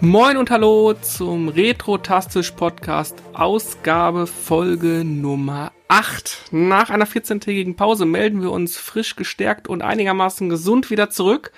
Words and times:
Moin 0.00 0.36
und 0.36 0.50
hallo 0.50 0.94
zum 0.94 1.48
Retro-Tastisch 1.48 2.52
Podcast 2.52 3.16
Ausgabe 3.32 4.28
Folge 4.28 5.02
Nummer 5.04 5.72
8. 5.88 6.52
Nach 6.52 6.90
einer 6.90 7.06
14-tägigen 7.06 7.74
Pause 7.74 8.04
melden 8.04 8.42
wir 8.42 8.52
uns 8.52 8.76
frisch 8.76 9.16
gestärkt 9.16 9.66
und 9.66 9.82
einigermaßen 9.82 10.48
gesund 10.48 10.90
wieder 10.90 11.10
zurück 11.10 11.50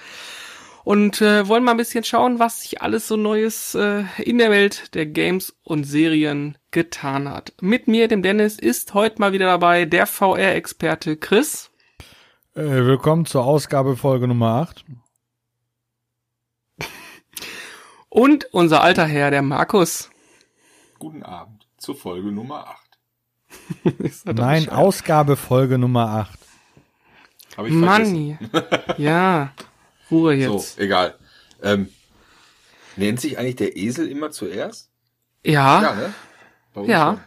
und 0.84 1.20
äh, 1.20 1.46
wollen 1.48 1.64
mal 1.64 1.72
ein 1.72 1.76
bisschen 1.76 2.04
schauen, 2.04 2.38
was 2.38 2.62
sich 2.62 2.82
alles 2.82 3.08
so 3.08 3.16
Neues 3.16 3.74
äh, 3.74 4.04
in 4.22 4.38
der 4.38 4.50
Welt 4.50 4.94
der 4.94 5.06
Games 5.06 5.56
und 5.62 5.84
Serien 5.84 6.58
getan 6.70 7.28
hat. 7.28 7.52
Mit 7.60 7.88
mir, 7.88 8.08
dem 8.08 8.22
Dennis, 8.22 8.58
ist 8.58 8.94
heute 8.94 9.20
mal 9.20 9.32
wieder 9.32 9.46
dabei 9.46 9.84
der 9.84 10.06
VR-Experte 10.06 11.16
Chris. 11.16 11.70
Äh, 12.54 12.62
willkommen 12.62 13.26
zur 13.26 13.44
Ausgabe 13.44 13.96
Folge 13.96 14.26
Nummer 14.26 14.66
8. 14.68 14.84
Und 18.08 18.46
unser 18.52 18.82
alter 18.82 19.06
Herr, 19.06 19.30
der 19.30 19.42
Markus. 19.42 20.10
Guten 20.98 21.22
Abend 21.22 21.66
zur 21.78 21.96
Folge 21.96 22.30
Nummer 22.32 22.66
8. 22.66 24.24
Nein, 24.36 24.68
Ausgabe 24.68 25.36
Folge 25.36 25.78
Nummer 25.78 26.08
8. 26.08 26.38
Hab 27.56 27.66
ich 27.66 27.72
Mann, 27.72 28.38
ja. 28.98 29.52
Ruhe 30.12 30.34
jetzt. 30.34 30.76
So, 30.76 30.80
egal. 30.82 31.14
Ähm, 31.62 31.88
nennt 32.96 33.20
sich 33.20 33.38
eigentlich 33.38 33.56
der 33.56 33.76
Esel 33.76 34.08
immer 34.08 34.30
zuerst? 34.30 34.90
Ja. 35.44 35.82
Ja, 35.82 35.94
ne? 35.94 36.14
Ja. 36.88 37.24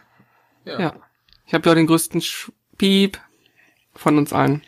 ja. 0.64 0.80
ja. 0.80 0.94
Ich 1.46 1.54
habe 1.54 1.68
ja 1.68 1.74
den 1.74 1.86
größten 1.86 2.22
Piep 2.78 3.20
von 3.94 4.18
uns 4.18 4.32
allen. 4.32 4.62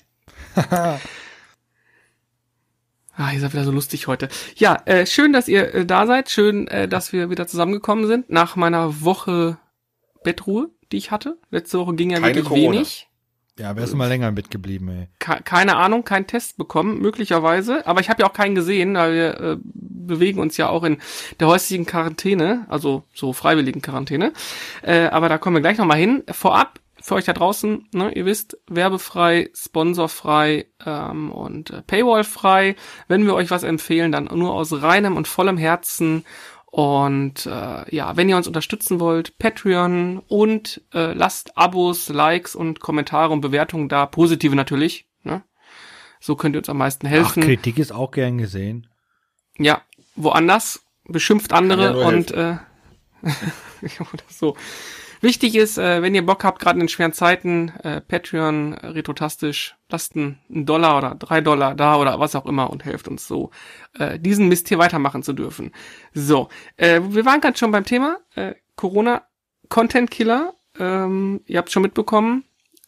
Ah, 3.20 3.32
ihr 3.32 3.40
seid 3.40 3.52
wieder 3.52 3.64
so 3.64 3.72
lustig 3.72 4.06
heute. 4.06 4.28
Ja, 4.54 4.80
äh, 4.84 5.04
schön, 5.04 5.32
dass 5.32 5.48
ihr 5.48 5.74
äh, 5.74 5.84
da 5.84 6.06
seid. 6.06 6.30
Schön, 6.30 6.68
äh, 6.68 6.86
dass 6.86 7.12
wir 7.12 7.30
wieder 7.30 7.48
zusammengekommen 7.48 8.06
sind 8.06 8.30
nach 8.30 8.54
meiner 8.54 9.02
Woche 9.02 9.58
Bettruhe, 10.22 10.70
die 10.92 10.98
ich 10.98 11.10
hatte. 11.10 11.36
Letzte 11.50 11.80
Woche 11.80 11.96
ging 11.96 12.10
ja 12.10 12.20
Keine 12.20 12.36
wirklich 12.36 12.44
Corona. 12.44 12.74
wenig. 12.76 13.08
Ja, 13.58 13.74
wärst 13.76 13.92
du 13.92 13.96
mal 13.96 14.08
länger 14.08 14.30
mitgeblieben, 14.30 14.88
ey. 14.88 15.08
keine 15.18 15.76
Ahnung, 15.76 16.04
kein 16.04 16.26
Test 16.26 16.56
bekommen, 16.56 17.00
möglicherweise. 17.00 17.86
Aber 17.86 18.00
ich 18.00 18.08
habe 18.08 18.22
ja 18.22 18.28
auch 18.28 18.32
keinen 18.32 18.54
gesehen, 18.54 18.94
weil 18.94 19.14
wir 19.14 19.40
äh, 19.40 19.56
bewegen 19.62 20.40
uns 20.40 20.56
ja 20.56 20.68
auch 20.68 20.84
in 20.84 20.98
der 21.40 21.48
häuslichen 21.48 21.84
Quarantäne, 21.84 22.66
also 22.68 23.02
so 23.12 23.32
freiwilligen 23.32 23.82
Quarantäne. 23.82 24.32
Äh, 24.82 25.06
aber 25.06 25.28
da 25.28 25.38
kommen 25.38 25.56
wir 25.56 25.60
gleich 25.60 25.78
nochmal 25.78 25.98
hin. 25.98 26.22
Vorab 26.30 26.80
für 27.00 27.14
euch 27.14 27.24
da 27.24 27.32
draußen, 27.32 27.88
ne, 27.92 28.12
ihr 28.12 28.26
wisst, 28.26 28.58
werbefrei, 28.68 29.50
sponsorfrei 29.54 30.66
ähm, 30.84 31.32
und 31.32 31.70
äh, 31.70 31.82
paywallfrei. 31.82 32.76
Wenn 33.06 33.24
wir 33.24 33.34
euch 33.34 33.50
was 33.50 33.62
empfehlen, 33.62 34.12
dann 34.12 34.24
nur 34.32 34.52
aus 34.52 34.82
reinem 34.82 35.16
und 35.16 35.28
vollem 35.28 35.58
Herzen. 35.58 36.24
Und 36.70 37.46
äh, 37.46 37.94
ja, 37.94 38.16
wenn 38.16 38.28
ihr 38.28 38.36
uns 38.36 38.46
unterstützen 38.46 39.00
wollt, 39.00 39.38
Patreon 39.38 40.22
und 40.28 40.82
äh, 40.92 41.14
lasst 41.14 41.56
Abos, 41.56 42.10
Likes 42.10 42.54
und 42.54 42.80
Kommentare 42.80 43.32
und 43.32 43.40
Bewertungen 43.40 43.88
da, 43.88 44.04
positive 44.04 44.54
natürlich. 44.54 45.08
Ne? 45.22 45.42
So 46.20 46.36
könnt 46.36 46.54
ihr 46.54 46.58
uns 46.58 46.68
am 46.68 46.76
meisten 46.76 47.06
helfen. 47.06 47.42
Ach, 47.42 47.46
Kritik 47.46 47.78
ist 47.78 47.92
auch 47.92 48.10
gern 48.10 48.36
gesehen. 48.36 48.86
Ja, 49.56 49.82
woanders 50.14 50.84
beschimpft 51.04 51.52
andere 51.52 51.98
ja 51.98 52.06
und 52.06 52.30
äh, 52.32 52.56
so. 54.28 54.54
Wichtig 55.20 55.56
ist, 55.56 55.78
äh, 55.78 56.02
wenn 56.02 56.14
ihr 56.14 56.24
Bock 56.24 56.44
habt, 56.44 56.60
gerade 56.60 56.80
in 56.80 56.88
schweren 56.88 57.12
Zeiten, 57.12 57.70
äh, 57.82 58.00
Patreon, 58.00 58.74
äh, 58.74 58.86
Retrotastisch, 58.88 59.76
lasst 59.90 60.16
einen, 60.16 60.38
Dollar 60.48 60.98
oder 60.98 61.14
drei 61.14 61.40
Dollar 61.40 61.74
da 61.74 61.96
oder 61.96 62.20
was 62.20 62.34
auch 62.34 62.46
immer 62.46 62.70
und 62.70 62.84
helft 62.84 63.08
uns 63.08 63.26
so, 63.26 63.50
äh, 63.98 64.18
diesen 64.18 64.48
Mist 64.48 64.68
hier 64.68 64.78
weitermachen 64.78 65.22
zu 65.22 65.32
dürfen. 65.32 65.72
So, 66.14 66.48
äh, 66.76 67.00
wir 67.02 67.24
waren 67.24 67.40
gerade 67.40 67.58
schon 67.58 67.70
beim 67.70 67.84
Thema 67.84 68.18
äh, 68.34 68.54
Corona 68.76 69.22
Content 69.68 70.10
Killer. 70.10 70.54
Ähm, 70.78 71.40
ihr 71.46 71.58
habt 71.58 71.70
schon 71.70 71.82
mitbekommen, 71.82 72.44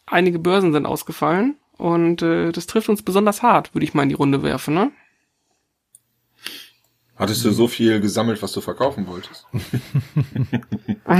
einige 0.06 0.38
Börsen 0.38 0.72
sind 0.72 0.86
ausgefallen 0.86 1.56
und 1.76 2.22
äh, 2.22 2.52
das 2.52 2.66
trifft 2.66 2.88
uns 2.88 3.02
besonders 3.02 3.42
hart, 3.42 3.74
würde 3.74 3.84
ich 3.84 3.94
mal 3.94 4.04
in 4.04 4.10
die 4.10 4.14
Runde 4.14 4.42
werfen, 4.42 4.74
ne? 4.74 4.92
Hattest 7.20 7.44
du 7.44 7.52
so 7.52 7.68
viel 7.68 8.00
gesammelt, 8.00 8.40
was 8.40 8.52
du 8.52 8.62
verkaufen 8.62 9.06
wolltest? 9.06 9.46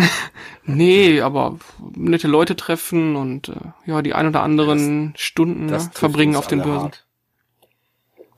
nee, 0.65 1.21
aber 1.21 1.59
nette 1.94 2.27
Leute 2.27 2.56
treffen 2.56 3.16
und 3.16 3.50
äh, 3.50 3.56
ja, 3.84 4.00
die 4.00 4.15
ein 4.15 4.27
oder 4.27 4.43
anderen 4.43 5.12
das, 5.12 5.21
Stunden 5.21 5.69
das 5.69 5.89
ne, 5.89 5.93
verbringen 5.93 6.37
auf 6.37 6.47
den 6.47 6.62
Börsen. 6.62 6.84
Hart. 6.84 7.06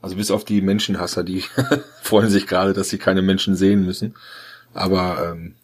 Also 0.01 0.17
bis 0.17 0.29
auf 0.29 0.43
die 0.43 0.61
Menschenhasser, 0.61 1.23
die 1.23 1.45
freuen 2.01 2.29
sich 2.29 2.47
gerade, 2.47 2.73
dass 2.73 2.89
sie 2.89 2.97
keine 2.97 3.21
Menschen 3.21 3.55
sehen 3.55 3.85
müssen. 3.85 4.15
Aber 4.73 5.31
ähm, 5.31 5.55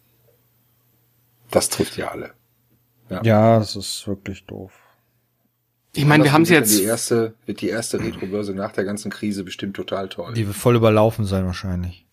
das 1.50 1.68
trifft 1.68 1.98
ja 1.98 2.12
alle. 2.12 2.32
Ja, 3.10 3.22
ja 3.22 3.58
das 3.58 3.76
ist 3.76 4.08
wirklich 4.08 4.46
doof. 4.46 4.72
Ich 5.92 6.04
meine, 6.04 6.24
wir 6.24 6.32
haben 6.32 6.44
sie 6.44 6.54
jetzt. 6.54 6.78
Die 6.78 6.84
erste, 6.84 7.34
wird 7.46 7.60
die 7.60 7.68
erste 7.68 7.98
Retro-Börse 7.98 8.54
nach 8.54 8.72
der 8.72 8.84
ganzen 8.84 9.10
Krise 9.10 9.42
bestimmt 9.42 9.74
total 9.74 10.08
toll. 10.08 10.34
Die 10.34 10.46
wird 10.46 10.56
voll 10.56 10.76
überlaufen 10.76 11.24
sein 11.24 11.46
wahrscheinlich. 11.46 12.06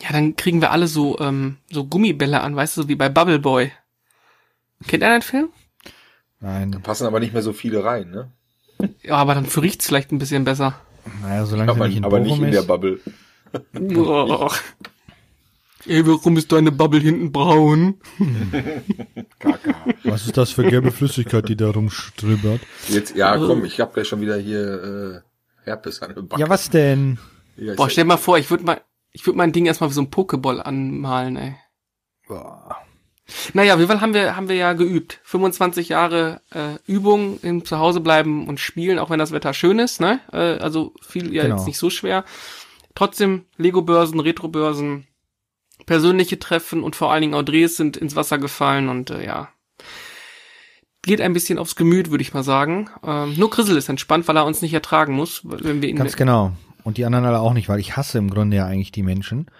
Ja, 0.00 0.12
dann 0.12 0.36
kriegen 0.36 0.60
wir 0.60 0.70
alle 0.70 0.86
so, 0.86 1.18
ähm, 1.18 1.56
so 1.70 1.84
Gummibälle 1.84 2.40
an, 2.40 2.54
weißt 2.54 2.76
du, 2.76 2.82
so 2.82 2.88
wie 2.88 2.94
bei 2.94 3.08
Bubble 3.08 3.40
Boy. 3.40 3.72
Kennt 4.86 5.02
ihr 5.02 5.10
den 5.10 5.22
Film? 5.22 5.48
Nein. 6.40 6.70
Da 6.70 6.78
passen 6.78 7.06
aber 7.06 7.18
nicht 7.18 7.32
mehr 7.32 7.42
so 7.42 7.52
viele 7.52 7.82
rein, 7.82 8.10
ne? 8.10 8.30
Ja, 9.02 9.16
aber 9.16 9.34
dann 9.34 9.46
riecht's 9.46 9.86
vielleicht 9.86 10.12
ein 10.12 10.20
bisschen 10.20 10.44
besser. 10.44 10.78
Naja, 11.22 11.46
solange 11.46 11.72
aber, 11.72 11.88
nicht 11.88 11.96
in 11.96 12.04
aber 12.04 12.20
nicht 12.20 12.38
in 12.38 12.52
der 12.52 12.62
Bubble. 12.62 13.00
Ey, 15.88 16.06
warum 16.06 16.36
ist 16.36 16.52
deine 16.52 16.70
Bubble 16.70 17.00
hinten 17.00 17.32
braun? 17.32 17.98
Kaka. 19.38 19.74
Was 20.04 20.26
ist 20.26 20.36
das 20.36 20.50
für 20.50 20.64
gelbe 20.64 20.90
Flüssigkeit, 20.90 21.48
die 21.48 21.56
da 21.56 21.70
rumstrübbert? 21.70 22.60
Jetzt, 22.88 23.16
ja, 23.16 23.36
komm, 23.36 23.64
ich 23.64 23.80
hab 23.80 23.94
gleich 23.94 24.06
schon 24.06 24.20
wieder 24.20 24.36
hier 24.36 25.22
äh, 25.24 25.64
Herpes 25.64 26.02
an 26.02 26.14
der 26.14 26.22
Backe. 26.22 26.40
Ja, 26.40 26.48
was 26.48 26.68
denn? 26.68 27.18
Ja, 27.56 27.74
Boah, 27.74 27.88
stell 27.88 28.04
dir 28.04 28.08
mal 28.08 28.16
vor, 28.18 28.38
ich 28.38 28.50
würde 28.50 28.64
mal, 28.64 28.80
ich 29.12 29.26
würde 29.26 29.38
mein 29.38 29.52
Ding 29.52 29.66
erstmal 29.66 29.90
wie 29.90 29.94
so 29.94 30.02
ein 30.02 30.10
Pokéball 30.10 30.60
anmalen, 30.60 31.36
ey. 31.36 31.56
Boah. 32.26 32.76
Naja, 33.52 33.78
wie 33.78 33.86
viel 33.86 34.00
haben 34.00 34.14
wir, 34.14 34.36
haben 34.36 34.48
wir 34.48 34.56
ja 34.56 34.72
geübt. 34.74 35.20
25 35.24 35.90
Jahre 35.90 36.40
äh, 36.50 36.76
Übung 36.86 37.38
im 37.40 37.64
Zuhause 37.64 38.00
bleiben 38.00 38.46
und 38.48 38.60
spielen, 38.60 38.98
auch 38.98 39.10
wenn 39.10 39.18
das 39.18 39.32
Wetter 39.32 39.52
schön 39.54 39.78
ist, 39.78 40.00
ne? 40.00 40.20
Äh, 40.32 40.58
also 40.58 40.94
viel 41.02 41.34
ja 41.34 41.42
genau. 41.42 41.56
jetzt 41.56 41.66
nicht 41.66 41.78
so 41.78 41.90
schwer. 41.90 42.24
Trotzdem 42.94 43.44
Lego-Börsen, 43.56 44.20
Retro-Börsen, 44.20 45.07
persönliche 45.88 46.38
Treffen 46.38 46.82
und 46.82 46.94
vor 46.94 47.10
allen 47.10 47.22
Dingen 47.22 47.34
auch 47.34 47.42
Drehs 47.42 47.76
sind 47.76 47.96
ins 47.96 48.14
Wasser 48.14 48.38
gefallen 48.38 48.88
und 48.88 49.10
äh, 49.10 49.24
ja. 49.24 49.48
Geht 51.02 51.22
ein 51.22 51.32
bisschen 51.32 51.58
aufs 51.58 51.76
Gemüt, 51.76 52.10
würde 52.10 52.22
ich 52.22 52.34
mal 52.34 52.42
sagen. 52.42 52.90
Ähm, 53.02 53.34
nur 53.36 53.48
Grissel 53.48 53.76
ist 53.76 53.88
entspannt, 53.88 54.28
weil 54.28 54.36
er 54.36 54.44
uns 54.44 54.60
nicht 54.60 54.74
ertragen 54.74 55.14
muss, 55.14 55.40
wenn 55.44 55.80
wir 55.80 55.88
ihn. 55.88 55.96
Ganz 55.96 56.16
genau. 56.16 56.52
Und 56.84 56.98
die 56.98 57.06
anderen 57.06 57.24
alle 57.24 57.40
auch 57.40 57.54
nicht, 57.54 57.70
weil 57.70 57.80
ich 57.80 57.96
hasse 57.96 58.18
im 58.18 58.28
Grunde 58.28 58.58
ja 58.58 58.66
eigentlich 58.66 58.92
die 58.92 59.02
Menschen. 59.02 59.50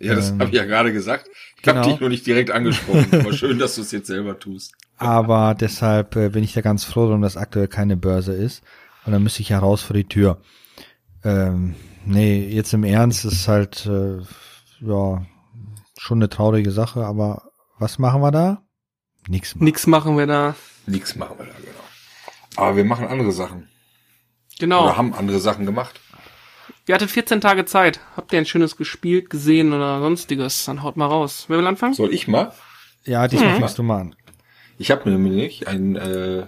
Ja, 0.00 0.14
das 0.14 0.30
ähm, 0.30 0.40
habe 0.40 0.50
ich 0.50 0.56
ja 0.56 0.64
gerade 0.64 0.92
gesagt. 0.92 1.28
Ich 1.56 1.62
genau. 1.62 1.80
habe 1.80 1.90
dich 1.90 2.00
nur 2.00 2.08
nicht 2.08 2.26
direkt 2.26 2.50
angesprochen. 2.50 3.08
Aber 3.12 3.32
schön, 3.34 3.58
dass 3.58 3.74
du 3.74 3.82
es 3.82 3.92
jetzt 3.92 4.06
selber 4.06 4.38
tust. 4.38 4.72
Aber 4.96 5.54
deshalb 5.54 6.16
äh, 6.16 6.30
bin 6.30 6.42
ich 6.42 6.54
da 6.54 6.62
ganz 6.62 6.84
froh 6.84 7.08
drum, 7.08 7.20
dass 7.20 7.36
aktuell 7.36 7.68
keine 7.68 7.98
Börse 7.98 8.32
ist. 8.32 8.62
Und 9.04 9.12
dann 9.12 9.22
müsste 9.22 9.42
ich 9.42 9.50
ja 9.50 9.58
raus 9.58 9.82
vor 9.82 9.94
die 9.94 10.08
Tür. 10.08 10.40
Ähm, 11.22 11.74
nee, 12.06 12.48
jetzt 12.48 12.72
im 12.72 12.84
Ernst 12.84 13.26
ist 13.26 13.46
halt 13.46 13.84
äh, 13.84 14.20
ja 14.80 15.26
schon 16.06 16.18
eine 16.18 16.28
traurige 16.28 16.70
Sache, 16.70 17.04
aber 17.04 17.50
was 17.78 17.98
machen 17.98 18.22
wir 18.22 18.30
da? 18.30 18.62
Nix 19.28 19.54
machen. 19.54 19.64
Nix 19.64 19.86
machen 19.86 20.16
wir 20.16 20.26
da. 20.26 20.54
Nix 20.86 21.16
machen 21.16 21.36
wir 21.38 21.46
da, 21.46 21.52
genau. 21.52 21.72
Aber 22.56 22.76
wir 22.76 22.84
machen 22.84 23.06
andere 23.08 23.32
Sachen. 23.32 23.68
Genau. 24.58 24.84
Oder 24.84 24.96
haben 24.96 25.12
andere 25.14 25.40
Sachen 25.40 25.66
gemacht. 25.66 26.00
Ihr 26.86 26.94
hattet 26.94 27.10
14 27.10 27.40
Tage 27.40 27.64
Zeit. 27.64 28.00
Habt 28.16 28.32
ihr 28.32 28.38
ein 28.38 28.46
schönes 28.46 28.76
gespielt, 28.76 29.28
gesehen 29.28 29.72
oder 29.72 30.00
sonstiges? 30.00 30.64
Dann 30.64 30.82
haut 30.82 30.96
mal 30.96 31.06
raus. 31.06 31.46
Wer 31.48 31.58
will 31.58 31.66
anfangen? 31.66 31.94
Soll 31.94 32.14
ich 32.14 32.28
mal? 32.28 32.52
Ja, 33.04 33.26
diesmal 33.26 33.54
mhm. 33.54 33.56
fängst 33.56 33.78
du 33.78 33.82
mal 33.82 34.00
an. 34.00 34.16
Ich 34.78 34.90
habe 34.92 35.10
mir 35.10 35.18
nämlich 35.18 35.66
ein 35.66 35.96
äh, 35.96 36.46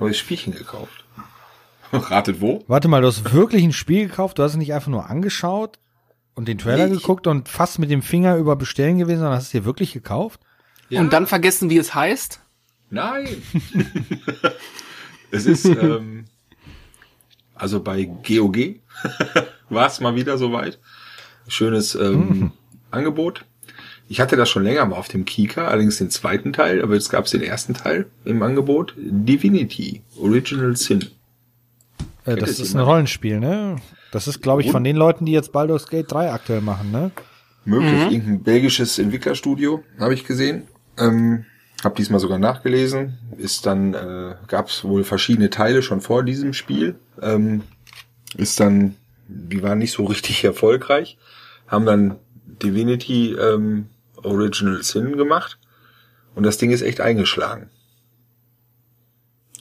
neues 0.00 0.18
Spielchen 0.18 0.52
gekauft. 0.52 1.04
Ratet 1.92 2.40
wo? 2.40 2.64
Warte 2.66 2.88
mal, 2.88 3.00
du 3.00 3.06
hast 3.06 3.32
wirklich 3.32 3.62
ein 3.62 3.72
Spiel 3.72 4.08
gekauft? 4.08 4.38
Du 4.38 4.42
hast 4.42 4.52
es 4.52 4.58
nicht 4.58 4.74
einfach 4.74 4.88
nur 4.88 5.08
angeschaut? 5.08 5.78
Und 6.38 6.46
den 6.46 6.56
Trailer 6.56 6.86
nee, 6.86 6.94
geguckt 6.94 7.26
und 7.26 7.48
fast 7.48 7.80
mit 7.80 7.90
dem 7.90 8.00
Finger 8.00 8.36
über 8.36 8.54
Bestellen 8.54 8.98
gewesen, 8.98 9.18
sondern 9.18 9.38
hast 9.38 9.52
du 9.52 9.58
es 9.58 9.62
dir 9.62 9.66
wirklich 9.66 9.92
gekauft? 9.92 10.38
Ja. 10.88 11.00
Und 11.00 11.12
dann 11.12 11.26
vergessen, 11.26 11.68
wie 11.68 11.78
es 11.78 11.96
heißt? 11.96 12.38
Nein. 12.90 13.26
es 15.32 15.46
ist, 15.46 15.64
ähm, 15.64 16.26
also 17.56 17.82
bei 17.82 18.04
GOG 18.04 18.76
war 19.68 19.88
es 19.88 19.98
mal 19.98 20.14
wieder 20.14 20.38
soweit. 20.38 20.78
Schönes 21.48 21.96
ähm, 21.96 22.12
mhm. 22.14 22.52
Angebot. 22.92 23.44
ich 24.08 24.20
hatte 24.20 24.36
das 24.36 24.48
schon 24.48 24.62
länger 24.62 24.86
mal 24.86 24.94
auf 24.94 25.08
dem 25.08 25.24
Kika, 25.24 25.66
allerdings 25.66 25.98
den 25.98 26.10
zweiten 26.10 26.52
Teil, 26.52 26.82
aber 26.82 26.94
jetzt 26.94 27.10
gab 27.10 27.24
es 27.24 27.32
den 27.32 27.42
ersten 27.42 27.74
Teil 27.74 28.06
im 28.24 28.40
Angebot. 28.44 28.94
Divinity, 28.96 30.02
Original 30.16 30.76
Sin. 30.76 31.04
Äh, 32.26 32.36
das 32.36 32.50
ist 32.50 32.60
ein 32.60 32.78
jemand? 32.78 32.86
Rollenspiel, 32.86 33.40
ne? 33.40 33.80
Das 34.10 34.26
ist, 34.26 34.42
glaube 34.42 34.62
ich, 34.62 34.70
von 34.70 34.84
den 34.84 34.96
Leuten, 34.96 35.26
die 35.26 35.32
jetzt 35.32 35.52
Baldur's 35.52 35.86
Gate 35.86 36.10
3 36.10 36.32
aktuell 36.32 36.60
machen, 36.60 36.90
ne? 36.90 37.10
Möglich, 37.64 38.12
irgendein 38.12 38.42
belgisches 38.42 38.98
Entwicklerstudio, 38.98 39.82
habe 39.98 40.14
ich 40.14 40.24
gesehen. 40.24 40.62
Ähm, 40.96 41.44
hab 41.84 41.94
diesmal 41.96 42.18
sogar 42.18 42.38
nachgelesen. 42.38 43.18
Ist 43.36 43.66
dann, 43.66 43.94
äh, 43.94 44.34
gab 44.46 44.68
es 44.68 44.84
wohl 44.84 45.04
verschiedene 45.04 45.50
Teile 45.50 45.82
schon 45.82 46.00
vor 46.00 46.22
diesem 46.22 46.54
Spiel. 46.54 46.96
Ähm, 47.20 47.62
ist 48.36 48.58
dann, 48.60 48.96
die 49.28 49.62
waren 49.62 49.78
nicht 49.78 49.92
so 49.92 50.04
richtig 50.04 50.42
erfolgreich. 50.44 51.18
Haben 51.66 51.84
dann 51.86 52.16
Divinity 52.62 53.32
ähm, 53.32 53.88
Original 54.16 54.82
Sin 54.82 55.16
gemacht. 55.16 55.58
Und 56.34 56.44
das 56.44 56.56
Ding 56.56 56.70
ist 56.70 56.82
echt 56.82 57.00
eingeschlagen. 57.00 57.68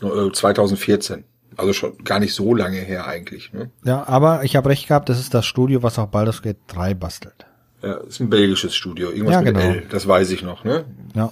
Äh, 0.01 0.31
2014. 0.31 1.23
Also 1.57 1.73
schon 1.73 1.97
gar 2.03 2.19
nicht 2.19 2.33
so 2.35 2.53
lange 2.53 2.77
her 2.77 3.07
eigentlich. 3.07 3.51
Ne? 3.51 3.71
Ja, 3.83 4.07
aber 4.07 4.43
ich 4.43 4.55
habe 4.55 4.69
recht 4.69 4.87
gehabt, 4.87 5.09
das 5.09 5.19
ist 5.19 5.33
das 5.33 5.45
Studio, 5.45 5.81
was 5.83 5.97
auch 5.97 6.07
Baldur's 6.07 6.41
Gate 6.43 6.57
3 6.67 6.93
bastelt. 6.93 7.45
Ja, 7.81 7.95
ist 7.95 8.19
ein 8.19 8.29
belgisches 8.29 8.75
Studio. 8.75 9.09
Irgendwas 9.09 9.33
Ja, 9.33 9.41
mit 9.41 9.55
genau. 9.55 9.67
L, 9.67 9.85
das 9.89 10.07
weiß 10.07 10.29
ich 10.31 10.43
noch. 10.43 10.63
Ne? 10.63 10.85
Ja. 11.15 11.31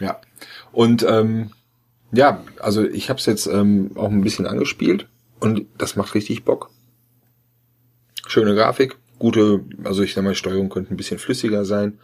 Ja. 0.00 0.20
Und 0.70 1.04
ähm, 1.08 1.50
ja, 2.12 2.42
also 2.60 2.84
ich 2.84 3.08
habe 3.10 3.18
es 3.18 3.26
jetzt 3.26 3.46
ähm, 3.46 3.90
auch 3.96 4.10
ein 4.10 4.22
bisschen 4.22 4.46
angespielt 4.46 5.08
und 5.40 5.66
das 5.76 5.96
macht 5.96 6.14
richtig 6.14 6.44
Bock. 6.44 6.70
Schöne 8.26 8.54
Grafik, 8.54 8.96
gute, 9.18 9.64
also 9.84 10.02
ich 10.02 10.14
sag 10.14 10.22
mal, 10.24 10.34
Steuerung 10.34 10.68
könnte 10.68 10.94
ein 10.94 10.96
bisschen 10.96 11.18
flüssiger 11.18 11.64
sein. 11.64 11.98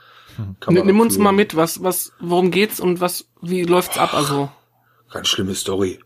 Kann 0.61 0.75
man 0.75 0.87
Nimm 0.87 1.01
uns 1.01 1.19
mal 1.19 1.33
mit, 1.33 1.57
was, 1.57 1.83
was, 1.83 2.13
worum 2.21 2.51
geht's 2.51 2.79
und 2.81 3.01
was, 3.01 3.27
wie 3.43 3.65
läuft's 3.65 3.99
ab? 3.99 4.15
Also, 4.15 4.51
Ganz 5.11 5.29
schlimme 5.29 5.55
Story. 5.55 5.99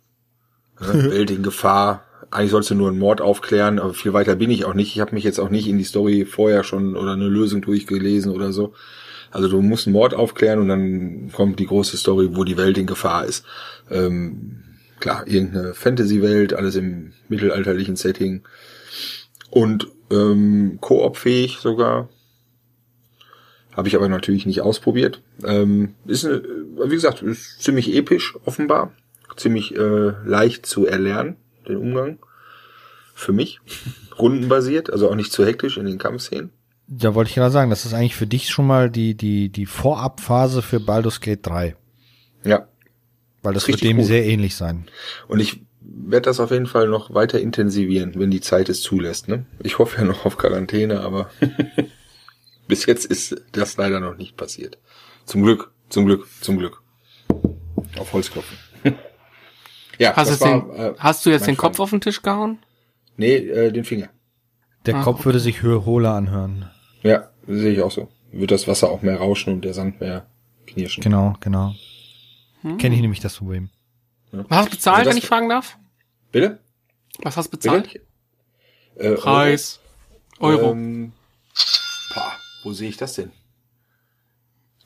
Welt 0.78 1.30
in 1.30 1.42
Gefahr. 1.42 2.04
Eigentlich 2.30 2.50
sollst 2.50 2.70
du 2.70 2.74
nur 2.74 2.88
einen 2.88 2.98
Mord 2.98 3.20
aufklären, 3.20 3.78
aber 3.78 3.92
viel 3.92 4.12
weiter 4.12 4.36
bin 4.36 4.50
ich 4.50 4.64
auch 4.64 4.74
nicht. 4.74 4.94
Ich 4.94 5.00
habe 5.00 5.14
mich 5.14 5.24
jetzt 5.24 5.38
auch 5.38 5.50
nicht 5.50 5.68
in 5.68 5.78
die 5.78 5.84
Story 5.84 6.24
vorher 6.24 6.64
schon 6.64 6.96
oder 6.96 7.12
eine 7.12 7.28
Lösung 7.28 7.60
durchgelesen 7.60 8.32
oder 8.32 8.52
so. 8.52 8.72
Also 9.30 9.48
du 9.48 9.60
musst 9.62 9.86
einen 9.86 9.94
Mord 9.94 10.14
aufklären 10.14 10.60
und 10.60 10.68
dann 10.68 11.30
kommt 11.32 11.58
die 11.58 11.66
große 11.66 11.96
Story, 11.96 12.30
wo 12.32 12.44
die 12.44 12.56
Welt 12.56 12.78
in 12.78 12.86
Gefahr 12.86 13.24
ist. 13.24 13.44
Ähm, 13.90 14.62
klar, 15.00 15.26
irgendeine 15.26 15.74
Fantasy-Welt, 15.74 16.54
alles 16.54 16.76
im 16.76 17.12
mittelalterlichen 17.28 17.96
Setting. 17.96 18.42
Und 19.50 19.88
ähm, 20.10 20.78
Koop-fähig 20.80 21.58
sogar. 21.58 22.08
Habe 23.74 23.88
ich 23.88 23.96
aber 23.96 24.08
natürlich 24.08 24.44
nicht 24.44 24.60
ausprobiert. 24.60 25.22
Ähm, 25.44 25.94
ist, 26.06 26.24
wie 26.24 26.94
gesagt, 26.94 27.22
ist 27.22 27.62
ziemlich 27.62 27.94
episch 27.94 28.36
offenbar. 28.44 28.92
Ziemlich 29.36 29.74
äh, 29.76 30.12
leicht 30.24 30.66
zu 30.66 30.86
erlernen, 30.86 31.36
den 31.68 31.76
Umgang. 31.76 32.18
Für 33.14 33.32
mich. 33.32 33.60
Rundenbasiert, 34.18 34.90
also 34.90 35.10
auch 35.10 35.14
nicht 35.14 35.32
zu 35.32 35.44
hektisch 35.44 35.76
in 35.76 35.86
den 35.86 35.98
Kampfszenen. 35.98 36.50
Ja, 36.88 37.14
wollte 37.14 37.30
ich 37.30 37.36
gerade 37.36 37.52
sagen, 37.52 37.70
das 37.70 37.84
ist 37.84 37.94
eigentlich 37.94 38.16
für 38.16 38.26
dich 38.26 38.50
schon 38.50 38.66
mal 38.66 38.90
die, 38.90 39.14
die, 39.14 39.48
die 39.48 39.66
Vorabphase 39.66 40.62
für 40.62 40.80
Baldur's 40.80 41.20
Gate 41.20 41.46
3. 41.46 41.76
Ja. 42.44 42.68
Weil 43.42 43.54
das 43.54 43.66
wird 43.66 43.76
Richtig 43.76 43.90
dem 43.90 43.96
gut. 43.98 44.06
sehr 44.06 44.24
ähnlich 44.26 44.56
sein. 44.56 44.86
Und 45.28 45.40
ich 45.40 45.62
werde 45.80 46.26
das 46.26 46.40
auf 46.40 46.50
jeden 46.50 46.66
Fall 46.66 46.88
noch 46.88 47.14
weiter 47.14 47.40
intensivieren, 47.40 48.12
wenn 48.16 48.30
die 48.30 48.40
Zeit 48.40 48.68
es 48.68 48.82
zulässt. 48.82 49.28
Ne? 49.28 49.46
Ich 49.62 49.78
hoffe 49.78 49.98
ja 49.98 50.04
noch 50.04 50.24
auf 50.24 50.36
Quarantäne, 50.36 51.00
aber 51.00 51.30
bis 52.68 52.86
jetzt 52.86 53.06
ist 53.06 53.40
das 53.52 53.76
leider 53.76 54.00
noch 54.00 54.16
nicht 54.16 54.36
passiert. 54.36 54.78
Zum 55.24 55.42
Glück, 55.42 55.72
zum 55.88 56.06
Glück, 56.06 56.26
zum 56.40 56.58
Glück. 56.58 56.82
Auf 57.98 58.12
Holzklopfen. 58.12 58.58
ja, 59.98 60.14
hast, 60.16 60.30
das 60.30 60.40
jetzt 60.40 60.44
den, 60.44 60.68
war, 60.68 60.78
äh, 60.78 60.94
hast 60.98 61.24
du 61.26 61.30
jetzt 61.30 61.46
den 61.46 61.56
Kopf 61.56 61.76
Fall. 61.76 61.84
auf 61.84 61.90
den 61.90 62.00
Tisch 62.00 62.22
gehauen? 62.22 62.58
Nee, 63.16 63.34
äh, 63.36 63.72
den 63.72 63.84
Finger. 63.84 64.08
Der 64.86 64.96
Ah, 64.96 65.02
Kopf 65.02 65.24
würde 65.24 65.38
sich 65.40 65.62
hohler 65.62 66.14
anhören. 66.14 66.70
Ja, 67.02 67.30
sehe 67.46 67.72
ich 67.72 67.82
auch 67.82 67.90
so. 67.90 68.08
Wird 68.32 68.50
das 68.50 68.66
Wasser 68.66 68.90
auch 68.90 69.02
mehr 69.02 69.16
rauschen 69.18 69.52
und 69.52 69.64
der 69.64 69.74
Sand 69.74 70.00
mehr 70.00 70.26
knirschen. 70.66 71.02
Genau, 71.02 71.34
genau. 71.40 71.74
Kenne 72.78 72.94
ich 72.94 73.00
nämlich 73.00 73.20
das 73.20 73.36
Problem. 73.36 73.70
Was 74.30 74.46
hast 74.58 74.66
du 74.66 74.70
bezahlt, 74.70 74.96
Also 74.98 75.04
das- 75.10 75.14
wenn 75.14 75.18
ich 75.22 75.26
fragen 75.28 75.48
darf? 75.48 75.78
Bitte? 76.30 76.58
Was 77.18 77.36
hast 77.36 77.48
du 77.48 77.50
bezahlt? 77.56 78.00
Äh, 78.96 79.12
Preis. 79.16 79.80
Euro. 80.38 80.72
Ähm, 80.72 81.12
pah, 82.14 82.32
wo 82.64 82.72
sehe 82.72 82.88
ich 82.88 82.96
das 82.96 83.14
denn? 83.14 83.32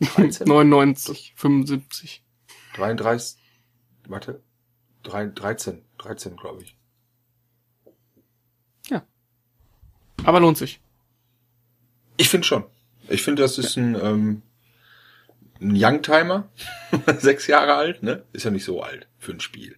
13? 0.00 0.46
99, 0.46 1.32
75. 1.36 2.22
33, 2.74 3.38
warte, 4.08 4.42
drei- 5.06 5.26
13, 5.26 5.82
13 5.98 6.36
glaube 6.36 6.62
ich. 6.62 6.76
Aber 10.24 10.40
lohnt 10.40 10.56
sich. 10.58 10.80
Ich 12.16 12.30
finde 12.30 12.46
schon. 12.46 12.64
Ich 13.08 13.22
finde, 13.22 13.42
das 13.42 13.58
ist 13.58 13.76
ein, 13.76 13.94
ähm, 13.94 14.42
ein 15.60 15.74
Youngtimer, 15.76 16.48
sechs 17.18 17.46
Jahre 17.46 17.74
alt, 17.74 18.02
ne? 18.02 18.24
Ist 18.32 18.44
ja 18.44 18.50
nicht 18.50 18.64
so 18.64 18.82
alt 18.82 19.06
für 19.18 19.32
ein 19.32 19.40
Spiel. 19.40 19.76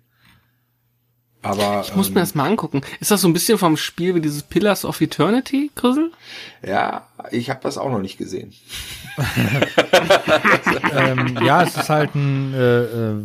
Aber 1.43 1.83
Ich 1.85 1.95
muss 1.95 2.09
ähm, 2.09 2.15
mir 2.15 2.21
das 2.21 2.35
mal 2.35 2.47
angucken. 2.47 2.81
Ist 3.01 3.11
das 3.11 3.21
so 3.21 3.29
ein 3.29 3.33
bisschen 3.33 3.59
vom 3.59 3.77
Spiel 3.77 4.15
wie 4.15 4.21
dieses 4.21 4.43
Pillars 4.43 4.85
of 4.85 5.01
Eternity, 5.01 5.71
Grissel? 5.75 6.13
ja, 6.63 7.07
ich 7.31 7.51
habe 7.51 7.61
das 7.63 7.77
auch 7.77 7.91
noch 7.91 8.01
nicht 8.01 8.17
gesehen. 8.17 8.55
ähm, 10.93 11.37
ja, 11.43 11.63
es 11.65 11.77
ist 11.77 11.91
halt 11.91 12.15
ein, 12.15 12.55
äh, 12.55 12.83
äh, 12.85 13.23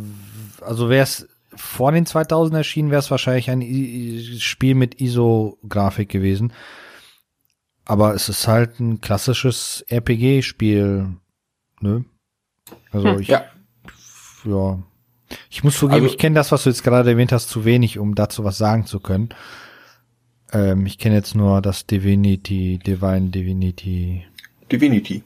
also 0.60 0.88
wäre 0.90 1.04
es 1.04 1.28
vor 1.56 1.92
den 1.92 2.06
2000 2.06 2.56
erschienen, 2.56 2.90
wäre 2.90 2.98
es 3.00 3.10
wahrscheinlich 3.10 3.50
ein 3.50 3.60
I 3.62 4.38
Spiel 4.40 4.74
mit 4.74 5.00
ISO-Grafik 5.00 6.08
gewesen. 6.08 6.52
Aber 7.84 8.14
es 8.14 8.28
ist 8.28 8.48
halt 8.48 8.80
ein 8.80 9.00
klassisches 9.00 9.84
RPG-Spiel, 9.88 11.16
ne? 11.80 12.04
Also 12.90 13.08
Hm, 13.10 13.20
ich, 13.20 13.28
Ja, 13.28 13.44
ja. 14.44 14.82
Ich 15.50 15.64
muss 15.64 15.78
zugeben, 15.78 16.02
Also- 16.02 16.06
ich 16.14 16.18
kenne 16.18 16.34
das, 16.34 16.52
was 16.52 16.62
du 16.64 16.70
jetzt 16.70 16.82
gerade 16.82 17.10
erwähnt 17.10 17.32
hast, 17.32 17.48
zu 17.48 17.64
wenig, 17.64 17.98
um 17.98 18.14
dazu 18.14 18.44
was 18.44 18.56
sagen 18.58 18.86
zu 18.86 19.00
können. 19.00 19.30
Ähm, 20.52 20.86
ich 20.86 20.98
kenne 20.98 21.16
jetzt 21.16 21.34
nur 21.34 21.60
das 21.60 21.86
Divinity, 21.86 22.78
Divine 22.78 23.30
Divinity, 23.30 24.24
Divinity. 24.70 25.22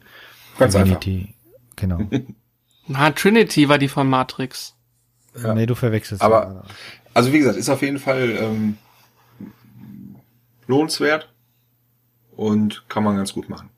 Ganz 0.59 0.75
einfach. 0.75 0.99
Divinity, 0.99 1.35
genau. 1.77 2.01
Na, 2.87 3.11
Trinity 3.11 3.69
war 3.69 3.79
die 3.79 3.88
von 3.88 4.09
Matrix. 4.09 4.75
Ja. 5.42 5.54
Nee, 5.54 5.66
du 5.66 5.75
verwechselst. 5.75 6.23
Aber-. 6.23 6.64
Also 7.14 7.33
wie 7.33 7.38
gesagt, 7.38 7.57
ist 7.57 7.68
auf 7.68 7.83
jeden 7.83 7.99
Fall 7.99 8.37
ähm, 8.40 8.76
lohnenswert 10.66 11.33
und 12.37 12.85
kann 12.88 13.02
man 13.02 13.16
ganz 13.16 13.33
gut 13.33 13.49
machen. 13.49 13.71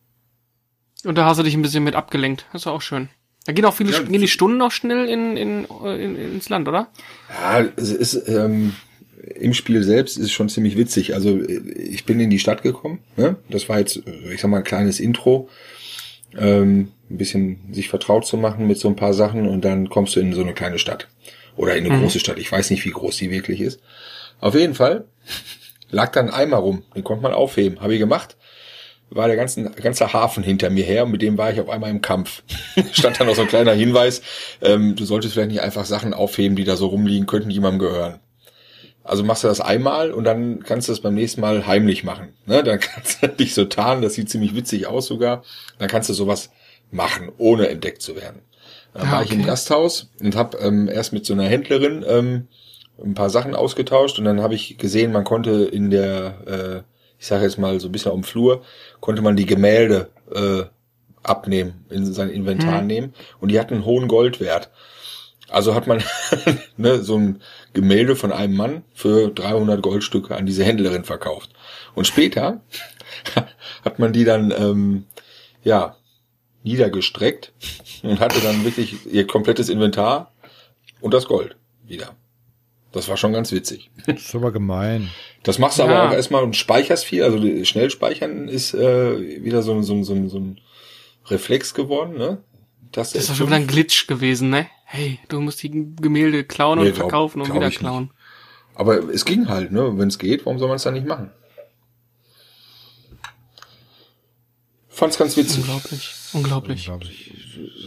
Und 1.05 1.17
da 1.17 1.25
hast 1.25 1.39
du 1.39 1.43
dich 1.43 1.55
ein 1.55 1.63
bisschen 1.63 1.85
mit 1.85 1.95
abgelenkt. 1.95 2.47
Das 2.53 2.63
ist 2.63 2.67
auch 2.67 2.83
schön. 2.83 3.09
Da 3.47 3.53
gehen 3.53 3.65
auch 3.65 3.75
viele, 3.75 3.93
Ja, 3.93 4.03
gehen 4.03 4.21
die 4.21 4.29
Stunden 4.29 4.61
auch 4.61 4.71
schnell 4.71 5.09
in, 5.09 5.37
in, 5.37 5.65
in, 5.65 6.17
ins 6.17 6.51
Land, 6.51 6.69
oder? 6.69 6.89
Ja, 7.31 7.65
es 7.77 7.91
ist 7.91 8.29
ähm, 8.29 8.75
im 9.35 9.55
Spiel 9.55 9.83
selbst 9.83 10.19
ist 10.19 10.27
es 10.27 10.33
schon 10.33 10.51
ziemlich 10.51 10.77
witzig. 10.77 11.15
Also 11.15 11.41
ich 11.41 12.05
bin 12.05 12.21
in 12.21 12.29
die 12.29 12.39
Stadt 12.39 12.63
gekommen. 12.63 12.99
Ne? 13.17 13.37
Das 13.49 13.69
war 13.71 13.79
jetzt, 13.79 14.03
ich 14.31 14.41
sag 14.41 14.51
mal, 14.51 14.59
ein 14.59 14.65
kleines 14.65 15.01
Intro, 15.01 15.49
ähm, 16.37 16.93
ein 17.09 17.17
bisschen 17.17 17.73
sich 17.73 17.89
vertraut 17.89 18.27
zu 18.27 18.37
machen 18.37 18.67
mit 18.67 18.77
so 18.79 18.89
ein 18.89 18.97
paar 18.97 19.15
Sachen 19.15 19.49
und 19.49 19.65
dann 19.65 19.89
kommst 19.89 20.17
du 20.17 20.21
in 20.21 20.35
so 20.35 20.43
eine 20.43 20.53
kleine 20.53 20.79
Stadt 20.79 21.09
oder 21.57 21.77
in 21.77 21.85
eine 21.87 21.95
Mhm. 21.97 22.03
große 22.03 22.21
Stadt. 22.21 22.39
Ich 22.39 22.51
weiß 22.51 22.71
nicht, 22.71 22.85
wie 22.85 22.91
groß 22.91 23.17
die 23.19 23.31
wirklich 23.31 23.61
ist. 23.61 23.81
Auf 24.41 24.55
jeden 24.55 24.75
Fall 24.75 25.05
lag 25.91 26.13
dann 26.13 26.29
ein 26.29 26.35
Eimer 26.35 26.59
rum. 26.59 26.85
Den 26.95 27.05
konnte 27.05 27.23
man 27.23 27.33
aufheben. 27.33 27.81
Habe 27.81 27.95
ich 27.95 28.01
gemacht. 28.01 28.37
War 29.13 29.27
der 29.27 29.37
ganze, 29.37 29.65
ganze 29.71 30.13
Hafen 30.13 30.45
hinter 30.45 30.71
mir 30.71 30.85
her 30.85 31.05
und 31.05 31.11
mit 31.11 31.21
dem 31.21 31.37
war 31.37 31.51
ich 31.53 31.61
auf 31.61 31.69
einmal 31.69 31.91
im 31.91 32.01
Kampf. 32.01 32.45
Stand 32.93 33.19
dann 33.19 33.27
noch 33.27 33.35
so 33.35 33.43
ein 33.43 33.49
kleiner 33.49 33.73
Hinweis, 33.73 34.23
ähm, 34.63 34.95
du 34.95 35.05
solltest 35.05 35.35
vielleicht 35.35 35.51
nicht 35.51 35.63
einfach 35.63 35.85
Sachen 35.85 36.15
aufheben, 36.15 36.55
die 36.55 36.63
da 36.63 36.77
so 36.77 36.87
rumliegen, 36.87 37.27
könnten 37.27 37.51
jemandem 37.51 37.81
gehören. 37.81 38.21
Also 39.03 39.25
machst 39.25 39.43
du 39.43 39.49
das 39.49 39.61
einmal 39.61 40.13
und 40.13 40.23
dann 40.23 40.63
kannst 40.63 40.87
du 40.87 40.93
das 40.93 41.01
beim 41.01 41.15
nächsten 41.15 41.41
Mal 41.41 41.67
heimlich 41.67 42.05
machen. 42.05 42.35
Ne? 42.47 42.63
Dann 42.63 42.79
kannst 42.79 43.21
du 43.21 43.27
dich 43.41 43.53
so 43.55 43.65
tarnen, 43.65 44.03
das 44.03 44.15
sieht 44.15 44.31
ziemlich 44.31 44.55
witzig 44.55 44.87
aus 44.87 45.07
sogar. 45.07 45.43
Dann 45.81 45.89
kannst 45.89 46.09
du 46.09 46.13
sowas 46.15 46.51
machen, 46.93 47.33
ohne 47.37 47.69
entdeckt 47.69 48.03
zu 48.03 48.15
werden. 48.15 48.43
Dann 48.95 49.11
Ah, 49.11 49.13
war 49.13 49.23
ich 49.23 49.33
im 49.33 49.43
okay. 49.43 49.45
Gasthaus 49.45 50.11
und 50.21 50.37
habe 50.37 50.59
ähm, 50.59 50.89
erst 50.89 51.13
mit 51.13 51.25
so 51.27 51.33
einer 51.35 51.45
Händlerin 51.45 52.05
ähm, 52.07 52.49
ein 53.03 53.15
paar 53.15 53.31
Sachen 53.31 53.55
ausgetauscht 53.55 54.19
und 54.19 54.25
dann 54.25 54.43
habe 54.43 54.55
ich 54.55 54.79
gesehen, 54.79 55.13
man 55.13 55.25
konnte 55.25 55.51
in 55.65 55.91
der, 55.91 56.35
äh, 56.47 56.83
ich 57.19 57.27
sage 57.27 57.45
jetzt 57.45 57.59
mal 57.59 57.81
so 57.81 57.89
ein 57.89 57.93
bisschen 57.93 58.13
auf 58.13 58.19
dem 58.19 58.25
Flur, 58.25 58.63
konnte 59.01 59.23
man 59.23 59.37
die 59.37 59.47
Gemälde 59.47 60.11
äh, 60.35 60.65
abnehmen, 61.23 61.85
in 61.91 62.13
sein 62.13 62.31
Inventar 62.31 62.83
Hm. 62.83 62.83
nehmen 62.83 63.15
und 63.41 63.51
die 63.51 63.61
hatten 63.61 63.75
einen 63.75 63.85
hohen 63.85 64.09
Goldwert. 64.09 64.71
Also 65.49 65.75
hat 65.75 65.87
man 65.87 66.03
ne, 66.77 66.99
so 67.03 67.17
ein 67.19 67.43
Gemälde 67.73 68.17
von 68.17 68.33
einem 68.33 68.57
Mann 68.57 68.85
für 68.95 69.31
300 69.31 69.83
Goldstücke 69.83 70.37
an 70.37 70.47
diese 70.47 70.65
Händlerin 70.65 71.05
verkauft. 71.05 71.51
Und 71.95 72.07
später 72.07 72.61
hat 73.85 73.99
man 73.99 74.13
die 74.13 74.25
dann, 74.25 74.53
ähm, 74.53 75.05
ja, 75.65 75.97
niedergestreckt 76.63 77.53
und 78.03 78.21
hatte 78.21 78.41
dann 78.41 78.65
wirklich 78.65 78.97
ihr 79.07 79.27
komplettes 79.27 79.69
Inventar 79.69 80.33
und 81.01 81.15
das 81.15 81.27
Gold 81.27 81.57
wieder. 81.87 82.15
Das 82.93 83.09
war 83.09 83.17
schon 83.17 83.33
ganz 83.33 83.53
witzig. 83.53 83.91
Das 84.07 84.21
ist 84.21 84.35
aber 84.35 84.51
gemein. 84.53 85.11
Das 85.45 85.59
machst 85.59 85.79
du 85.79 85.83
Ja. 85.85 85.89
aber 85.89 86.09
auch 86.09 86.13
erstmal 86.13 86.43
und 86.43 86.57
speicherst 86.57 87.05
viel. 87.05 87.23
Also 87.23 87.39
schnell 87.65 87.89
speichern 87.91 88.49
ist 88.49 88.75
äh, 88.75 89.43
wieder 89.45 89.63
so, 89.63 89.81
so, 89.83 90.03
so, 90.03 90.29
so 90.29 90.39
ein 90.39 90.61
Reflex 91.27 91.73
geworden, 91.75 92.17
ne? 92.19 92.39
Das, 92.93 93.13
Das 93.13 93.29
war 93.29 93.37
schon 93.37 93.47
wieder 93.47 93.57
ein 93.57 93.69
Glitch 93.69 94.09
gewesen, 94.09 94.51
ne? 94.51 94.67
Hey, 94.85 95.21
du 95.29 95.41
musst 95.41 95.63
die 95.63 95.71
Gemälde 95.71 96.43
klauen 96.43 96.81
und 96.81 96.85
Nee, 96.87 96.91
glaub- 96.91 97.03
verkaufen 97.09 97.41
und 97.41 97.45
glaub 97.47 97.57
wieder 97.59 97.69
ich 97.69 97.79
klauen. 97.79 98.11
Aber 98.75 98.97
es 99.11 99.25
ging 99.25 99.49
halt, 99.49 99.71
ne? 99.71 99.97
Wenn 99.97 100.09
es 100.09 100.19
geht, 100.19 100.45
warum 100.45 100.59
soll 100.59 100.67
man 100.69 100.77
es 100.77 100.83
dann 100.83 100.95
nicht 100.95 101.07
machen? 101.07 101.31
Fand's 105.01 105.17
ganz 105.17 105.35
witzig. 105.35 105.61
Unglaublich. 105.61 106.11
Unglaublich. 106.35 106.91
Unglaublich. 106.91 107.33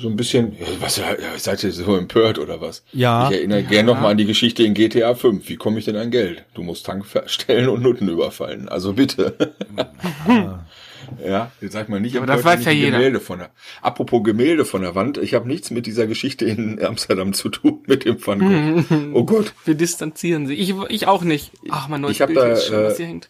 So 0.01 0.07
ein 0.07 0.15
bisschen, 0.15 0.53
ja, 0.59 0.65
was, 0.79 0.97
ja, 0.97 1.15
seid 1.37 1.63
ihr 1.63 1.71
so 1.71 1.95
empört 1.95 2.39
oder 2.39 2.59
was? 2.59 2.83
Ja. 2.91 3.29
Ich 3.29 3.37
erinnere 3.37 3.61
gern 3.61 3.85
noch 3.85 4.01
mal 4.01 4.09
an 4.09 4.17
die 4.17 4.25
Geschichte 4.25 4.63
in 4.63 4.73
GTA 4.73 5.13
5. 5.13 5.47
Wie 5.47 5.55
komme 5.55 5.77
ich 5.77 5.85
denn 5.85 5.95
an 5.95 6.09
Geld? 6.09 6.43
Du 6.55 6.63
musst 6.63 6.87
Tank 6.87 7.05
verstellen 7.05 7.69
und 7.69 7.83
Nutten 7.83 8.09
überfallen. 8.09 8.67
Also 8.67 8.93
bitte. 8.93 9.35
ja, 11.23 11.51
jetzt 11.61 11.73
sag 11.73 11.87
mal 11.87 11.99
nicht, 11.99 12.17
Aber 12.17 12.25
das 12.25 12.43
weiß 12.43 12.65
ja 12.65 12.71
ich 12.71 12.79
jeder. 12.79 12.97
Gemälde 12.97 13.19
von 13.19 13.37
der, 13.37 13.51
apropos 13.83 14.23
Gemälde 14.23 14.65
von 14.65 14.81
der 14.81 14.95
Wand. 14.95 15.19
Ich 15.19 15.35
habe 15.35 15.47
nichts 15.47 15.69
mit 15.69 15.85
dieser 15.85 16.07
Geschichte 16.07 16.45
in 16.45 16.83
Amsterdam 16.83 17.33
zu 17.33 17.49
tun, 17.49 17.83
mit 17.85 18.05
dem 18.05 18.25
Van 18.25 18.39
Gogh. 18.39 19.11
oh 19.13 19.23
Gott. 19.23 19.53
Wir 19.65 19.75
distanzieren 19.75 20.47
sie. 20.47 20.55
Ich, 20.55 20.73
ich 20.89 21.05
auch 21.05 21.21
nicht. 21.21 21.51
Ach, 21.69 21.87
mein 21.89 22.01
neues 22.01 22.15
Ich 22.15 22.21
hab 22.21 22.29
Bild 22.29 22.39
da, 22.39 22.47
ist 22.47 22.65
schon, 22.65 22.83
was 22.85 22.93
äh, 22.93 22.97
hier 22.97 23.05
hängt. 23.05 23.29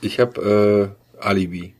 Ich 0.00 0.18
habe 0.18 0.96
äh, 1.20 1.24
Alibi. 1.24 1.72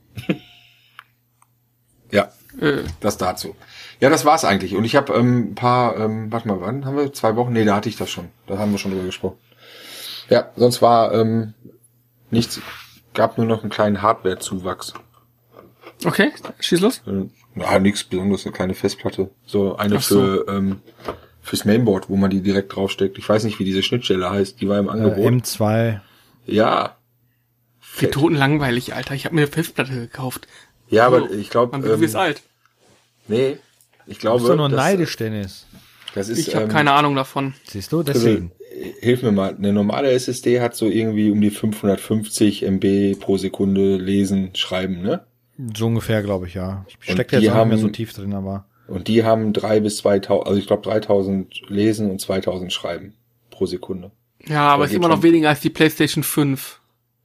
Ja, 2.13 2.31
Äh, 2.61 2.85
das 3.01 3.17
dazu. 3.19 3.55
Ja, 4.01 4.11
das 4.11 4.25
war's 4.25 4.45
eigentlich. 4.45 4.75
Und 4.77 4.85
ich 4.85 4.95
habe 4.97 5.13
ähm, 5.15 5.51
ein 5.51 5.55
paar, 5.55 5.97
ähm, 5.99 6.31
warte 6.33 6.49
mal, 6.49 6.61
wann 6.61 6.85
haben 6.85 6.97
wir? 6.97 7.13
Zwei 7.13 7.37
Wochen? 7.37 7.53
Nee, 7.53 7.65
da 7.65 7.77
hatte 7.77 7.89
ich 7.89 7.97
das 7.97 8.11
schon. 8.11 8.29
Da 8.47 8.59
haben 8.59 8.73
wir 8.73 8.79
schon 8.79 8.91
drüber 8.93 9.05
gesprochen. 9.05 9.39
Ja, 10.29 10.51
sonst 10.57 10.83
war 10.83 11.13
ähm, 11.15 11.55
nichts, 12.31 12.61
gab 13.15 13.39
nur 13.39 13.47
noch 13.47 13.63
einen 13.63 13.71
kleinen 13.71 14.03
Hardware-Zuwachs. 14.03 14.95
okay, 16.05 16.33
schieß 16.61 16.81
los. 16.81 17.03
Äh, 17.07 17.29
Ja, 17.59 17.79
nichts 17.79 18.05
Besonderes, 18.05 18.45
eine 18.45 18.53
kleine 18.53 18.75
Festplatte. 18.75 19.31
So 19.47 19.77
eine 19.77 20.01
so. 20.01 20.21
für 20.21 20.47
ähm, 20.49 20.81
fürs 21.41 21.65
Mainboard, 21.65 22.11
wo 22.11 22.17
man 22.17 22.29
die 22.31 22.43
direkt 22.43 22.75
draufsteckt. 22.75 23.17
Ich 23.19 23.29
weiß 23.29 23.45
nicht, 23.45 23.59
wie 23.61 23.65
diese 23.65 23.83
Schnittstelle 23.83 24.29
heißt. 24.29 24.61
Die 24.61 24.69
war 24.69 24.79
im 24.79 24.89
Äh, 24.89 24.91
Angebot. 24.91 25.25
M2. 25.25 26.01
ja. 26.47 26.97
Wie 27.99 28.01
Fett. 28.01 28.13
toten 28.15 28.35
langweilig, 28.35 28.95
Alter. 28.95 29.15
Ich 29.15 29.25
habe 29.25 29.35
mir 29.37 29.43
eine 29.43 29.51
Festplatte 29.51 29.93
gekauft. 29.95 30.47
Ja, 30.89 31.07
aber 31.07 31.23
Oh, 31.31 31.35
ich 31.35 31.51
glaube, 31.51 31.79
du 31.79 31.99
bist 31.99 32.15
ähm, 32.15 32.21
alt. 32.21 32.43
nee, 33.29 33.57
ich 34.07 34.19
Du 34.19 34.21
glaube, 34.23 34.39
bist 34.39 34.51
doch 34.51 34.57
nur 34.57 34.69
das, 34.69 34.77
neidisch, 34.77 35.17
Dennis. 35.17 35.67
das 36.15 36.29
ist, 36.29 36.39
Ich 36.47 36.55
habe 36.55 36.67
ähm, 36.67 36.71
keine 36.71 36.93
Ahnung 36.93 37.15
davon. 37.17 37.55
Siehst 37.67 37.91
du, 37.93 38.03
deswegen. 38.03 38.53
hilf 39.01 39.23
mir 39.23 39.33
mal, 39.33 39.55
eine 39.57 39.73
normale 39.73 40.11
SSD 40.13 40.61
hat 40.61 40.77
so 40.77 40.87
irgendwie 40.87 41.31
um 41.31 41.41
die 41.41 41.51
550 41.51 42.63
MB 42.63 43.19
pro 43.19 43.37
Sekunde 43.37 43.97
lesen, 43.97 44.51
schreiben, 44.55 45.03
ne? 45.03 45.25
So 45.77 45.87
ungefähr, 45.87 46.23
glaube 46.23 46.47
ich, 46.47 46.55
ja. 46.55 46.85
Ich 47.01 47.13
stecke 47.13 47.37
jetzt 47.39 47.53
nicht 47.53 47.67
mehr 47.67 47.79
so 47.79 47.89
tief 47.89 48.13
drin, 48.13 48.35
aber. 48.35 48.67
Und 48.89 49.09
die 49.09 49.25
haben 49.25 49.53
drei 49.53 49.81
bis 49.81 49.97
2000, 49.97 50.47
also 50.47 50.59
ich 50.61 50.67
glaube 50.69 50.83
3000 50.83 51.69
lesen 51.69 52.11
und 52.11 52.21
2000 52.21 52.73
schreiben 52.73 53.15
pro 53.51 53.67
Sekunde. 53.67 54.13
Ja, 54.47 54.69
aber 54.69 54.85
ist 54.85 54.93
immer 54.95 55.09
noch 55.09 55.23
weniger 55.25 55.49
als 55.49 55.61
die 55.61 55.71
PlayStation 55.71 56.23
5. 56.23 56.79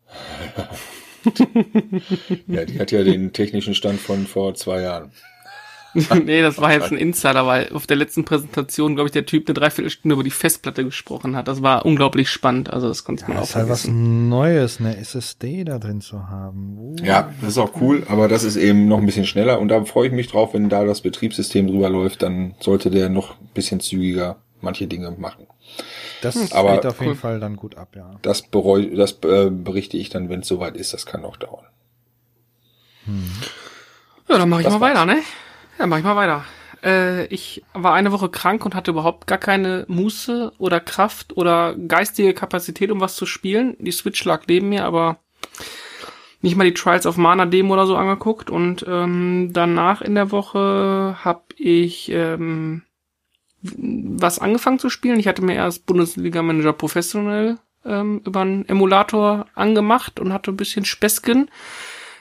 Ja, 2.47 2.65
die 2.65 2.79
hat 2.79 2.91
ja 2.91 3.03
den 3.03 3.33
technischen 3.33 3.75
Stand 3.75 3.99
von 3.99 4.27
vor 4.27 4.55
zwei 4.55 4.81
Jahren. 4.81 5.11
nee, 6.25 6.41
das 6.41 6.59
war 6.59 6.71
jetzt 6.71 6.91
ein 6.91 6.97
Insider, 6.97 7.45
weil 7.45 7.69
auf 7.73 7.85
der 7.85 7.97
letzten 7.97 8.23
Präsentation, 8.23 8.95
glaube 8.95 9.09
ich, 9.09 9.11
der 9.11 9.25
Typ 9.25 9.47
eine 9.47 9.53
Dreiviertelstunde 9.53 10.13
über 10.13 10.23
die 10.23 10.31
Festplatte 10.31 10.85
gesprochen 10.85 11.35
hat. 11.35 11.47
Das 11.47 11.61
war 11.61 11.85
unglaublich 11.85 12.29
spannend. 12.29 12.71
Also 12.71 12.87
das 12.87 13.03
konnte 13.03 13.25
man 13.27 13.37
Das 13.37 13.43
auch 13.43 13.49
ist 13.49 13.55
halt 13.55 13.69
was. 13.69 13.87
Neues, 13.87 14.79
eine 14.79 14.95
SSD 14.97 15.65
da 15.65 15.79
drin 15.79 15.99
zu 15.99 16.29
haben. 16.29 16.77
Uh. 16.77 16.95
Ja, 17.03 17.33
das 17.41 17.51
ist 17.51 17.57
auch 17.57 17.81
cool, 17.81 18.03
aber 18.07 18.27
das 18.27 18.43
ist 18.43 18.55
eben 18.55 18.87
noch 18.87 18.99
ein 18.99 19.05
bisschen 19.05 19.25
schneller 19.25 19.59
und 19.59 19.67
da 19.67 19.83
freue 19.83 20.07
ich 20.07 20.13
mich 20.13 20.27
drauf, 20.27 20.53
wenn 20.53 20.69
da 20.69 20.85
das 20.85 21.01
Betriebssystem 21.01 21.67
drüber 21.67 21.89
läuft, 21.89 22.23
dann 22.23 22.55
sollte 22.59 22.89
der 22.89 23.09
noch 23.09 23.39
ein 23.41 23.49
bisschen 23.53 23.81
zügiger 23.81 24.37
manche 24.61 24.87
Dinge 24.87 25.11
machen. 25.11 25.47
Das 26.21 26.51
aber 26.51 26.75
geht 26.75 26.85
auf 26.85 26.99
jeden 26.99 27.11
cool. 27.13 27.17
Fall 27.17 27.39
dann 27.39 27.55
gut 27.55 27.77
ab, 27.77 27.95
ja. 27.95 28.15
Das 28.21 28.43
bereue, 28.43 28.95
das 28.95 29.13
äh, 29.23 29.49
berichte 29.49 29.97
ich 29.97 30.09
dann, 30.09 30.29
wenn 30.29 30.41
es 30.41 30.47
soweit 30.47 30.77
ist, 30.77 30.93
das 30.93 31.05
kann 31.05 31.21
noch 31.21 31.37
dauern. 31.37 31.65
Ja, 34.27 34.37
dann 34.37 34.49
mache 34.49 34.61
ich 34.61 34.65
Das 34.65 34.73
mal 34.73 34.81
war's. 34.81 34.91
weiter, 34.91 35.05
ne? 35.05 35.21
Ja, 35.79 35.87
mach 35.87 35.97
ich 35.97 36.03
mal 36.03 36.15
weiter. 36.15 36.45
Äh, 36.83 37.25
ich 37.27 37.63
war 37.73 37.93
eine 37.93 38.11
Woche 38.11 38.29
krank 38.29 38.65
und 38.65 38.75
hatte 38.75 38.91
überhaupt 38.91 39.27
gar 39.27 39.37
keine 39.37 39.85
Muße 39.87 40.53
oder 40.57 40.79
Kraft 40.79 41.35
oder 41.35 41.75
geistige 41.75 42.33
Kapazität, 42.33 42.91
um 42.91 43.01
was 43.01 43.15
zu 43.15 43.25
spielen. 43.25 43.75
Die 43.79 43.91
Switch 43.91 44.23
lag 44.25 44.43
neben 44.47 44.69
mir, 44.69 44.85
aber 44.85 45.17
nicht 46.41 46.55
mal 46.55 46.63
die 46.63 46.73
Trials 46.73 47.05
of 47.05 47.17
Mana 47.17 47.45
Demo 47.45 47.73
oder 47.73 47.85
so 47.87 47.95
angeguckt. 47.97 48.49
Und 48.49 48.85
ähm, 48.87 49.49
danach 49.53 50.01
in 50.01 50.15
der 50.15 50.31
Woche 50.31 51.17
habe 51.23 51.43
ich 51.57 52.09
ähm, 52.09 52.83
was 53.61 54.39
angefangen 54.39 54.79
zu 54.79 54.89
spielen. 54.89 55.19
Ich 55.19 55.27
hatte 55.27 55.41
mir 55.43 55.55
erst 55.55 55.85
Bundesliga 55.85 56.41
Manager 56.41 56.73
Professional 56.73 57.57
ähm, 57.85 58.21
über 58.25 58.41
einen 58.41 58.67
Emulator 58.67 59.45
angemacht 59.55 60.19
und 60.19 60.33
hatte 60.33 60.51
ein 60.51 60.57
bisschen 60.57 60.85
Späßchen, 60.85 61.49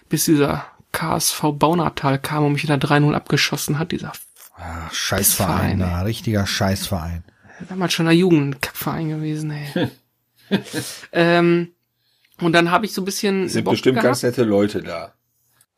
bis 0.08 0.24
dieser 0.26 0.66
KSV 0.92 1.42
Baunatal 1.54 2.18
kam 2.18 2.44
und 2.44 2.52
mich 2.54 2.62
wieder 2.62 2.74
3-0 2.76 3.14
abgeschossen 3.14 3.78
hat. 3.78 3.92
Dieser 3.92 4.12
Ah, 4.56 4.90
Scheißverein 4.92 5.56
Verein, 5.56 5.78
da, 5.78 6.02
richtiger 6.02 6.46
Scheißverein. 6.46 7.24
damals 7.70 7.94
schon 7.94 8.04
der 8.06 8.14
Jugendkackverein 8.14 9.08
gewesen, 9.08 9.50
ey. 9.52 9.88
ähm, 11.12 11.68
und 12.40 12.52
dann 12.52 12.70
habe 12.70 12.84
ich 12.84 12.92
so 12.92 13.00
ein 13.02 13.04
bisschen 13.06 13.44
Es 13.44 13.52
sind 13.54 13.64
Bock 13.64 13.72
bestimmt 13.74 13.94
gehabt. 13.94 14.06
ganz 14.06 14.22
nette 14.22 14.42
Leute 14.44 14.82
da. 14.82 15.14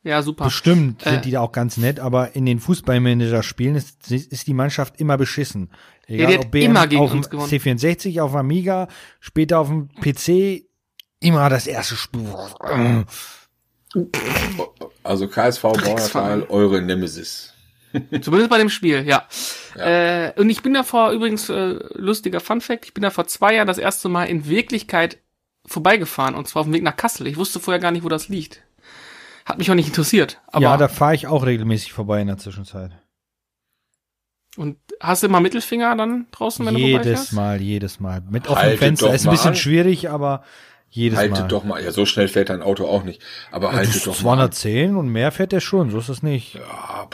Ja, 0.04 0.22
super. 0.22 0.44
Bestimmt 0.44 1.06
Äh. 1.06 1.10
sind 1.10 1.24
die 1.24 1.30
da 1.30 1.40
auch 1.40 1.52
ganz 1.52 1.76
nett, 1.76 2.00
aber 2.00 2.34
in 2.34 2.44
den 2.46 2.58
Fußballmanager-Spielen 2.58 3.76
ist, 3.76 4.10
ist 4.10 4.46
die 4.46 4.54
Mannschaft 4.54 5.00
immer 5.00 5.16
beschissen. 5.16 5.70
Egal, 6.06 6.26
die 6.26 6.34
hat 6.38 6.44
ob 6.46 6.50
BM 6.50 6.70
immer 6.72 6.86
gegen 6.86 7.02
auf 7.02 7.12
uns 7.12 7.30
gewonnen. 7.30 7.48
C64, 7.50 8.20
auf 8.20 8.32
dem 8.32 8.38
Amiga, 8.38 8.88
später 9.20 9.60
auf 9.60 9.68
dem 9.68 9.88
PC, 10.00 10.64
immer 11.20 11.48
das 11.48 11.66
erste 11.66 11.94
Spiel. 11.94 12.26
Also 15.04 15.28
KSV 15.28 15.62
Drecksverein. 15.74 16.44
eure 16.48 16.82
Nemesis. 16.82 17.52
Zumindest 18.22 18.48
bei 18.48 18.58
dem 18.58 18.70
Spiel, 18.70 19.06
ja. 19.06 19.28
Äh, 19.76 20.32
und 20.40 20.48
ich 20.48 20.62
bin 20.62 20.72
davor, 20.72 21.10
übrigens, 21.12 21.50
äh, 21.50 21.78
lustiger 21.94 22.40
Fun 22.40 22.60
Fact, 22.62 22.86
ich 22.86 22.94
bin 22.94 23.02
da 23.02 23.10
vor 23.10 23.26
zwei 23.26 23.54
Jahren 23.54 23.66
das 23.66 23.76
erste 23.78 24.08
Mal 24.08 24.24
in 24.24 24.46
Wirklichkeit 24.48 25.18
vorbeigefahren, 25.66 26.34
und 26.34 26.48
zwar 26.48 26.60
auf 26.60 26.66
dem 26.66 26.72
Weg 26.72 26.82
nach 26.82 26.96
Kassel. 26.96 27.26
Ich 27.26 27.36
wusste 27.36 27.60
vorher 27.60 27.80
gar 27.80 27.90
nicht, 27.92 28.02
wo 28.02 28.08
das 28.08 28.28
liegt. 28.28 28.62
Hat 29.44 29.58
mich 29.58 29.70
auch 29.70 29.74
nicht 29.74 29.88
interessiert. 29.88 30.40
Aber, 30.46 30.62
ja, 30.62 30.76
da 30.76 30.88
fahre 30.88 31.14
ich 31.14 31.26
auch 31.26 31.44
regelmäßig 31.46 31.92
vorbei 31.92 32.20
in 32.20 32.28
der 32.28 32.38
Zwischenzeit. 32.38 32.92
und 34.56 34.76
hast 35.00 35.22
du 35.22 35.26
immer 35.28 35.40
Mittelfinger 35.40 35.96
dann 35.96 36.26
draußen, 36.30 36.64
wenn 36.66 36.74
du 36.74 36.80
Jedes? 36.80 37.32
Mal, 37.32 37.60
jedes 37.60 38.00
Mal. 38.00 38.20
Mit 38.20 38.44
Haltet 38.48 38.50
offenem 38.50 38.78
Fenster. 38.78 39.14
Ist 39.14 39.22
ein 39.22 39.26
mal 39.26 39.32
bisschen 39.32 39.48
an. 39.50 39.56
schwierig, 39.56 40.10
aber 40.10 40.42
jedes 40.90 41.18
Haltet 41.18 41.38
Mal. 41.40 41.48
doch 41.48 41.64
mal, 41.64 41.82
ja, 41.82 41.90
so 41.90 42.04
schnell 42.04 42.28
fährt 42.28 42.50
dein 42.50 42.60
Auto 42.60 42.84
auch 42.86 43.02
nicht. 43.02 43.22
Aber 43.50 43.68
Das 43.68 43.76
haltet 43.76 44.06
doch 44.06 44.22
mal. 44.22 44.32
an. 44.32 44.52
210 44.52 44.94
und 44.96 45.08
mehr 45.08 45.32
fährt 45.32 45.52
der 45.52 45.60
schon, 45.60 45.90
so 45.90 45.98
ist 45.98 46.10
es 46.10 46.22
nicht. 46.22 46.54
Ja, 46.56 46.60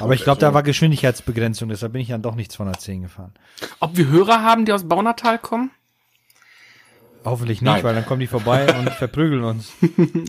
Aber 0.01 0.15
ich 0.15 0.25
glaube, 0.25 0.41
da 0.41 0.47
Professor. 0.49 0.55
war 0.55 0.63
Geschwindigkeitsbegrenzung, 0.65 1.69
deshalb 1.69 1.93
bin 1.93 2.03
ich 2.03 2.09
dann 2.09 2.21
doch 2.23 2.35
nicht 2.35 2.51
210 2.51 3.03
gefahren. 3.03 3.35
Ob 3.79 3.97
wir 3.97 4.09
Hörer 4.09 4.43
haben, 4.43 4.65
die 4.65 4.73
aus 4.73 4.89
Baunatal 4.89 5.39
kommen? 5.39 5.71
Hoffentlich 7.25 7.61
nicht, 7.61 7.71
Nein. 7.71 7.83
weil 7.85 7.95
dann 7.95 8.07
kommen 8.07 8.21
die 8.21 8.27
vorbei 8.27 8.67
und 8.79 8.91
verprügeln 8.91 9.45
uns. 9.45 9.73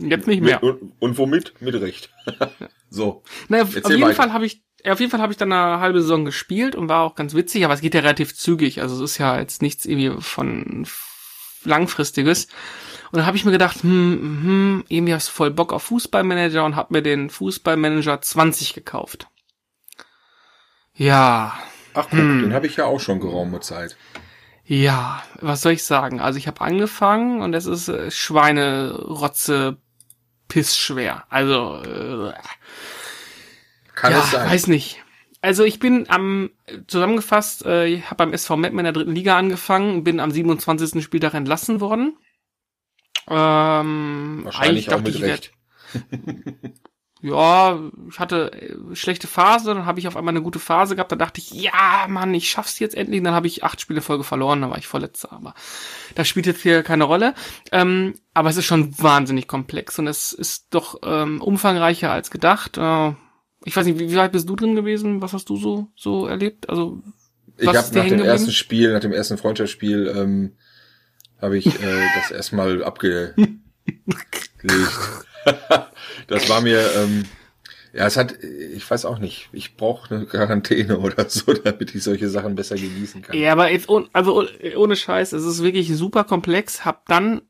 Jetzt 0.02 0.26
nicht 0.26 0.42
mehr. 0.42 0.60
Mit, 0.62 0.62
und, 0.62 0.92
und 0.98 1.18
womit? 1.18 1.54
Mit 1.60 1.74
Recht. 1.74 2.10
so. 2.90 3.22
Naja, 3.48 3.64
auf 3.64 3.74
jeden 3.74 4.02
weiter. 4.02 4.14
Fall 4.14 4.32
habe 4.32 4.46
ich, 4.46 4.62
auf 4.86 5.00
jeden 5.00 5.10
Fall 5.10 5.20
habe 5.20 5.32
ich 5.32 5.38
dann 5.38 5.52
eine 5.52 5.80
halbe 5.80 6.00
Saison 6.00 6.24
gespielt 6.24 6.74
und 6.74 6.88
war 6.88 7.02
auch 7.02 7.14
ganz 7.14 7.34
witzig, 7.34 7.64
aber 7.64 7.74
es 7.74 7.80
geht 7.80 7.94
ja 7.94 8.00
relativ 8.00 8.34
zügig. 8.34 8.80
Also 8.82 8.96
es 8.96 9.12
ist 9.12 9.18
ja 9.18 9.38
jetzt 9.38 9.62
nichts 9.62 9.86
irgendwie 9.86 10.20
von 10.20 10.86
langfristiges. 11.64 12.46
Und 13.12 13.18
dann 13.18 13.26
habe 13.26 13.36
ich 13.36 13.44
mir 13.44 13.50
gedacht, 13.50 13.82
hm, 13.82 14.40
hm, 14.42 14.84
irgendwie 14.88 15.14
hast 15.14 15.28
du 15.28 15.32
voll 15.32 15.50
Bock 15.50 15.72
auf 15.72 15.82
Fußballmanager 15.84 16.64
und 16.64 16.76
habe 16.76 16.94
mir 16.94 17.02
den 17.02 17.28
Fußballmanager 17.28 18.20
20 18.20 18.74
gekauft. 18.74 19.26
Ja, 20.94 21.58
Ach 21.94 22.06
guck, 22.08 22.18
den 22.18 22.52
habe 22.52 22.66
ich 22.66 22.76
ja 22.76 22.84
auch 22.84 23.00
schon 23.00 23.20
geraume 23.20 23.60
Zeit. 23.60 23.96
Ja, 24.72 25.20
was 25.40 25.62
soll 25.62 25.72
ich 25.72 25.82
sagen? 25.82 26.20
Also 26.20 26.38
ich 26.38 26.46
habe 26.46 26.60
angefangen 26.60 27.42
und 27.42 27.54
es 27.54 27.66
ist 27.66 27.88
äh, 27.88 28.08
Schweinerotze 28.12 29.78
pissschwer. 30.46 31.24
Also 31.28 31.82
äh, 31.82 32.32
Kann 33.96 34.12
ja, 34.12 34.20
es 34.20 34.30
sein? 34.30 34.48
weiß 34.48 34.68
nicht. 34.68 35.02
Also 35.42 35.64
ich 35.64 35.80
bin 35.80 36.08
am 36.08 36.50
zusammengefasst, 36.86 37.64
äh, 37.66 37.86
ich 37.86 38.04
habe 38.06 38.16
beim 38.16 38.32
SV 38.32 38.56
Meppen 38.58 38.78
in 38.78 38.84
der 38.84 38.92
dritten 38.92 39.14
Liga 39.14 39.36
angefangen, 39.36 40.04
bin 40.04 40.20
am 40.20 40.30
27. 40.30 41.02
Spieltag 41.02 41.34
entlassen 41.34 41.80
worden. 41.80 42.16
Ähm, 43.26 44.42
Wahrscheinlich 44.44 44.92
auch 44.94 45.00
mit 45.00 45.16
ich, 45.16 45.22
Recht. 45.22 45.52
werd- 45.92 46.72
ja, 47.22 47.78
ich 48.08 48.18
hatte 48.18 48.52
äh, 48.52 48.96
schlechte 48.96 49.26
Phase, 49.26 49.74
dann 49.74 49.84
habe 49.84 50.00
ich 50.00 50.08
auf 50.08 50.16
einmal 50.16 50.32
eine 50.32 50.42
gute 50.42 50.58
Phase 50.58 50.96
gehabt, 50.96 51.12
da 51.12 51.16
dachte 51.16 51.40
ich, 51.40 51.50
ja, 51.50 52.06
Mann, 52.08 52.32
ich 52.32 52.50
schaff's 52.50 52.78
jetzt 52.78 52.96
endlich, 52.96 53.22
dann 53.22 53.34
habe 53.34 53.46
ich 53.46 53.62
acht 53.62 53.80
Spiele 53.80 54.00
Folge 54.00 54.24
verloren, 54.24 54.60
dann 54.62 54.70
war 54.70 54.78
ich 54.78 54.86
Vorletzter, 54.86 55.32
aber 55.32 55.54
das 56.14 56.28
spielt 56.28 56.46
jetzt 56.46 56.62
hier 56.62 56.82
keine 56.82 57.04
Rolle. 57.04 57.34
Ähm, 57.72 58.14
aber 58.32 58.48
es 58.48 58.56
ist 58.56 58.64
schon 58.64 58.98
wahnsinnig 58.98 59.48
komplex 59.48 59.98
und 59.98 60.06
es 60.06 60.32
ist 60.32 60.68
doch 60.70 61.00
ähm, 61.04 61.42
umfangreicher 61.42 62.10
als 62.10 62.30
gedacht. 62.30 62.78
Äh, 62.78 63.12
ich 63.64 63.76
weiß 63.76 63.84
nicht, 63.84 63.98
wie, 63.98 64.10
wie 64.10 64.16
weit 64.16 64.32
bist 64.32 64.48
du 64.48 64.56
drin 64.56 64.74
gewesen? 64.74 65.20
Was 65.20 65.34
hast 65.34 65.50
du 65.50 65.56
so 65.56 65.88
so 65.94 66.26
erlebt? 66.26 66.70
Also 66.70 67.02
ich 67.58 67.66
habe 67.66 67.76
nach 67.76 68.08
dem 68.08 68.22
ersten 68.22 68.52
Spiel, 68.52 68.94
nach 68.94 69.00
dem 69.00 69.12
ersten 69.12 69.36
Freundschaftsspiel, 69.36 70.10
ähm, 70.16 70.56
habe 71.38 71.58
ich 71.58 71.66
äh, 71.66 72.06
das 72.14 72.30
erstmal 72.30 72.82
abgelegt. 72.82 73.34
das 76.26 76.48
war 76.48 76.60
mir, 76.60 76.84
ähm, 76.96 77.24
ja, 77.92 78.06
es 78.06 78.16
hat, 78.16 78.36
ich 78.42 78.88
weiß 78.88 79.04
auch 79.04 79.18
nicht, 79.18 79.48
ich 79.52 79.76
brauche 79.76 80.14
eine 80.14 80.26
Quarantäne 80.26 80.98
oder 80.98 81.28
so, 81.28 81.52
damit 81.64 81.94
ich 81.94 82.02
solche 82.02 82.28
Sachen 82.28 82.54
besser 82.54 82.76
genießen 82.76 83.22
kann. 83.22 83.36
Ja, 83.36 83.52
aber 83.52 83.70
jetzt, 83.70 83.88
also 84.12 84.46
ohne 84.76 84.96
Scheiß, 84.96 85.32
es 85.32 85.44
ist 85.44 85.62
wirklich 85.62 85.94
super 85.96 86.24
komplex. 86.24 86.84
Hab 86.84 87.06
dann, 87.06 87.42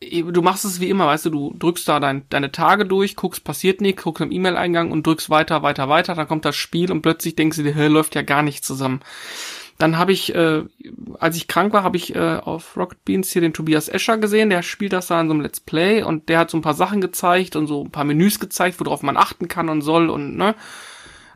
du 0.00 0.42
machst 0.42 0.64
es 0.64 0.80
wie 0.80 0.90
immer, 0.90 1.06
weißt 1.06 1.26
du, 1.26 1.30
du 1.30 1.54
drückst 1.58 1.88
da 1.88 2.00
dein, 2.00 2.28
deine 2.28 2.52
Tage 2.52 2.84
durch, 2.84 3.16
guckst, 3.16 3.44
passiert 3.44 3.80
nichts, 3.80 4.02
guckst 4.02 4.20
im 4.20 4.32
E-Mail-Eingang 4.32 4.90
und 4.90 5.06
drückst 5.06 5.30
weiter, 5.30 5.62
weiter, 5.62 5.88
weiter, 5.88 6.14
dann 6.14 6.28
kommt 6.28 6.44
das 6.44 6.56
Spiel 6.56 6.92
und 6.92 7.02
plötzlich 7.02 7.34
denkst 7.34 7.56
du 7.56 7.62
dir, 7.62 7.88
läuft 7.88 8.14
ja 8.14 8.22
gar 8.22 8.42
nicht 8.42 8.64
zusammen. 8.64 9.00
Dann 9.82 9.98
habe 9.98 10.12
ich, 10.12 10.32
äh, 10.32 10.62
als 11.18 11.36
ich 11.36 11.48
krank 11.48 11.72
war, 11.72 11.82
habe 11.82 11.96
ich 11.96 12.14
äh, 12.14 12.36
auf 12.36 12.76
Rocket 12.76 13.04
Beans 13.04 13.32
hier 13.32 13.42
den 13.42 13.52
Tobias 13.52 13.88
Escher 13.88 14.16
gesehen. 14.16 14.48
Der 14.48 14.62
spielt 14.62 14.92
das 14.92 15.08
da 15.08 15.20
in 15.20 15.26
so 15.26 15.34
einem 15.34 15.42
Let's 15.42 15.58
Play 15.58 16.04
und 16.04 16.28
der 16.28 16.38
hat 16.38 16.50
so 16.50 16.56
ein 16.56 16.62
paar 16.62 16.74
Sachen 16.74 17.00
gezeigt 17.00 17.56
und 17.56 17.66
so 17.66 17.82
ein 17.82 17.90
paar 17.90 18.04
Menüs 18.04 18.38
gezeigt, 18.38 18.78
worauf 18.78 19.02
man 19.02 19.16
achten 19.16 19.48
kann 19.48 19.68
und 19.68 19.82
soll 19.82 20.08
und 20.08 20.36
ne. 20.36 20.54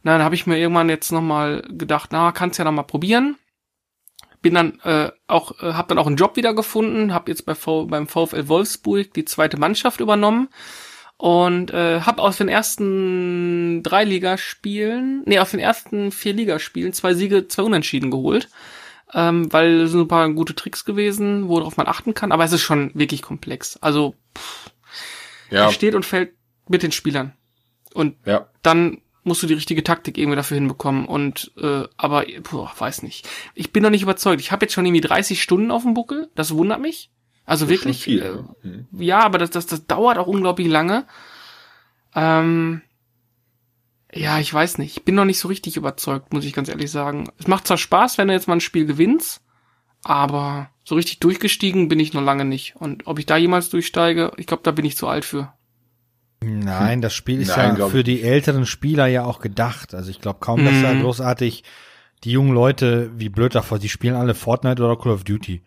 Na, 0.04 0.12
dann 0.12 0.22
habe 0.22 0.36
ich 0.36 0.46
mir 0.46 0.58
irgendwann 0.58 0.88
jetzt 0.88 1.10
noch 1.10 1.22
mal 1.22 1.62
gedacht, 1.68 2.10
na, 2.12 2.30
kannst 2.30 2.60
ja 2.60 2.64
noch 2.64 2.70
mal 2.70 2.84
probieren. 2.84 3.34
Bin 4.42 4.54
dann 4.54 4.78
äh, 4.84 5.10
auch, 5.26 5.60
äh, 5.60 5.72
habe 5.72 5.88
dann 5.88 5.98
auch 5.98 6.06
einen 6.06 6.14
Job 6.14 6.36
wieder 6.36 6.54
gefunden, 6.54 7.12
habe 7.12 7.32
jetzt 7.32 7.46
bei 7.46 7.56
v 7.56 7.86
beim 7.86 8.06
VfL 8.06 8.46
Wolfsburg 8.46 9.12
die 9.12 9.24
zweite 9.24 9.58
Mannschaft 9.58 9.98
übernommen 9.98 10.50
und 11.18 11.72
äh, 11.72 12.00
habe 12.00 12.22
aus 12.22 12.36
den 12.36 12.48
ersten 12.48 13.82
drei 13.82 14.04
Ligaspielen, 14.04 15.22
nee, 15.24 15.38
aus 15.38 15.52
den 15.52 15.60
ersten 15.60 16.12
vier 16.12 16.34
Ligaspielen 16.34 16.92
zwei 16.92 17.14
Siege, 17.14 17.48
zwei 17.48 17.62
Unentschieden 17.62 18.10
geholt, 18.10 18.48
ähm, 19.14 19.50
weil 19.52 19.82
es 19.82 19.92
sind 19.92 20.02
ein 20.02 20.08
paar 20.08 20.30
gute 20.30 20.54
Tricks 20.54 20.84
gewesen, 20.84 21.48
worauf 21.48 21.76
man 21.76 21.86
achten 21.86 22.14
kann, 22.14 22.32
aber 22.32 22.44
es 22.44 22.52
ist 22.52 22.62
schon 22.62 22.90
wirklich 22.94 23.22
komplex. 23.22 23.78
Also 23.78 24.14
pff, 24.36 24.70
ja. 25.50 25.70
steht 25.72 25.94
und 25.94 26.04
fällt 26.04 26.32
mit 26.68 26.82
den 26.82 26.92
Spielern 26.92 27.32
und 27.94 28.16
ja. 28.26 28.48
dann 28.62 28.98
musst 29.24 29.42
du 29.42 29.46
die 29.46 29.54
richtige 29.54 29.82
Taktik 29.82 30.18
irgendwie 30.18 30.36
dafür 30.36 30.56
hinbekommen 30.56 31.06
und 31.06 31.50
äh, 31.60 31.84
aber 31.96 32.26
boah, 32.50 32.72
weiß 32.78 33.02
nicht. 33.02 33.28
Ich 33.54 33.72
bin 33.72 33.82
noch 33.82 33.90
nicht 33.90 34.02
überzeugt. 34.02 34.40
Ich 34.40 34.52
habe 34.52 34.64
jetzt 34.64 34.72
schon 34.72 34.86
irgendwie 34.86 35.00
30 35.00 35.42
Stunden 35.42 35.72
auf 35.72 35.82
dem 35.82 35.94
Buckel, 35.94 36.30
das 36.36 36.54
wundert 36.54 36.80
mich. 36.80 37.10
Also 37.46 37.68
wirklich. 37.68 38.02
Viel, 38.02 38.22
äh, 38.22 38.66
mhm. 38.66 38.86
Ja, 38.92 39.20
aber 39.20 39.38
das, 39.38 39.50
das, 39.50 39.66
das 39.66 39.86
dauert 39.86 40.18
auch 40.18 40.26
unglaublich 40.26 40.66
lange. 40.66 41.06
Ähm, 42.14 42.82
ja, 44.12 44.38
ich 44.38 44.52
weiß 44.52 44.78
nicht. 44.78 44.96
Ich 44.96 45.04
bin 45.04 45.14
noch 45.14 45.24
nicht 45.24 45.38
so 45.38 45.48
richtig 45.48 45.76
überzeugt, 45.76 46.32
muss 46.32 46.44
ich 46.44 46.52
ganz 46.52 46.68
ehrlich 46.68 46.90
sagen. 46.90 47.30
Es 47.38 47.46
macht 47.46 47.66
zwar 47.66 47.78
Spaß, 47.78 48.18
wenn 48.18 48.28
du 48.28 48.34
jetzt 48.34 48.48
mal 48.48 48.54
ein 48.54 48.60
Spiel 48.60 48.84
gewinnst, 48.84 49.42
aber 50.02 50.70
so 50.84 50.96
richtig 50.96 51.20
durchgestiegen 51.20 51.88
bin 51.88 52.00
ich 52.00 52.12
noch 52.12 52.22
lange 52.22 52.44
nicht. 52.44 52.74
Und 52.76 53.06
ob 53.06 53.18
ich 53.18 53.26
da 53.26 53.36
jemals 53.36 53.70
durchsteige, 53.70 54.32
ich 54.36 54.46
glaube, 54.46 54.62
da 54.64 54.72
bin 54.72 54.84
ich 54.84 54.96
zu 54.96 55.06
alt 55.06 55.24
für. 55.24 55.52
Nein, 56.40 57.00
das 57.00 57.14
Spiel 57.14 57.40
ist 57.40 57.56
Nein, 57.56 57.76
ja 57.76 57.88
für 57.88 58.04
die 58.04 58.22
älteren 58.22 58.66
Spieler 58.66 59.06
ja 59.06 59.24
auch 59.24 59.40
gedacht. 59.40 59.94
Also 59.94 60.10
ich 60.10 60.20
glaube 60.20 60.40
kaum, 60.40 60.64
dass 60.64 60.74
mhm. 60.74 60.82
da 60.82 60.94
großartig 60.94 61.64
die 62.24 62.30
jungen 62.30 62.54
Leute, 62.54 63.10
wie 63.16 63.28
blöd 63.28 63.54
davor, 63.54 63.78
die 63.78 63.88
spielen 63.88 64.14
alle 64.14 64.34
Fortnite 64.34 64.82
oder 64.82 64.96
Call 64.96 65.12
of 65.12 65.24
Duty. 65.24 65.62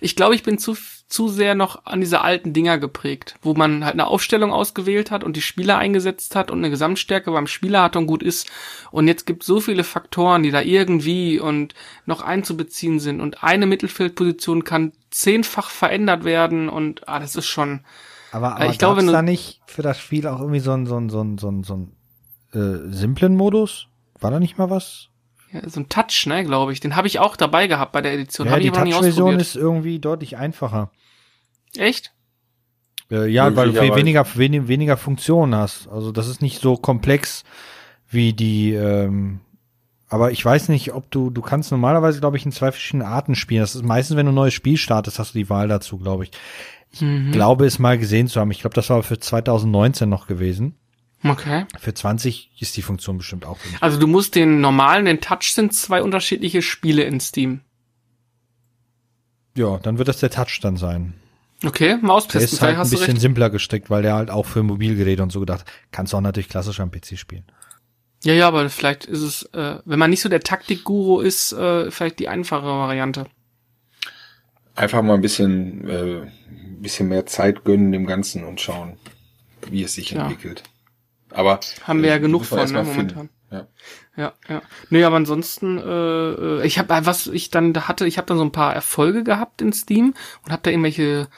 Ich 0.00 0.16
glaube, 0.16 0.34
ich 0.34 0.42
bin 0.42 0.58
zu, 0.58 0.76
zu 1.08 1.28
sehr 1.28 1.54
noch 1.54 1.86
an 1.86 2.00
diese 2.00 2.20
alten 2.20 2.52
Dinger 2.52 2.78
geprägt, 2.78 3.36
wo 3.40 3.54
man 3.54 3.84
halt 3.84 3.94
eine 3.94 4.06
Aufstellung 4.06 4.52
ausgewählt 4.52 5.10
hat 5.10 5.24
und 5.24 5.36
die 5.36 5.40
Spieler 5.40 5.78
eingesetzt 5.78 6.36
hat 6.36 6.50
und 6.50 6.58
eine 6.58 6.70
Gesamtstärke 6.70 7.30
beim 7.30 7.46
Spieler 7.46 7.82
hat 7.82 7.96
und 7.96 8.06
gut 8.06 8.22
ist. 8.22 8.50
Und 8.90 9.08
jetzt 9.08 9.26
gibt 9.26 9.42
so 9.42 9.60
viele 9.60 9.84
Faktoren, 9.84 10.42
die 10.42 10.50
da 10.50 10.60
irgendwie 10.60 11.40
und 11.40 11.74
noch 12.04 12.20
einzubeziehen 12.20 13.00
sind. 13.00 13.22
Und 13.22 13.42
eine 13.42 13.66
Mittelfeldposition 13.66 14.64
kann 14.64 14.92
zehnfach 15.10 15.70
verändert 15.70 16.24
werden 16.24 16.68
und 16.68 17.08
ah, 17.08 17.18
das 17.18 17.36
ist 17.36 17.46
schon. 17.46 17.80
Aber, 18.30 18.56
aber 18.56 18.66
ich 18.66 18.78
glaube, 18.78 19.04
da 19.06 19.22
nicht 19.22 19.62
für 19.66 19.82
das 19.82 19.98
Spiel 19.98 20.26
auch 20.26 20.40
irgendwie 20.40 20.60
so 20.60 20.72
ein 20.72 20.86
so 20.86 20.98
ein 20.98 21.08
so 21.08 21.22
ein 21.22 21.38
so 21.38 21.50
ein, 21.50 21.62
so 21.64 21.74
ein 21.74 21.92
äh, 22.52 22.92
simplen 22.92 23.34
Modus? 23.34 23.88
War 24.20 24.30
da 24.30 24.40
nicht 24.40 24.58
mal 24.58 24.68
was? 24.68 25.08
Ja, 25.52 25.68
so 25.68 25.80
ein 25.80 25.88
Touch, 25.88 26.26
ne, 26.26 26.44
glaube 26.44 26.72
ich. 26.72 26.80
Den 26.80 26.96
habe 26.96 27.06
ich 27.06 27.18
auch 27.18 27.36
dabei 27.36 27.66
gehabt 27.66 27.92
bei 27.92 28.02
der 28.02 28.12
Edition. 28.12 28.46
Ja, 28.46 28.54
hab 28.54 28.60
die 28.60 28.70
Touch-Version 28.70 29.40
ist 29.40 29.56
irgendwie 29.56 29.98
deutlich 29.98 30.36
einfacher. 30.36 30.90
Echt? 31.76 32.12
Äh, 33.10 33.28
ja, 33.30 33.54
weil 33.56 33.72
du 33.72 33.96
weniger, 33.96 34.26
wenig, 34.34 34.68
weniger 34.68 34.96
Funktionen 34.96 35.54
hast. 35.54 35.88
Also 35.88 36.12
das 36.12 36.28
ist 36.28 36.42
nicht 36.42 36.60
so 36.60 36.76
komplex 36.76 37.44
wie 38.10 38.32
die, 38.32 38.72
ähm, 38.72 39.40
aber 40.08 40.32
ich 40.32 40.44
weiß 40.44 40.68
nicht, 40.68 40.92
ob 40.92 41.10
du, 41.10 41.30
du 41.30 41.42
kannst 41.42 41.70
normalerweise, 41.70 42.20
glaube 42.20 42.36
ich, 42.36 42.46
in 42.46 42.52
zwei 42.52 42.72
verschiedenen 42.72 43.06
Arten 43.06 43.34
spielen. 43.34 43.60
Das 43.60 43.74
ist 43.74 43.84
meistens, 43.84 44.16
wenn 44.16 44.26
du 44.26 44.32
ein 44.32 44.36
neues 44.36 44.54
Spiel 44.54 44.76
startest, 44.76 45.18
hast 45.18 45.34
du 45.34 45.38
die 45.38 45.50
Wahl 45.50 45.68
dazu, 45.68 45.98
glaube 45.98 46.24
ich. 46.24 46.30
Ich 46.90 47.02
mhm. 47.02 47.32
glaube, 47.32 47.66
es 47.66 47.78
mal 47.78 47.98
gesehen 47.98 48.28
zu 48.28 48.40
haben. 48.40 48.50
Ich 48.50 48.60
glaube, 48.60 48.74
das 48.74 48.88
war 48.88 49.02
für 49.02 49.18
2019 49.18 50.08
noch 50.08 50.26
gewesen. 50.26 50.76
Okay. 51.24 51.66
Für 51.78 51.92
20 51.92 52.50
ist 52.60 52.76
die 52.76 52.82
Funktion 52.82 53.18
bestimmt 53.18 53.44
auch. 53.44 53.58
Drin. 53.58 53.72
Also 53.80 53.98
du 53.98 54.06
musst 54.06 54.34
den 54.34 54.60
normalen, 54.60 55.04
den 55.04 55.20
Touch 55.20 55.52
sind 55.52 55.74
zwei 55.74 56.02
unterschiedliche 56.02 56.62
Spiele 56.62 57.02
in 57.02 57.20
Steam. 57.20 57.60
Ja, 59.56 59.78
dann 59.78 59.98
wird 59.98 60.08
das 60.08 60.20
der 60.20 60.30
Touch 60.30 60.60
dann 60.62 60.76
sein. 60.76 61.14
Okay, 61.64 61.96
mal 62.00 62.14
austesten. 62.14 62.40
Der 62.40 62.52
ist 62.52 62.62
halt 62.62 62.76
ein 62.76 62.90
bisschen 62.90 63.18
simpler 63.18 63.50
gestrickt, 63.50 63.90
weil 63.90 64.02
der 64.02 64.14
halt 64.14 64.30
auch 64.30 64.46
für 64.46 64.62
Mobilgeräte 64.62 65.22
und 65.22 65.32
so 65.32 65.40
gedacht. 65.40 65.64
Kannst 65.90 66.12
du 66.12 66.16
auch 66.16 66.20
natürlich 66.20 66.48
klassisch 66.48 66.78
am 66.78 66.92
PC 66.92 67.18
spielen. 67.18 67.44
Ja, 68.22 68.32
ja, 68.32 68.48
aber 68.48 68.68
vielleicht 68.70 69.04
ist 69.04 69.22
es, 69.22 69.42
äh, 69.52 69.80
wenn 69.84 69.98
man 69.98 70.10
nicht 70.10 70.20
so 70.20 70.28
der 70.28 70.40
Taktikguru 70.40 71.20
ist, 71.20 71.52
äh, 71.52 71.90
vielleicht 71.90 72.20
die 72.20 72.28
einfache 72.28 72.66
Variante. 72.66 73.26
Einfach 74.76 75.02
mal 75.02 75.14
ein 75.14 75.20
bisschen, 75.20 75.88
äh, 75.88 76.30
bisschen 76.80 77.08
mehr 77.08 77.26
Zeit 77.26 77.64
gönnen 77.64 77.90
dem 77.90 78.06
Ganzen 78.06 78.44
und 78.44 78.60
schauen, 78.60 78.96
wie 79.68 79.82
es 79.82 79.94
sich 79.94 80.12
ja. 80.12 80.22
entwickelt. 80.22 80.62
Aber 81.32 81.60
haben 81.84 82.02
wir 82.02 82.10
ja 82.10 82.16
äh, 82.16 82.20
genug 82.20 82.44
von 82.44 82.70
ne, 82.70 82.82
momentan. 82.84 83.28
Ja. 83.50 83.66
ja, 84.16 84.32
ja. 84.48 84.62
Nee, 84.90 85.04
aber 85.04 85.16
ansonsten, 85.16 85.78
äh, 85.78 85.82
äh 85.82 86.66
ich 86.66 86.78
habe 86.78 87.06
was 87.06 87.26
ich 87.28 87.50
dann 87.50 87.72
da 87.72 87.88
hatte, 87.88 88.06
ich 88.06 88.18
habe 88.18 88.26
dann 88.26 88.36
so 88.36 88.44
ein 88.44 88.52
paar 88.52 88.74
Erfolge 88.74 89.24
gehabt 89.24 89.62
in 89.62 89.72
Steam 89.72 90.14
und 90.44 90.52
habe 90.52 90.62
da 90.62 90.70
irgendwelche 90.70 91.28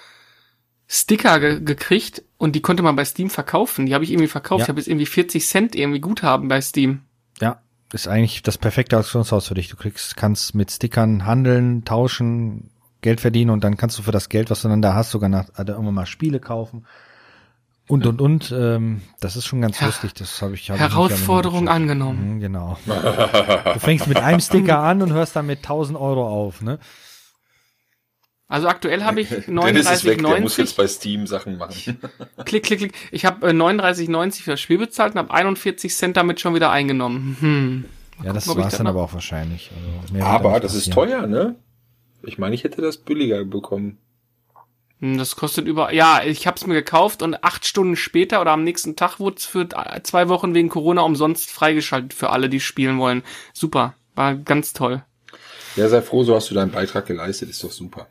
Sticker 0.89 1.39
ge 1.39 1.61
gekriegt 1.61 2.25
und 2.37 2.57
die 2.57 2.63
konnte 2.63 2.83
man 2.83 2.97
bei 2.97 3.05
Steam 3.05 3.31
verkaufen. 3.31 3.87
Die 3.87 3.95
habe 3.95 4.03
ich 4.03 4.11
irgendwie 4.11 4.27
verkauft. 4.27 4.61
Ja. 4.61 4.65
Ich 4.65 4.69
habe 4.71 4.81
jetzt 4.81 4.89
irgendwie 4.89 5.07
40 5.07 5.47
Cent 5.47 5.77
irgendwie 5.77 6.01
Guthaben 6.01 6.49
bei 6.49 6.61
Steam. 6.61 7.03
Ja, 7.41 7.61
ist 7.93 8.09
eigentlich 8.09 8.43
das 8.43 8.59
perfekte 8.59 8.99
Auktionshaus 8.99 9.47
für 9.47 9.55
dich. 9.55 9.69
Du 9.69 9.77
kriegst, 9.77 10.17
kannst 10.17 10.57
mit 10.57 10.73
Stickern 10.73 11.27
handeln, 11.27 11.85
tauschen, 11.85 12.71
Geld 13.03 13.21
verdienen 13.21 13.51
und 13.51 13.65
dann 13.65 13.77
kannst 13.77 13.99
du 13.99 14.03
für 14.03 14.13
das 14.13 14.29
Geld, 14.29 14.51
was 14.51 14.63
du 14.63 14.69
dann 14.69 14.83
da 14.83 14.95
hast, 14.95 15.11
sogar 15.11 15.29
nach, 15.29 15.49
also 15.55 15.73
irgendwann 15.73 15.95
mal 15.95 16.07
Spiele 16.07 16.41
kaufen. 16.41 16.87
Und, 17.91 18.07
und, 18.07 18.21
und, 18.21 18.55
ähm, 18.57 19.03
das 19.19 19.35
ist 19.35 19.47
schon 19.47 19.61
ganz 19.61 19.81
ja. 19.81 19.87
lustig, 19.87 20.15
das 20.15 20.41
habe 20.43 20.55
ich. 20.55 20.71
Hab 20.71 20.79
Herausforderung 20.79 21.65
ich 21.65 21.71
angenommen. 21.71 22.37
Mhm, 22.37 22.41
genau. 22.41 22.79
du 22.87 23.81
fängst 23.81 24.07
mit 24.07 24.17
einem 24.17 24.39
Sticker 24.39 24.79
an 24.79 25.03
und 25.03 25.13
hörst 25.13 25.35
dann 25.35 25.47
mit 25.47 25.59
1000 25.59 25.99
Euro 25.99 26.25
auf, 26.25 26.63
ne? 26.63 26.79
Also 28.47 28.69
aktuell 28.69 29.03
habe 29.03 29.21
ich 29.21 29.31
39,90. 29.31 30.17
Der 30.23 30.41
muss 30.41 30.57
jetzt 30.57 30.77
bei 30.77 30.87
Steam 30.87 31.27
Sachen 31.27 31.59
machen. 31.59 31.99
klick, 32.45 32.63
klick, 32.63 32.79
klick. 32.79 32.95
Ich 33.11 33.25
habe 33.25 33.49
äh, 33.49 33.51
39,90 33.51 34.43
für 34.43 34.51
das 34.53 34.61
Spiel 34.61 34.79
bezahlt 34.79 35.15
und 35.15 35.19
habe 35.19 35.35
41 35.35 35.93
Cent 35.93 36.17
damit 36.17 36.39
schon 36.39 36.55
wieder 36.55 36.71
eingenommen. 36.71 37.37
Hm. 37.41 37.85
Ja, 38.23 38.33
das 38.33 38.47
war 38.47 38.67
es 38.69 38.77
dann 38.77 38.87
aber 38.87 39.03
auch 39.03 39.15
wahrscheinlich. 39.15 39.73
Also 40.13 40.25
aber 40.25 40.61
das 40.61 40.75
ist 40.75 40.93
teuer, 40.93 41.27
ne? 41.27 41.57
Ich 42.23 42.39
meine, 42.39 42.55
ich 42.55 42.63
hätte 42.63 42.83
das 42.83 42.99
billiger 42.99 43.45
bekommen. 43.45 43.99
Hm, 45.01 45.19
das 45.19 45.37
kostet 45.37 45.67
über, 45.67 45.93
ja, 45.93 46.23
ich 46.25 46.47
habe 46.47 46.57
es 46.57 46.67
mir 46.67 46.75
gekauft 46.75 47.23
und 47.23 47.43
acht 47.43 47.67
Stunden 47.67 47.97
später 47.97 48.41
oder 48.41 48.53
am 48.53 48.65
nächsten 48.65 48.97
Tag 48.97 49.19
wurde 49.19 49.37
es 49.37 49.47
für 49.47 49.69
zwei 50.03 50.29
Wochen 50.29 50.55
wegen 50.55 50.69
Corona 50.69 51.03
umsonst 51.03 51.51
freigeschaltet 51.51 52.15
für 52.15 52.31
alle, 52.31 52.49
die 52.49 52.61
spielen 52.61 52.99
wollen. 52.99 53.23
Super, 53.53 53.95
war 54.15 54.35
ganz 54.35 54.73
toll. 54.73 55.03
Ja, 55.77 55.89
sei 55.89 56.03
froh, 56.03 56.25
so 56.25 56.35
hast 56.35 56.51
du 56.51 56.55
deinen 56.55 56.73
Beitrag 56.73 57.07
geleistet, 57.07 57.49
ist 57.49 57.65
doch 57.65 57.73
super. 57.73 58.07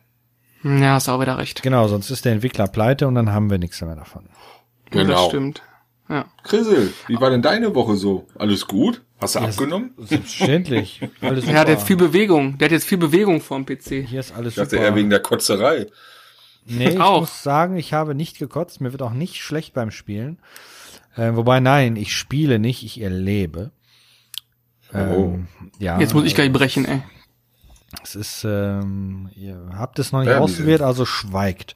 Hm, 0.61 0.81
ja, 0.81 0.93
hast 0.93 1.09
auch 1.09 1.21
wieder 1.21 1.37
recht. 1.37 1.61
Genau, 1.61 1.87
sonst 1.87 2.09
ist 2.09 2.25
der 2.25 2.33
Entwickler 2.33 2.67
pleite 2.67 3.07
und 3.07 3.15
dann 3.15 3.31
haben 3.31 3.49
wir 3.49 3.57
nichts 3.59 3.81
mehr 3.81 3.95
davon. 3.95 4.25
Genau. 4.89 5.13
das 5.13 5.25
stimmt. 5.27 5.61
Ja. 6.09 6.25
Chrisel, 6.43 6.91
wie 7.07 7.21
war 7.21 7.29
denn 7.29 7.43
deine 7.43 7.75
Woche 7.75 7.95
so? 7.95 8.27
Alles 8.35 8.65
gut? 8.65 9.03
Hast 9.21 9.35
du 9.35 9.39
ja, 9.39 9.45
abgenommen? 9.45 9.91
Selbstverständlich. 9.97 11.01
Alles 11.21 11.41
super. 11.41 11.53
Er 11.53 11.59
hat 11.59 11.67
jetzt 11.67 11.85
viel 11.85 11.97
Bewegung. 11.97 12.57
Der 12.57 12.65
hat 12.65 12.71
jetzt 12.71 12.87
viel 12.87 12.97
Bewegung 12.97 13.41
vorm 13.41 13.65
PC. 13.65 14.07
Hier 14.07 14.21
ist 14.21 14.33
alles 14.33 14.53
ich 14.53 14.55
dachte 14.55 14.71
super. 14.71 14.83
eher 14.83 14.95
wegen 14.95 15.11
der 15.11 15.19
Kotzerei. 15.19 15.87
Nee, 16.69 16.89
ich 16.89 16.99
auch. 16.99 17.21
muss 17.21 17.43
sagen, 17.43 17.77
ich 17.77 17.93
habe 17.93 18.15
nicht 18.15 18.37
gekotzt. 18.39 18.79
Mir 18.81 18.91
wird 18.91 19.01
auch 19.01 19.13
nicht 19.13 19.35
schlecht 19.37 19.73
beim 19.73 19.91
Spielen. 19.91 20.39
Äh, 21.15 21.35
wobei, 21.35 21.59
nein, 21.59 21.95
ich 21.95 22.15
spiele 22.15 22.59
nicht, 22.59 22.83
ich 22.83 23.01
erlebe. 23.01 23.71
Ähm, 24.93 25.47
ja, 25.79 25.99
Jetzt 25.99 26.13
muss 26.13 26.25
ich 26.25 26.35
gleich 26.35 26.51
brechen, 26.51 26.85
ey. 26.85 27.01
Es 28.03 28.15
ist, 28.15 28.43
ähm, 28.47 29.29
ihr 29.35 29.69
habt 29.73 29.99
es 29.99 30.11
noch 30.11 30.19
nicht 30.19 30.29
Ja, 30.29 30.39
ausprobiert, 30.39 30.81
also 30.81 31.05
schweigt. 31.05 31.75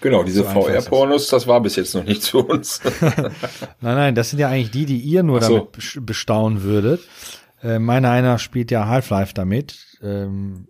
Genau, 0.00 0.22
diese 0.22 0.42
So. 0.44 0.50
VR-Pornos, 0.62 1.28
das 1.28 1.46
war 1.46 1.60
bis 1.60 1.76
jetzt 1.76 1.94
noch 1.94 2.04
nichts 2.04 2.28
für 2.28 2.38
uns. 2.38 2.80
Nein, 3.00 3.32
nein, 3.80 4.14
das 4.14 4.30
sind 4.30 4.38
ja 4.38 4.48
eigentlich 4.48 4.70
die, 4.70 4.86
die 4.86 4.98
ihr 4.98 5.22
nur 5.22 5.40
so. 5.42 5.58
damit 5.58 5.74
bes- 5.76 6.00
bestaunen 6.00 6.62
würdet. 6.62 7.00
Äh, 7.62 7.78
meiner 7.78 8.10
einer 8.10 8.38
spielt 8.38 8.70
ja 8.70 8.86
Half-Life 8.86 9.32
damit. 9.34 9.98
Ähm, 10.02 10.68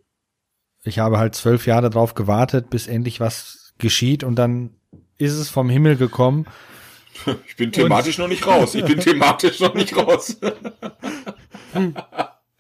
ich 0.85 0.99
habe 0.99 1.19
halt 1.19 1.35
zwölf 1.35 1.67
Jahre 1.67 1.91
drauf 1.91 2.15
gewartet, 2.15 2.71
bis 2.71 2.87
endlich 2.87 3.21
was 3.21 3.73
geschieht 3.79 4.23
und 4.25 4.37
dann 4.37 4.71
ist 5.19 5.33
es 5.33 5.49
vom 5.49 5.69
Himmel 5.69 5.97
gekommen. 5.97 6.47
Ich 7.47 7.55
bin 7.55 7.71
thematisch 7.71 8.19
noch 8.19 8.27
nicht 8.27 8.45
raus. 8.45 8.75
Ich 8.75 8.85
bin 8.85 8.99
thematisch 9.01 9.61
noch 9.61 9.75
nicht 9.75 9.97
raus. 9.97 10.37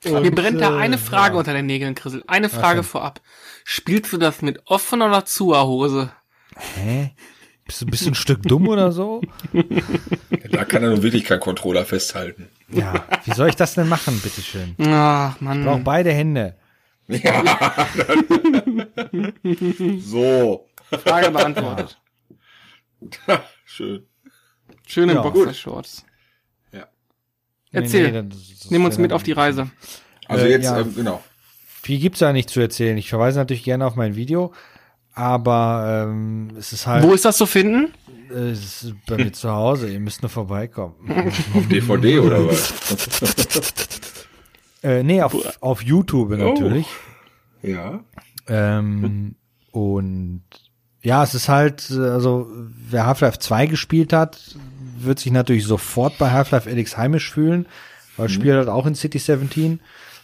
Mir 0.04 0.30
brennt 0.30 0.60
da 0.60 0.76
äh, 0.76 0.80
eine 0.80 0.96
Frage 0.96 1.34
ja. 1.34 1.38
unter 1.40 1.52
den 1.52 1.66
Nägeln, 1.66 1.96
Chrisel. 1.96 2.22
Eine 2.28 2.48
Frage 2.48 2.76
denn? 2.76 2.84
vorab. 2.84 3.20
Spielst 3.64 4.12
du 4.12 4.16
das 4.16 4.42
mit 4.42 4.62
offener 4.66 5.06
oder 5.06 5.24
zuer 5.24 5.66
Hose? 5.66 6.12
Hä? 6.56 7.10
Bist 7.66 7.80
du, 7.82 7.86
bist 7.86 8.06
du 8.06 8.10
ein 8.10 8.14
Stück 8.14 8.42
dumm 8.44 8.68
oder 8.68 8.92
so? 8.92 9.22
Da 10.50 10.64
kann 10.64 10.84
er 10.84 10.90
nun 10.90 11.02
wirklich 11.02 11.24
keinen 11.24 11.40
Controller 11.40 11.84
festhalten. 11.84 12.48
Ja, 12.68 13.04
wie 13.24 13.32
soll 13.32 13.48
ich 13.48 13.56
das 13.56 13.74
denn 13.74 13.88
machen, 13.88 14.20
bitteschön? 14.22 14.76
Ach, 14.82 15.34
Ich 15.34 15.40
Mann. 15.40 15.64
brauche 15.64 15.80
beide 15.80 16.12
Hände. 16.12 16.56
Ja. 17.08 17.42
so. 20.00 20.66
Frage 21.04 21.30
beantwortet. 21.30 21.98
Schön. 23.64 24.06
Schöne 24.86 25.14
Ja. 25.14 25.22
Boxershorts. 25.22 26.04
Ja. 26.72 26.86
Erzähl. 27.72 28.12
Nee, 28.12 28.22
nee, 28.22 28.28
das- 28.30 28.70
Nimm 28.70 28.84
uns 28.84 28.98
mit 28.98 29.12
auf 29.12 29.22
die 29.22 29.32
Reise. 29.32 29.70
Also 30.26 30.46
Äh, 30.46 30.50
jetzt, 30.50 30.64
ja. 30.64 30.80
ähm, 30.80 30.94
genau. 30.94 31.22
Viel 31.82 31.98
gibt's 31.98 32.20
da 32.20 32.32
nicht 32.32 32.48
zu 32.48 32.60
erzählen. 32.60 32.96
Ich 32.96 33.10
verweise 33.10 33.38
natürlich 33.38 33.64
gerne 33.64 33.84
auf 33.86 33.96
mein 33.96 34.16
Video, 34.16 34.54
aber 35.12 36.06
ähm, 36.08 36.52
es 36.56 36.72
ist 36.72 36.86
halt 36.86 37.02
Wo 37.04 37.12
ist 37.12 37.26
das 37.26 37.36
zu 37.36 37.44
finden? 37.44 37.92
äh, 38.30 38.50
es 38.50 38.84
ist 38.84 38.94
bei 39.06 39.16
mir 39.18 39.32
zu 39.32 39.50
Hause. 39.50 39.90
Ihr 39.92 40.00
müsst 40.00 40.22
nur 40.22 40.30
vorbeikommen. 40.30 40.94
Auf 41.54 41.68
DVD 41.68 42.18
oder 42.20 42.46
was? 42.46 42.72
äh, 44.84 45.02
nee, 45.02 45.22
auf, 45.22 45.34
auf 45.62 45.82
YouTube 45.82 46.30
natürlich. 46.30 46.86
Ja. 47.62 48.00
Ähm, 48.46 49.34
und 49.72 50.42
ja, 51.02 51.22
es 51.22 51.34
ist 51.34 51.48
halt, 51.48 51.90
also 51.90 52.50
wer 52.90 53.06
Half-Life 53.06 53.38
2 53.38 53.66
gespielt 53.66 54.12
hat, 54.12 54.56
wird 54.98 55.18
sich 55.18 55.32
natürlich 55.32 55.64
sofort 55.64 56.18
bei 56.18 56.30
Half-Life 56.30 56.68
Alyx 56.70 56.96
heimisch 56.96 57.32
fühlen, 57.32 57.66
weil 58.16 58.26
das 58.26 58.34
Spiel 58.34 58.54
halt 58.54 58.68
auch 58.68 58.86
in 58.86 58.94
City 58.94 59.18
17, 59.18 59.80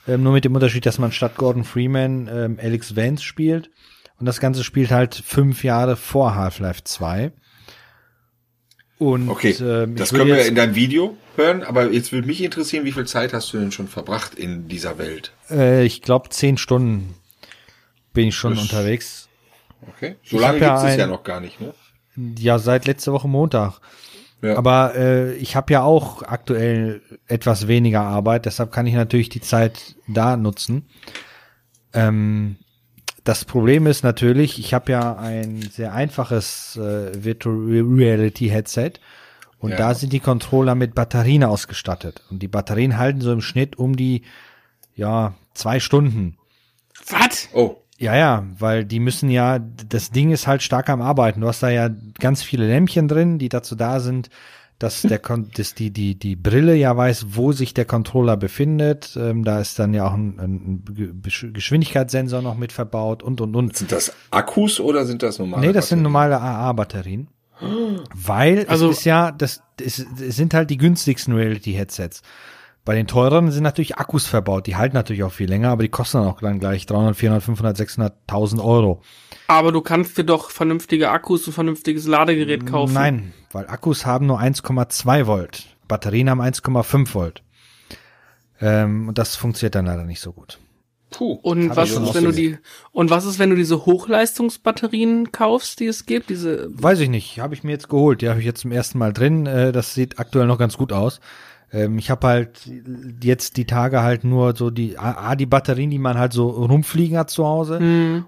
ähm, 0.06 0.22
nur 0.22 0.32
mit 0.32 0.44
dem 0.44 0.54
Unterschied, 0.54 0.86
dass 0.86 0.98
man 0.98 1.12
statt 1.12 1.36
Gordon 1.36 1.64
Freeman 1.64 2.28
ähm, 2.32 2.58
Alex 2.62 2.94
Vance 2.96 3.24
spielt. 3.24 3.70
Und 4.18 4.26
das 4.26 4.40
Ganze 4.40 4.62
spielt 4.62 4.90
halt 4.90 5.14
fünf 5.14 5.64
Jahre 5.64 5.96
vor 5.96 6.34
Half-Life 6.34 6.84
2. 6.84 7.32
Und 9.00 9.30
Okay, 9.30 9.50
ähm, 9.62 9.96
das 9.96 10.10
können 10.12 10.26
wir 10.28 10.44
in 10.46 10.54
deinem 10.54 10.74
Video 10.74 11.16
hören, 11.34 11.62
aber 11.64 11.90
jetzt 11.90 12.12
würde 12.12 12.26
mich 12.26 12.42
interessieren, 12.42 12.84
wie 12.84 12.92
viel 12.92 13.06
Zeit 13.06 13.32
hast 13.32 13.50
du 13.52 13.58
denn 13.58 13.72
schon 13.72 13.88
verbracht 13.88 14.34
in 14.34 14.68
dieser 14.68 14.98
Welt? 14.98 15.32
äh, 15.50 15.84
ich 15.84 16.02
glaube, 16.02 16.28
zehn 16.28 16.58
Stunden 16.58 17.14
bin 18.12 18.28
ich 18.28 18.36
schon 18.36 18.54
Das- 18.54 18.62
unterwegs. 18.62 19.28
Okay. 19.96 20.16
So 20.22 20.36
Ich 20.36 20.42
lange 20.42 20.58
ja 20.58 20.74
gibt 20.74 20.78
es 20.86 20.92
ein- 20.92 20.98
ja 20.98 21.06
noch 21.06 21.24
gar 21.24 21.40
nicht, 21.40 21.58
ne? 21.62 21.72
Ja, 22.38 22.58
seit 22.58 22.86
letzter 22.86 23.12
Woche 23.14 23.26
Montag. 23.26 23.80
Ja. 24.42 24.56
Aber 24.58 24.94
äh, 24.94 25.34
ich 25.36 25.56
habe 25.56 25.72
ja 25.72 25.82
auch 25.82 26.22
aktuell 26.22 27.00
etwas 27.26 27.68
weniger 27.68 28.02
Arbeit, 28.02 28.44
deshalb 28.44 28.70
kann 28.70 28.86
ich 28.86 28.92
natürlich 28.94 29.30
die 29.30 29.40
Zeit 29.40 29.94
da 30.08 30.36
nutzen. 30.36 30.84
Ähm, 31.94 32.56
das 33.30 33.44
Problem 33.44 33.86
ist 33.86 34.02
natürlich, 34.02 34.58
ich 34.58 34.74
habe 34.74 34.90
ja 34.90 35.16
ein 35.16 35.62
sehr 35.62 35.94
einfaches 35.94 36.76
äh, 36.76 37.22
Virtual 37.24 37.54
Reality 37.56 38.48
Headset 38.48 38.94
und 39.60 39.70
Ja. 39.70 39.76
da 39.76 39.94
sind 39.94 40.12
die 40.12 40.18
Controller 40.18 40.74
mit 40.74 40.96
Batterien 40.96 41.44
ausgestattet 41.44 42.24
und 42.28 42.40
die 42.42 42.48
Batterien 42.48 42.98
halten 42.98 43.20
so 43.20 43.32
im 43.32 43.40
Schnitt 43.40 43.78
um 43.78 43.94
die 43.94 44.22
ja 44.96 45.34
zwei 45.54 45.78
Stunden. 45.78 46.38
Was? 47.08 47.48
Oh, 47.52 47.76
Ja, 47.98 48.16
ja, 48.16 48.46
weil 48.58 48.84
die 48.84 48.98
müssen 48.98 49.30
ja, 49.30 49.60
das 49.60 50.10
Ding 50.10 50.32
ist 50.32 50.48
halt 50.48 50.62
stark 50.64 50.88
am 50.88 51.00
Arbeiten. 51.00 51.42
Du 51.42 51.46
hast 51.46 51.62
da 51.62 51.68
ja 51.68 51.88
ganz 52.18 52.42
viele 52.42 52.66
Lämpchen 52.66 53.06
drin, 53.06 53.38
die 53.38 53.48
dazu 53.48 53.76
da 53.76 54.00
sind, 54.00 54.28
dass 54.80 55.02
der 55.02 55.20
Kon 55.20 55.48
dass 55.56 55.74
die, 55.74 55.92
die, 55.92 56.16
die 56.18 56.34
Brille 56.34 56.74
ja 56.74 56.96
weiß, 56.96 57.26
wo 57.36 57.52
sich 57.52 57.72
der 57.74 57.84
Controller 57.84 58.36
befindet. 58.36 59.16
Ähm, 59.16 59.44
da 59.44 59.60
ist 59.60 59.78
dann 59.78 59.94
ja 59.94 60.08
auch 60.08 60.14
ein, 60.14 60.40
ein 60.40 60.84
Ge- 60.92 61.52
Geschwindigkeitssensor 61.52 62.42
noch 62.42 62.56
mit 62.56 62.72
verbaut 62.72 63.22
und 63.22 63.40
und 63.40 63.54
und. 63.54 63.76
sind 63.76 63.92
das 63.92 64.12
Akkus 64.32 64.80
oder 64.80 65.04
sind 65.06 65.22
das 65.22 65.38
normale? 65.38 65.64
Nee, 65.66 65.72
das 65.72 65.88
sind 65.90 66.02
Batterien? 66.02 66.02
normale 66.02 66.40
AA-Batterien. 66.40 67.28
Weil 68.14 68.64
Also- 68.68 68.90
es 68.90 68.98
ist 69.00 69.04
ja, 69.04 69.30
das, 69.32 69.62
es, 69.80 69.98
es 70.20 70.36
sind 70.36 70.54
halt 70.54 70.70
die 70.70 70.78
günstigsten 70.78 71.34
Reality-Headsets. 71.34 72.22
Bei 72.84 72.94
den 72.94 73.06
teureren 73.06 73.50
sind 73.50 73.62
natürlich 73.62 73.98
Akkus 73.98 74.26
verbaut. 74.26 74.66
Die 74.66 74.76
halten 74.76 74.96
natürlich 74.96 75.22
auch 75.22 75.32
viel 75.32 75.48
länger, 75.48 75.70
aber 75.70 75.82
die 75.82 75.90
kosten 75.90 76.18
dann 76.18 76.28
auch 76.28 76.40
dann 76.40 76.60
gleich 76.60 76.86
300, 76.86 77.14
400, 77.14 77.42
500, 77.42 77.78
600.000 77.78 78.64
Euro. 78.64 79.02
Aber 79.48 79.70
du 79.70 79.80
kannst 79.80 80.16
dir 80.16 80.24
doch 80.24 80.50
vernünftige 80.50 81.10
Akkus 81.10 81.46
und 81.46 81.52
vernünftiges 81.52 82.06
Ladegerät 82.06 82.66
kaufen. 82.66 82.94
Nein, 82.94 83.32
weil 83.52 83.66
Akkus 83.68 84.06
haben 84.06 84.26
nur 84.26 84.40
1,2 84.40 85.26
Volt. 85.26 85.76
Batterien 85.88 86.30
haben 86.30 86.40
1,5 86.40 87.14
Volt. 87.14 87.42
Ähm, 88.60 89.08
und 89.08 89.18
das 89.18 89.36
funktioniert 89.36 89.74
dann 89.74 89.86
leider 89.86 90.04
nicht 90.04 90.20
so 90.20 90.32
gut. 90.32 90.58
Puh. 91.10 91.32
Und 91.42 91.74
was 91.74 91.90
ist, 91.90 92.14
wenn 92.14 92.24
du 92.24 92.32
die, 92.32 92.56
und 92.92 93.10
was 93.10 93.24
ist, 93.24 93.38
wenn 93.38 93.50
du 93.50 93.56
diese 93.56 93.84
Hochleistungsbatterien 93.84 95.32
kaufst, 95.32 95.80
die 95.80 95.86
es 95.86 96.06
gibt? 96.06 96.30
Diese, 96.30 96.68
Weiß 96.70 97.00
ich 97.00 97.08
nicht, 97.08 97.40
habe 97.40 97.54
ich 97.54 97.64
mir 97.64 97.72
jetzt 97.72 97.88
geholt. 97.88 98.22
Die 98.22 98.28
habe 98.28 98.38
ich 98.38 98.46
jetzt 98.46 98.60
zum 98.60 98.72
ersten 98.72 98.98
Mal 98.98 99.12
drin. 99.12 99.46
Äh, 99.46 99.72
das 99.72 99.94
sieht 99.94 100.18
aktuell 100.18 100.46
noch 100.46 100.58
ganz 100.58 100.76
gut 100.76 100.92
aus. 100.92 101.20
Ähm, 101.72 101.98
ich 101.98 102.10
habe 102.10 102.26
halt 102.26 102.70
jetzt 103.22 103.56
die 103.56 103.64
Tage 103.64 104.02
halt 104.02 104.24
nur 104.24 104.56
so 104.56 104.70
die 104.70 104.98
A, 104.98 105.36
die 105.36 105.46
Batterien, 105.46 105.90
die 105.90 105.98
man 105.98 106.18
halt 106.18 106.32
so 106.32 106.48
rumfliegen 106.48 107.16
hat 107.16 107.30
zu 107.30 107.46
Hause 107.46 107.78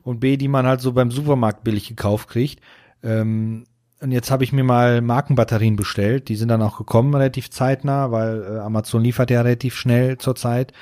und 0.02 0.20
B, 0.20 0.36
die 0.36 0.48
man 0.48 0.66
halt 0.66 0.80
so 0.80 0.92
beim 0.92 1.10
Supermarkt 1.10 1.64
billig 1.64 1.88
gekauft 1.88 2.28
kriegt. 2.28 2.60
Ähm, 3.02 3.64
und 4.00 4.10
jetzt 4.10 4.32
habe 4.32 4.42
ich 4.42 4.52
mir 4.52 4.64
mal 4.64 5.00
Markenbatterien 5.00 5.76
bestellt. 5.76 6.28
Die 6.28 6.34
sind 6.34 6.48
dann 6.48 6.60
auch 6.60 6.76
gekommen 6.76 7.14
relativ 7.14 7.50
zeitnah, 7.50 8.10
weil 8.10 8.42
äh, 8.42 8.58
Amazon 8.58 9.02
liefert 9.02 9.30
ja 9.30 9.42
relativ 9.42 9.76
schnell 9.76 10.18
zurzeit. 10.18 10.72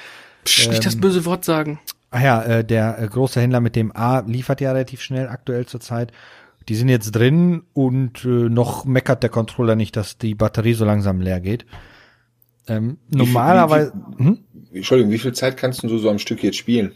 Psch, 0.44 0.68
nicht 0.68 0.87
das 0.87 0.94
Ähm, 0.94 1.03
böse 1.03 1.27
Wort 1.27 1.44
sagen. 1.44 1.79
Ach 2.11 2.23
ja, 2.23 2.42
äh, 2.42 2.64
der 2.64 2.99
äh, 2.99 3.07
große 3.07 3.40
Händler 3.40 3.61
mit 3.61 3.77
dem 3.77 3.94
A 3.94 4.20
liefert 4.20 4.62
ja 4.62 4.73
relativ 4.73 5.03
schnell 5.03 5.29
aktuell 5.29 5.66
zurzeit. 5.66 6.12
Die 6.68 6.75
sind 6.75 6.88
jetzt 6.88 7.12
drin 7.12 7.62
und 7.75 8.25
äh, 8.25 8.49
noch 8.49 8.87
meckert 8.87 9.23
der 9.23 9.31
Controller 9.31 9.77
nicht, 9.77 9.96
dass 9.96 10.16
die 10.16 10.35
Batterie 10.35 10.75
so 10.75 10.87
langsam 10.87 11.20
leer 11.20 11.40
geht. 11.40 11.66
Ähm, 12.70 12.98
normalerweise, 13.09 13.92
hm? 14.16 14.38
Entschuldigung, 14.72 15.12
wie 15.12 15.18
viel 15.18 15.33
Zeit 15.33 15.56
kannst 15.56 15.83
du 15.83 15.98
so 15.98 16.09
am 16.09 16.20
Stück 16.20 16.42
jetzt 16.44 16.56
spielen? 16.56 16.92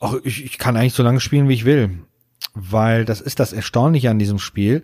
Ach, 0.00 0.14
ich, 0.24 0.44
ich 0.44 0.58
kann 0.58 0.76
eigentlich 0.76 0.94
so 0.94 1.04
lange 1.04 1.20
spielen, 1.20 1.48
wie 1.48 1.54
ich 1.54 1.64
will. 1.64 2.00
Weil 2.54 3.04
das 3.04 3.20
ist 3.20 3.38
das 3.38 3.52
Erstaunliche 3.52 4.10
an 4.10 4.18
diesem 4.18 4.40
Spiel. 4.40 4.82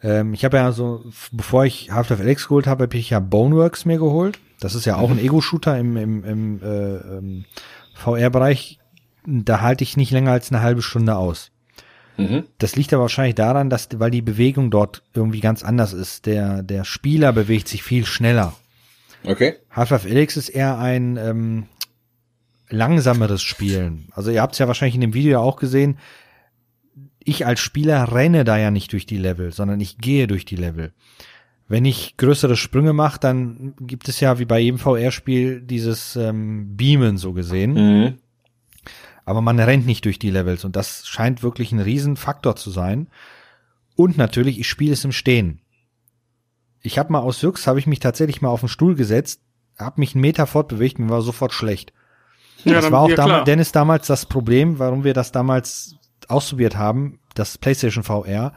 Ähm, 0.00 0.32
ich 0.32 0.44
habe 0.44 0.58
ja 0.58 0.70
so, 0.70 1.04
bevor 1.32 1.64
ich 1.64 1.90
Half-Life 1.90 2.22
Alyx 2.22 2.46
geholt 2.46 2.68
habe, 2.68 2.84
habe 2.84 2.96
ich 2.96 3.10
ja 3.10 3.18
Boneworks 3.18 3.84
mir 3.84 3.98
geholt. 3.98 4.38
Das 4.60 4.76
ist 4.76 4.84
ja 4.84 4.96
auch 4.96 5.10
ein 5.10 5.18
Ego-Shooter 5.18 5.76
im, 5.76 5.96
im, 5.96 6.24
im 6.24 6.62
äh, 6.62 6.96
ähm, 6.96 7.44
VR-Bereich. 7.94 8.78
Da 9.26 9.60
halte 9.60 9.82
ich 9.82 9.96
nicht 9.96 10.12
länger 10.12 10.30
als 10.30 10.52
eine 10.52 10.62
halbe 10.62 10.82
Stunde 10.82 11.16
aus. 11.16 11.50
Mhm. 12.16 12.44
Das 12.58 12.76
liegt 12.76 12.92
aber 12.92 13.02
wahrscheinlich 13.02 13.34
daran, 13.34 13.70
dass, 13.70 13.88
weil 13.94 14.10
die 14.10 14.22
Bewegung 14.22 14.70
dort 14.70 15.02
irgendwie 15.14 15.40
ganz 15.40 15.64
anders 15.64 15.94
ist. 15.94 16.26
Der, 16.26 16.62
der 16.62 16.84
Spieler 16.84 17.32
bewegt 17.32 17.66
sich 17.66 17.82
viel 17.82 18.06
schneller. 18.06 18.54
Okay. 19.24 19.54
Half-Life 19.70 20.08
Alyx 20.08 20.36
ist 20.36 20.48
eher 20.48 20.78
ein 20.78 21.16
ähm, 21.16 21.66
langsameres 22.68 23.42
Spielen. 23.42 24.08
Also 24.12 24.30
ihr 24.30 24.42
habt 24.42 24.54
es 24.54 24.58
ja 24.58 24.66
wahrscheinlich 24.66 24.94
in 24.94 25.00
dem 25.00 25.14
Video 25.14 25.32
ja 25.32 25.38
auch 25.40 25.56
gesehen. 25.56 25.98
Ich 27.22 27.46
als 27.46 27.60
Spieler 27.60 28.12
renne 28.12 28.44
da 28.44 28.56
ja 28.56 28.70
nicht 28.70 28.92
durch 28.92 29.06
die 29.06 29.18
Level, 29.18 29.52
sondern 29.52 29.80
ich 29.80 29.98
gehe 29.98 30.26
durch 30.26 30.44
die 30.44 30.56
Level. 30.56 30.92
Wenn 31.68 31.84
ich 31.84 32.16
größere 32.16 32.56
Sprünge 32.56 32.92
mache, 32.92 33.20
dann 33.20 33.74
gibt 33.78 34.08
es 34.08 34.18
ja 34.20 34.38
wie 34.38 34.44
bei 34.44 34.58
jedem 34.58 34.78
VR-Spiel 34.78 35.60
dieses 35.60 36.16
ähm, 36.16 36.76
Beamen 36.76 37.16
so 37.16 37.32
gesehen. 37.32 37.74
Mhm. 37.74 38.18
Aber 39.24 39.40
man 39.42 39.60
rennt 39.60 39.86
nicht 39.86 40.04
durch 40.04 40.18
die 40.18 40.30
Levels 40.30 40.64
und 40.64 40.74
das 40.74 41.06
scheint 41.06 41.44
wirklich 41.44 41.70
ein 41.70 41.78
Riesenfaktor 41.78 42.56
zu 42.56 42.70
sein. 42.70 43.08
Und 43.94 44.16
natürlich, 44.16 44.58
ich 44.58 44.68
spiele 44.68 44.94
es 44.94 45.04
im 45.04 45.12
Stehen. 45.12 45.60
Ich 46.82 46.98
habe 46.98 47.12
mal 47.12 47.18
aus 47.20 47.42
Jux, 47.42 47.66
habe 47.66 47.78
ich 47.78 47.86
mich 47.86 47.98
tatsächlich 48.00 48.40
mal 48.42 48.48
auf 48.48 48.60
den 48.60 48.68
Stuhl 48.68 48.94
gesetzt, 48.94 49.40
habe 49.78 50.00
mich 50.00 50.14
einen 50.14 50.22
Meter 50.22 50.46
fortbewegt, 50.46 50.98
mir 50.98 51.08
war 51.10 51.22
sofort 51.22 51.52
schlecht. 51.52 51.92
das 52.64 52.84
dann- 52.84 52.92
war 52.92 53.00
auch 53.00 53.08
ja, 53.08 53.16
damals. 53.16 53.44
Dennis 53.44 53.72
damals 53.72 54.06
das 54.06 54.26
Problem, 54.26 54.78
warum 54.78 55.02
wir 55.04 55.14
das 55.14 55.32
damals 55.32 55.94
ausprobiert 56.28 56.76
haben, 56.76 57.18
das 57.34 57.56
PlayStation 57.58 58.04
VR. 58.04 58.52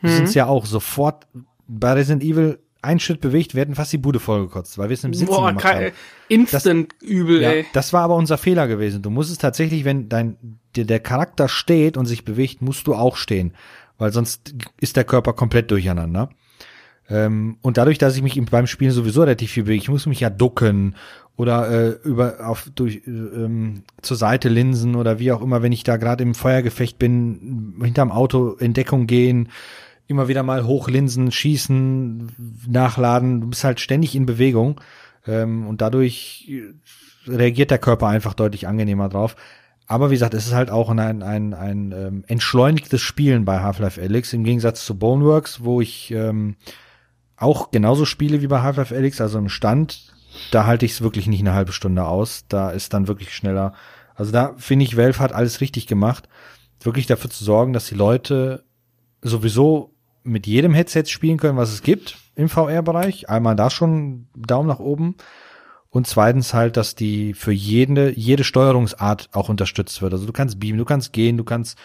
Wir 0.00 0.10
Mhm. 0.10 0.14
sind's 0.16 0.34
ja 0.34 0.46
auch 0.46 0.64
sofort 0.66 1.26
bei 1.68 1.92
Resident 1.92 2.22
Evil 2.24 2.58
einen 2.80 2.98
Schritt 2.98 3.20
bewegt, 3.20 3.54
wir 3.54 3.60
hätten 3.60 3.74
fast 3.76 3.92
die 3.92 3.98
Bude 3.98 4.18
vollgekotzt, 4.20 4.76
weil 4.78 4.88
wir 4.88 4.94
es 4.94 5.04
im 5.04 5.14
Sitzen 5.14 5.30
Boah, 5.32 5.48
gemacht 5.50 5.64
haben. 5.66 5.92
instant 6.28 6.94
übel, 7.00 7.40
Ja, 7.42 7.50
ey. 7.50 7.66
das 7.74 7.92
war 7.92 8.02
aber 8.02 8.16
unser 8.16 8.38
Fehler 8.38 8.66
gewesen. 8.66 9.02
Du 9.02 9.10
musst 9.10 9.30
es 9.30 9.38
tatsächlich, 9.38 9.84
wenn 9.84 10.08
dein 10.08 10.36
der, 10.74 10.84
der 10.86 10.98
Charakter 11.00 11.46
steht 11.48 11.96
und 11.98 12.06
sich 12.06 12.24
bewegt, 12.24 12.60
musst 12.62 12.86
du 12.86 12.94
auch 12.94 13.16
stehen, 13.16 13.52
weil 13.98 14.12
sonst 14.12 14.54
ist 14.80 14.96
der 14.96 15.04
Körper 15.04 15.32
komplett 15.34 15.70
durcheinander. 15.70 16.30
Ähm, 17.12 17.58
und 17.60 17.76
dadurch, 17.76 17.98
dass 17.98 18.16
ich 18.16 18.22
mich 18.22 18.38
im- 18.38 18.46
beim 18.46 18.66
Spielen 18.66 18.90
sowieso 18.90 19.20
relativ 19.20 19.50
viel 19.50 19.64
bewege, 19.64 19.82
ich 19.82 19.90
muss 19.90 20.06
mich 20.06 20.20
ja 20.20 20.30
ducken 20.30 20.94
oder 21.36 21.68
äh, 21.70 22.08
über 22.08 22.46
auf 22.48 22.70
durch 22.74 23.02
äh, 23.06 23.10
ähm, 23.10 23.82
zur 24.00 24.16
Seite 24.16 24.48
linsen 24.48 24.94
oder 24.94 25.18
wie 25.18 25.30
auch 25.30 25.42
immer, 25.42 25.62
wenn 25.62 25.72
ich 25.72 25.84
da 25.84 25.98
gerade 25.98 26.22
im 26.22 26.34
Feuergefecht 26.34 26.98
bin, 26.98 27.74
hinterm 27.82 28.12
Auto 28.12 28.52
in 28.52 28.72
Deckung 28.72 29.06
gehen, 29.06 29.48
immer 30.06 30.28
wieder 30.28 30.42
mal 30.42 30.64
hochlinsen, 30.64 31.30
schießen, 31.32 32.32
nachladen. 32.68 33.42
Du 33.42 33.48
bist 33.48 33.64
halt 33.64 33.80
ständig 33.80 34.14
in 34.14 34.24
Bewegung 34.24 34.80
ähm, 35.26 35.66
und 35.66 35.82
dadurch 35.82 36.48
äh, 36.50 37.30
reagiert 37.30 37.70
der 37.70 37.78
Körper 37.78 38.08
einfach 38.08 38.34
deutlich 38.34 38.66
angenehmer 38.66 39.08
drauf. 39.10 39.36
Aber 39.86 40.10
wie 40.10 40.14
gesagt, 40.14 40.32
es 40.32 40.46
ist 40.46 40.54
halt 40.54 40.70
auch 40.70 40.88
ein, 40.88 40.98
ein, 40.98 41.22
ein, 41.22 41.52
ein 41.52 41.92
ähm, 41.92 42.24
entschleunigtes 42.26 43.02
Spielen 43.02 43.44
bei 43.44 43.60
Half-Life 43.60 44.00
Alyx 44.00 44.32
im 44.32 44.44
Gegensatz 44.44 44.86
zu 44.86 44.96
Boneworks, 44.96 45.64
wo 45.64 45.80
ich 45.82 46.10
ähm, 46.12 46.56
auch 47.42 47.70
genauso 47.70 48.04
spiele 48.04 48.42
wie 48.42 48.46
bei 48.46 48.62
Half-Life 48.62 48.94
Alyx, 48.94 49.20
also 49.20 49.38
im 49.38 49.48
Stand. 49.48 50.12
Da 50.50 50.66
halte 50.66 50.86
ich 50.86 50.92
es 50.92 51.02
wirklich 51.02 51.26
nicht 51.26 51.40
eine 51.40 51.54
halbe 51.54 51.72
Stunde 51.72 52.04
aus. 52.04 52.44
Da 52.48 52.70
ist 52.70 52.94
dann 52.94 53.08
wirklich 53.08 53.34
schneller. 53.34 53.74
Also 54.14 54.32
da 54.32 54.54
finde 54.56 54.84
ich, 54.84 54.96
Valve 54.96 55.18
hat 55.18 55.32
alles 55.32 55.60
richtig 55.60 55.86
gemacht, 55.86 56.28
wirklich 56.80 57.06
dafür 57.06 57.30
zu 57.30 57.44
sorgen, 57.44 57.72
dass 57.72 57.86
die 57.86 57.94
Leute 57.94 58.64
sowieso 59.22 59.94
mit 60.22 60.46
jedem 60.46 60.74
Headset 60.74 61.06
spielen 61.06 61.38
können, 61.38 61.58
was 61.58 61.72
es 61.72 61.82
gibt 61.82 62.18
im 62.34 62.48
VR-Bereich. 62.48 63.28
Einmal 63.28 63.56
da 63.56 63.70
schon 63.70 64.28
Daumen 64.36 64.68
nach 64.68 64.78
oben. 64.78 65.16
Und 65.90 66.06
zweitens 66.06 66.54
halt, 66.54 66.76
dass 66.76 66.94
die 66.94 67.34
für 67.34 67.52
jede, 67.52 68.18
jede 68.18 68.44
Steuerungsart 68.44 69.28
auch 69.32 69.48
unterstützt 69.48 70.00
wird. 70.00 70.14
Also 70.14 70.26
du 70.26 70.32
kannst 70.32 70.58
beamen, 70.58 70.78
du 70.78 70.86
kannst 70.86 71.12
gehen, 71.12 71.36
du 71.36 71.44
kannst 71.44 71.78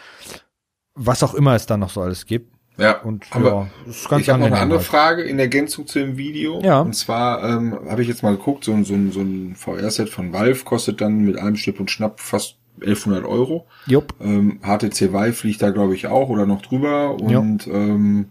was 0.96 1.24
auch 1.24 1.34
immer 1.34 1.54
es 1.54 1.66
da 1.66 1.78
noch 1.78 1.90
so 1.90 2.02
alles 2.02 2.26
gibt. 2.26 2.57
Ja, 2.78 3.00
Und 3.02 3.26
aber 3.32 3.50
ja, 3.50 3.68
das 3.88 3.98
ist 4.02 4.10
ganz 4.10 4.22
ich 4.22 4.30
habe 4.30 4.40
noch 4.40 4.48
eine 4.48 4.60
andere 4.60 4.80
halt. 4.80 4.88
Frage 4.88 5.24
in 5.24 5.40
Ergänzung 5.40 5.88
zu 5.88 5.98
dem 6.00 6.16
Video. 6.18 6.62
Ja. 6.62 6.82
Und 6.82 6.94
zwar 6.94 7.44
ähm, 7.44 7.78
habe 7.90 8.02
ich 8.04 8.08
jetzt 8.08 8.22
mal 8.24 8.36
geguckt, 8.36 8.64
so, 8.64 8.74
ein- 8.74 8.84
so, 8.86 8.94
ein- 8.94 9.12
so 9.12 9.20
ein 9.22 9.56
VR-Set 9.56 10.10
von 10.10 10.32
Valve 10.32 10.64
kostet 10.64 11.02
dann 11.02 11.20
mit 11.22 11.38
allem 11.40 11.56
Schnipp 11.56 11.80
und 11.80 11.90
Schnapp 11.90 12.20
fast 12.20 12.58
1100 12.82 13.26
Euro. 13.26 13.66
Jupp. 13.88 14.14
Ähm, 14.22 14.60
HTC 14.62 15.12
Vive 15.12 15.34
fliegt 15.34 15.62
da, 15.64 15.72
glaube 15.72 15.96
ich, 15.96 16.06
auch 16.06 16.30
oder 16.30 16.46
noch 16.46 16.62
drüber. 16.62 17.16
Und 17.20 17.66
ähm, 17.66 18.30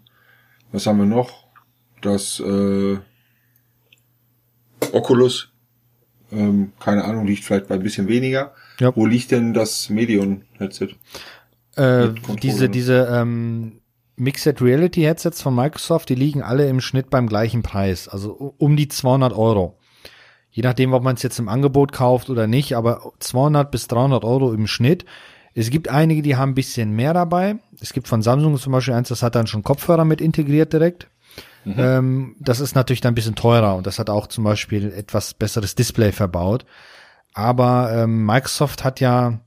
was 0.71 0.87
haben 0.87 0.99
wir 0.99 1.07
noch? 1.07 1.47
Das 2.01 2.39
äh, 2.39 2.99
Oculus, 4.93 5.51
ähm, 6.31 6.73
keine 6.79 7.05
Ahnung, 7.05 7.27
liegt 7.27 7.45
vielleicht 7.45 7.69
bei 7.69 7.75
ein 7.75 7.83
bisschen 7.83 8.09
weniger. 8.09 8.53
Ja. 8.79 8.95
Wo 8.95 9.07
liegt 9.07 9.31
denn 9.31 9.55
das 9.55 9.91
Medion-Headset? 9.91 10.91
Äh, 11.77 12.09
diese, 12.43 12.69
diese 12.69 13.09
ähm, 13.13 13.81
Mixed 14.17 14.61
Reality 14.63 15.03
Headsets 15.03 15.43
von 15.43 15.55
Microsoft, 15.55 16.09
die 16.09 16.15
liegen 16.15 16.43
alle 16.43 16.69
im 16.69 16.81
Schnitt 16.81 17.11
beim 17.11 17.29
gleichen 17.29 17.63
Preis, 17.63 18.09
also 18.09 18.55
um 18.59 18.77
die 18.77 18.89
200 18.89 19.33
Euro. 19.35 19.79
Je 20.51 20.63
nachdem, 20.63 20.95
ob 20.95 21.03
man 21.03 21.17
es 21.17 21.23
jetzt 21.23 21.39
im 21.39 21.51
Angebot 21.51 21.93
kauft 21.93 22.31
oder 22.31 22.47
nicht, 22.47 22.75
aber 22.77 23.13
200 23.19 23.71
bis 23.71 23.89
300 23.89 24.25
Euro 24.25 24.55
im 24.55 24.67
Schnitt. 24.67 25.05
Es 25.53 25.69
gibt 25.69 25.89
einige, 25.89 26.23
die 26.23 26.37
haben 26.37 26.53
ein 26.53 26.55
bisschen 26.55 26.93
mehr 26.93 27.13
dabei. 27.13 27.57
Es 27.81 27.93
gibt 27.93 28.09
von 28.09 28.23
Samsung 28.23 28.57
zum 28.57 28.73
Beispiel 28.73 28.95
eins, 28.95 29.09
das 29.09 29.23
hat 29.23 29.35
dann 29.35 29.47
schon 29.47 29.63
Kopfhörer 29.63 30.07
mit 30.07 30.23
integriert 30.23 30.73
direkt. 30.73 31.09
Ähm, 31.67 32.37
das 32.41 32.61
ist 32.61 32.75
natürlich 32.75 33.01
dann 33.01 33.13
ein 33.13 33.17
bisschen 33.17 33.35
teurer 33.35 33.77
und 33.77 33.87
das 33.87 33.99
hat 33.99 34.09
auch 34.09 34.29
zum 34.29 34.45
Beispiel 34.45 34.93
etwas 34.93 35.35
besseres 35.35 35.75
Display 35.75 36.13
verbaut. 36.13 36.65
Aber 37.35 37.91
ähm, 37.93 38.25
Microsoft 38.25 38.85
hat 38.85 39.01
ja 39.01 39.41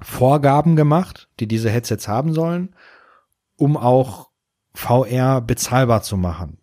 Vorgaben 0.00 0.76
gemacht, 0.76 1.28
die 1.38 1.46
diese 1.46 1.68
Headsets 1.68 2.08
haben 2.08 2.32
sollen, 2.32 2.74
um 3.60 3.76
auch 3.76 4.30
VR 4.74 5.40
bezahlbar 5.40 6.02
zu 6.02 6.16
machen 6.16 6.58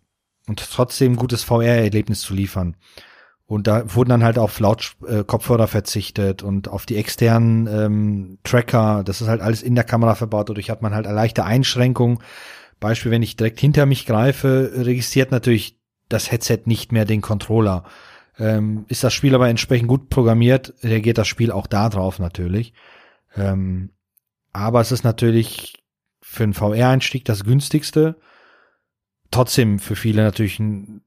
und 0.48 0.58
trotzdem 0.72 1.16
gutes 1.16 1.44
VR-Erlebnis 1.44 2.22
zu 2.22 2.34
liefern. 2.34 2.76
Und 3.46 3.66
da 3.66 3.94
wurden 3.94 4.10
dann 4.10 4.24
halt 4.24 4.38
auf 4.38 4.60
Laut-Kopfhörer 4.60 5.20
äh, 5.20 5.24
Kopfhörer 5.24 5.68
verzichtet 5.68 6.42
und 6.42 6.68
auf 6.68 6.84
die 6.84 6.96
externen 6.96 7.66
ähm, 7.66 8.38
Tracker. 8.44 9.02
Das 9.04 9.22
ist 9.22 9.28
halt 9.28 9.40
alles 9.40 9.62
in 9.62 9.74
der 9.74 9.84
Kamera 9.84 10.14
verbaut. 10.16 10.50
Dadurch 10.50 10.68
hat 10.68 10.82
man 10.82 10.94
halt 10.94 11.06
eine 11.06 11.14
leichte 11.14 11.44
Einschränkung. 11.44 12.22
Beispiel, 12.78 13.10
wenn 13.10 13.22
ich 13.22 13.36
direkt 13.36 13.58
hinter 13.58 13.86
mich 13.86 14.04
greife, 14.04 14.72
registriert 14.74 15.30
natürlich 15.30 15.78
das 16.08 16.30
Headset 16.30 16.62
nicht 16.66 16.92
mehr 16.92 17.06
den 17.06 17.22
Controller. 17.22 17.84
Ähm, 18.38 18.84
ist 18.88 19.02
das 19.02 19.14
Spiel 19.14 19.34
aber 19.34 19.48
entsprechend 19.48 19.88
gut 19.88 20.10
programmiert, 20.10 20.74
reagiert 20.82 21.16
das 21.18 21.28
Spiel 21.28 21.50
auch 21.50 21.66
da 21.66 21.88
drauf 21.88 22.18
natürlich. 22.18 22.74
Ähm, 23.34 23.90
aber 24.52 24.80
es 24.80 24.92
ist 24.92 25.04
natürlich 25.04 25.78
für 26.30 26.44
einen 26.44 26.54
VR-Einstieg 26.54 27.24
das 27.24 27.42
günstigste. 27.42 28.16
Trotzdem 29.30 29.78
für 29.78 29.96
viele 29.96 30.22
natürlich 30.22 30.58
ein 30.58 31.00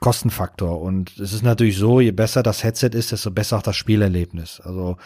Kostenfaktor. 0.00 0.80
Und 0.80 1.16
es 1.18 1.32
ist 1.32 1.42
natürlich 1.42 1.78
so, 1.78 2.00
je 2.00 2.10
besser 2.10 2.42
das 2.42 2.64
Headset 2.64 2.90
ist, 2.92 3.12
desto 3.12 3.30
besser 3.30 3.58
auch 3.58 3.62
das 3.62 3.76
Spielerlebnis. 3.76 4.60
Also 4.60 4.96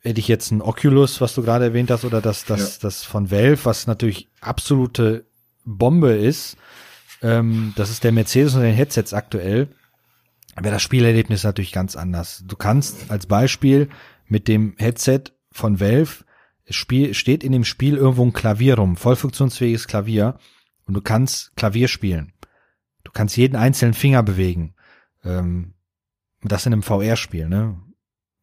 hätte 0.00 0.20
ich 0.20 0.28
jetzt 0.28 0.50
ein 0.50 0.60
Oculus, 0.60 1.20
was 1.22 1.34
du 1.34 1.42
gerade 1.42 1.64
erwähnt 1.64 1.90
hast, 1.90 2.04
oder 2.04 2.20
das, 2.20 2.44
das, 2.44 2.78
das 2.78 3.04
von 3.04 3.30
Valve, 3.30 3.64
was 3.64 3.86
natürlich 3.86 4.28
absolute 4.40 5.24
Bombe 5.64 6.12
ist, 6.12 6.56
ähm, 7.22 7.72
das 7.74 7.90
ist 7.90 8.04
der 8.04 8.12
Mercedes 8.12 8.54
und 8.54 8.62
den 8.62 8.74
Headsets 8.74 9.14
aktuell, 9.14 9.68
wäre 10.56 10.74
das 10.74 10.82
Spielerlebnis 10.82 11.42
natürlich 11.42 11.72
ganz 11.72 11.96
anders. 11.96 12.44
Du 12.46 12.54
kannst 12.54 13.10
als 13.10 13.26
Beispiel 13.26 13.88
mit 14.26 14.46
dem 14.46 14.74
Headset 14.76 15.24
von 15.50 15.80
Valve, 15.80 16.24
Spiel, 16.70 17.14
steht 17.14 17.44
in 17.44 17.52
dem 17.52 17.64
Spiel 17.64 17.96
irgendwo 17.96 18.24
ein 18.24 18.32
Klavier 18.32 18.76
rum, 18.76 18.96
voll 18.96 19.16
funktionsfähiges 19.16 19.86
Klavier, 19.86 20.38
und 20.86 20.94
du 20.94 21.00
kannst 21.00 21.54
Klavier 21.56 21.88
spielen. 21.88 22.32
Du 23.04 23.12
kannst 23.12 23.36
jeden 23.36 23.56
einzelnen 23.56 23.94
Finger 23.94 24.22
bewegen. 24.22 24.74
Ähm, 25.24 25.74
das 26.42 26.66
in 26.66 26.72
einem 26.72 26.82
VR-Spiel, 26.82 27.48
ne? 27.48 27.78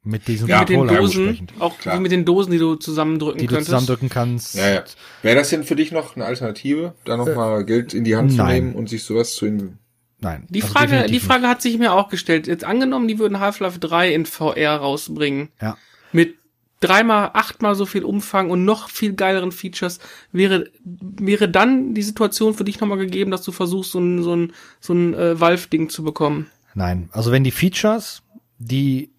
Mit 0.04 0.28
diesen 0.28 0.48
Ja, 0.48 0.60
mit 0.60 0.70
den 0.70 0.80
Controller 0.80 1.02
Dosen, 1.02 1.48
auch 1.58 1.80
Klar. 1.80 1.98
wie 1.98 2.02
mit 2.02 2.12
den 2.12 2.26
Dosen, 2.26 2.52
die 2.52 2.60
du 2.60 2.76
zusammendrücken 2.76 3.40
die 3.40 3.48
du 3.48 3.54
könntest. 3.54 3.72
zusammendrücken 3.72 4.10
kannst. 4.10 4.54
Ja, 4.54 4.70
ja. 4.70 4.84
Wäre 5.24 5.36
das 5.36 5.50
denn 5.50 5.64
für 5.64 5.76
dich 5.76 5.92
noch 5.92 6.16
eine 6.16 6.26
Alternative, 6.26 6.94
da 7.06 7.18
noch 7.18 7.34
mal 7.36 7.66
Geld 7.66 7.96
in 7.96 8.04
die 8.04 8.16
Hand 8.16 8.32
zu 8.32 8.38
nein. 8.38 8.54
nehmen 8.54 8.76
und 8.76 8.88
sich 8.88 9.04
sowas 9.04 9.34
zu 9.34 9.48
in 9.48 9.80
Nein. 10.20 10.48
Die 10.50 10.62
also 10.62 10.74
Frage, 10.74 11.06
die 11.08 11.20
Frage 11.20 11.48
hat 11.48 11.62
sich 11.62 11.78
mir 11.78 11.94
auch 11.94 12.10
gestellt. 12.10 12.48
Jetzt 12.48 12.64
angenommen, 12.64 13.08
die 13.08 13.20
würden 13.20 13.40
Half-Life 13.40 13.80
3 13.80 14.14
in 14.14 14.26
VR 14.26 14.78
rausbringen. 14.78 15.50
Ja. 15.62 15.78
Mit 16.12 16.36
dreimal, 16.80 17.32
achtmal 17.34 17.76
so 17.76 17.86
viel 17.86 18.04
Umfang 18.04 18.50
und 18.50 18.66
noch 18.66 18.90
viel 18.90 19.14
geileren 19.14 19.52
Features. 19.52 20.00
Wäre, 20.32 20.66
wäre 20.84 21.50
dann 21.50 21.94
die 21.94 22.04
Situation 22.04 22.54
für 22.54 22.64
dich 22.64 22.80
nochmal 22.80 22.98
gegeben, 22.98 23.32
dass 23.32 23.44
du 23.44 23.52
versuchst, 23.52 23.92
so 23.92 24.00
ein, 24.00 24.22
so 24.24 24.36
ein, 24.36 24.54
so 24.80 24.94
ein 24.94 25.14
äh, 25.14 25.40
Valve-Ding 25.40 25.90
zu 25.90 26.04
bekommen? 26.04 26.48
Nein, 26.74 27.10
also 27.12 27.32
wenn 27.32 27.44
die 27.44 27.52
Features, 27.52 28.24
die 28.58 29.14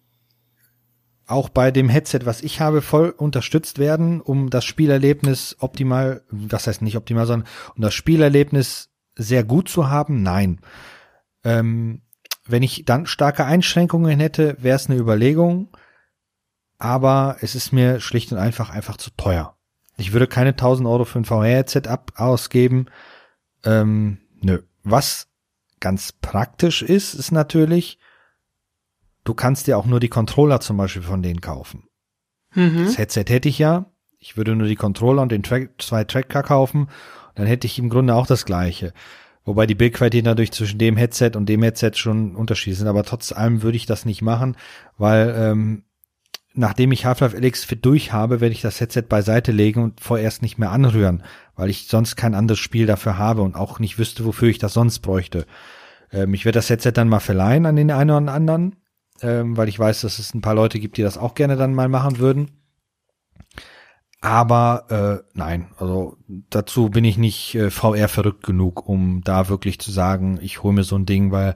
auch 1.25 1.49
bei 1.49 1.71
dem 1.71 1.89
Headset, 1.89 2.21
was 2.23 2.41
ich 2.41 2.61
habe, 2.61 2.81
voll 2.81 3.09
unterstützt 3.09 3.79
werden, 3.79 4.21
um 4.21 4.49
das 4.49 4.63
Spielerlebnis 4.63 5.57
optimal, 5.59 6.23
das 6.31 6.67
heißt 6.67 6.81
nicht 6.81 6.95
optimal, 6.95 7.25
sondern 7.25 7.49
um 7.75 7.81
das 7.81 7.93
Spielerlebnis 7.93 8.89
sehr 9.15 9.43
gut 9.43 9.67
zu 9.67 9.89
haben, 9.89 10.23
nein. 10.23 10.59
Ähm, 11.43 12.01
wenn 12.45 12.63
ich 12.63 12.85
dann 12.85 13.07
starke 13.07 13.43
Einschränkungen 13.43 14.19
hätte, 14.19 14.55
wäre 14.61 14.77
es 14.77 14.89
eine 14.89 14.97
Überlegung, 14.97 15.69
aber 16.77 17.37
es 17.41 17.55
ist 17.55 17.71
mir 17.71 17.99
schlicht 17.99 18.31
und 18.31 18.37
einfach 18.37 18.69
einfach 18.69 18.97
zu 18.97 19.11
teuer. 19.11 19.55
Ich 19.97 20.13
würde 20.13 20.27
keine 20.27 20.51
1000 20.51 20.87
Euro 20.87 21.05
für 21.05 21.19
ein 21.19 21.25
VR-Headset 21.25 21.87
ab 21.87 22.13
ausgeben. 22.15 22.85
Ähm, 23.63 24.19
nö. 24.41 24.61
Was 24.83 25.27
ganz 25.79 26.11
praktisch 26.11 26.81
ist, 26.83 27.13
ist 27.13 27.31
natürlich, 27.31 27.97
du 29.23 29.33
kannst 29.33 29.67
dir 29.67 29.77
auch 29.77 29.85
nur 29.85 29.99
die 29.99 30.09
Controller 30.09 30.59
zum 30.59 30.77
Beispiel 30.77 31.01
von 31.01 31.23
denen 31.23 31.41
kaufen. 31.41 31.87
Mhm. 32.53 32.85
Das 32.85 32.97
Headset 32.97 33.25
hätte 33.27 33.49
ich 33.49 33.57
ja. 33.57 33.91
Ich 34.19 34.37
würde 34.37 34.55
nur 34.55 34.67
die 34.67 34.75
Controller 34.75 35.21
und 35.21 35.31
den 35.31 35.43
Track, 35.43 35.71
zwei 35.79 36.03
Tracker 36.03 36.43
kaufen. 36.43 36.89
Dann 37.35 37.47
hätte 37.47 37.67
ich 37.67 37.77
im 37.77 37.89
Grunde 37.89 38.15
auch 38.15 38.27
das 38.27 38.45
gleiche. 38.45 38.93
Wobei 39.45 39.65
die 39.65 39.75
Bildqualität 39.75 40.25
natürlich 40.25 40.51
zwischen 40.51 40.79
dem 40.79 40.97
Headset 40.97 41.31
und 41.35 41.47
dem 41.47 41.63
Headset 41.63 41.91
schon 41.93 42.35
Unterschiede 42.35 42.75
sind. 42.75 42.87
Aber 42.87 43.03
trotz 43.03 43.31
allem 43.31 43.61
würde 43.61 43.77
ich 43.77 43.85
das 43.85 44.05
nicht 44.05 44.21
machen, 44.21 44.57
weil 44.97 45.33
ähm, 45.37 45.83
nachdem 46.57 46.91
ich 46.91 47.05
Half-Life 47.05 47.37
Alyx 47.37 47.63
fit 47.63 47.85
durch 47.85 48.11
habe, 48.11 48.41
werde 48.41 48.53
ich 48.53 48.61
das 48.61 48.79
Headset 48.79 49.03
beiseite 49.03 49.51
legen 49.51 49.83
und 49.83 50.01
vorerst 50.01 50.41
nicht 50.41 50.57
mehr 50.57 50.71
anrühren, 50.71 51.23
weil 51.55 51.69
ich 51.69 51.87
sonst 51.87 52.15
kein 52.15 52.35
anderes 52.35 52.59
Spiel 52.59 52.85
dafür 52.85 53.17
habe 53.17 53.41
und 53.41 53.55
auch 53.55 53.79
nicht 53.79 53.99
wüsste, 53.99 54.25
wofür 54.25 54.49
ich 54.49 54.57
das 54.57 54.73
sonst 54.73 54.99
bräuchte. 54.99 55.45
Ähm, 56.11 56.33
ich 56.33 56.45
werde 56.45 56.57
das 56.57 56.69
Headset 56.69 56.91
dann 56.93 57.09
mal 57.09 57.19
verleihen 57.19 57.65
an 57.65 57.75
den 57.75 57.91
einen 57.91 58.11
oder 58.11 58.33
anderen, 58.33 58.75
ähm, 59.21 59.55
weil 59.57 59.69
ich 59.69 59.79
weiß, 59.79 60.01
dass 60.01 60.19
es 60.19 60.33
ein 60.33 60.41
paar 60.41 60.55
Leute 60.55 60.79
gibt, 60.79 60.97
die 60.97 61.03
das 61.03 61.17
auch 61.17 61.35
gerne 61.35 61.55
dann 61.55 61.73
mal 61.73 61.89
machen 61.89 62.19
würden. 62.19 62.51
Aber 64.19 65.23
äh, 65.23 65.29
nein, 65.37 65.67
also 65.77 66.17
dazu 66.49 66.89
bin 66.89 67.05
ich 67.05 67.17
nicht 67.17 67.53
äh, 67.53 67.69
VR 67.69 68.07
verrückt 68.07 68.43
genug, 68.43 68.89
um 68.89 69.21
da 69.23 69.47
wirklich 69.47 69.79
zu 69.79 69.91
sagen, 69.91 70.39
ich 70.41 70.63
hole 70.63 70.73
mir 70.73 70.83
so 70.83 70.95
ein 70.95 71.05
Ding, 71.05 71.31
weil 71.31 71.53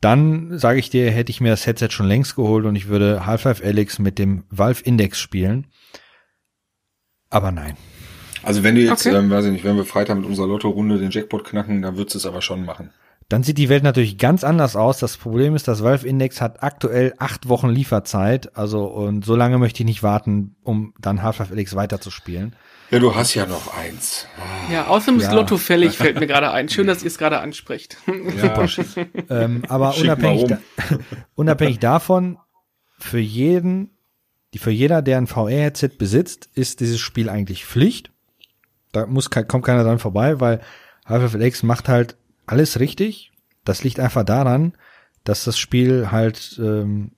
dann 0.00 0.58
sage 0.58 0.78
ich 0.78 0.90
dir, 0.90 1.10
hätte 1.10 1.30
ich 1.30 1.40
mir 1.40 1.50
das 1.50 1.66
Headset 1.66 1.88
schon 1.90 2.06
längst 2.06 2.36
geholt 2.36 2.64
und 2.64 2.76
ich 2.76 2.88
würde 2.88 3.26
Half-Life 3.26 3.64
Alyx 3.64 3.98
mit 3.98 4.18
dem 4.18 4.44
Valve 4.50 4.82
Index 4.84 5.18
spielen. 5.18 5.66
Aber 7.30 7.50
nein. 7.50 7.76
Also 8.42 8.62
wenn 8.62 8.76
du 8.76 8.80
jetzt, 8.80 9.06
Okay. 9.06 9.16
ähm, 9.16 9.30
weiß 9.30 9.46
ich 9.46 9.52
nicht, 9.52 9.64
wenn 9.64 9.76
wir 9.76 9.84
Freitag 9.84 10.16
mit 10.16 10.26
unserer 10.26 10.46
Lotto-Runde 10.46 10.98
den 10.98 11.10
Jackpot 11.10 11.44
knacken, 11.44 11.82
dann 11.82 11.96
würdest 11.96 12.14
du 12.14 12.18
es 12.18 12.26
aber 12.26 12.40
schon 12.40 12.64
machen. 12.64 12.90
Dann 13.28 13.42
sieht 13.42 13.58
die 13.58 13.68
Welt 13.68 13.82
natürlich 13.82 14.16
ganz 14.16 14.42
anders 14.42 14.74
aus. 14.74 14.98
Das 14.98 15.18
Problem 15.18 15.54
ist, 15.54 15.68
das 15.68 15.82
Valve 15.82 16.08
Index 16.08 16.40
hat 16.40 16.62
aktuell 16.62 17.12
acht 17.18 17.48
Wochen 17.48 17.68
Lieferzeit. 17.68 18.56
Also, 18.56 18.86
und 18.86 19.24
so 19.24 19.36
lange 19.36 19.58
möchte 19.58 19.82
ich 19.82 19.86
nicht 19.86 20.02
warten, 20.02 20.56
um 20.62 20.94
dann 20.98 21.22
Half-Life 21.22 21.52
Alyx 21.52 21.74
weiterzuspielen. 21.74 22.54
Ja, 22.90 22.98
du 22.98 23.14
hast 23.14 23.34
ja 23.34 23.44
noch 23.44 23.76
eins. 23.76 24.26
Ja, 24.72 24.86
außerdem 24.86 25.20
ist 25.20 25.26
Ja. 25.26 25.34
Lotto 25.34 25.58
fällig, 25.58 25.98
fällt 25.98 26.18
mir 26.18 26.26
gerade 26.26 26.50
ein. 26.50 26.68
Schön, 26.70 26.86
dass 26.86 27.02
ihr 27.02 27.08
es 27.08 27.18
gerade 27.18 27.40
anspricht. 27.40 27.98
Ja, 28.06 28.66
Ähm, 29.28 29.62
aber 29.68 29.92
Schick 29.92 30.04
unabhängig, 30.04 30.46
da, 30.46 30.58
unabhängig 31.34 31.78
davon, 31.80 32.38
für 32.98 33.18
jeden, 33.18 33.90
die 34.54 34.58
für 34.58 34.70
jeder, 34.70 35.02
der 35.02 35.18
ein 35.18 35.26
VR-Headset 35.26 35.90
besitzt, 35.98 36.48
ist 36.54 36.80
dieses 36.80 36.98
Spiel 36.98 37.28
eigentlich 37.28 37.66
Pflicht. 37.66 38.10
Da 38.92 39.06
muss 39.06 39.28
kommt 39.28 39.64
keiner 39.66 39.84
dran 39.84 39.98
vorbei, 39.98 40.40
weil 40.40 40.60
Half-Life 41.04 41.36
Alyx 41.36 41.62
macht 41.62 41.88
halt 41.88 42.16
alles 42.46 42.80
richtig. 42.80 43.32
Das 43.64 43.84
liegt 43.84 44.00
einfach 44.00 44.24
daran, 44.24 44.72
dass 45.24 45.44
das 45.44 45.58
Spiel 45.58 46.10
halt 46.10 46.58
ähm, 46.58 47.12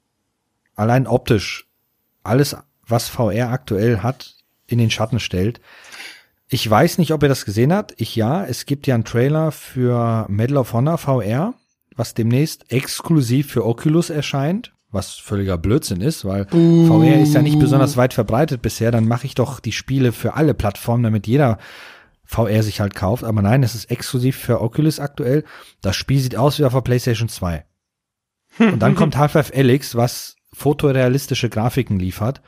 allein 0.75 1.07
optisch 1.07 1.69
alles, 2.25 2.57
was 2.87 3.09
VR 3.09 3.51
aktuell 3.51 4.01
hat, 4.01 4.35
in 4.71 4.79
den 4.79 4.91
Schatten 4.91 5.21
stellt. 5.21 5.61
Ich 6.49 6.69
weiß 6.69 6.99
nicht, 6.99 7.13
ob 7.13 7.23
ihr 7.23 7.29
das 7.29 7.45
gesehen 7.45 7.73
habt. 7.73 7.95
Ich 8.01 8.17
ja. 8.17 8.45
Es 8.45 8.67
gibt 8.67 8.87
ja 8.87 8.95
einen 8.95 9.05
Trailer 9.05 9.53
für 9.53 10.27
Medal 10.29 10.57
of 10.57 10.73
Honor 10.73 10.99
VR, 10.99 11.55
was 11.95 12.15
demnächst 12.15 12.73
exklusiv 12.73 13.51
für 13.51 13.65
Oculus 13.65 14.11
erscheint, 14.11 14.73
was 14.91 15.15
völliger 15.15 15.59
Blödsinn 15.59 16.01
ist, 16.01 16.25
weil 16.25 16.47
VR 16.49 17.21
ist 17.21 17.35
ja 17.35 17.43
nicht 17.43 17.61
besonders 17.61 17.97
weit 17.97 18.15
verbreitet 18.15 18.63
bisher. 18.63 18.91
Dann 18.91 19.07
mache 19.07 19.27
ich 19.27 19.37
doch 19.37 19.61
die 19.61 19.73
Spiele 19.73 20.11
für 20.11 20.35
alle 20.35 20.55
Plattformen, 20.55 21.05
damit 21.05 21.29
jeder 21.29 21.59
VR 22.25 22.63
sich 22.65 22.81
halt 22.81 22.95
kauft. 22.95 23.23
Aber 23.23 23.43
nein, 23.43 23.63
es 23.63 23.77
ist 23.77 23.91
exklusiv 23.91 24.37
für 24.37 24.61
Oculus 24.61 24.99
aktuell. 24.99 25.45
Das 25.83 25.95
Spiel 25.95 26.19
sieht 26.19 26.37
aus 26.37 26.59
wie 26.59 26.65
auf 26.65 26.73
der 26.73 26.81
PlayStation 26.81 27.29
2. 27.29 27.65
Und 28.59 28.81
dann 28.81 28.95
kommt 28.97 29.17
Half-Life 29.17 29.53
Alyx, 29.55 29.95
was 29.95 30.37
fotorealistische 30.53 31.49
Grafiken 31.49 31.99
liefert. 31.99 32.43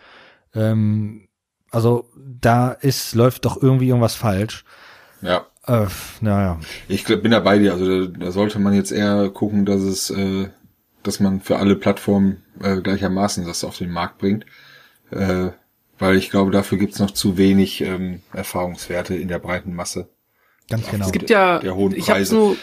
Ähm, 0.54 1.28
also 1.72 2.08
da 2.40 2.72
ist, 2.72 3.14
läuft 3.14 3.44
doch 3.44 3.60
irgendwie 3.62 3.88
irgendwas 3.88 4.14
falsch. 4.14 4.64
ja. 5.20 5.46
Äh, 5.66 5.86
naja. 6.20 6.58
Ich 6.88 7.04
bin 7.04 7.30
da 7.30 7.38
bei 7.38 7.56
dir. 7.58 7.72
Also 7.74 8.06
da, 8.08 8.18
da 8.18 8.32
sollte 8.32 8.58
man 8.58 8.74
jetzt 8.74 8.90
eher 8.90 9.30
gucken, 9.30 9.64
dass 9.64 9.80
es, 9.80 10.10
äh, 10.10 10.48
dass 11.04 11.20
man 11.20 11.40
für 11.40 11.58
alle 11.58 11.76
Plattformen 11.76 12.42
äh, 12.60 12.80
gleichermaßen 12.80 13.46
das 13.46 13.62
auf 13.62 13.78
den 13.78 13.90
Markt 13.92 14.18
bringt. 14.18 14.44
Äh, 15.12 15.50
weil 16.00 16.16
ich 16.16 16.30
glaube, 16.30 16.50
dafür 16.50 16.78
gibt's 16.78 16.98
noch 16.98 17.12
zu 17.12 17.36
wenig 17.38 17.80
ähm, 17.80 18.22
Erfahrungswerte 18.32 19.14
in 19.14 19.28
der 19.28 19.38
breiten 19.38 19.72
Masse. 19.72 20.08
Ganz 20.68 20.88
genau. 20.90 21.06
Es 21.06 21.12
gibt 21.12 21.30
ja, 21.30 21.60
Der 21.60 21.76
hohen 21.76 21.92
ich 21.94 22.10
habe 22.10 22.18
Preise. 22.18 22.34
Ich 22.34 22.42
habe 22.42 22.56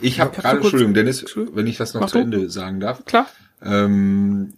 Ich 0.00 0.20
hab 0.20 0.34
gerade, 0.34 0.56
so 0.58 0.62
Entschuldigung, 0.62 0.94
Dennis, 0.94 1.26
wenn 1.52 1.66
ich 1.66 1.76
das 1.76 1.92
noch 1.92 2.00
Mach 2.00 2.08
zu 2.08 2.16
du. 2.18 2.24
Ende 2.24 2.48
sagen 2.48 2.80
darf. 2.80 3.04
klar, 3.04 3.26
Ähm, 3.62 4.54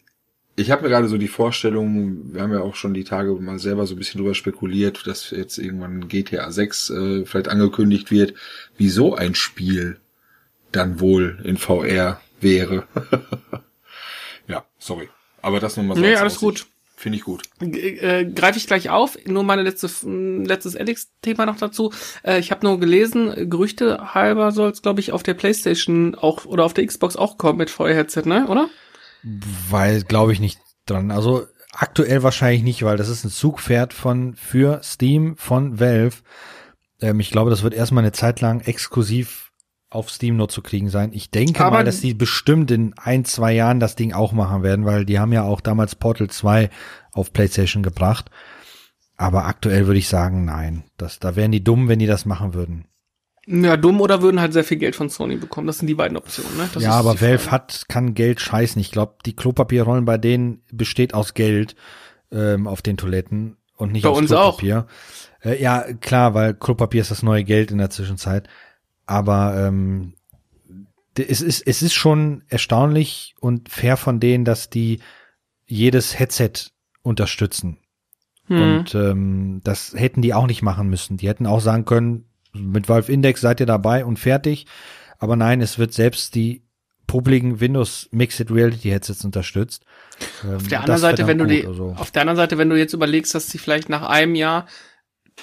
ich 0.62 0.70
habe 0.70 0.82
mir 0.82 0.88
gerade 0.88 1.08
so 1.08 1.18
die 1.18 1.28
Vorstellung, 1.28 2.32
wir 2.32 2.42
haben 2.42 2.52
ja 2.52 2.60
auch 2.60 2.74
schon 2.74 2.94
die 2.94 3.04
Tage 3.04 3.34
mal 3.34 3.58
selber 3.58 3.86
so 3.86 3.94
ein 3.94 3.98
bisschen 3.98 4.18
drüber 4.20 4.34
spekuliert, 4.34 5.06
dass 5.06 5.30
jetzt 5.30 5.58
irgendwann 5.58 6.08
GTA 6.08 6.50
6 6.50 6.90
äh, 6.90 7.24
vielleicht 7.26 7.48
angekündigt 7.48 8.10
wird, 8.10 8.34
wieso 8.78 9.14
ein 9.14 9.34
Spiel 9.34 9.98
dann 10.70 11.00
wohl 11.00 11.38
in 11.44 11.58
VR 11.58 12.20
wäre. 12.40 12.84
ja, 14.48 14.64
sorry. 14.78 15.08
Aber 15.42 15.60
das 15.60 15.76
nur 15.76 15.84
mal 15.86 15.96
so. 15.96 16.00
Nee, 16.00 16.16
alles 16.16 16.38
gut. 16.38 16.66
Finde 16.96 17.18
ich 17.18 17.24
gut. 17.24 17.42
G- 17.58 17.98
äh, 17.98 18.24
greife 18.30 18.58
ich 18.58 18.68
gleich 18.68 18.88
auf. 18.88 19.18
Nur 19.26 19.42
meine 19.42 19.62
letzte, 19.62 19.90
letztes 20.06 20.76
Alex-Thema 20.76 21.46
noch 21.46 21.56
dazu. 21.56 21.92
Äh, 22.22 22.38
ich 22.38 22.52
habe 22.52 22.64
nur 22.64 22.78
gelesen, 22.78 23.50
Gerüchte 23.50 24.14
halber 24.14 24.52
soll 24.52 24.70
es, 24.70 24.82
glaube 24.82 25.00
ich, 25.00 25.10
auf 25.10 25.24
der 25.24 25.34
PlayStation 25.34 26.14
auch 26.14 26.44
oder 26.44 26.64
auf 26.64 26.74
der 26.74 26.86
Xbox 26.86 27.16
auch 27.16 27.38
kommen 27.38 27.58
mit 27.58 27.70
VR-Headset, 27.70 28.22
ne? 28.26 28.46
Oder? 28.46 28.70
Weil, 29.22 30.02
glaube 30.02 30.32
ich 30.32 30.40
nicht 30.40 30.58
dran. 30.86 31.10
Also 31.10 31.46
aktuell 31.72 32.22
wahrscheinlich 32.22 32.62
nicht, 32.62 32.82
weil 32.82 32.96
das 32.96 33.08
ist 33.08 33.24
ein 33.24 33.30
Zugpferd 33.30 33.92
von 33.94 34.34
für 34.34 34.80
Steam 34.82 35.36
von 35.36 35.78
Valve. 35.80 36.16
Ähm, 37.00 37.20
ich 37.20 37.30
glaube, 37.30 37.50
das 37.50 37.62
wird 37.62 37.74
erstmal 37.74 38.02
eine 38.04 38.12
Zeit 38.12 38.40
lang 38.40 38.60
exklusiv 38.60 39.50
auf 39.90 40.10
Steam 40.10 40.36
nur 40.36 40.48
zu 40.48 40.62
kriegen 40.62 40.88
sein. 40.88 41.12
Ich 41.12 41.30
denke 41.30 41.62
Aber- 41.64 41.78
mal, 41.78 41.84
dass 41.84 42.00
die 42.00 42.14
bestimmt 42.14 42.70
in 42.70 42.94
ein, 42.96 43.24
zwei 43.24 43.52
Jahren 43.52 43.78
das 43.78 43.94
Ding 43.94 44.12
auch 44.12 44.32
machen 44.32 44.62
werden, 44.62 44.84
weil 44.86 45.04
die 45.04 45.18
haben 45.18 45.32
ja 45.32 45.42
auch 45.42 45.60
damals 45.60 45.94
Portal 45.94 46.28
2 46.30 46.70
auf 47.12 47.32
PlayStation 47.32 47.82
gebracht. 47.82 48.30
Aber 49.16 49.44
aktuell 49.44 49.86
würde 49.86 49.98
ich 49.98 50.08
sagen, 50.08 50.46
nein. 50.46 50.84
Das, 50.96 51.18
da 51.18 51.36
wären 51.36 51.52
die 51.52 51.62
dumm, 51.62 51.88
wenn 51.88 51.98
die 51.98 52.06
das 52.06 52.24
machen 52.24 52.54
würden. 52.54 52.86
Ja, 53.46 53.76
dumm 53.76 54.00
oder 54.00 54.22
würden 54.22 54.40
halt 54.40 54.52
sehr 54.52 54.62
viel 54.62 54.76
Geld 54.76 54.94
von 54.94 55.08
Sony 55.08 55.36
bekommen. 55.36 55.66
Das 55.66 55.78
sind 55.78 55.88
die 55.88 55.94
beiden 55.94 56.16
Optionen, 56.16 56.56
ne? 56.56 56.68
Das 56.72 56.82
ja, 56.82 56.92
aber 56.92 57.20
Valve 57.20 57.50
hat, 57.50 57.86
kann 57.88 58.14
Geld 58.14 58.40
scheißen. 58.40 58.80
Ich 58.80 58.92
glaube, 58.92 59.16
die 59.26 59.34
Klopapierrollen 59.34 60.04
bei 60.04 60.16
denen 60.16 60.62
besteht 60.70 61.12
aus 61.12 61.34
Geld 61.34 61.74
ähm, 62.30 62.68
auf 62.68 62.82
den 62.82 62.96
Toiletten 62.96 63.56
und 63.76 63.92
nicht 63.92 64.04
Bei 64.04 64.10
aus 64.10 64.18
uns 64.18 64.32
auch. 64.32 64.58
Klopapier. 64.58 64.86
Äh, 65.42 65.60
ja, 65.60 65.92
klar, 65.94 66.34
weil 66.34 66.54
Klopapier 66.54 67.00
ist 67.00 67.10
das 67.10 67.24
neue 67.24 67.42
Geld 67.42 67.72
in 67.72 67.78
der 67.78 67.90
Zwischenzeit. 67.90 68.48
Aber 69.06 69.56
ähm, 69.58 70.14
es 71.18 71.40
ist, 71.40 71.66
es 71.66 71.82
ist 71.82 71.94
schon 71.94 72.44
erstaunlich 72.48 73.34
und 73.40 73.68
fair 73.68 73.96
von 73.96 74.20
denen, 74.20 74.44
dass 74.44 74.70
die 74.70 75.00
jedes 75.66 76.18
Headset 76.18 76.70
unterstützen. 77.02 77.78
Hm. 78.46 78.62
Und 78.62 78.94
ähm, 78.94 79.60
das 79.64 79.94
hätten 79.96 80.22
die 80.22 80.32
auch 80.32 80.46
nicht 80.46 80.62
machen 80.62 80.88
müssen. 80.88 81.16
Die 81.16 81.28
hätten 81.28 81.46
auch 81.46 81.60
sagen 81.60 81.84
können, 81.84 82.26
mit 82.54 82.88
Valve 82.88 83.10
Index 83.12 83.40
seid 83.40 83.60
ihr 83.60 83.66
dabei 83.66 84.04
und 84.04 84.18
fertig. 84.18 84.66
Aber 85.18 85.36
nein, 85.36 85.60
es 85.60 85.78
wird 85.78 85.92
selbst 85.92 86.34
die 86.34 86.62
publiken 87.06 87.60
Windows 87.60 88.08
Mixed 88.12 88.50
Reality 88.50 88.88
Headsets 88.90 89.24
unterstützt. 89.24 89.84
Ähm, 90.44 90.56
Auf 90.56 90.68
der 90.68 90.80
anderen 90.80 91.00
Seite, 91.00 91.26
wenn 91.26 91.38
du 91.38 91.46
die, 91.46 91.66
Also. 91.66 91.94
auf 91.96 92.10
der 92.10 92.22
anderen 92.22 92.36
Seite, 92.36 92.58
wenn 92.58 92.70
du 92.70 92.76
jetzt 92.76 92.92
überlegst, 92.94 93.34
dass 93.34 93.48
sie 93.48 93.58
vielleicht 93.58 93.88
nach 93.88 94.08
einem 94.08 94.34
Jahr 94.34 94.66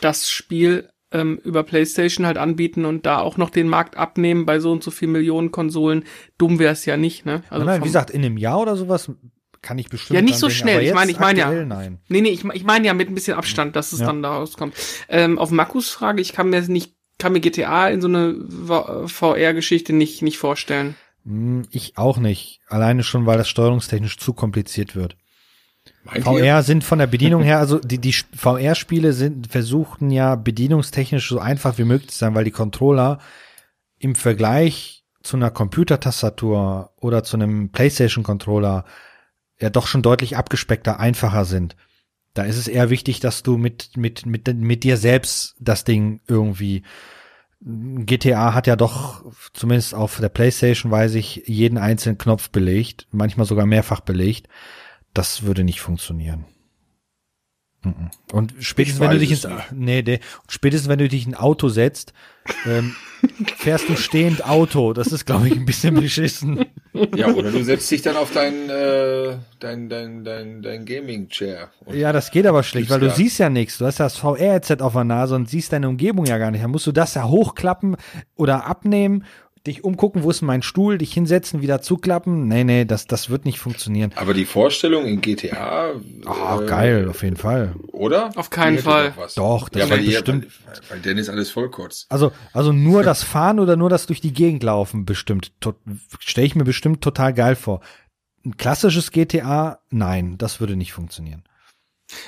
das 0.01 0.29
Spiel 0.29 0.89
ähm, 1.11 1.39
über 1.43 1.63
PlayStation 1.63 2.25
halt 2.25 2.37
anbieten 2.37 2.85
und 2.85 3.05
da 3.05 3.19
auch 3.19 3.37
noch 3.37 3.49
den 3.49 3.67
Markt 3.67 3.97
abnehmen 3.97 4.45
bei 4.45 4.59
so 4.59 4.71
und 4.71 4.83
so 4.83 4.91
viel 4.91 5.07
Millionen 5.07 5.51
Konsolen, 5.51 6.03
dumm 6.37 6.59
wäre 6.59 6.73
es 6.73 6.85
ja 6.85 6.97
nicht, 6.97 7.25
ne? 7.25 7.41
Also 7.49 7.65
nein, 7.65 7.81
wie 7.81 7.85
gesagt, 7.85 8.11
in 8.11 8.23
einem 8.23 8.37
Jahr 8.37 8.59
oder 8.59 8.75
sowas 8.75 9.11
kann 9.61 9.77
ich 9.79 9.89
bestimmt. 9.89 10.15
Ja, 10.15 10.21
nicht 10.21 10.37
so 10.37 10.47
denken, 10.47 10.59
schnell. 10.61 10.83
Ich 10.83 10.93
meine, 10.93 11.11
ich 11.11 11.19
meine 11.19 11.39
ja- 11.39 11.65
Nein. 11.65 11.99
Nee, 12.07 12.21
nee, 12.21 12.29
ich, 12.29 12.45
ich 12.45 12.63
meine 12.63 12.85
ja 12.87 12.93
mit 12.93 13.09
ein 13.09 13.15
bisschen 13.15 13.35
Abstand, 13.35 13.75
dass 13.75 13.91
es 13.91 13.99
Ja. 13.99 14.05
dann 14.07 14.21
da 14.23 14.29
rauskommt. 14.35 14.75
Ähm, 15.09 15.37
auf 15.39 15.51
Markus 15.51 15.89
Frage, 15.89 16.21
ich 16.21 16.31
kann 16.33 16.49
mir 16.49 16.61
nicht, 16.61 16.95
kann 17.19 17.33
mir 17.33 17.41
GTA 17.41 17.89
in 17.89 18.01
so 18.01 18.07
eine 18.07 18.35
VR-Geschichte 19.07 19.93
nicht, 19.93 20.21
nicht 20.21 20.39
vorstellen. 20.39 20.95
Hm, 21.25 21.67
Ich 21.71 21.97
auch 21.97 22.17
nicht. 22.17 22.61
Alleine 22.67 23.03
schon, 23.03 23.25
weil 23.25 23.37
das 23.37 23.49
steuerungstechnisch 23.49 24.17
zu 24.17 24.33
kompliziert 24.33 24.95
wird. 24.95 25.15
Meint 26.03 26.25
ihr? 26.25 26.55
VR 26.55 26.63
sind 26.63 26.83
von 26.83 26.99
der 26.99 27.07
Bedienung 27.07 27.43
her, 27.43 27.59
also 27.59 27.79
die, 27.79 27.99
die 27.99 28.13
VR-Spiele 28.13 29.13
sind, 29.13 29.47
versuchten 29.47 30.09
ja 30.09 30.35
bedienungstechnisch 30.35 31.29
so 31.29 31.39
einfach 31.39 31.77
wie 31.77 31.83
möglich 31.83 32.09
zu 32.09 32.17
sein, 32.17 32.35
weil 32.35 32.45
die 32.45 32.51
Controller 32.51 33.19
im 33.99 34.15
Vergleich 34.15 35.03
zu 35.21 35.35
einer 35.35 35.51
Computertastatur 35.51 36.93
oder 36.95 37.23
zu 37.23 37.35
einem 37.35 37.69
PlayStation-Controller 37.71 38.85
ja 39.59 39.69
doch 39.69 39.87
schon 39.87 40.01
deutlich 40.01 40.37
abgespeckter, 40.37 40.99
einfacher 40.99 41.43
sind. 41.43 41.75
Da 42.33 42.43
ist 42.43 42.57
es 42.57 42.67
eher 42.67 42.89
wichtig, 42.89 43.19
dass 43.19 43.43
du 43.43 43.57
mit, 43.57 43.97
mit, 43.97 44.25
mit, 44.25 44.47
mit 44.47 44.83
dir 44.83 44.97
selbst 44.97 45.55
das 45.59 45.83
Ding 45.83 46.21
irgendwie 46.27 46.83
GTA 47.61 48.53
hat 48.53 48.67
ja 48.67 48.75
doch, 48.75 49.25
zumindest 49.53 49.93
auf 49.93 50.19
der 50.19 50.29
Playstation 50.29 50.91
weiß 50.91 51.15
ich, 51.15 51.43
jeden 51.45 51.77
einzelnen 51.77 52.17
Knopf 52.17 52.49
belegt, 52.49 53.07
manchmal 53.11 53.45
sogar 53.45 53.65
mehrfach 53.65 53.99
belegt. 53.99 54.47
Das 55.13 55.43
würde 55.43 55.63
nicht 55.63 55.81
funktionieren. 55.81 56.45
Und 58.31 58.53
spätestens 58.59 58.99
wenn 59.01 59.11
du 59.11 59.19
dich 59.19 59.31
ins, 59.31 59.47
nee, 59.71 60.01
nee, 60.05 60.19
spätestens 60.49 60.89
wenn 60.89 60.99
du 60.99 61.07
dich 61.07 61.25
in 61.25 61.33
ein 61.33 61.39
Auto 61.39 61.69
setzt, 61.69 62.13
ähm, 62.65 62.95
fährst 63.57 63.89
du 63.89 63.95
stehend 63.95 64.45
Auto. 64.45 64.93
Das 64.93 65.11
ist, 65.11 65.25
glaube 65.25 65.47
ich, 65.47 65.55
ein 65.55 65.65
bisschen 65.65 65.95
beschissen. 65.95 66.65
Ja, 67.15 67.27
oder 67.27 67.51
du 67.51 67.63
setzt 67.63 67.89
dich 67.91 68.01
dann 68.01 68.15
auf 68.17 68.31
dein, 68.33 68.69
äh, 68.69 69.37
dein, 69.59 69.89
dein, 69.89 70.23
dein, 70.23 70.61
dein 70.61 70.85
Gaming-Chair. 70.85 71.69
Ja, 71.93 72.11
das 72.11 72.31
geht 72.31 72.45
aber 72.47 72.63
schlecht, 72.63 72.89
weil 72.89 72.99
du 72.99 73.07
Ja. 73.07 73.13
siehst 73.13 73.39
ja 73.39 73.49
nichts. 73.49 73.77
Du 73.77 73.85
hast 73.85 73.99
das 73.99 74.17
VR-Headset 74.17 74.77
auf 74.81 74.93
der 74.93 75.03
Nase 75.03 75.35
und 75.35 75.49
siehst 75.49 75.71
deine 75.71 75.87
Umgebung 75.87 76.25
ja 76.25 76.37
gar 76.37 76.51
nicht. 76.51 76.63
Dann 76.63 76.71
musst 76.71 76.87
du 76.87 76.91
das 76.91 77.13
ja 77.13 77.27
hochklappen 77.27 77.95
oder 78.35 78.65
abnehmen, 78.65 79.23
dich 79.65 79.83
umgucken, 79.83 80.23
wo 80.23 80.29
ist 80.29 80.41
mein 80.41 80.61
Stuhl, 80.61 80.97
dich 80.97 81.13
hinsetzen, 81.13 81.61
wieder 81.61 81.81
zuklappen. 81.81 82.47
Nee, 82.47 82.63
nee, 82.63 82.85
das, 82.85 83.07
das 83.07 83.29
wird 83.29 83.45
nicht 83.45 83.59
funktionieren. 83.59 84.11
Aber 84.15 84.33
die 84.33 84.45
Vorstellung 84.45 85.05
in 85.05 85.21
GTA. 85.21 85.93
Oh, 86.25 86.61
äh, 86.61 86.65
geil, 86.65 87.07
auf 87.09 87.23
jeden 87.23 87.35
Fall. 87.35 87.75
Oder? 87.91 88.31
Auf 88.35 88.49
keinen 88.49 88.79
Fall. 88.79 89.13
Doch, 89.35 89.69
das 89.69 89.83
ja, 89.83 89.89
weil 89.89 90.03
bestimmt. 90.05 90.47
Weil, 90.65 90.75
weil 90.89 90.99
Dennis 90.99 91.29
alles 91.29 91.51
voll 91.51 91.69
kurz. 91.69 92.05
Also, 92.09 92.31
also 92.53 92.71
nur 92.71 93.03
das 93.03 93.23
Fahren 93.23 93.59
oder 93.59 93.75
nur 93.75 93.89
das 93.89 94.05
durch 94.05 94.21
die 94.21 94.33
Gegend 94.33 94.63
laufen, 94.63 95.05
bestimmt. 95.05 95.51
Stelle 96.19 96.47
ich 96.47 96.55
mir 96.55 96.65
bestimmt 96.65 97.01
total 97.01 97.33
geil 97.33 97.55
vor. 97.55 97.81
Ein 98.45 98.57
klassisches 98.57 99.11
GTA, 99.11 99.79
nein, 99.89 100.37
das 100.37 100.59
würde 100.59 100.75
nicht 100.75 100.93
funktionieren. 100.93 101.43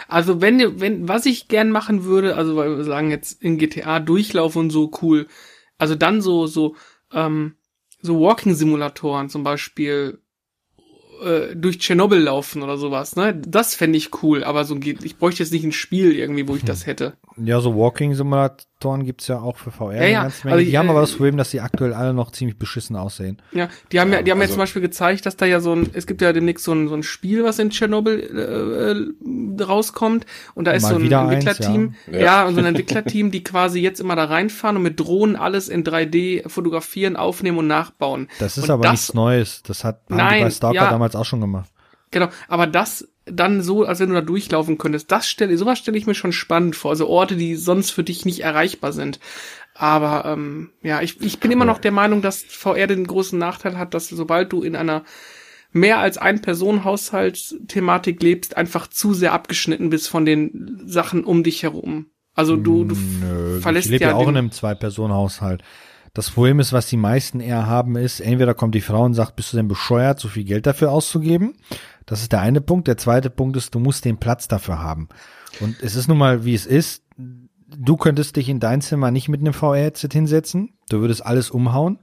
Also 0.08 0.42
wenn, 0.42 0.80
wenn, 0.80 1.08
was 1.08 1.26
ich 1.26 1.48
gern 1.48 1.72
machen 1.72 2.04
würde, 2.04 2.36
also 2.36 2.56
weil 2.56 2.78
wir 2.78 2.84
sagen 2.84 3.10
jetzt 3.10 3.42
in 3.42 3.58
GTA 3.58 4.00
Durchlauf 4.00 4.56
und 4.56 4.70
so 4.70 4.92
cool, 5.02 5.28
also 5.78 5.96
dann 5.96 6.22
so, 6.22 6.46
so, 6.46 6.76
ähm, 7.14 7.55
so 8.01 8.20
Walking-Simulatoren 8.20 9.30
zum 9.30 9.43
Beispiel 9.43 10.20
äh, 11.24 11.55
durch 11.55 11.80
Tschernobyl 11.80 12.20
laufen 12.20 12.64
oder 12.64 12.78
sowas, 12.78 13.16
ne? 13.16 13.36
Das 13.36 13.76
fände 13.76 13.97
ich 13.97 14.24
cool, 14.24 14.43
aber 14.43 14.66
so 14.66 14.76
geht, 14.76 15.03
ich 15.03 15.18
bräuchte 15.18 15.43
jetzt 15.43 15.53
nicht 15.53 15.64
ein 15.64 15.72
Spiel 15.72 16.14
irgendwie, 16.14 16.47
wo 16.47 16.55
ich 16.55 16.64
das 16.64 16.86
hätte. 16.86 17.18
Ja, 17.38 17.59
so 17.59 17.76
Walking-Simulatoren 17.76 18.70
gibt's 18.82 19.28
ja 19.28 19.40
auch 19.40 19.58
für 19.58 19.72
VR. 19.72 19.96
Ja, 19.96 20.08
ja. 20.08 20.22
Also, 20.24 20.58
die 20.58 20.74
äh, 20.74 20.78
haben 20.78 20.90
aber 20.90 21.02
das 21.02 21.14
Problem, 21.14 21.38
dass 21.38 21.52
die 21.52 21.62
aktuell 21.62 21.94
alle 21.94 22.14
noch 22.14 22.32
ziemlich 22.32 22.58
beschissen 22.58 22.96
aussehen. 22.96 23.42
Ja, 23.52 23.70
die 23.92 24.00
haben 24.00 24.12
ja, 24.12 24.22
die 24.22 24.32
haben 24.32 24.42
also, 24.42 24.52
ja 24.52 24.56
zum 24.56 24.60
Beispiel 24.60 24.82
gezeigt, 24.82 25.26
dass 25.26 25.38
da 25.38 25.46
ja 25.46 25.60
so 25.60 25.74
ein, 25.74 25.90
es 25.94 26.08
gibt 26.08 26.22
ja 26.22 26.34
demnächst 26.34 26.66
so 26.66 26.74
ein, 26.74 26.88
so 26.88 26.96
ein 26.96 27.04
Spiel, 27.04 27.44
was 27.44 27.60
in 27.60 27.70
Tschernobyl 27.70 29.16
äh, 29.60 29.64
rauskommt 29.64 30.26
und 30.56 30.66
da 30.66 30.72
ist 30.72 30.88
so 30.88 30.96
ein 30.96 31.12
Entwicklerteam, 31.12 31.96
ja. 32.08 32.14
ja. 32.14 32.20
ja, 32.26 32.46
und 32.46 32.56
so 32.56 32.60
ein 32.60 32.66
Entwicklerteam, 32.66 33.32
die 33.32 33.44
quasi 33.44 33.80
jetzt 33.80 34.00
immer 34.00 34.16
da 34.16 34.26
reinfahren 34.26 34.78
und 34.78 34.84
mit 34.84 35.00
Drohnen 35.00 35.36
alles 35.36 35.70
in 35.70 35.84
3D 35.84 36.50
fotografieren, 36.50 37.16
aufnehmen 37.16 37.60
und 37.60 37.68
nachbauen. 37.68 38.28
Das 38.40 38.58
ist 38.58 38.66
und 38.66 38.72
aber 38.72 38.84
das, 38.84 38.92
nichts 38.92 39.14
Neues. 39.14 39.64
Das 39.64 39.84
hat 39.84 40.10
nein, 40.10 40.44
bei 40.44 40.50
Stalker 40.50 40.76
ja, 40.76 40.90
damals 40.90 41.16
auch 41.16 41.26
schon 41.26 41.42
gemacht. 41.42 41.70
Genau, 42.12 42.28
aber 42.50 42.68
das 42.68 43.08
dann 43.26 43.61
so, 43.61 43.84
als 43.84 43.99
wenn 43.99 44.09
du 44.09 44.15
da 44.15 44.22
durchlaufen 44.22 44.78
könntest, 44.78 45.11
das 45.11 45.28
stelle, 45.28 45.57
sowas 45.57 45.80
stelle 45.80 45.97
ich 45.97 46.07
mir 46.07 46.15
schon 46.15 46.32
spannend 46.32 46.76
vor. 46.76 46.91
Also 46.91 47.07
Orte, 47.07 47.36
die 47.36 47.55
sonst 47.55 47.91
für 47.91 48.03
dich 48.03 48.26
nicht 48.26 48.41
erreichbar 48.41 48.93
sind. 48.93 49.19
Aber 49.76 50.26
ähm, 50.26 50.72
ja, 50.82 51.01
ich, 51.01 51.22
ich 51.22 51.39
bin 51.39 51.51
immer 51.51 51.65
noch 51.65 51.80
der 51.80 51.91
Meinung, 51.91 52.22
dass 52.22 52.43
VR 52.43 52.88
den 52.88 53.07
großen 53.07 53.38
Nachteil 53.38 53.78
hat, 53.78 53.93
dass 53.93 54.09
sobald 54.09 54.51
du 54.51 54.63
in 54.63 54.76
einer 54.76 55.03
mehr 55.72 55.99
als 55.99 56.17
ein 56.17 56.41
Personenhaushalt-Thematik 56.41 58.22
lebst, 58.22 58.57
einfach 58.57 58.88
zu 58.88 59.13
sehr 59.13 59.32
abgeschnitten 59.32 59.89
bist 59.89 60.09
von 60.09 60.26
den 60.26 60.82
Sachen 60.86 61.24
um 61.24 61.43
dich 61.43 61.63
herum. 61.63 62.07
Also 62.34 62.55
du, 62.57 62.86
du 62.86 62.95
Nö, 62.95 63.59
verlässt 63.61 63.86
ich 63.86 63.91
lebe 63.91 64.05
ja 64.05 64.15
auch 64.15 64.28
in 64.28 64.38
einem 64.38 64.51
Zwei-Personen-Haushalt. 64.51 65.63
Das 66.13 66.30
Problem 66.30 66.59
ist, 66.59 66.74
was 66.74 66.88
die 66.88 66.97
meisten 66.97 67.39
eher 67.39 67.67
haben, 67.67 67.95
ist, 67.95 68.19
entweder 68.19 68.53
kommt 68.53 68.76
die 68.76 68.82
Frau 68.82 69.03
und 69.03 69.13
sagt, 69.13 69.38
bist 69.38 69.53
du 69.53 69.57
denn 69.57 69.69
bescheuert, 69.69 70.19
so 70.19 70.28
viel 70.28 70.43
Geld 70.43 70.65
dafür 70.65 70.91
auszugeben? 70.91 71.53
Das 72.06 72.22
ist 72.22 72.32
der 72.32 72.41
eine 72.41 72.62
Punkt. 72.62 72.88
Der 72.88 72.97
zweite 72.97 73.30
Punkt 73.30 73.58
ist, 73.58 73.76
du 73.76 73.80
musst 73.80 74.06
den 74.06 74.18
Platz 74.18 74.47
dafür 74.47 74.80
haben. 74.80 75.10
Und 75.60 75.82
es 75.82 75.95
ist 75.95 76.08
nun 76.08 76.18
mal, 76.18 76.45
wie 76.45 76.54
es 76.54 76.66
ist. 76.66 77.04
Du 77.18 77.95
könntest 77.95 78.36
dich 78.36 78.49
in 78.49 78.60
dein 78.60 78.82
Zimmer 78.82 79.12
nicht 79.12 79.30
mit 79.30 79.41
einem 79.41 79.54
VR-Headset 79.54 80.10
hinsetzen. 80.12 80.74
Du 80.89 80.99
würdest 80.99 81.26
alles 81.26 81.49
umhauen. 81.52 81.99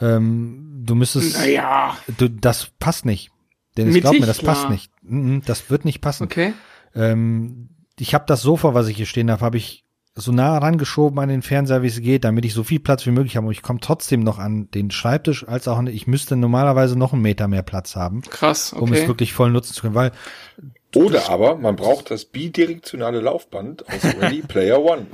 Ähm, 0.00 0.82
du 0.84 0.94
müsstest. 0.94 1.38
Naja. 1.38 1.96
Du, 2.18 2.28
das 2.28 2.70
passt 2.78 3.04
nicht. 3.04 3.30
Denn 3.76 3.88
ich 3.88 4.00
glaub 4.00 4.14
mir, 4.14 4.26
das 4.26 4.38
klar. 4.38 4.54
passt 4.54 4.70
nicht. 4.70 4.90
Das 5.46 5.70
wird 5.70 5.84
nicht 5.84 6.00
passen. 6.00 6.24
Okay. 6.24 6.54
Ähm, 6.94 7.70
ich 7.98 8.14
habe 8.14 8.24
das 8.26 8.42
Sofa, 8.42 8.74
was 8.74 8.88
ich 8.88 8.96
hier 8.96 9.06
stehen 9.06 9.30
habe, 9.30 9.44
habe 9.44 9.56
ich 9.56 9.85
so 10.18 10.32
nah 10.32 10.56
rangeschoben 10.56 11.18
an 11.18 11.28
den 11.28 11.42
Fernseher, 11.42 11.82
wie 11.82 11.88
es 11.88 12.00
geht, 12.00 12.24
damit 12.24 12.46
ich 12.46 12.54
so 12.54 12.64
viel 12.64 12.80
Platz 12.80 13.04
wie 13.04 13.10
möglich 13.10 13.36
habe. 13.36 13.46
Und 13.46 13.52
ich 13.52 13.62
komme 13.62 13.80
trotzdem 13.80 14.20
noch 14.20 14.38
an 14.38 14.70
den 14.70 14.90
Schreibtisch, 14.90 15.46
als 15.46 15.68
auch, 15.68 15.80
ich 15.84 16.06
müsste 16.06 16.36
normalerweise 16.36 16.98
noch 16.98 17.12
einen 17.12 17.22
Meter 17.22 17.48
mehr 17.48 17.62
Platz 17.62 17.96
haben. 17.96 18.22
Krass, 18.22 18.72
okay. 18.72 18.82
Um 18.82 18.92
es 18.94 19.06
wirklich 19.06 19.34
voll 19.34 19.50
nutzen 19.50 19.74
zu 19.74 19.82
können, 19.82 19.94
weil 19.94 20.12
oder 20.94 21.28
aber 21.28 21.56
man 21.56 21.76
braucht 21.76 22.10
das 22.10 22.24
bidirektionale 22.24 23.20
Laufband 23.20 23.86
aus 23.86 24.02
Ready 24.20 24.40
Player 24.40 24.80
One. 24.82 25.06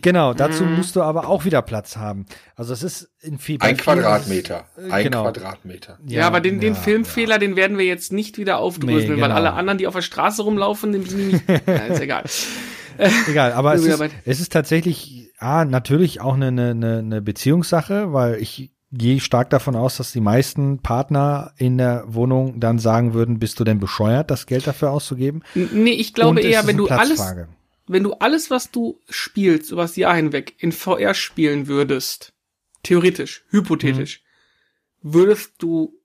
genau, 0.00 0.32
dazu 0.32 0.64
mhm. 0.64 0.76
musst 0.76 0.96
du 0.96 1.02
aber 1.02 1.28
auch 1.28 1.44
wieder 1.44 1.60
Platz 1.60 1.98
haben. 1.98 2.24
Also 2.56 2.72
es 2.72 2.82
ist 2.82 3.10
in 3.20 3.38
viel 3.38 3.58
Ein 3.60 3.76
Quadratmeter. 3.76 4.64
Ist, 4.76 4.90
ein 4.90 5.04
genau. 5.04 5.24
Quadratmeter. 5.24 5.98
Ja, 6.06 6.20
ja, 6.20 6.26
aber 6.26 6.40
den, 6.40 6.60
den 6.60 6.72
ja, 6.72 6.80
Filmfehler, 6.80 7.32
ja. 7.32 7.38
den 7.38 7.56
werden 7.56 7.76
wir 7.76 7.84
jetzt 7.84 8.10
nicht 8.10 8.38
wieder 8.38 8.58
aufdröseln, 8.58 9.00
nee, 9.00 9.14
genau. 9.16 9.26
weil 9.26 9.32
alle 9.32 9.52
anderen, 9.52 9.76
die 9.76 9.86
auf 9.86 9.94
der 9.94 10.02
Straße 10.02 10.42
rumlaufen, 10.42 10.92
den 10.92 11.04
sind 11.04 11.32
nicht. 11.32 11.44
ja, 11.66 11.74
ist 11.74 12.00
egal. 12.00 12.24
Egal, 13.28 13.52
aber 13.52 13.74
es 13.74 13.84
ist, 13.84 14.02
es 14.24 14.40
ist 14.40 14.52
tatsächlich, 14.52 15.30
ah, 15.38 15.64
natürlich 15.64 16.20
auch 16.20 16.34
eine, 16.34 16.48
eine, 16.48 16.98
eine 16.98 17.22
Beziehungssache, 17.22 18.12
weil 18.12 18.36
ich 18.36 18.70
gehe 18.90 19.20
stark 19.20 19.50
davon 19.50 19.76
aus, 19.76 19.98
dass 19.98 20.12
die 20.12 20.20
meisten 20.20 20.78
Partner 20.78 21.52
in 21.56 21.78
der 21.78 22.04
Wohnung 22.06 22.58
dann 22.58 22.78
sagen 22.78 23.14
würden, 23.14 23.38
bist 23.38 23.60
du 23.60 23.64
denn 23.64 23.80
bescheuert, 23.80 24.30
das 24.30 24.46
Geld 24.46 24.66
dafür 24.66 24.90
auszugeben? 24.90 25.42
Nee, 25.54 25.90
ich 25.90 26.14
glaube 26.14 26.40
eher, 26.40 26.66
wenn 26.66 26.76
du 26.76 26.88
alles, 26.88 27.22
wenn 27.86 28.02
du 28.02 28.14
alles, 28.14 28.50
was 28.50 28.70
du 28.70 28.98
spielst, 29.08 29.72
übers 29.72 29.96
Jahr 29.96 30.16
hinweg 30.16 30.54
in 30.58 30.72
VR 30.72 31.14
spielen 31.14 31.68
würdest, 31.68 32.32
theoretisch, 32.82 33.44
hypothetisch, 33.50 34.22
mhm. 35.02 35.12
würdest 35.14 35.52
du 35.58 35.97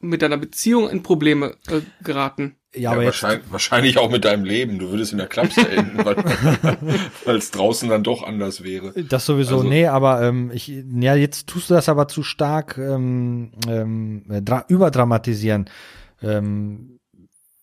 mit 0.00 0.22
deiner 0.22 0.38
Beziehung 0.38 0.88
in 0.88 1.02
Probleme 1.02 1.56
äh, 1.68 1.80
geraten. 2.02 2.56
Ja, 2.74 2.92
aber 2.92 3.02
ja, 3.02 3.06
wahrscheinlich, 3.06 3.50
wahrscheinlich 3.50 3.98
auch 3.98 4.10
mit 4.10 4.24
deinem 4.24 4.44
Leben. 4.44 4.78
Du 4.78 4.90
würdest 4.90 5.12
in 5.12 5.18
der 5.18 5.26
Klapse 5.26 5.68
enden, 5.68 5.98
weil 7.24 7.36
es 7.36 7.50
draußen 7.50 7.88
dann 7.88 8.04
doch 8.04 8.22
anders 8.22 8.62
wäre. 8.62 8.92
Das 9.04 9.26
sowieso, 9.26 9.56
also, 9.58 9.68
nee, 9.68 9.86
aber 9.86 10.22
ähm, 10.22 10.50
ich, 10.54 10.68
ja, 10.68 11.16
jetzt 11.16 11.48
tust 11.48 11.68
du 11.68 11.74
das 11.74 11.88
aber 11.88 12.06
zu 12.06 12.22
stark 12.22 12.78
ähm, 12.78 13.52
ähm, 13.66 14.24
überdramatisieren. 14.68 15.68
Ähm, 16.22 17.00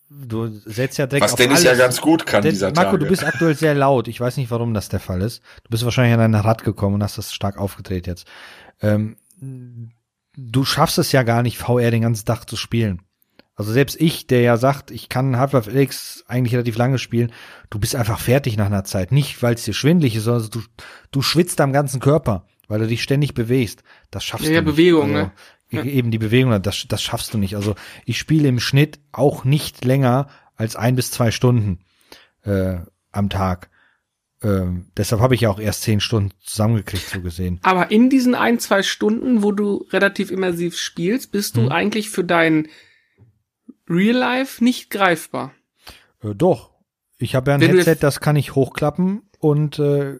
du 0.10 0.48
setzt 0.66 0.98
ja 0.98 1.08
direkt 1.08 1.24
Was 1.24 1.36
Dennis 1.36 1.64
ja 1.64 1.76
ganz 1.76 2.02
gut 2.02 2.26
kann 2.26 2.42
Den, 2.42 2.52
dieser 2.52 2.68
Marco, 2.68 2.92
Tage. 2.92 3.00
du 3.00 3.06
bist 3.08 3.24
aktuell 3.24 3.56
sehr 3.56 3.76
laut. 3.76 4.10
Ich 4.10 4.20
weiß 4.20 4.36
nicht, 4.36 4.52
warum 4.52 4.74
das 4.74 4.90
der 4.90 5.00
Fall 5.00 5.22
ist. 5.22 5.42
Du 5.64 5.70
bist 5.70 5.86
wahrscheinlich 5.86 6.14
an 6.14 6.32
dein 6.32 6.42
Rad 6.42 6.66
gekommen 6.66 6.96
und 6.96 7.04
hast 7.04 7.18
das 7.18 7.34
stark 7.34 7.58
aufgedreht 7.58 8.08
jetzt. 8.08 8.28
Ähm, 8.82 9.16
du 10.38 10.64
schaffst 10.64 11.00
es 11.00 11.12
ja 11.12 11.24
gar 11.24 11.42
nicht, 11.42 11.58
VR 11.58 11.92
den 11.92 12.04
ganzen 12.04 12.26
Tag 12.26 12.50
zu 12.50 12.56
spielen. 12.56 13.02
Also 13.56 13.74
selbst 13.74 14.00
ich, 14.00 14.28
der 14.28 14.42
ja 14.42 14.56
sagt, 14.56 14.92
ich 14.92 15.10
kann 15.10 15.38
Half-Life 15.38 15.70
Alyx 15.72 16.24
eigentlich 16.28 16.54
relativ 16.54 16.78
lange 16.78 17.00
spielen, 17.00 17.34
du 17.72 17.80
bist 17.80 17.96
einfach 17.96 18.20
fertig 18.20 18.56
nach 18.56 18.68
einer 18.68 18.84
Zeit. 18.84 19.12
Nicht, 19.12 19.42
weil 19.42 19.56
es 19.56 19.64
dir 19.64 19.74
schwindlig 19.74 20.16
ist, 20.16 20.26
sondern 20.26 20.52
du, 20.52 20.62
du 21.10 21.22
schwitzt 21.24 21.60
am 21.60 21.74
ganzen 21.74 22.00
Körper, 22.00 22.46
weil 22.68 22.80
du 22.80 22.88
dich 22.88 23.02
ständig 23.02 23.34
bewegst. 23.34 23.82
Das 24.12 24.24
schaffst 24.24 24.46
ja, 24.46 24.52
du 24.52 24.56
ja, 24.56 24.62
nicht. 24.62 24.76
Bewegung, 24.76 25.16
also, 25.16 25.26
ne? 25.26 25.32
Ja. 25.70 25.84
Eben 25.84 26.12
die 26.12 26.20
Bewegung, 26.20 26.62
das, 26.62 26.86
das 26.88 27.02
schaffst 27.02 27.34
du 27.34 27.38
nicht. 27.38 27.56
Also 27.56 27.76
ich 28.06 28.20
spiele 28.20 28.48
im 28.48 28.60
Schnitt 28.60 29.00
auch 29.12 29.44
nicht 29.44 29.84
länger 29.84 30.28
als 30.56 30.76
ein 30.78 30.96
bis 30.96 31.12
zwei 31.12 31.32
Stunden 31.32 31.80
äh, 32.44 32.78
am 33.12 33.30
Tag. 33.30 33.70
Ähm, 34.44 34.86
deshalb 34.96 35.22
habe 35.22 35.34
ich 35.34 35.42
ja 35.42 35.50
auch 35.50 35.60
erst 35.60 35.82
zehn 35.82 36.00
Stunden 36.00 36.32
zusammengekriegt, 36.42 37.10
so 37.10 37.22
gesehen. 37.22 37.60
Aber 37.64 37.90
in 37.90 38.10
diesen 38.10 38.36
ein, 38.36 38.60
zwei 38.60 38.84
Stunden, 38.84 39.42
wo 39.42 39.52
du 39.52 39.88
relativ 39.92 40.30
immersiv 40.30 40.78
spielst, 40.78 41.32
bist 41.32 41.58
du 41.58 41.64
hm. 41.64 41.72
eigentlich 41.72 42.10
für 42.10 42.24
dein 42.24 42.68
Real 43.90 44.16
Life 44.16 44.64
nicht 44.64 44.90
greifbar. 44.90 45.54
Äh, 46.22 46.36
doch. 46.36 46.72
Ich 47.18 47.34
habe 47.34 47.50
ja 47.50 47.56
ein 47.56 47.62
Wenn 47.62 47.76
Headset, 47.76 47.98
das 48.00 48.20
kann 48.20 48.36
ich 48.36 48.54
hochklappen 48.54 49.24
und 49.40 49.80
äh, 49.80 50.20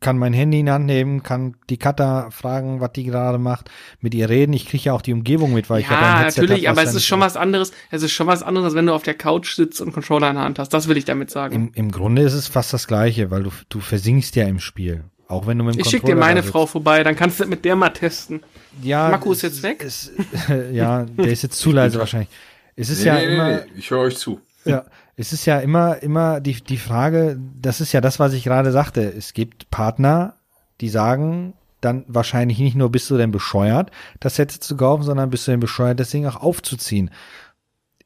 kann 0.00 0.18
mein 0.18 0.32
Handy 0.32 0.60
in 0.60 0.66
die 0.66 0.72
Hand 0.72 0.86
nehmen, 0.86 1.22
kann 1.22 1.56
die 1.70 1.76
Kata 1.76 2.30
fragen, 2.30 2.80
was 2.80 2.92
die 2.92 3.04
gerade 3.04 3.38
macht, 3.38 3.70
mit 4.00 4.14
ihr 4.14 4.28
reden. 4.28 4.52
Ich 4.52 4.66
kriege 4.66 4.84
ja 4.84 4.92
auch 4.92 5.02
die 5.02 5.12
Umgebung 5.12 5.52
mit, 5.52 5.70
weil 5.70 5.80
ja, 5.80 5.86
ich 5.86 5.90
habe 5.90 6.06
ein 6.06 6.18
Headset. 6.24 6.40
natürlich, 6.42 6.66
hab, 6.66 6.72
aber 6.72 6.82
es 6.82 6.94
ist 6.94 7.04
schon 7.04 7.20
was 7.20 7.36
anderes. 7.36 7.72
Es 7.90 8.02
ist 8.02 8.12
schon 8.12 8.26
was 8.26 8.42
anderes, 8.42 8.66
als 8.66 8.74
wenn 8.74 8.86
du 8.86 8.94
auf 8.94 9.02
der 9.02 9.14
Couch 9.14 9.54
sitzt 9.54 9.80
und 9.80 9.92
Controller 9.92 10.28
in 10.30 10.36
der 10.36 10.44
Hand 10.44 10.58
hast. 10.58 10.70
Das 10.70 10.88
will 10.88 10.96
ich 10.96 11.04
damit 11.04 11.30
sagen. 11.30 11.54
Im, 11.54 11.70
im 11.74 11.90
Grunde 11.90 12.22
ist 12.22 12.34
es 12.34 12.48
fast 12.48 12.72
das 12.72 12.86
Gleiche, 12.86 13.30
weil 13.30 13.42
du 13.42 13.50
du 13.68 13.80
versinkst 13.80 14.36
ja 14.36 14.46
im 14.46 14.60
Spiel. 14.60 15.04
Auch 15.28 15.46
wenn 15.46 15.58
du 15.58 15.64
mit 15.64 15.74
dem 15.74 15.80
Ich 15.80 15.88
schick 15.88 16.04
dir 16.04 16.14
meine 16.14 16.42
Frau 16.42 16.66
vorbei, 16.66 17.02
dann 17.02 17.16
kannst 17.16 17.40
du 17.40 17.46
mit 17.46 17.64
der 17.64 17.74
mal 17.74 17.90
testen. 17.90 18.42
Ja. 18.82 19.08
Marco 19.08 19.32
ist 19.32 19.42
jetzt 19.42 19.62
weg. 19.62 19.82
Ist, 19.82 20.12
ja, 20.72 21.04
der 21.04 21.26
ist 21.26 21.42
jetzt 21.42 21.58
zu 21.58 21.72
leise 21.72 21.98
wahrscheinlich. 21.98 22.28
Es 22.76 22.90
ist 22.90 23.00
nee, 23.00 23.06
ja 23.06 23.14
nee, 23.14 23.24
immer. 23.24 23.50
Nee, 23.50 23.62
ich 23.76 23.90
höre 23.90 24.00
euch 24.00 24.16
zu. 24.16 24.40
Ja, 24.64 24.84
es 25.16 25.32
ist 25.32 25.46
ja 25.46 25.58
immer, 25.58 26.02
immer 26.02 26.40
die, 26.40 26.54
die 26.62 26.76
Frage, 26.76 27.38
das 27.60 27.80
ist 27.80 27.92
ja 27.92 28.00
das, 28.00 28.18
was 28.18 28.34
ich 28.34 28.44
gerade 28.44 28.70
sagte. 28.70 29.02
Es 29.02 29.32
gibt 29.32 29.70
Partner, 29.70 30.36
die 30.80 30.90
sagen 30.90 31.54
dann 31.80 32.04
wahrscheinlich 32.08 32.58
nicht 32.58 32.74
nur, 32.74 32.90
bist 32.90 33.10
du 33.10 33.16
denn 33.16 33.30
bescheuert, 33.30 33.90
das 34.20 34.36
Set 34.36 34.50
zu 34.50 34.76
kaufen, 34.76 35.02
sondern 35.02 35.30
bist 35.30 35.46
du 35.46 35.52
denn 35.52 35.60
bescheuert, 35.60 36.00
das 36.00 36.10
Ding 36.10 36.26
auch 36.26 36.36
aufzuziehen. 36.36 37.10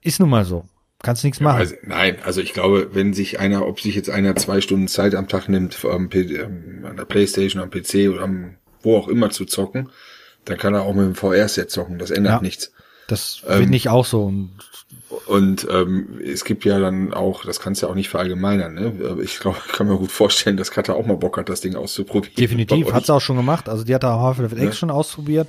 Ist 0.01 0.21
nun 0.21 0.31
mal 0.31 0.45
so. 0.45 0.65
Kannst 1.03 1.25
nichts 1.25 1.41
machen. 1.41 1.61
also, 1.61 1.75
nein, 1.83 2.19
also 2.25 2.43
ich 2.43 2.53
glaube, 2.53 2.91
wenn 2.93 3.15
sich 3.15 3.41
einer, 3.41 3.67
ob 3.67 3.81
sich 3.81 3.95
jetzt 3.95 4.11
einer 4.11 4.37
zwei 4.37 4.61
Stunden 4.61 4.87
Zeit 4.87 5.15
am 5.15 5.29
Tag 5.29 5.49
nimmt, 5.49 5.83
am, 5.85 6.11
ähm, 6.13 6.85
an 6.85 6.97
der 6.97 7.07
Playstation, 7.07 7.63
am 7.63 7.71
PC 7.71 8.11
oder 8.11 8.23
am, 8.23 8.57
wo 8.83 8.99
auch 8.99 9.09
immer 9.09 9.31
zu 9.31 9.47
zocken, 9.47 9.89
dann 10.45 10.59
kann 10.59 10.75
er 10.75 10.83
auch 10.83 10.93
mit 10.93 11.07
dem 11.07 11.15
VR-Set 11.15 11.71
zocken. 11.71 11.99
Das 11.99 12.11
ändert 12.11 12.35
ja. 12.35 12.41
nichts. 12.43 12.73
Das 13.07 13.43
Ähm, 13.49 13.63
finde 13.63 13.77
ich 13.77 13.89
auch 13.89 14.05
so. 14.05 14.25
Und 14.25 14.53
Und 15.27 15.67
ähm, 15.71 16.21
es 16.25 16.45
gibt 16.45 16.65
ja 16.65 16.79
dann 16.79 17.13
auch, 17.13 17.45
das 17.45 17.61
kannst 17.61 17.83
du 17.83 17.87
ja 17.87 17.91
auch 17.93 17.97
nicht 17.97 18.09
verallgemeinern, 18.09 18.75
ne? 18.75 18.93
Aber 19.11 19.23
Ich 19.23 19.39
glaube, 19.41 19.59
ich 19.67 19.73
kann 19.73 19.89
mir 19.89 19.97
gut 19.97 20.11
vorstellen, 20.13 20.57
dass 20.57 20.71
Katha 20.71 20.93
auch 20.95 21.07
mal 21.07 21.17
Bock 21.17 21.37
hat, 21.39 21.49
das 21.49 21.61
Ding 21.61 21.75
auszuprobieren. 21.77 22.35
definitiv, 22.37 22.93
hat 22.93 23.07
sie 23.07 23.15
auch 23.15 23.21
schon 23.21 23.37
gemacht. 23.37 23.69
Also 23.69 23.85
die 23.85 23.95
hat 23.95 24.03
da 24.03 24.19
Half-Life 24.19 24.55
X 24.57 24.65
Ja. 24.65 24.73
schon 24.73 24.91
ausprobiert. 24.91 25.49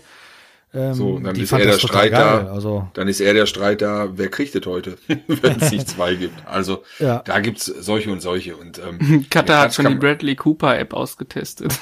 Ähm, 0.74 0.94
So, 0.94 1.20
dann 1.20 1.36
ist 1.36 1.52
er 1.52 1.60
der 1.60 1.74
Streit 1.80 2.12
geil. 2.12 2.46
da. 2.46 2.54
Also 2.54 2.88
Dann 2.94 3.08
ist 3.10 3.20
eher 3.20 3.34
der 3.34 3.46
Streit 3.46 3.82
da, 3.82 4.08
wer 4.16 4.30
kriegt 4.30 4.56
es 4.56 4.66
heute, 4.66 4.98
wenn 5.28 5.60
es 5.60 5.70
nicht 5.72 5.89
zwei 5.89 6.16
gibt. 6.16 6.48
Also 6.48 6.84
Ja. 7.00 7.20
da 7.26 7.39
gibt's 7.39 7.66
solche 7.66 8.10
und 8.12 8.22
solche. 8.22 8.56
Und 8.56 8.80
ähm, 8.80 9.26
Katha 9.30 9.60
hat 9.60 9.74
schon 9.74 9.88
die 9.88 9.96
Bradley 9.96 10.36
Cooper 10.36 10.78
App 10.80 10.94
ausgetestet. 10.94 11.74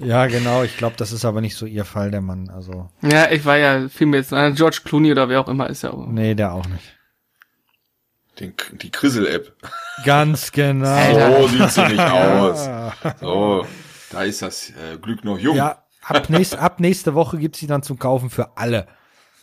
ja, 0.00 0.26
genau. 0.26 0.62
Ich 0.62 0.76
glaube, 0.76 0.96
das 0.96 1.12
ist 1.12 1.24
aber 1.24 1.40
nicht 1.40 1.56
so 1.56 1.66
ihr 1.66 1.84
Fall, 1.84 2.10
der 2.10 2.20
Mann. 2.20 2.50
Also 2.50 2.88
ja, 3.02 3.30
ich 3.30 3.44
war 3.44 3.56
ja, 3.56 3.88
fiel 3.88 4.06
mir 4.06 4.18
jetzt 4.18 4.30
George 4.30 4.80
Clooney 4.84 5.12
oder 5.12 5.28
wer 5.28 5.40
auch 5.40 5.48
immer 5.48 5.68
ist 5.68 5.82
ja 5.82 5.92
auch. 5.92 6.06
nee, 6.06 6.34
der 6.34 6.52
auch 6.52 6.66
nicht. 6.66 6.96
Den, 8.38 8.54
die 8.72 8.90
Krissel-App. 8.90 9.54
Ganz 10.04 10.50
genau. 10.52 10.88
Alter. 10.88 11.42
So 11.42 11.48
sieht 11.48 11.70
sie 11.70 11.88
nicht 11.88 12.00
aus. 12.00 12.70
So, 13.20 13.66
da 14.10 14.22
ist 14.22 14.40
das 14.40 14.70
äh, 14.70 14.96
Glück 15.00 15.24
noch 15.24 15.38
jung. 15.38 15.56
Ja, 15.56 15.84
ab, 16.02 16.30
nächst, 16.30 16.56
ab 16.56 16.80
nächste 16.80 17.14
Woche 17.14 17.36
gibt's 17.36 17.58
die 17.58 17.66
dann 17.66 17.82
zum 17.82 17.98
Kaufen 17.98 18.30
für 18.30 18.56
alle. 18.56 18.86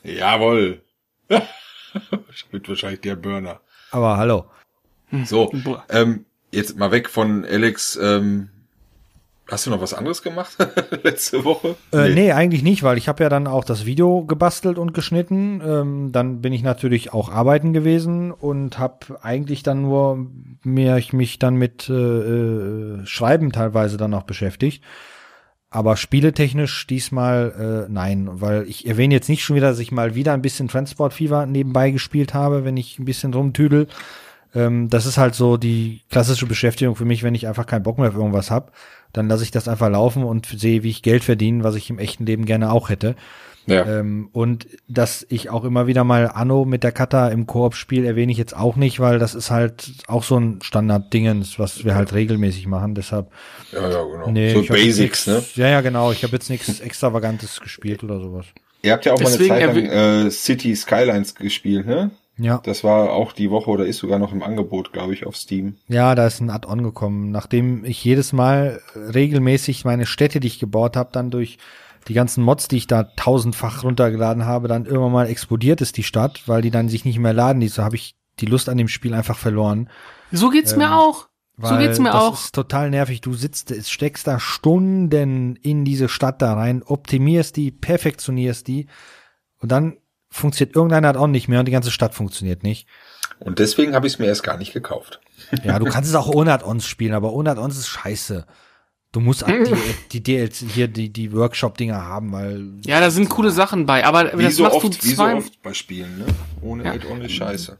Jawohl. 0.04 0.82
Wird 2.52 2.68
wahrscheinlich 2.68 3.02
der 3.02 3.16
Burner. 3.16 3.62
Aber 3.92 4.18
hallo. 4.18 4.46
So, 5.26 5.52
ähm, 5.90 6.26
jetzt 6.52 6.78
mal 6.78 6.92
weg 6.92 7.10
von 7.10 7.46
Alex. 7.46 7.98
Ähm, 8.02 8.50
hast 9.50 9.66
du 9.66 9.70
noch 9.70 9.82
was 9.82 9.94
anderes 9.94 10.22
gemacht 10.22 10.58
letzte 11.04 11.44
Woche? 11.44 11.76
Äh, 11.92 12.10
nee. 12.10 12.32
eigentlich 12.32 12.64
nicht, 12.64 12.84
weil 12.84 12.98
ich 12.98 13.08
habe 13.08 13.24
ja 13.24 13.30
dann 13.30 13.48
auch 13.48 13.64
das 13.64 13.86
Video 13.86 14.26
gebastelt 14.26 14.78
und 14.78 14.94
geschnitten. 14.94 15.62
Ähm, 15.66 16.12
dann 16.12 16.42
bin 16.42 16.54
ich 16.54 16.64
natürlich 16.64 17.14
auch 17.14 17.30
arbeiten 17.30 17.74
gewesen 17.74 18.32
und 18.32 18.80
habe 18.80 19.22
eigentlich 19.22 19.64
dann 19.64 19.82
nur 19.82 20.28
mehr 20.64 20.98
ich 20.98 21.14
mich 21.14 21.40
dann 21.40 21.56
mit 21.56 21.90
äh, 21.90 21.94
äh, 21.94 23.06
Schreiben 23.06 23.52
teilweise 23.52 23.98
dann 23.98 24.14
auch 24.14 24.24
beschäftigt. 24.24 24.84
Aber 25.70 25.98
spieletechnisch 25.98 26.88
diesmal 26.88 27.86
äh, 27.88 27.92
nein, 27.92 28.30
weil 28.32 28.64
ich 28.70 28.88
erwähne 28.88 29.14
jetzt 29.14 29.28
nicht 29.28 29.44
schon 29.44 29.56
wieder, 29.56 29.70
dass 29.70 29.80
ich 29.80 29.92
mal 29.92 30.16
wieder 30.16 30.34
ein 30.34 30.42
bisschen 30.42 30.70
Transport 30.70 31.14
Fever 31.14 31.46
nebenbei 31.46 31.92
gespielt 31.92 32.34
habe, 32.34 32.64
wenn 32.64 32.78
ich 32.78 33.00
ein 33.00 33.06
bisschen 33.06 33.34
rumtüdel. 33.34 33.88
Ähm, 34.56 34.90
das 34.90 35.06
ist 35.06 35.18
halt 35.18 35.36
so 35.36 35.58
die 35.58 36.02
klassische 36.10 36.46
Beschäftigung 36.46 36.96
für 36.96 37.06
mich, 37.06 37.22
wenn 37.22 37.36
ich 37.36 37.48
einfach 37.48 37.66
keinen 37.66 37.84
Bock 37.84 37.98
mehr 37.98 38.10
auf 38.10 38.16
irgendwas 38.16 38.50
hab, 38.50 38.72
dann 39.14 39.28
lasse 39.28 39.44
ich 39.44 39.52
das 39.52 39.68
einfach 39.68 39.90
laufen 39.90 40.24
und 40.24 40.46
sehe, 40.46 40.84
wie 40.84 40.90
ich 40.90 41.02
Geld 41.02 41.24
verdiene, 41.24 41.64
was 41.64 41.76
ich 41.76 41.90
im 41.90 42.00
echten 42.00 42.26
Leben 42.26 42.46
gerne 42.46 42.72
auch 42.72 42.90
hätte. 42.90 43.16
Ja. 43.68 43.86
Ähm, 43.86 44.30
und 44.32 44.66
dass 44.88 45.26
ich 45.30 45.50
auch 45.50 45.66
immer 45.66 45.88
wieder 45.88 46.06
mal 46.06 46.32
Anno 46.34 46.64
mit 46.64 46.84
der 46.84 46.94
Kata 46.94 47.28
im 47.28 47.48
Koop 47.48 47.76
spiele, 47.76 48.08
erwähne 48.08 48.32
ich 48.32 48.38
jetzt 48.38 48.56
auch 48.56 48.78
nicht, 48.78 49.02
weil 49.02 49.20
das 49.20 49.36
ist 49.36 49.52
halt 49.52 49.92
auch 50.08 50.24
so 50.24 50.40
ein 50.40 50.60
Standard-Dingens, 50.62 51.60
was 51.60 51.84
wir 51.84 51.94
halt 51.94 52.14
regelmäßig 52.14 52.66
machen. 52.68 52.96
Deshalb, 52.96 53.30
ja, 53.74 53.82
ja, 53.82 54.04
genau. 54.04 54.32
nee, 54.32 54.54
so 54.54 54.62
ich 54.62 54.70
hab 54.70 54.78
jetzt 54.78 54.86
Basics, 54.86 55.28
ne? 55.28 55.34
nix, 55.36 55.56
Ja, 55.58 55.68
ja, 55.68 55.82
genau. 55.82 56.14
Ich 56.14 56.24
habe 56.24 56.32
jetzt 56.34 56.50
nichts 56.50 56.80
Extravagantes 56.80 57.60
gespielt 57.60 58.06
oder 58.06 58.22
sowas. 58.22 58.46
Ihr 58.84 58.94
habt 58.94 59.06
ja 59.06 59.12
auch 59.12 59.18
Deswegen 59.18 59.50
mal 59.50 59.56
eine 59.62 59.74
Zeit 59.74 59.90
lang 59.90 60.28
äh, 60.28 60.32
City 60.32 60.76
Skylines 60.76 61.36
gespielt, 61.36 61.86
ne? 61.86 62.12
Ja. 62.38 62.60
Das 62.64 62.84
war 62.84 63.12
auch 63.12 63.34
die 63.34 63.50
Woche 63.50 63.70
oder 63.70 63.86
ist 63.86 63.98
sogar 63.98 64.20
noch 64.20 64.32
im 64.32 64.44
Angebot, 64.44 64.94
glaube 64.94 65.14
ich, 65.14 65.26
auf 65.26 65.36
Steam. 65.36 65.76
Ja, 65.88 66.14
da 66.14 66.28
ist 66.28 66.40
ein 66.40 66.50
Add-on 66.50 66.84
gekommen, 66.84 67.32
nachdem 67.32 67.84
ich 67.84 68.04
jedes 68.04 68.32
Mal 68.32 68.82
regelmäßig 68.96 69.86
meine 69.86 70.06
Städte, 70.06 70.40
die 70.40 70.48
ich 70.48 70.60
gebaut 70.60 70.96
habe, 70.96 71.10
dann 71.12 71.32
durch 71.32 71.58
die 72.08 72.14
ganzen 72.14 72.44
Mods, 72.44 72.68
die 72.68 72.78
ich 72.78 72.88
da 72.88 73.04
tausendfach 73.04 73.84
runtergeladen 73.84 74.46
habe, 74.46 74.68
dann 74.68 74.86
irgendwann 74.86 75.12
mal 75.12 75.28
explodiert 75.28 75.82
ist 75.82 75.98
die 75.98 76.04
Stadt, 76.04 76.44
weil 76.48 76.62
die 76.62 76.72
dann 76.72 76.90
sich 76.90 77.06
nicht 77.06 77.20
mehr 77.20 77.34
laden 77.34 77.62
ließ. 77.62 77.76
So 77.76 77.84
habe 77.84 77.96
ich 77.96 78.16
die 78.40 78.46
Lust 78.46 78.70
an 78.70 78.78
dem 78.78 78.88
Spiel 78.88 79.14
einfach 79.14 79.38
verloren. 79.38 79.90
So 80.32 80.50
geht's 80.50 80.76
mir 80.76 80.96
auch. 80.96 81.28
So 81.60 81.76
geht's 81.78 81.98
mir 81.98 82.12
das 82.12 82.24
auch. 82.24 82.34
ist 82.34 82.54
total 82.54 82.92
nervig. 82.92 83.22
Du 83.22 83.34
sitzt, 83.34 83.74
steckst 83.90 84.28
da 84.28 84.40
Stunden 84.40 85.56
in 85.56 85.86
diese 85.86 86.08
Stadt 86.08 86.42
da 86.42 86.54
rein, 86.54 86.84
optimierst 86.84 87.56
die, 87.56 87.72
perfektionierst 87.72 88.68
die 88.68 88.88
und 89.60 89.72
dann 89.72 89.98
funktioniert 90.30 90.76
irgendein 90.76 91.06
Add-on 91.06 91.32
nicht 91.32 91.48
mehr 91.48 91.60
und 91.60 91.66
die 91.66 91.72
ganze 91.72 91.92
Stadt 91.92 92.14
funktioniert 92.14 92.64
nicht. 92.64 92.88
Und 93.40 93.60
deswegen 93.60 93.94
habe 93.94 94.08
ich 94.08 94.14
es 94.14 94.20
mir 94.20 94.26
erst 94.26 94.44
gar 94.44 94.58
nicht 94.58 94.74
gekauft. 94.74 95.20
Ja, 95.64 95.78
du 95.80 95.86
kannst 95.86 96.10
es 96.10 96.16
auch 96.16 96.28
ohne 96.28 96.52
Add-ons 96.52 96.88
spielen, 96.88 97.14
aber 97.14 97.32
ohne 97.32 97.52
Add-ons 97.52 97.78
ist 97.78 97.88
scheiße. 97.88 98.46
Du 99.12 99.20
musst 99.20 99.44
auch 99.44 99.48
die, 99.48 99.76
die 100.12 100.24
DLC 100.24 100.54
hier, 100.74 100.88
die, 100.88 101.14
die 101.14 101.32
Workshop-Dinger 101.32 102.04
haben, 102.04 102.32
weil, 102.32 102.72
Ja, 102.86 103.00
da 103.00 103.12
sind 103.12 103.30
coole 103.30 103.52
Sachen 103.52 103.86
bei, 103.86 104.04
aber 104.04 104.38
Wie 104.38 104.44
das 104.44 104.56
so 104.56 104.64
machst 104.64 104.76
oft, 104.78 104.86
du 104.86 105.04
wie 105.04 105.10
so 105.10 105.16
zwei. 105.16 105.36
oft 105.36 105.62
bei 105.62 105.74
Spielen, 105.74 106.18
ne? 106.18 106.26
Ohne 106.62 106.86
Ja. 106.86 106.94
Add-on 106.94 107.22
ist 107.22 107.34
scheiße. 107.34 107.78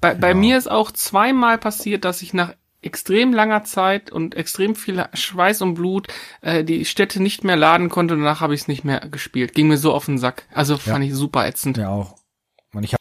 Bei, 0.00 0.14
bei 0.14 0.34
mir 0.34 0.56
ist 0.56 0.70
auch 0.70 0.90
zweimal 0.92 1.58
passiert, 1.58 2.04
dass 2.04 2.22
ich 2.22 2.32
nach 2.32 2.54
extrem 2.82 3.32
langer 3.32 3.64
Zeit 3.64 4.10
und 4.10 4.34
extrem 4.34 4.74
viel 4.74 5.04
Schweiß 5.14 5.62
und 5.62 5.74
Blut 5.74 6.08
äh, 6.40 6.64
die 6.64 6.84
Städte 6.84 7.22
nicht 7.22 7.44
mehr 7.44 7.56
laden 7.56 7.88
konnte 7.90 8.14
und 8.14 8.20
danach 8.20 8.40
habe 8.40 8.54
ich 8.54 8.62
es 8.62 8.68
nicht 8.68 8.84
mehr 8.84 9.00
gespielt. 9.00 9.54
Ging 9.54 9.68
mir 9.68 9.76
so 9.78 9.92
auf 9.92 10.06
den 10.06 10.18
Sack. 10.18 10.44
Also 10.54 10.76
fand 10.78 11.04
ich 11.04 11.14
super 11.14 11.46
ätzend. 11.46 11.76
ja 11.76 11.88
auch. 11.90 12.16
Und 12.72 12.84
ich 12.84 12.94
hab, 12.94 13.00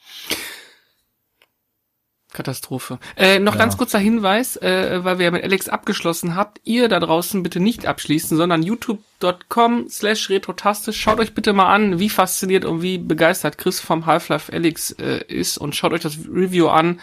Katastrophe. 2.32 3.00
Äh, 3.18 3.40
noch 3.40 3.54
Ja. 3.54 3.60
ganz 3.60 3.76
kurzer 3.76 3.98
Hinweis, 3.98 4.56
äh, 4.58 5.04
weil 5.04 5.18
wir 5.18 5.26
ja 5.26 5.32
mit 5.32 5.44
Alex 5.44 5.68
abgeschlossen 5.68 6.36
habt, 6.36 6.62
ihr 6.64 6.88
da 6.88 7.00
draußen 7.00 7.42
bitte 7.42 7.60
nicht 7.60 7.88
abschließen, 7.88 8.38
sondern 8.38 8.62
youtube.com 8.62 9.90
slash 9.90 10.30
retrotastisch. 10.30 11.00
Schaut 11.02 11.20
euch 11.20 11.34
bitte 11.34 11.54
mal 11.54 11.74
an, 11.74 11.98
wie 12.00 12.10
fasziniert 12.10 12.66
und 12.66 12.84
wie 12.84 13.00
begeistert 13.00 13.58
Chris 13.58 13.80
vom 13.80 14.06
Half-Life 14.06 14.54
Alex 14.54 14.92
äh, 14.92 15.24
ist 15.28 15.58
und 15.58 15.76
schaut 15.76 15.92
euch 15.92 16.02
das 16.02 16.18
Review 16.32 16.68
an. 16.68 17.00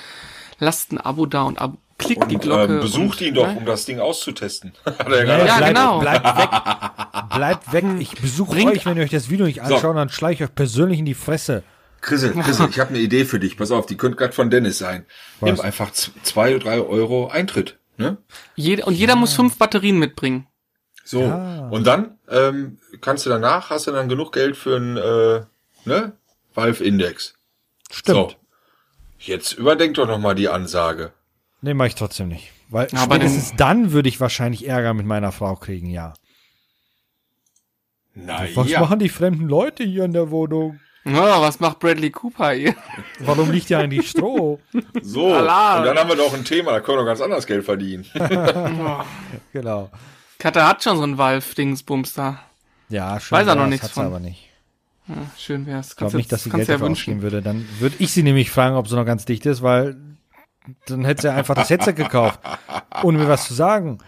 Lasst 0.61 0.93
ein 0.93 0.99
Abo 0.99 1.27
da 1.27 1.43
und 1.43 1.59
ab 1.61 1.77
klickt 1.99 2.31
die 2.31 2.37
Und 2.37 2.43
Glocke. 2.43 2.75
ähm, 2.75 2.81
besucht 2.81 3.21
und, 3.21 3.27
ihn 3.27 3.35
doch, 3.35 3.47
ne? 3.47 3.57
um 3.59 3.67
das 3.67 3.85
Ding 3.85 3.99
auszutesten. 4.01 4.73
Hat 4.85 5.09
er 5.09 5.25
ja 5.25 5.39
Ja, 5.39 5.57
bleibt, 5.57 5.69
genau. 5.69 5.99
Bleibt 6.01 6.25
weg. 6.39 6.51
Bleibt 7.35 7.73
weg. 7.73 7.85
Ich 8.01 8.21
besuche 8.21 8.57
euch, 8.67 8.87
wenn 8.87 8.97
ihr 8.97 9.03
euch 9.03 9.11
das 9.11 9.31
Video 9.31 9.47
nicht 9.47 9.63
anschaut, 9.63 9.97
dann 9.97 10.09
schleich 10.09 10.41
ich 10.41 10.49
euch 10.49 10.55
persönlich 10.55 10.99
in 10.99 11.05
die 11.05 11.15
Fresse. 11.15 11.63
Chrisel, 12.01 12.33
Chrisel, 12.35 12.69
ich 12.71 12.79
habe 12.79 12.91
eine 12.91 12.99
Idee 12.99 13.25
für 13.25 13.41
dich. 13.41 13.57
Pass 13.57 13.71
auf, 13.71 13.87
die 13.87 13.97
könnte 13.97 14.17
gerade 14.17 14.33
von 14.33 14.49
Dennis 14.51 14.79
sein. 14.79 15.07
Was? 15.41 15.51
Nimm 15.51 15.61
einfach 15.61 15.91
zwei, 15.91 16.57
drei 16.59 16.81
Euro 16.81 17.29
Eintritt. 17.29 17.79
Ne? 17.97 18.19
Jeder, 18.55 18.87
und 18.87 18.95
jeder 18.95 19.17
muss 19.17 19.33
fünf 19.33 19.59
Batterien 19.59 19.99
mitbringen. 19.99 20.47
So. 21.05 21.23
Ja. 21.23 21.69
Und 21.71 21.87
dann 21.87 22.19
ähm, 22.29 22.79
kannst 23.01 23.27
du 23.27 23.31
danach, 23.31 23.71
hast 23.71 23.87
du 23.87 23.93
dann 23.93 24.09
genug 24.09 24.33
Geld 24.33 24.57
für 24.57 24.77
ein 24.77 24.97
äh, 24.97 25.89
ne? 25.89 26.13
Valve 26.55 26.85
Index. 26.85 27.35
Stimmt. 27.91 28.17
So. 28.17 28.33
Jetzt 29.19 29.55
überdenk 29.55 29.95
doch 29.95 30.07
noch 30.07 30.19
mal 30.19 30.35
die 30.35 30.49
Ansage. 30.49 31.13
Nee, 31.67 31.75
mach 31.75 31.87
ich 31.87 31.97
trotzdem 31.97 32.29
nicht. 32.29 32.53
Weil 32.69 32.87
Ja, 32.93 33.01
aber 33.01 33.17
spätestens 33.17 33.57
dann 33.57 33.91
würde 33.91 34.09
ich 34.09 34.21
wahrscheinlich 34.21 34.69
Ärger 34.69 34.95
mit 34.95 35.05
meiner 35.05 35.33
Frau 35.33 35.57
kriegen, 35.57 35.91
ja. 35.91 36.15
Na 38.15 38.47
Was 38.55 38.71
ja. 38.71 38.79
machen 38.79 39.01
die 39.01 39.09
fremden 39.09 39.49
Leute 39.49 39.83
hier 39.83 40.05
in 40.05 40.13
der 40.13 40.31
Wohnung? 40.31 40.79
Ja, 41.05 41.41
was 41.41 41.59
macht 41.59 41.81
Bradley 41.81 42.11
Cooper 42.11 42.53
hier? 42.53 42.77
Warum 43.19 43.51
liegt 43.51 43.67
hier 43.67 43.81
eigentlich 43.81 44.09
Stroh? 44.11 44.61
So. 45.03 45.35
Alarm. 45.35 45.81
Und 45.81 45.87
dann 45.87 45.99
haben 45.99 46.09
wir 46.09 46.15
doch 46.15 46.33
ein 46.35 46.45
Thema, 46.45 46.71
da 46.71 46.79
können 46.79 46.99
wir 46.99 47.03
doch 47.03 47.09
ganz 47.09 47.21
anders 47.21 47.49
Geld 47.49 47.65
verdienen. 47.65 48.07
genau. 49.53 49.91
Katha 50.39 50.69
hat 50.69 50.85
schon 50.85 50.99
so 50.99 51.03
ein 51.03 51.19
Valve-Dingsbums 51.19 52.15
da. 52.15 52.39
Ja, 52.91 53.19
schon. 53.19 53.39
Weiß 53.39 53.49
er 53.49 53.57
noch 53.57 53.67
nichts 53.67 53.91
von. 53.91 54.07
aber 54.07 54.21
nicht. 54.21 54.51
Ja, 55.09 55.17
schön 55.37 55.67
wär's. 55.67 55.91
Ich 55.91 55.97
glaube 55.97 56.17
nicht, 56.17 56.31
dass 56.31 56.45
sie 56.45 56.51
Geld 56.51 56.69
ja 56.69 56.75
dafür 56.75 56.87
wünschen. 56.87 57.15
ausgeben 57.15 57.23
würde. 57.23 57.43
Dann 57.43 57.69
würde 57.81 57.97
ich 57.99 58.13
sie 58.13 58.23
nämlich 58.23 58.53
fragen, 58.53 58.77
ob 58.77 58.87
sie 58.87 58.95
noch 58.95 59.05
ganz 59.05 59.25
dicht 59.25 59.47
ist, 59.47 59.63
weil 59.63 59.97
dann 60.87 61.05
hätte 61.05 61.23
sie 61.23 61.33
einfach 61.33 61.55
das 61.55 61.71
Headset 61.71 61.93
gekauft, 61.93 62.41
ohne 63.03 63.19
mir 63.19 63.29
was 63.29 63.47
zu 63.47 63.55
sagen. 63.55 63.99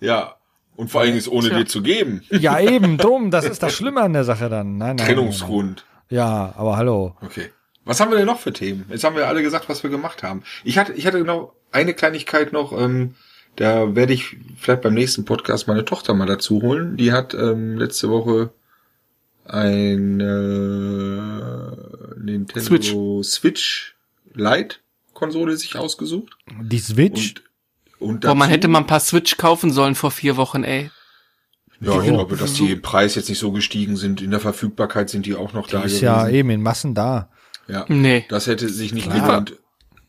Ja. 0.00 0.36
Und 0.74 0.90
vor 0.90 1.02
allem 1.02 1.16
ist 1.16 1.28
ohne 1.28 1.48
Tja. 1.48 1.58
dir 1.58 1.66
zu 1.66 1.82
geben. 1.82 2.22
Ja, 2.30 2.58
eben, 2.58 2.96
drum, 2.96 3.30
das 3.30 3.44
ist 3.44 3.62
das 3.62 3.74
Schlimme 3.74 4.00
an 4.00 4.14
der 4.14 4.24
Sache 4.24 4.48
dann. 4.48 4.78
Nein, 4.78 4.96
nein. 4.96 5.06
Trennungsgrund. 5.06 5.84
Nein. 6.08 6.18
Ja, 6.18 6.54
aber 6.56 6.76
hallo. 6.76 7.14
Okay. 7.20 7.50
Was 7.84 8.00
haben 8.00 8.10
wir 8.10 8.18
denn 8.18 8.26
noch 8.26 8.38
für 8.38 8.52
Themen? 8.52 8.86
Jetzt 8.88 9.04
haben 9.04 9.16
wir 9.16 9.26
alle 9.26 9.42
gesagt, 9.42 9.68
was 9.68 9.82
wir 9.82 9.90
gemacht 9.90 10.22
haben. 10.22 10.42
Ich 10.64 10.78
hatte, 10.78 10.92
ich 10.92 11.06
hatte 11.06 11.18
genau 11.18 11.54
eine 11.72 11.94
Kleinigkeit 11.94 12.52
noch. 12.52 12.72
Ähm, 12.78 13.16
da 13.56 13.94
werde 13.94 14.12
ich 14.12 14.36
vielleicht 14.56 14.82
beim 14.82 14.94
nächsten 14.94 15.24
Podcast 15.24 15.68
meine 15.68 15.84
Tochter 15.84 16.14
mal 16.14 16.26
dazu 16.26 16.62
holen. 16.62 16.96
Die 16.96 17.12
hat 17.12 17.34
ähm, 17.34 17.76
letzte 17.76 18.08
Woche 18.08 18.50
eine 19.44 20.32
Nintendo 22.18 22.60
Switch. 22.60 22.94
Switch, 23.24 23.96
Lite 24.34 24.76
Konsole 25.22 25.56
sich 25.56 25.76
ausgesucht. 25.76 26.36
Die 26.60 26.78
Switch, 26.80 27.34
Und, 28.00 28.08
und 28.08 28.20
Boah, 28.22 28.34
man 28.34 28.48
dazu- 28.48 28.52
hätte 28.52 28.68
mal 28.68 28.80
ein 28.80 28.86
paar 28.88 28.98
Switch 29.00 29.36
kaufen 29.36 29.70
sollen 29.70 29.94
vor 29.94 30.10
vier 30.10 30.36
Wochen, 30.36 30.64
ey. 30.64 30.90
Ja, 31.80 32.00
ich 32.00 32.08
glaube, 32.08 32.36
dass 32.36 32.54
die 32.54 32.72
im 32.72 32.82
Preis 32.82 33.14
jetzt 33.14 33.28
nicht 33.28 33.38
so 33.38 33.50
gestiegen 33.52 33.96
sind. 33.96 34.20
In 34.20 34.30
der 34.32 34.40
Verfügbarkeit 34.40 35.10
sind 35.10 35.26
die 35.26 35.34
auch 35.36 35.52
noch 35.52 35.66
da 35.68 35.80
die 35.80 35.86
ist 35.86 36.00
gewesen. 36.00 36.04
ja 36.04 36.28
eben 36.28 36.50
in 36.50 36.60
Massen 36.62 36.94
da. 36.94 37.28
ja. 37.68 37.84
Nee. 37.88 38.24
Das 38.28 38.46
hätte 38.48 38.68
sich 38.68 38.92
nicht 38.92 39.10
gelohnt. 39.12 39.54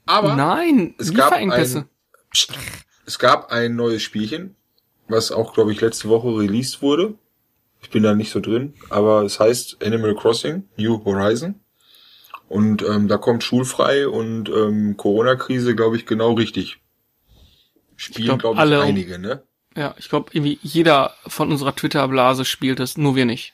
Aber 0.05 0.35
Nein, 0.35 0.95
es 0.97 1.13
gab 1.13 1.31
ein, 1.33 1.51
es 3.05 3.19
gab 3.19 3.51
ein 3.51 3.75
neues 3.75 4.01
Spielchen, 4.01 4.55
was 5.07 5.31
auch, 5.31 5.53
glaube 5.53 5.71
ich, 5.71 5.81
letzte 5.81 6.09
Woche 6.09 6.27
released 6.29 6.81
wurde. 6.81 7.15
Ich 7.81 7.89
bin 7.89 8.01
da 8.03 8.13
nicht 8.15 8.31
so 8.31 8.39
drin, 8.39 8.73
aber 8.89 9.23
es 9.23 9.39
heißt 9.39 9.83
Animal 9.83 10.15
Crossing 10.15 10.63
New 10.77 11.03
Horizon. 11.05 11.55
Und 12.53 12.83
ähm, 12.83 13.07
da 13.07 13.17
kommt 13.17 13.43
schulfrei 13.43 14.07
und 14.07 14.47
ähm, 14.47 14.95
Corona-Krise, 14.95 15.75
glaube 15.75 15.97
ich, 15.97 16.05
genau 16.05 16.33
richtig. 16.33 16.77
Spielen, 17.95 18.25
glaub, 18.27 18.39
glaube 18.41 18.55
ich, 18.55 18.59
alle- 18.61 18.81
einige, 18.81 19.17
ne? 19.17 19.41
Ja, 19.75 19.95
ich 19.97 20.07
glaube, 20.07 20.29
irgendwie 20.33 20.59
jeder 20.61 21.15
von 21.25 21.51
unserer 21.51 21.75
Twitter-Blase 21.75 22.45
spielt 22.45 22.79
es, 22.79 22.95
nur 22.95 23.15
wir 23.15 23.25
nicht. 23.25 23.53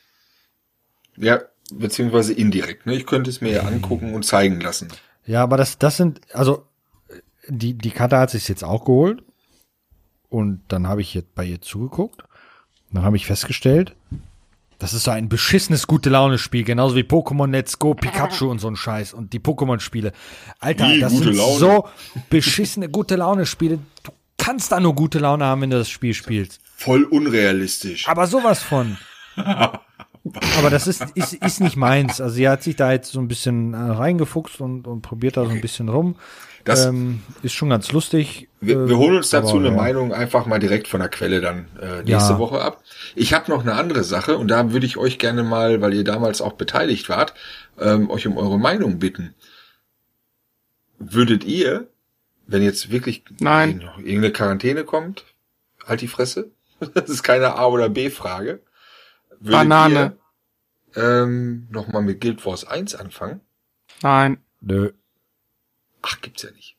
Ja, 1.16 1.40
beziehungsweise 1.72 2.34
indirekt, 2.34 2.86
ne? 2.86 2.96
Ich 2.96 3.06
könnte 3.06 3.30
es 3.30 3.40
mir 3.40 3.54
ja 3.54 3.62
angucken 3.64 4.14
und 4.14 4.24
zeigen 4.26 4.60
lassen. 4.60 4.90
Ja, 5.26 5.44
aber 5.44 5.56
das, 5.56 5.78
das 5.78 5.96
sind, 5.96 6.20
also 6.34 6.66
die, 7.48 7.74
die 7.76 7.92
Karte 7.92 8.18
hat 8.18 8.32
sich 8.32 8.50
jetzt 8.50 8.66
auch 8.66 8.84
geholt. 8.84 9.24
Und 10.28 10.62
dann 10.68 10.88
habe 10.88 11.00
ich 11.02 11.14
jetzt 11.14 11.34
bei 11.36 11.46
ihr 11.46 11.62
zugeguckt. 11.62 12.22
Dann 12.92 13.04
habe 13.04 13.16
ich 13.16 13.26
festgestellt, 13.26 13.96
das 14.80 14.94
ist 14.94 15.04
so 15.04 15.12
ein 15.12 15.30
beschissenes 15.30 15.88
gute 15.88 16.10
Laune-Spiel, 16.10 16.64
genauso 16.64 16.96
wie 16.96 17.02
Pokémon 17.02 17.52
Let's 17.52 17.78
Go, 17.78 17.94
Pikachu 17.96 18.50
und 18.50 18.60
so 18.60 18.70
ein 18.70 18.76
Scheiß 18.76 19.14
und 19.14 19.34
die 19.34 19.40
Pokémon-Spiele. 19.40 20.14
Alter, 20.60 20.90
Wie, 20.90 21.00
das 21.00 21.12
gute 21.12 21.26
sind 21.26 21.38
Laune? 21.38 21.60
so 21.60 21.88
beschissene 22.30 22.90
gute 22.90 23.18
Laune-Spiele. 23.18 23.80
Du 24.04 24.12
kannst 24.38 24.72
da 24.72 24.80
nur 24.80 24.96
gute 24.96 25.20
Laune 25.20 25.46
haben, 25.46 25.62
wenn 25.62 25.70
du 25.70 25.78
das 25.78 25.90
Spiel 25.90 26.14
spielst. 26.14 26.62
Voll 26.76 27.04
unrealistisch. 27.04 28.08
Aber 28.08 28.26
sowas 28.26 28.64
von. 28.64 28.98
Aber 30.58 30.70
das 30.70 30.88
ist, 30.88 31.06
ist, 31.16 31.34
ist 31.34 31.60
nicht 31.60 31.76
meins. 31.76 32.22
Also 32.22 32.36
sie 32.36 32.48
hat 32.48 32.64
sich 32.64 32.76
da 32.76 32.92
jetzt 32.92 33.12
so 33.12 33.20
ein 33.20 33.28
bisschen 33.28 33.74
äh, 33.74 33.78
reingefuchst 33.78 34.62
und, 34.62 34.88
und 34.88 35.02
probiert 35.02 35.38
da 35.38 35.46
so 35.46 35.52
ein 35.52 35.62
bisschen 35.62 35.90
rum. 35.90 36.16
Das- 36.70 36.86
ähm, 36.86 37.22
ist 37.44 37.54
schon 37.54 37.70
ganz 37.70 37.92
lustig. 37.92 38.48
Wir, 38.62 38.88
wir 38.90 38.98
holen 38.98 39.16
uns 39.18 39.30
dazu 39.30 39.52
aber, 39.58 39.60
eine 39.60 39.70
ja. 39.70 39.76
Meinung 39.76 40.14
einfach 40.14 40.46
mal 40.46 40.60
direkt 40.60 40.88
von 40.88 41.00
der 41.00 41.10
Quelle 41.10 41.40
dann 41.42 41.68
äh, 41.82 42.04
nächste 42.04 42.34
Ja. 42.34 42.40
Woche 42.40 42.62
ab. 42.62 42.84
Ich 43.16 43.34
habe 43.34 43.50
noch 43.52 43.62
eine 43.62 43.74
andere 43.74 44.04
Sache 44.04 44.38
und 44.38 44.50
da 44.50 44.72
würde 44.74 44.86
ich 44.86 44.98
euch 44.98 45.18
gerne 45.18 45.44
mal, 45.44 45.82
weil 45.82 45.94
ihr 45.94 46.04
damals 46.04 46.42
auch 46.42 46.54
beteiligt 46.54 47.08
wart, 47.10 47.34
ähm, 47.80 48.10
euch 48.10 48.28
um 48.28 48.38
eure 48.38 48.60
Meinung 48.60 49.00
bitten. 49.00 49.34
Würdet 50.98 51.46
ihr, 51.46 51.88
wenn 52.48 52.62
jetzt 52.62 52.92
wirklich 52.92 53.24
Nein. 53.40 53.78
noch 53.78 53.98
irgendeine 54.00 54.32
Quarantäne 54.34 54.84
kommt, 54.84 55.24
halt 55.86 56.02
die 56.02 56.08
Fresse, 56.08 56.52
das 56.94 57.10
ist 57.10 57.24
keine 57.24 57.56
A 57.56 57.66
oder 57.68 57.90
B 57.90 58.10
Frage. 58.10 58.62
Würdet 59.40 59.52
Banane. 59.70 60.18
Ihr, 60.96 61.02
ähm, 61.02 61.68
nochmal 61.72 62.02
mit 62.02 62.20
Guild 62.20 62.46
Wars 62.46 62.66
1 62.66 62.96
anfangen? 62.96 63.40
Nein. 64.02 64.40
Nö. 64.60 64.92
Gibt's 66.22 66.44
ja 66.44 66.52
nicht. 66.52 66.76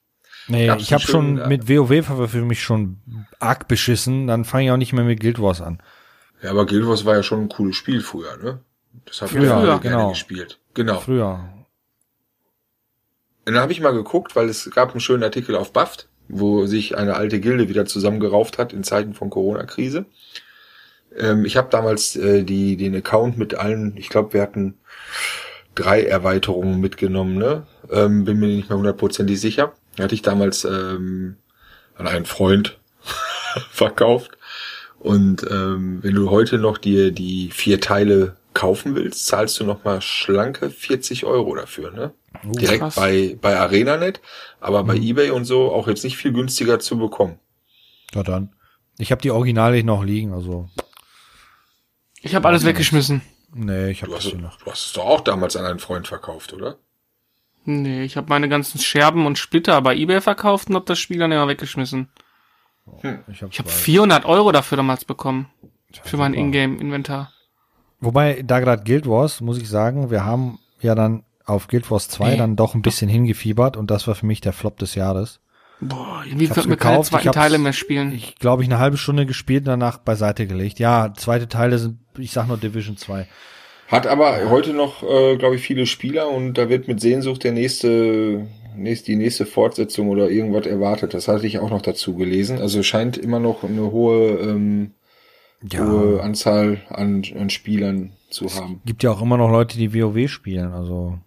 Nee, 0.48 0.66
Gab's 0.66 0.82
ich 0.82 0.92
habe 0.92 1.02
schon 1.02 1.38
äh, 1.38 1.48
mit 1.48 1.68
WoW 1.68 2.30
für 2.30 2.42
mich 2.42 2.62
schon 2.62 2.98
arg 3.38 3.68
beschissen. 3.68 4.26
Dann 4.26 4.44
fange 4.44 4.64
ich 4.64 4.70
auch 4.70 4.76
nicht 4.76 4.92
mehr 4.92 5.04
mit 5.04 5.20
Guild 5.20 5.40
Wars 5.40 5.60
an. 5.60 5.82
Ja, 6.42 6.50
aber 6.50 6.66
Guild 6.66 6.86
Wars 6.86 7.04
war 7.04 7.16
ja 7.16 7.22
schon 7.22 7.42
ein 7.42 7.48
cooles 7.48 7.76
Spiel 7.76 8.00
früher, 8.00 8.36
ne? 8.38 8.60
Das 9.04 9.22
haben 9.22 9.28
Früher, 9.28 9.42
wir 9.42 9.54
alle 9.54 9.80
gerne 9.80 9.96
genau. 9.96 10.10
gespielt. 10.10 10.58
Genau. 10.74 10.98
Früher. 10.98 11.48
Und 13.46 13.54
dann 13.54 13.62
habe 13.62 13.72
ich 13.72 13.80
mal 13.80 13.92
geguckt, 13.92 14.36
weil 14.36 14.48
es 14.48 14.70
gab 14.70 14.90
einen 14.90 15.00
schönen 15.00 15.22
Artikel 15.22 15.56
auf 15.56 15.72
Buffed, 15.72 16.08
wo 16.28 16.66
sich 16.66 16.96
eine 16.96 17.14
alte 17.14 17.40
Gilde 17.40 17.68
wieder 17.68 17.86
zusammengerauft 17.86 18.58
hat 18.58 18.72
in 18.72 18.84
Zeiten 18.84 19.14
von 19.14 19.30
Corona-Krise. 19.30 20.06
Ähm, 21.16 21.44
ich 21.44 21.56
habe 21.56 21.68
damals 21.70 22.16
äh, 22.16 22.44
die 22.44 22.76
den 22.76 22.94
Account 22.94 23.38
mit 23.38 23.54
allen, 23.54 23.96
ich 23.96 24.08
glaube, 24.08 24.32
wir 24.34 24.42
hatten 24.42 24.78
drei 25.74 26.02
Erweiterungen 26.02 26.80
mitgenommen, 26.80 27.36
ne? 27.36 27.66
Ähm, 27.90 28.24
bin 28.24 28.38
mir 28.38 28.48
nicht 28.48 28.68
mehr 28.68 28.78
hundertprozentig 28.78 29.40
sicher. 29.40 29.72
Hatte 29.98 30.14
ich 30.14 30.22
damals 30.22 30.64
ähm, 30.64 31.36
an 31.96 32.06
einen 32.06 32.26
Freund 32.26 32.78
verkauft. 33.70 34.32
Und 34.98 35.46
ähm, 35.50 36.00
wenn 36.02 36.14
du 36.14 36.30
heute 36.30 36.58
noch 36.58 36.78
dir 36.78 37.10
die 37.10 37.50
vier 37.52 37.80
Teile 37.80 38.36
kaufen 38.52 38.94
willst, 38.94 39.26
zahlst 39.26 39.58
du 39.60 39.64
noch 39.64 39.84
mal 39.84 40.00
schlanke 40.02 40.70
40 40.70 41.24
Euro 41.24 41.54
dafür, 41.54 41.90
ne? 41.90 42.12
Direkt 42.44 42.80
krass. 42.80 42.96
bei, 42.96 43.36
bei 43.40 43.56
ArenaNet, 43.56 44.20
aber 44.60 44.84
bei 44.84 44.96
eBay 44.96 45.30
und 45.30 45.44
so 45.44 45.72
auch 45.72 45.88
jetzt 45.88 46.04
nicht 46.04 46.16
viel 46.16 46.32
günstiger 46.32 46.78
zu 46.78 46.98
bekommen. 46.98 47.38
Ja 48.14 48.22
dann. 48.22 48.54
Ich 48.98 49.10
habe 49.10 49.22
die 49.22 49.30
Originale 49.30 49.82
noch 49.82 50.04
liegen, 50.04 50.32
also 50.32 50.68
Ich 52.22 52.34
habe 52.34 52.46
alles 52.46 52.64
weggeschmissen. 52.64 53.22
Nee, 53.54 53.90
ich 53.90 54.02
habe 54.02 54.10
Du 54.10 54.16
das 54.16 54.24
hast, 54.26 54.30
hier 54.32 54.40
noch. 54.40 54.56
du 54.58 54.70
hast 54.70 54.86
es 54.86 54.92
doch 54.92 55.04
auch 55.06 55.20
damals 55.20 55.56
an 55.56 55.64
einen 55.66 55.78
Freund 55.78 56.06
verkauft, 56.08 56.52
oder? 56.52 56.76
Nee, 57.64 58.04
ich 58.04 58.16
habe 58.16 58.28
meine 58.28 58.48
ganzen 58.48 58.78
Scherben 58.80 59.26
und 59.26 59.38
Splitter 59.38 59.80
bei 59.82 59.94
eBay 59.94 60.20
verkauft 60.20 60.68
und 60.70 60.76
hab 60.76 60.86
das 60.86 60.98
Spiel 60.98 61.18
dann 61.18 61.32
immer 61.32 61.46
weggeschmissen. 61.48 62.08
Ich 63.02 63.04
habe 63.42 63.50
Ich 63.50 63.58
habe 63.58 63.68
400 63.68 64.24
Euro 64.24 64.50
dafür 64.52 64.76
damals 64.76 65.04
bekommen. 65.04 65.46
Für 66.02 66.16
mein. 66.16 66.34
Ingame-Inventar. 66.34 67.32
Wobei, 68.00 68.42
da 68.42 68.60
gerade 68.60 68.82
Guild 68.84 69.06
Wars, 69.06 69.40
muss 69.40 69.58
ich 69.58 69.68
sagen, 69.68 70.10
wir 70.10 70.24
haben 70.24 70.58
ja 70.80 70.94
dann 70.94 71.24
auf 71.44 71.68
Guild 71.68 71.90
Wars 71.90 72.08
2 72.08 72.30
Nee. 72.30 72.36
dann 72.38 72.56
doch 72.56 72.74
ein 72.74 72.82
bisschen 72.82 73.10
hingefiebert 73.10 73.76
und 73.76 73.90
das 73.90 74.06
war 74.06 74.14
für 74.14 74.26
mich 74.26 74.40
der 74.40 74.52
Flop 74.54 74.78
des 74.78 74.94
Jahres. 74.94 75.40
Boah, 75.80 76.22
irgendwie 76.26 76.48
wird 76.54 76.66
mir 76.66 76.76
keine 76.76 76.96
gekauft, 76.96 77.12
ich 77.12 77.20
zweiten 77.22 77.32
Teile 77.32 77.58
mehr 77.58 77.72
spielen. 77.72 78.12
Ich 78.12 78.36
glaube, 78.36 78.62
ich 78.62 78.68
eine 78.68 78.78
halbe 78.78 78.96
Stunde 78.96 79.26
gespielt 79.26 79.62
und 79.62 79.66
danach 79.68 79.98
beiseite 79.98 80.46
gelegt. 80.46 80.78
Ja, 80.78 81.12
zweite 81.14 81.48
Teile 81.48 81.78
sind, 81.78 81.98
ich 82.20 82.32
sag 82.32 82.46
nur 82.48 82.56
Division 82.56 82.96
2. 82.96 83.26
Hat 83.88 84.06
aber 84.06 84.48
heute 84.50 84.72
noch, 84.72 85.02
äh, 85.02 85.36
glaube 85.36 85.56
ich, 85.56 85.62
viele 85.62 85.84
Spieler 85.86 86.28
und 86.30 86.54
da 86.54 86.68
wird 86.68 86.86
mit 86.86 87.00
Sehnsucht 87.00 87.42
der 87.42 87.52
nächste, 87.52 88.46
nächst, 88.76 89.08
die 89.08 89.16
nächste 89.16 89.46
Fortsetzung 89.46 90.08
oder 90.08 90.30
irgendwas 90.30 90.66
erwartet. 90.66 91.12
Das 91.14 91.26
hatte 91.26 91.46
ich 91.46 91.58
auch 91.58 91.70
noch 91.70 91.82
dazu 91.82 92.14
gelesen. 92.14 92.58
Also 92.60 92.82
scheint 92.84 93.16
immer 93.18 93.40
noch 93.40 93.64
eine 93.64 93.90
hohe, 93.90 94.28
ähm, 94.38 94.92
hohe 95.76 96.22
Anzahl 96.22 96.82
an, 96.88 97.24
an 97.38 97.50
Spielern 97.50 98.12
zu 98.30 98.46
haben. 98.54 98.80
Gibt 98.86 99.02
ja 99.02 99.10
auch 99.10 99.20
immer 99.22 99.36
noch 99.36 99.50
Leute, 99.50 99.76
die 99.76 99.92
WoW 99.92 100.28
spielen, 100.30 100.72
also 100.72 101.18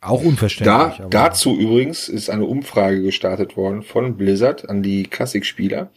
auch 0.00 0.24
unverständlich. 0.24 0.96
Da, 0.96 1.04
aber- 1.04 1.10
dazu 1.10 1.56
übrigens 1.56 2.08
ist 2.08 2.30
eine 2.30 2.46
Umfrage 2.46 3.00
gestartet 3.02 3.56
worden 3.56 3.82
von 3.82 4.16
Blizzard 4.16 4.68
an 4.68 4.82
die 4.82 5.04
Klassikspieler, 5.04 5.90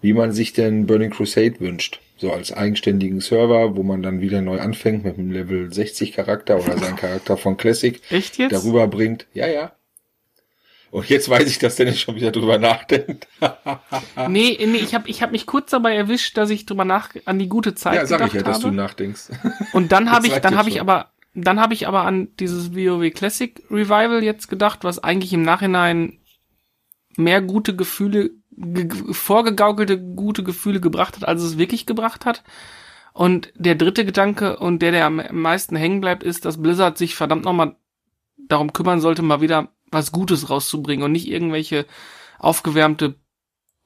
wie 0.00 0.12
man 0.12 0.30
sich 0.32 0.52
denn 0.52 0.86
Burning 0.86 1.10
Crusade 1.10 1.58
wünscht. 1.58 2.00
So 2.20 2.30
als 2.30 2.52
eigenständigen 2.52 3.20
Server, 3.20 3.76
wo 3.76 3.82
man 3.82 4.02
dann 4.02 4.20
wieder 4.20 4.42
neu 4.42 4.60
anfängt 4.60 5.04
mit 5.04 5.16
einem 5.16 5.30
Level 5.30 5.72
60 5.72 6.12
Charakter 6.12 6.62
oder 6.62 6.76
seinen 6.76 6.96
Charakter 6.96 7.38
von 7.38 7.56
Classic 7.56 7.98
Echt 8.10 8.36
jetzt? 8.36 8.52
darüber 8.52 8.86
bringt. 8.88 9.26
Ja, 9.32 9.48
ja. 9.48 9.72
Und 10.90 11.08
jetzt 11.08 11.30
weiß 11.30 11.48
ich, 11.48 11.58
dass 11.58 11.76
Dennis 11.76 11.98
schon 12.00 12.16
wieder 12.16 12.30
drüber 12.30 12.58
nachdenkt. 12.58 13.26
Nee, 14.28 14.58
nee, 14.60 14.78
ich 14.78 14.94
habe 14.94 15.08
ich 15.08 15.22
hab 15.22 15.32
mich 15.32 15.46
kurz 15.46 15.70
dabei 15.70 15.94
erwischt, 15.94 16.36
dass 16.36 16.50
ich 16.50 16.66
drüber 16.66 16.84
nach 16.84 17.10
an 17.24 17.38
die 17.38 17.48
gute 17.48 17.74
Zeit 17.74 17.94
ja, 17.94 18.06
sag 18.06 18.26
ich 18.26 18.34
ja, 18.34 18.42
dass 18.42 18.58
habe. 18.58 18.68
du 18.68 18.74
nachdenkst. 18.74 19.30
Und 19.72 19.92
dann 19.92 20.10
habe 20.10 20.26
ich, 20.26 20.34
dann 20.34 20.56
habe 20.56 20.68
ich 20.68 20.80
aber, 20.80 21.10
dann 21.34 21.58
habe 21.58 21.72
ich 21.72 21.88
aber 21.88 22.04
an 22.04 22.28
dieses 22.38 22.74
WoW 22.74 23.10
Classic 23.12 23.62
Revival 23.70 24.22
jetzt 24.22 24.48
gedacht, 24.48 24.84
was 24.84 24.98
eigentlich 25.02 25.32
im 25.32 25.42
Nachhinein 25.42 26.18
mehr 27.16 27.40
gute 27.40 27.74
Gefühle, 27.74 28.30
ge 28.30 28.30
vorgegaukelte 29.12 29.98
gute 29.98 30.42
Gefühle 30.42 30.80
gebracht 30.80 31.16
hat, 31.16 31.26
als 31.26 31.42
es 31.42 31.58
wirklich 31.58 31.86
gebracht 31.86 32.26
hat. 32.26 32.42
Und 33.12 33.52
der 33.56 33.74
dritte 33.74 34.04
Gedanke 34.04 34.58
und 34.58 34.80
der, 34.82 34.92
der 34.92 35.06
am 35.06 35.22
meisten 35.32 35.76
hängen 35.76 36.00
bleibt, 36.00 36.22
ist, 36.22 36.44
dass 36.44 36.62
Blizzard 36.62 36.96
sich 36.96 37.14
verdammt 37.14 37.44
nochmal 37.44 37.76
darum 38.36 38.72
kümmern 38.72 39.00
sollte, 39.00 39.22
mal 39.22 39.40
wieder 39.40 39.68
was 39.90 40.12
Gutes 40.12 40.50
rauszubringen 40.50 41.04
und 41.04 41.12
nicht 41.12 41.28
irgendwelche 41.28 41.86
aufgewärmte 42.38 43.16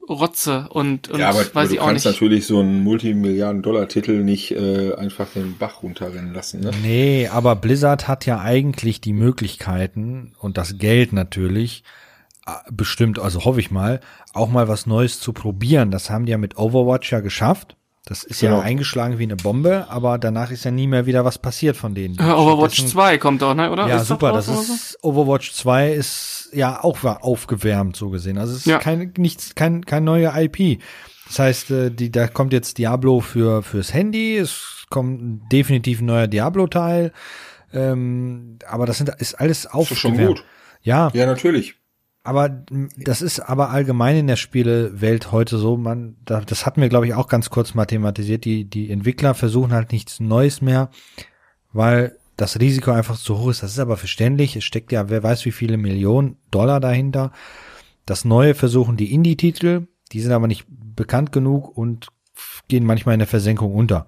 Rotze 0.07 0.67
und, 0.69 1.09
und 1.09 1.19
ja, 1.19 1.29
aber 1.29 1.39
weiß 1.53 1.69
du 1.69 1.75
ich 1.75 1.79
auch 1.79 1.87
kannst 1.87 2.05
nicht. 2.05 2.13
natürlich 2.13 2.45
so 2.45 2.59
einen 2.59 2.83
Multimilliarden-Dollar-Titel 2.83 4.23
nicht 4.23 4.51
äh, 4.51 4.93
einfach 4.93 5.27
den 5.33 5.57
Bach 5.57 5.81
runterrennen 5.81 6.33
lassen. 6.33 6.59
Ne? 6.61 6.71
Nee, 6.83 7.27
aber 7.27 7.55
Blizzard 7.55 8.07
hat 8.07 8.25
ja 8.25 8.39
eigentlich 8.39 9.01
die 9.01 9.13
Möglichkeiten 9.13 10.35
und 10.39 10.57
das 10.57 10.77
Geld 10.77 11.11
natürlich, 11.11 11.83
äh, 12.45 12.51
bestimmt, 12.71 13.17
also 13.17 13.45
hoffe 13.45 13.59
ich 13.59 13.71
mal, 13.71 13.99
auch 14.35 14.49
mal 14.49 14.67
was 14.67 14.85
Neues 14.85 15.19
zu 15.19 15.33
probieren. 15.33 15.91
Das 15.91 16.09
haben 16.09 16.25
die 16.25 16.31
ja 16.31 16.37
mit 16.37 16.57
Overwatch 16.57 17.11
ja 17.11 17.19
geschafft. 17.21 17.75
Das 18.07 18.23
ist 18.23 18.41
Genau. 18.41 18.57
ja 18.57 18.61
eingeschlagen 18.61 19.17
wie 19.17 19.23
eine 19.23 19.35
Bombe, 19.35 19.87
aber 19.89 20.19
danach 20.19 20.51
ist 20.51 20.63
ja 20.63 20.69
nie 20.69 20.85
mehr 20.85 21.07
wieder 21.07 21.25
was 21.25 21.39
passiert 21.39 21.75
von 21.75 21.95
denen. 21.95 22.19
Äh, 22.19 22.23
Overwatch 22.23 22.75
Stattdessen- 22.75 22.91
2 22.93 23.17
kommt 23.17 23.41
doch, 23.41 23.55
ne? 23.55 23.71
Oder? 23.71 23.87
Ja, 23.87 23.97
Ist 23.97 24.07
super. 24.07 24.31
Das 24.31 24.45
draußen 24.45 24.59
oder 24.59 24.67
so? 24.67 24.73
ist 24.75 25.03
Overwatch 25.03 25.53
2 25.53 25.91
ist 25.93 26.49
ja 26.53 26.83
auch 26.83 27.03
war 27.03 27.23
aufgewärmt 27.23 27.95
so 27.95 28.11
gesehen. 28.11 28.37
Also 28.37 28.53
es 28.53 28.59
ist 28.59 28.65
Ja. 28.67 28.77
kein 28.77 29.11
nichts 29.17 29.55
kein 29.55 29.83
kein 29.85 30.03
neuer 30.03 30.33
IP. 30.37 30.79
Das 31.27 31.39
heißt, 31.39 31.71
äh, 31.71 31.89
die 31.89 32.11
da 32.11 32.27
kommt 32.27 32.53
jetzt 32.53 32.77
Diablo 32.77 33.21
für 33.21 33.63
fürs 33.63 33.91
Handy. 33.91 34.37
Es 34.37 34.85
kommt 34.91 35.51
definitiv 35.51 35.99
ein 36.01 36.05
neuer 36.05 36.27
Diablo 36.27 36.67
Teil. 36.67 37.11
Ähm, 37.73 38.59
aber 38.67 38.85
das 38.85 38.97
sind 38.99 39.09
ist 39.17 39.33
alles 39.35 39.63
Das 39.63 39.91
ist 39.91 39.97
schon 39.97 40.11
aufgewärmt. 40.11 40.37
gut. 40.37 40.45
Ja, 40.83 41.09
Ja, 41.13 41.25
natürlich. 41.25 41.75
Aber 42.25 42.63
m, 42.69 42.89
das 42.97 43.21
ist 43.21 43.39
aber 43.39 43.69
allgemein 43.69 44.17
in 44.17 44.27
der 44.27 44.35
Spielewelt 44.35 45.31
heute 45.31 45.57
so, 45.57 45.77
man, 45.77 46.15
da, 46.25 46.41
das 46.41 46.65
hatten 46.65 46.81
wir, 46.81 46.89
glaube 46.89 47.05
ich, 47.07 47.13
auch 47.13 47.27
ganz 47.27 47.49
kurz 47.49 47.73
mal 47.75 47.85
thematisiert. 47.85 48.45
Die, 48.45 48.65
die 48.65 48.89
Entwickler 48.89 49.35
versuchen 49.35 49.71
halt 49.71 49.91
nichts 49.91 50.19
Neues 50.19 50.61
mehr, 50.61 50.89
weil 51.71 52.17
das 52.35 52.59
Risiko 52.59 52.91
einfach 52.91 53.17
zu 53.17 53.37
hoch 53.37 53.49
ist. 53.49 53.63
Das 53.63 53.71
ist 53.71 53.79
aber 53.79 53.95
verständlich. 53.95 54.55
Es 54.55 54.63
steckt 54.63 54.91
ja, 54.91 55.09
wer 55.09 55.23
weiß, 55.23 55.45
wie 55.45 55.51
viele 55.51 55.77
Millionen 55.77 56.37
Dollar 56.51 56.79
dahinter. 56.79 57.31
Das 58.05 58.25
Neue 58.25 58.55
versuchen 58.55 58.97
die 58.97 59.13
Indie-Titel, 59.13 59.87
die 60.11 60.21
sind 60.21 60.31
aber 60.31 60.47
nicht 60.47 60.65
bekannt 60.67 61.31
genug 61.31 61.75
und 61.77 62.07
gehen 62.67 62.85
manchmal 62.85 63.13
in 63.13 63.19
der 63.19 63.27
Versenkung 63.27 63.73
unter. 63.73 64.07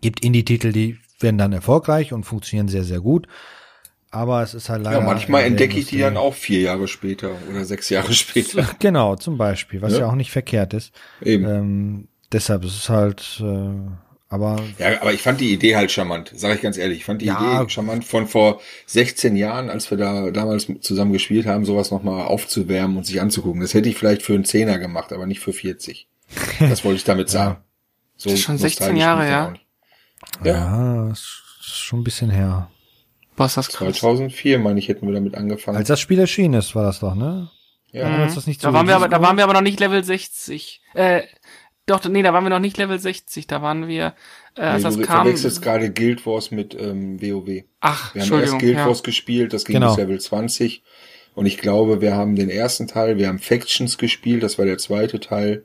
Gibt 0.00 0.24
Indie-Titel, 0.24 0.72
die 0.72 0.98
werden 1.20 1.38
dann 1.38 1.52
erfolgreich 1.52 2.12
und 2.12 2.24
funktionieren 2.24 2.68
sehr, 2.68 2.84
sehr 2.84 3.00
gut. 3.00 3.26
Aber 4.14 4.42
es 4.44 4.54
ist 4.54 4.68
halt 4.68 4.84
leider. 4.84 5.00
Ja, 5.00 5.04
manchmal 5.04 5.42
entdecke 5.42 5.76
ich 5.78 5.86
die 5.86 5.98
dann 5.98 6.16
auch 6.16 6.34
vier 6.34 6.60
Jahre 6.60 6.86
später 6.86 7.32
oder 7.50 7.64
sechs 7.64 7.88
Jahre 7.90 8.12
später. 8.12 8.64
Genau, 8.78 9.16
zum 9.16 9.36
Beispiel, 9.36 9.82
was 9.82 9.94
ja, 9.94 10.00
Ja. 10.00 10.06
auch 10.08 10.14
nicht 10.14 10.30
verkehrt 10.30 10.72
ist. 10.72 10.92
Eben. 11.20 11.44
Ähm, 11.44 12.08
deshalb 12.30 12.64
ist 12.64 12.76
es 12.76 12.88
halt, 12.88 13.40
äh, 13.42 13.70
aber 14.28 14.60
Ja, 14.78 15.00
aber 15.02 15.12
ich 15.12 15.20
fand 15.22 15.40
die 15.40 15.52
Idee 15.52 15.74
halt 15.74 15.90
charmant, 15.90 16.30
sage 16.32 16.54
ich 16.54 16.62
ganz 16.62 16.78
ehrlich. 16.78 16.98
Ich 16.98 17.04
fand 17.04 17.22
die 17.22 17.26
Ja. 17.26 17.60
Idee 17.62 17.70
charmant 17.70 18.04
von 18.04 18.28
vor 18.28 18.60
16 18.86 19.34
Jahren, 19.34 19.68
als 19.68 19.90
wir 19.90 19.98
da 19.98 20.30
damals 20.30 20.68
zusammen 20.80 21.12
gespielt 21.12 21.46
haben, 21.46 21.64
sowas 21.64 21.90
nochmal 21.90 22.26
aufzuwärmen 22.26 22.96
und 22.96 23.04
sich 23.06 23.20
anzugucken. 23.20 23.60
Das 23.62 23.74
hätte 23.74 23.88
ich 23.88 23.96
vielleicht 23.96 24.22
für 24.22 24.34
einen 24.34 24.44
Zehner 24.44 24.78
gemacht, 24.78 25.12
aber 25.12 25.26
nicht 25.26 25.40
für 25.40 25.52
40. 25.52 26.06
Das 26.60 26.84
wollte 26.84 26.98
ich 26.98 27.04
damit 27.04 27.28
sagen. 27.30 27.56
So 28.16 28.30
Das 28.30 28.38
ist 28.38 28.44
schon 28.44 28.58
16 28.58 28.94
nostalgisch 28.94 29.02
Jahre, 29.02 29.28
ja. 29.28 29.54
Ja, 30.44 30.52
ja, 31.06 31.10
ist 31.10 31.26
schon 31.62 32.00
ein 32.00 32.04
bisschen 32.04 32.30
her. 32.30 32.70
Ist 33.38 33.56
das 33.56 33.68
krass. 33.68 33.96
2004, 33.98 34.58
meine 34.58 34.78
ich, 34.78 34.88
hätten 34.88 35.06
wir 35.06 35.14
damit 35.14 35.34
angefangen. 35.36 35.76
Als 35.76 35.88
das 35.88 36.00
Spiel 36.00 36.18
erschienen 36.18 36.54
ist, 36.54 36.74
war 36.74 36.84
das 36.84 37.00
doch, 37.00 37.14
ne? 37.14 37.50
ja. 37.92 38.22
Uns 38.24 38.34
das 38.34 38.46
nicht 38.46 38.62
Da 38.64 38.68
so 38.68 38.74
waren 38.74 38.86
wir 38.88 38.96
aber, 38.96 39.08
da 39.08 39.20
waren 39.22 39.36
wir 39.36 39.44
aber 39.44 39.52
noch 39.54 39.60
nicht 39.60 39.78
Level 39.80 40.02
60. 40.02 40.80
Äh, 40.94 41.22
doch, 41.86 42.02
nee, 42.04 42.22
da 42.22 42.32
waren 42.32 42.44
wir 42.44 42.50
noch 42.50 42.60
nicht 42.60 42.78
Level 42.78 42.98
60. 42.98 43.46
Da 43.46 43.60
waren 43.62 43.88
wir, 43.88 44.14
äh, 44.56 44.62
als 44.62 44.78
nee, 44.78 44.88
das 44.88 44.96
du 44.96 45.02
kam. 45.02 45.22
verwechselst 45.24 45.62
gerade 45.62 45.92
Guild 45.92 46.24
Wars 46.26 46.50
mit 46.50 46.74
ähm, 46.80 47.20
WoW. 47.20 47.64
Ach, 47.80 48.14
Wir 48.14 48.22
haben 48.22 48.40
erst. 48.40 48.58
Guild 48.58 48.76
Ja. 48.78 48.86
Wars 48.86 49.02
gespielt, 49.02 49.52
das 49.52 49.64
ging 49.64 49.74
Genau. 49.74 49.88
bis 49.88 49.98
Level 49.98 50.20
20. 50.20 50.82
Und 51.34 51.46
ich 51.46 51.58
glaube, 51.58 52.00
wir 52.00 52.14
haben 52.16 52.36
den 52.36 52.48
ersten 52.48 52.86
Teil, 52.86 53.18
wir 53.18 53.28
haben 53.28 53.38
Factions 53.40 53.98
gespielt, 53.98 54.42
das 54.42 54.58
war 54.58 54.64
der 54.64 54.78
zweite 54.78 55.20
Teil. 55.20 55.64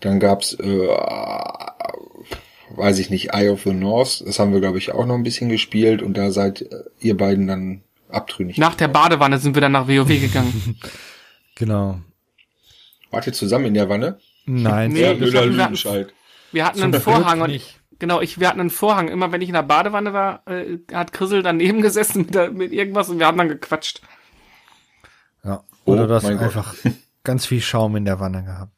Dann 0.00 0.20
gab's, 0.20 0.52
äh, 0.54 0.88
weiß 2.76 2.98
ich 2.98 3.10
nicht, 3.10 3.32
Eye 3.34 3.48
of 3.50 3.62
the 3.64 3.72
North, 3.72 4.22
das 4.26 4.38
haben 4.38 4.52
wir, 4.52 4.60
glaube 4.60 4.78
ich, 4.78 4.92
auch 4.92 5.06
noch 5.06 5.14
ein 5.14 5.22
bisschen 5.22 5.48
gespielt. 5.48 6.02
Und 6.02 6.16
da 6.16 6.30
seid 6.30 6.62
äh, 6.62 6.84
ihr 7.00 7.16
beiden 7.16 7.46
dann 7.46 7.82
abtrünnig. 8.08 8.58
Nach 8.58 8.74
der 8.74 8.88
Badewanne 8.88 9.38
sind 9.38 9.54
wir 9.54 9.60
dann 9.60 9.72
nach 9.72 9.88
WoW 9.88 10.08
gegangen. 10.08 10.78
Genau. 11.56 12.00
Wart 13.12 13.28
ihr 13.28 13.32
zusammen 13.32 13.66
in 13.66 13.74
der 13.74 13.88
Wanne? 13.88 14.18
Nein, 14.44 14.90
Nee, 14.92 15.02
ja, 15.02 15.14
Müller 15.14 15.46
Lüdenscheid. 15.46 16.12
Wir 16.50 16.66
hatten 16.66 16.82
einen 16.82 17.00
Vorhang 17.00 17.42
und 17.42 17.50
nicht. 17.50 17.78
genau, 18.00 18.20
ich, 18.20 18.40
wir 18.40 18.48
hatten 18.48 18.58
einen 18.58 18.70
Vorhang. 18.70 19.06
Immer 19.06 19.30
wenn 19.30 19.40
ich 19.40 19.48
in 19.50 19.54
der 19.54 19.62
Badewanne 19.62 20.12
war, 20.12 20.42
äh, 20.48 20.78
hat 20.92 21.12
Chrisel 21.12 21.44
daneben 21.44 21.80
gesessen 21.82 22.22
mit, 22.22 22.34
der, 22.34 22.50
mit 22.50 22.72
irgendwas 22.72 23.08
und 23.08 23.20
wir 23.20 23.26
haben 23.26 23.38
dann 23.38 23.48
gequatscht. 23.48 24.02
Ja. 25.44 25.62
Oder 25.84 26.04
Oh, 26.04 26.06
du 26.08 26.14
hast 26.14 26.24
Gott. 26.24 26.40
einfach 26.40 26.74
ganz 27.22 27.46
viel 27.46 27.60
Schaum 27.60 27.94
in 27.94 28.04
der 28.04 28.18
Wanne 28.18 28.42
gehabt. 28.42 28.72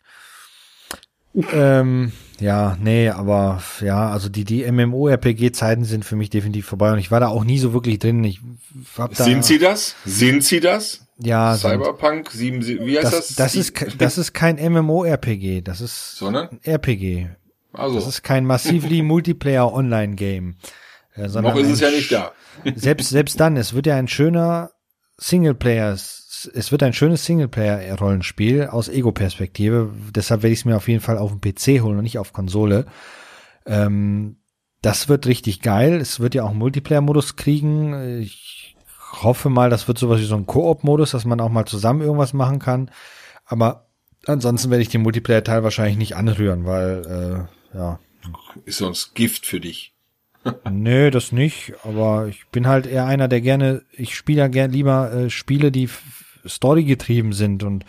Ähm, 1.53 2.13
ja, 2.39 2.77
nee, 2.81 3.09
aber 3.09 3.63
ja, 3.81 4.11
also 4.11 4.29
die, 4.29 4.45
die 4.45 4.71
MMORPG-Zeiten 4.71 5.85
sind 5.85 6.05
für 6.05 6.17
mich 6.17 6.31
definitiv 6.31 6.67
vorbei 6.67 6.93
und 6.93 6.99
ich 6.99 7.11
war 7.11 7.21
da 7.21 7.29
auch 7.29 7.45
nie 7.45 7.59
so 7.59 7.73
wirklich 7.73 7.99
drin. 7.99 8.23
Ich 8.25 8.41
hab 8.99 9.15
da, 9.15 9.25
Sind 9.25 9.45
sie 9.45 9.59
das? 9.59 9.95
Sind 10.05 10.45
sie 10.45 10.61
das? 10.61 11.07
Ja. 11.19 11.57
Cyberpunk 11.57 12.31
7, 12.31 12.67
wie 12.67 12.99
heißt 12.99 13.13
das, 13.13 13.29
das? 13.29 13.37
das, 13.37 13.55
ist, 13.55 13.75
das 13.99 14.19
ist 14.19 14.35
kein 14.35 14.57
MMORPG, 14.57 15.63
das 15.63 15.81
ist 15.81 16.17
Sondern? 16.17 16.61
RPG. 16.63 17.29
Also, 17.73 17.97
Das 17.97 18.07
ist 18.07 18.23
kein 18.23 18.45
massively 18.45 19.03
Multiplayer 19.03 19.73
Online-Game. 19.73 20.57
Äh, 21.15 21.29
noch 21.29 21.57
ist 21.57 21.69
es 21.69 21.81
ja 21.81 21.91
nicht 21.91 22.13
da. 22.13 22.33
selbst, 22.75 23.09
selbst 23.11 23.41
dann, 23.41 23.57
es 23.57 23.75
wird 23.75 23.87
ja 23.87 23.97
ein 23.97 24.09
schöner 24.09 24.71
Singleplayer, 25.19 25.97
es 26.47 26.73
wird 26.73 26.83
ein 26.83 26.93
schönes 26.93 27.25
Singleplayer-Rollenspiel 27.25 28.67
aus 28.67 28.89
Ego-Perspektive. 28.89 29.91
Deshalb 30.15 30.43
werde 30.43 30.53
ich 30.53 30.61
es 30.61 30.65
mir 30.65 30.77
auf 30.77 30.89
jeden 30.89 31.01
Fall 31.01 31.19
auf 31.19 31.31
dem 31.31 31.41
PC 31.41 31.83
holen 31.83 31.99
und 31.99 32.03
nicht 32.03 32.19
auf 32.19 32.33
Konsole. 32.33 32.87
Ähm, 33.67 34.37
das 34.83 35.09
wird 35.09 35.27
richtig 35.27 35.63
geil. 35.63 35.95
Es 36.01 36.21
wird 36.21 36.35
ja 36.35 36.45
auch 36.45 36.51
einen 36.51 36.59
Multiplayer-Modus 36.59 37.37
kriegen. 37.37 38.21
Ich 38.21 38.77
hoffe 39.23 39.49
mal, 39.49 39.71
das 39.71 39.89
wird 39.89 39.99
sowas 39.99 40.21
wie 40.21 40.27
so 40.27 40.37
ein 40.37 40.47
Koop-Modus, 40.47 41.13
dass 41.13 41.25
man 41.25 41.41
auch 41.41 41.49
mal 41.49 41.65
zusammen 41.65 42.03
irgendwas 42.03 42.33
machen 42.33 42.59
kann. 42.59 42.91
Aber 43.45 43.87
ansonsten 44.27 44.71
werde 44.71 44.83
ich 44.83 44.89
den 44.89 45.03
Multiplayer-Teil 45.03 45.63
wahrscheinlich 45.63 45.97
nicht 45.97 46.17
anrühren, 46.17 46.67
weil, 46.67 47.49
äh, 47.73 47.77
ja, 47.77 47.99
Ist 48.65 48.79
sonst 48.79 49.15
Gift 49.15 49.47
für 49.47 49.61
dich. 49.61 49.95
Nö, 50.71 51.11
das 51.11 51.33
nicht, 51.33 51.75
aber 51.83 52.27
ich 52.29 52.47
bin 52.49 52.67
halt 52.67 52.87
eher 52.87 53.07
einer, 53.07 53.29
der 53.29 53.41
gerne, 53.41 53.83
ich 53.93 54.15
spiele 54.15 54.39
ja 54.39 54.49
gern 54.49 54.71
lieber 54.71 55.13
äh, 55.13 55.31
Spiele, 55.31 55.73
die 55.73 55.89
Story 56.49 56.85
getrieben 56.85 57.33
sind 57.33 57.63
und 57.63 57.85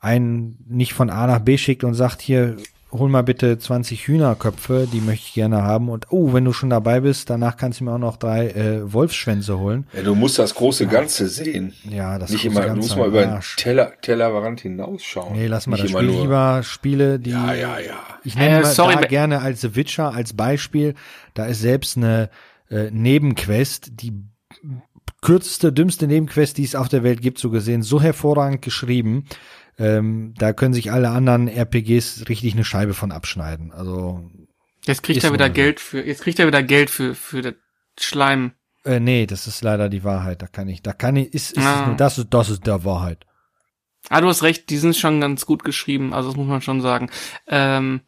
einen 0.00 0.58
nicht 0.68 0.92
von 0.92 1.10
A 1.10 1.26
nach 1.26 1.40
B 1.40 1.56
schickt 1.58 1.84
und 1.84 1.94
sagt, 1.94 2.20
hier, 2.20 2.56
hol 2.92 3.08
mal 3.08 3.22
bitte 3.22 3.58
20 3.58 4.06
Hühnerköpfe, 4.06 4.86
die 4.90 5.00
möchte 5.00 5.26
ich 5.26 5.34
gerne 5.34 5.62
haben 5.62 5.88
und 5.88 6.06
oh, 6.10 6.32
wenn 6.32 6.44
du 6.44 6.52
schon 6.52 6.70
dabei 6.70 7.00
bist, 7.00 7.28
danach 7.28 7.56
kannst 7.56 7.80
du 7.80 7.84
mir 7.84 7.92
auch 7.92 7.98
noch 7.98 8.16
drei 8.16 8.48
äh, 8.50 8.92
Wolfsschwänze 8.92 9.58
holen. 9.58 9.86
Ja, 9.92 10.02
du 10.02 10.14
musst 10.14 10.38
das 10.38 10.54
große 10.54 10.86
Ganze 10.86 11.28
sehen. 11.28 11.72
Ja, 11.88 12.18
das 12.18 12.30
nicht 12.30 12.42
große 12.42 12.52
immer, 12.52 12.60
du 12.62 12.66
Ganze 12.68 12.80
musst 12.88 12.96
mal 12.96 13.08
über 13.08 13.26
den. 13.26 13.40
Teller, 13.56 13.92
Tellerrand 14.00 14.60
hinausschauen. 14.60 15.34
Nee, 15.36 15.46
lass 15.48 15.66
mal 15.66 15.76
nicht 15.76 15.84
das 15.86 15.90
Spiel 16.00 16.10
nur- 16.12 16.22
lieber 16.22 16.62
Spiele, 16.62 17.18
die 17.18 17.30
Ja, 17.30 17.52
ja, 17.54 17.78
ja. 17.80 17.96
Ich 18.22 18.36
nenne 18.36 18.58
Äh, 18.58 18.62
mal 18.62 18.66
sorry, 18.66 18.94
da 18.94 19.00
gerne 19.02 19.40
als 19.40 19.60
The 19.62 19.74
Witcher 19.74 20.14
als 20.14 20.34
Beispiel. 20.34 20.94
Da 21.34 21.46
ist 21.46 21.60
selbst 21.60 21.96
eine 21.96 22.30
äh, 22.70 22.90
Nebenquest, 22.92 24.00
die 24.00 24.12
kürzeste, 25.26 25.72
dümmste 25.72 26.06
Nebenquest, 26.06 26.56
die 26.56 26.62
es 26.64 26.74
auf 26.76 26.88
der 26.88 27.02
Welt 27.02 27.20
gibt, 27.20 27.38
so 27.38 27.50
gesehen, 27.50 27.82
so 27.82 28.00
hervorragend 28.00 28.62
geschrieben. 28.62 29.24
Ähm, 29.78 30.34
da 30.38 30.52
können 30.52 30.72
sich 30.72 30.92
alle 30.92 31.10
anderen 31.10 31.48
RPGs 31.48 32.28
richtig 32.28 32.54
eine 32.54 32.64
Scheibe 32.64 32.94
von 32.94 33.10
abschneiden. 33.12 33.72
Also, 33.72 34.30
Jetzt 34.86 35.02
kriegt 35.02 35.24
er 35.24 35.32
wieder 35.32 35.48
so. 35.48 35.52
Geld 35.52 35.80
für, 35.80 36.00
jetzt 36.06 36.22
kriegt 36.22 36.38
er 36.38 36.46
wieder 36.46 36.62
Geld 36.62 36.90
für, 36.90 37.14
für 37.14 37.42
das 37.42 37.54
Schleim. 38.00 38.52
äh, 38.84 39.00
nee, 39.00 39.26
das 39.26 39.46
ist 39.48 39.62
leider 39.62 39.88
die 39.88 40.04
Wahrheit. 40.04 40.42
Da 40.42 40.46
kann 40.46 40.68
ich, 40.68 40.80
da 40.82 40.92
kann 40.92 41.16
ich, 41.16 41.34
ist, 41.34 41.52
ist 41.56 41.66
Ah. 41.66 41.88
nur, 41.88 41.96
das 41.96 42.18
ist, 42.18 42.28
das 42.32 42.48
ist 42.50 42.66
der 42.66 42.84
Wahrheit. 42.84 43.26
Ah, 44.08 44.20
du 44.20 44.28
hast 44.28 44.44
recht, 44.44 44.70
die 44.70 44.78
sind 44.78 44.94
schon 44.96 45.20
ganz 45.20 45.44
gut 45.44 45.64
geschrieben, 45.64 46.14
also 46.14 46.28
das 46.28 46.36
muss 46.36 46.46
man 46.46 46.62
schon 46.62 46.80
sagen. 46.80 47.10
Ähm, 47.48 48.02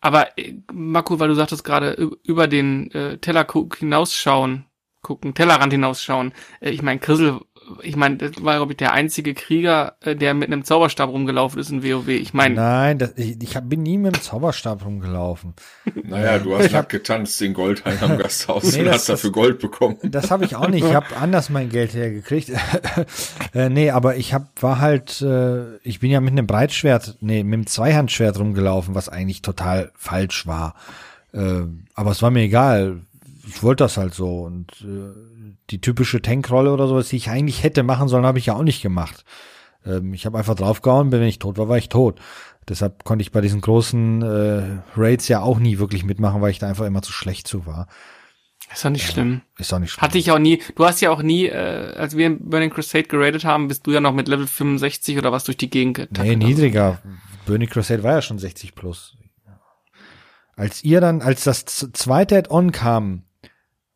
aber 0.00 0.36
äh, 0.38 0.54
Marco, 0.72 1.20
weil 1.20 1.28
du 1.28 1.34
sagtest 1.34 1.62
gerade 1.64 1.92
über 2.24 2.48
den 2.48 2.90
äh, 2.92 3.18
Teller 3.18 3.46
hinausschauen, 3.78 4.64
gucken, 5.02 5.34
Tellerrand 5.34 5.72
hinausschauen. 5.72 6.32
Äh, 6.60 6.70
ich 6.70 6.82
meine, 6.82 7.00
Grissel, 7.00 7.40
ich 7.82 7.94
meine, 7.96 8.16
das 8.16 8.42
war 8.42 8.56
glaube 8.56 8.72
ich 8.72 8.76
der 8.78 8.92
einzige 8.92 9.34
Krieger, 9.34 9.96
äh, 10.00 10.14
der 10.16 10.34
mit 10.34 10.48
einem 10.48 10.64
Zauberstab 10.64 11.08
rumgelaufen 11.10 11.60
ist 11.60 11.70
in 11.70 11.82
WoW. 11.84 12.08
Ich 12.08 12.34
meine, 12.34 12.54
Nein, 12.56 12.98
das, 12.98 13.12
ich, 13.16 13.40
ich 13.42 13.56
hab, 13.56 13.68
bin 13.68 13.82
nie 13.82 13.98
mit 13.98 14.14
dem 14.16 14.20
Zauberstab 14.22 14.84
rumgelaufen. 14.84 15.54
Naja, 16.04 16.38
du 16.38 16.56
hast 16.56 16.72
nackt 16.72 16.90
getanzt 16.90 17.40
in 17.42 17.54
Goldhain 17.54 17.98
am 18.00 18.18
Gasthaus 18.18 18.72
Nee, 18.72 18.80
und 18.80 18.86
das- 18.86 18.94
hast 18.96 19.08
dafür 19.08 19.32
Gold 19.32 19.58
bekommen. 19.60 19.96
Das 20.02 20.30
habe 20.30 20.44
ich 20.44 20.56
auch 20.56 20.68
nicht. 20.68 20.84
Ich 20.84 20.94
habe 20.94 21.16
anders 21.20 21.50
mein 21.50 21.68
Geld 21.70 21.94
hergekriegt. 21.94 22.50
äh, 23.54 23.68
nee, 23.68 23.90
aber 23.90 24.16
ich 24.16 24.34
hab, 24.34 24.62
war 24.62 24.80
halt, 24.80 25.20
äh, 25.22 25.76
ich 25.78 26.00
bin 26.00 26.10
ja 26.10 26.20
mit 26.20 26.32
einem 26.32 26.46
Breitschwert, 26.46 27.16
nee, 27.20 27.42
mit 27.44 27.54
einem 27.54 27.66
Zweihandschwert 27.66 28.38
rumgelaufen, 28.38 28.94
was 28.94 29.08
eigentlich 29.08 29.42
total 29.42 29.90
falsch 29.96 30.46
war. 30.46 30.74
Äh, 31.32 31.62
aber 31.94 32.10
es 32.10 32.22
war 32.22 32.30
mir 32.30 32.42
egal. 32.42 33.02
Ich 33.54 33.62
wollte 33.62 33.84
das 33.84 33.96
halt 33.96 34.14
so. 34.14 34.42
Und 34.42 34.70
äh, 34.82 35.56
die 35.70 35.80
typische 35.80 36.22
Tankrolle 36.22 36.72
oder 36.72 36.88
sowas, 36.88 37.08
die 37.08 37.16
ich 37.16 37.30
eigentlich 37.30 37.62
hätte 37.62 37.82
machen 37.82 38.08
sollen, 38.08 38.26
habe 38.26 38.38
ich 38.38 38.46
ja 38.46 38.54
auch 38.54 38.62
nicht 38.62 38.82
gemacht. 38.82 39.24
Ähm, 39.84 40.14
ich 40.14 40.26
habe 40.26 40.38
einfach 40.38 40.54
draufgehauen, 40.54 41.12
wenn 41.12 41.22
ich 41.22 41.38
tot 41.38 41.58
war, 41.58 41.68
war 41.68 41.78
ich 41.78 41.88
tot. 41.88 42.20
Deshalb 42.68 43.04
konnte 43.04 43.22
ich 43.22 43.32
bei 43.32 43.40
diesen 43.40 43.60
großen 43.60 44.22
äh, 44.22 44.62
Raids 44.96 45.28
ja 45.28 45.40
auch 45.40 45.58
nie 45.58 45.78
wirklich 45.78 46.04
mitmachen, 46.04 46.40
weil 46.40 46.50
ich 46.52 46.58
da 46.60 46.68
einfach 46.68 46.86
immer 46.86 47.02
zu 47.02 47.12
schlecht 47.12 47.48
zu 47.48 47.66
war. 47.66 47.88
ist 48.72 48.84
doch 48.84 48.90
nicht 48.90 49.06
schlimm. 49.10 49.42
Ist 49.58 49.72
auch 49.74 49.80
nicht 49.80 49.90
schlimm. 49.90 50.02
Hatte 50.02 50.18
ich 50.18 50.30
auch 50.30 50.38
nie, 50.38 50.62
du 50.76 50.84
hast 50.84 51.00
ja 51.00 51.10
auch 51.10 51.22
nie, 51.22 51.46
äh, 51.46 51.92
als 51.96 52.16
wir 52.16 52.26
in 52.28 52.48
Burning 52.48 52.70
Crusade 52.70 53.08
geradet 53.08 53.44
haben, 53.44 53.66
bist 53.68 53.86
du 53.86 53.90
ja 53.90 54.00
noch 54.00 54.12
mit 54.14 54.28
Level 54.28 54.46
65 54.46 55.18
oder 55.18 55.32
was 55.32 55.42
durch 55.44 55.56
die 55.56 55.70
Gegend 55.70 55.98
Nee, 55.98 56.06
getackelt. 56.06 56.38
niedriger. 56.38 57.02
Burning 57.46 57.68
Crusade 57.68 58.02
war 58.04 58.12
ja 58.12 58.22
schon 58.22 58.38
60 58.38 58.76
plus. 58.76 59.16
Als 60.54 60.84
ihr 60.84 61.00
dann, 61.00 61.22
als 61.22 61.44
das 61.44 61.64
zweite 61.64 62.36
Add-on 62.38 62.70
kam, 62.70 63.24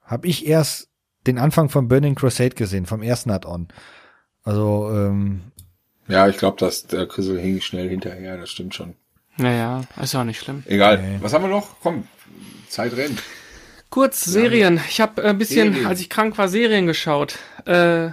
habe 0.07 0.27
ich 0.27 0.47
erst 0.47 0.89
den 1.27 1.39
Anfang 1.39 1.69
von 1.69 1.89
Burning 1.89 2.15
Crusade 2.15 2.55
gesehen, 2.55 2.87
vom 2.87 3.03
ersten 3.03 3.31
Add-on. 3.31 3.69
Also, 4.45 4.91
ähm, 4.93 5.43
Ja, 6.09 6.29
ich 6.29 6.37
glaube, 6.39 6.57
dass 6.59 6.87
der 6.87 7.07
Krissel 7.07 7.39
hing 7.41 7.61
schnell 7.61 7.89
hinterher, 7.89 8.37
das 8.39 8.51
stimmt 8.51 8.75
schon. 8.75 8.95
Naja, 9.37 9.83
ist 10.01 10.15
ja 10.15 10.21
auch 10.21 10.25
nicht 10.25 10.41
schlimm. 10.41 10.63
Egal. 10.67 11.03
Nee. 11.03 11.19
Was 11.21 11.33
haben 11.35 11.45
wir 11.45 11.51
noch? 11.51 11.81
Komm, 11.83 12.05
Zeit 12.69 12.97
rennt. 12.97 13.23
Kurz, 13.91 14.25
Serien. 14.25 14.81
Ich 14.89 15.01
habe 15.01 15.23
ein 15.25 15.37
bisschen, 15.39 15.73
Serien. 15.73 15.87
als 15.89 16.01
ich 16.01 16.09
krank 16.09 16.39
war, 16.39 16.49
Serien 16.49 16.87
geschaut. 16.87 17.39
Äh, 17.67 18.11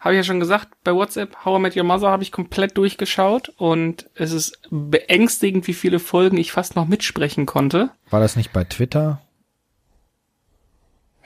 habe 0.00 0.12
ich 0.12 0.16
ja 0.18 0.22
schon 0.24 0.40
gesagt, 0.40 0.68
bei 0.84 0.92
WhatsApp, 0.92 1.44
How 1.44 1.58
I 1.58 1.62
Met 1.62 1.76
Your 1.76 1.84
Mother 1.84 2.10
habe 2.10 2.22
ich 2.22 2.32
komplett 2.32 2.76
durchgeschaut 2.76 3.50
und 3.56 4.10
es 4.14 4.32
ist 4.32 4.58
beängstigend, 4.70 5.66
wie 5.66 5.72
viele 5.72 5.98
Folgen 5.98 6.36
ich 6.36 6.52
fast 6.52 6.76
noch 6.76 6.86
mitsprechen 6.86 7.46
konnte. 7.46 7.90
war 8.10 8.20
das 8.20 8.36
nicht 8.36 8.52
bei 8.52 8.64
Twitter? 8.64 9.22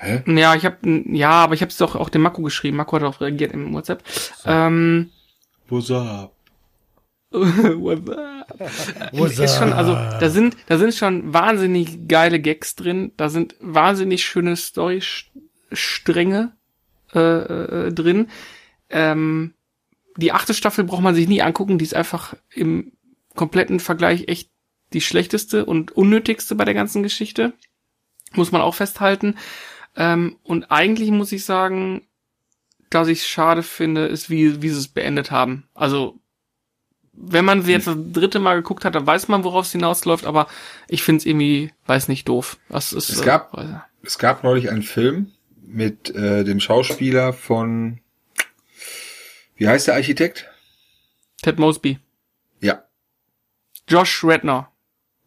Hä? 0.01 0.23
Ja, 0.27 0.55
ich 0.55 0.65
habe 0.65 0.77
ja, 1.07 1.31
aber 1.31 1.55
ich 1.55 1.61
habe 1.61 1.71
es 1.71 1.77
doch 1.77 1.97
auch 1.97 2.09
dem 2.09 2.23
Marco 2.23 2.41
geschrieben. 2.43 2.77
Marco 2.77 2.95
hat 2.95 3.03
darauf 3.03 3.21
reagiert 3.21 3.53
im 3.53 3.75
WhatsApp. 3.75 4.05
Ähm, 4.47 5.11
What's 5.69 5.91
up? 5.91 6.33
ist 7.31 7.75
schon, 9.59 9.75
also 9.75 9.93
da 9.93 10.31
sind, 10.31 10.57
da 10.67 10.79
sind 10.79 10.95
schon 10.95 11.35
wahnsinnig 11.35 12.09
geile 12.09 12.41
Gags 12.41 12.75
drin, 12.75 13.13
da 13.19 13.29
sind 13.29 13.55
wahnsinnig 13.61 14.25
schöne 14.25 14.57
Storystränge 14.57 16.57
äh, 17.15 17.19
äh, 17.19 17.93
drin. 17.93 18.29
Ähm, 18.89 19.53
die 20.17 20.33
achte 20.33 20.55
Staffel 20.55 20.85
braucht 20.85 21.03
man 21.03 21.15
sich 21.15 21.29
nie 21.29 21.43
angucken, 21.43 21.77
die 21.77 21.85
ist 21.85 21.95
einfach 21.95 22.35
im 22.55 22.93
kompletten 23.35 23.79
Vergleich 23.79 24.29
echt 24.29 24.49
die 24.95 25.03
schlechteste 25.03 25.67
und 25.67 25.93
unnötigste 25.93 26.55
bei 26.55 26.65
der 26.65 26.73
ganzen 26.73 27.03
Geschichte. 27.03 27.53
Muss 28.33 28.53
man 28.53 28.63
auch 28.63 28.75
festhalten. 28.75 29.37
Ähm, 29.97 30.37
und 30.43 30.71
eigentlich 30.71 31.11
muss 31.11 31.33
ich 31.33 31.45
sagen, 31.45 32.07
dass 32.91 33.09
ich 33.09 33.27
schade 33.27 33.63
finde, 33.63 34.07
ist, 34.07 34.31
wie, 34.31 34.63
wie 34.63 34.69
sie 34.71 34.79
es 34.79 34.89
beendet 34.89 35.31
haben. 35.31 35.69
Also, 35.75 36.19
wenn 37.13 37.45
man 37.45 37.63
sie 37.63 37.73
jetzt 37.73 37.87
das 37.87 37.97
dritte 38.13 38.39
Mal 38.39 38.57
geguckt 38.57 38.85
hat, 38.85 38.95
dann 38.95 39.07
weiß 39.07 39.29
man, 39.29 39.45
worauf 39.45 39.67
es 39.67 39.73
hinausläuft, 39.73 40.25
aber 40.25 40.47
ich 40.89 41.03
finde 41.03 41.19
es 41.19 41.27
irgendwie, 41.27 41.73
weiß 41.87 42.09
nicht, 42.09 42.29
doof. 42.29 42.59
Das 42.69 42.93
ist, 42.93 43.11
es 43.11 43.23
gab, 43.23 43.57
äh, 43.59 43.81
es 44.03 44.19
gab 44.19 44.45
neulich 44.45 44.71
einen 44.71 44.83
Film 44.83 45.33
mit 45.67 46.15
äh, 46.15 46.45
dem 46.45 46.61
Schauspieler 46.61 47.33
von, 47.33 48.01
wie 49.57 49.69
heißt 49.69 49.89
der 49.89 49.95
Architekt? 49.95 50.49
Ted 51.43 51.59
Mosby. 51.59 51.99
Ja. 52.61 52.85
Josh 53.89 54.25
Redner. 54.25 54.73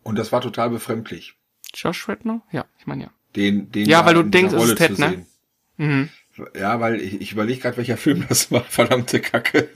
Und 0.04 0.18
das 0.18 0.32
war 0.32 0.42
total 0.42 0.70
befremdlich. 0.70 1.36
Josh 1.74 2.08
Redner? 2.08 2.42
Ja, 2.52 2.66
ich 2.80 2.88
meine 2.88 3.04
ja. 3.04 3.12
Den, 3.36 3.72
den 3.72 3.88
ja, 3.88 4.06
weil 4.06 4.16
du 4.16 4.24
denkst, 4.24 4.54
es 4.54 4.64
ist 4.64 4.78
Ted, 4.78 5.00
ne? 5.00 5.26
Mhm. 5.78 6.10
Ja, 6.56 6.80
weil 6.80 7.02
ich, 7.02 7.22
ich 7.22 7.32
überlege 7.32 7.60
gerade, 7.60 7.78
welcher 7.78 7.98
Film 7.98 8.26
das 8.30 8.52
war. 8.52 8.64
Verdammte 8.64 9.20
Kacke. 9.20 9.70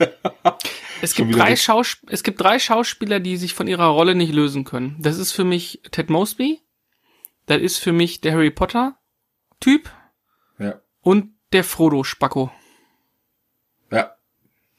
es, 1.02 1.14
gibt 1.14 1.34
drei 1.34 1.56
Schausp 1.56 2.02
es 2.08 2.22
gibt 2.22 2.40
drei 2.40 2.58
Schauspieler, 2.58 3.20
die 3.20 3.36
sich 3.36 3.54
von 3.54 3.66
ihrer 3.66 3.86
Rolle 3.86 4.14
nicht 4.14 4.32
lösen 4.32 4.64
können. 4.64 4.96
Das 4.98 5.18
ist 5.18 5.32
für 5.32 5.44
mich 5.44 5.80
Ted 5.90 6.10
Mosby. 6.10 6.60
Das 7.46 7.60
ist 7.60 7.78
für 7.78 7.92
mich 7.92 8.20
der 8.20 8.32
Harry 8.32 8.50
Potter 8.50 8.98
Typ. 9.60 9.90
Ja. 10.58 10.80
Und 11.00 11.30
der 11.52 11.64
Frodo 11.64 12.04
Spacko. 12.04 12.50
Ja. 13.90 14.16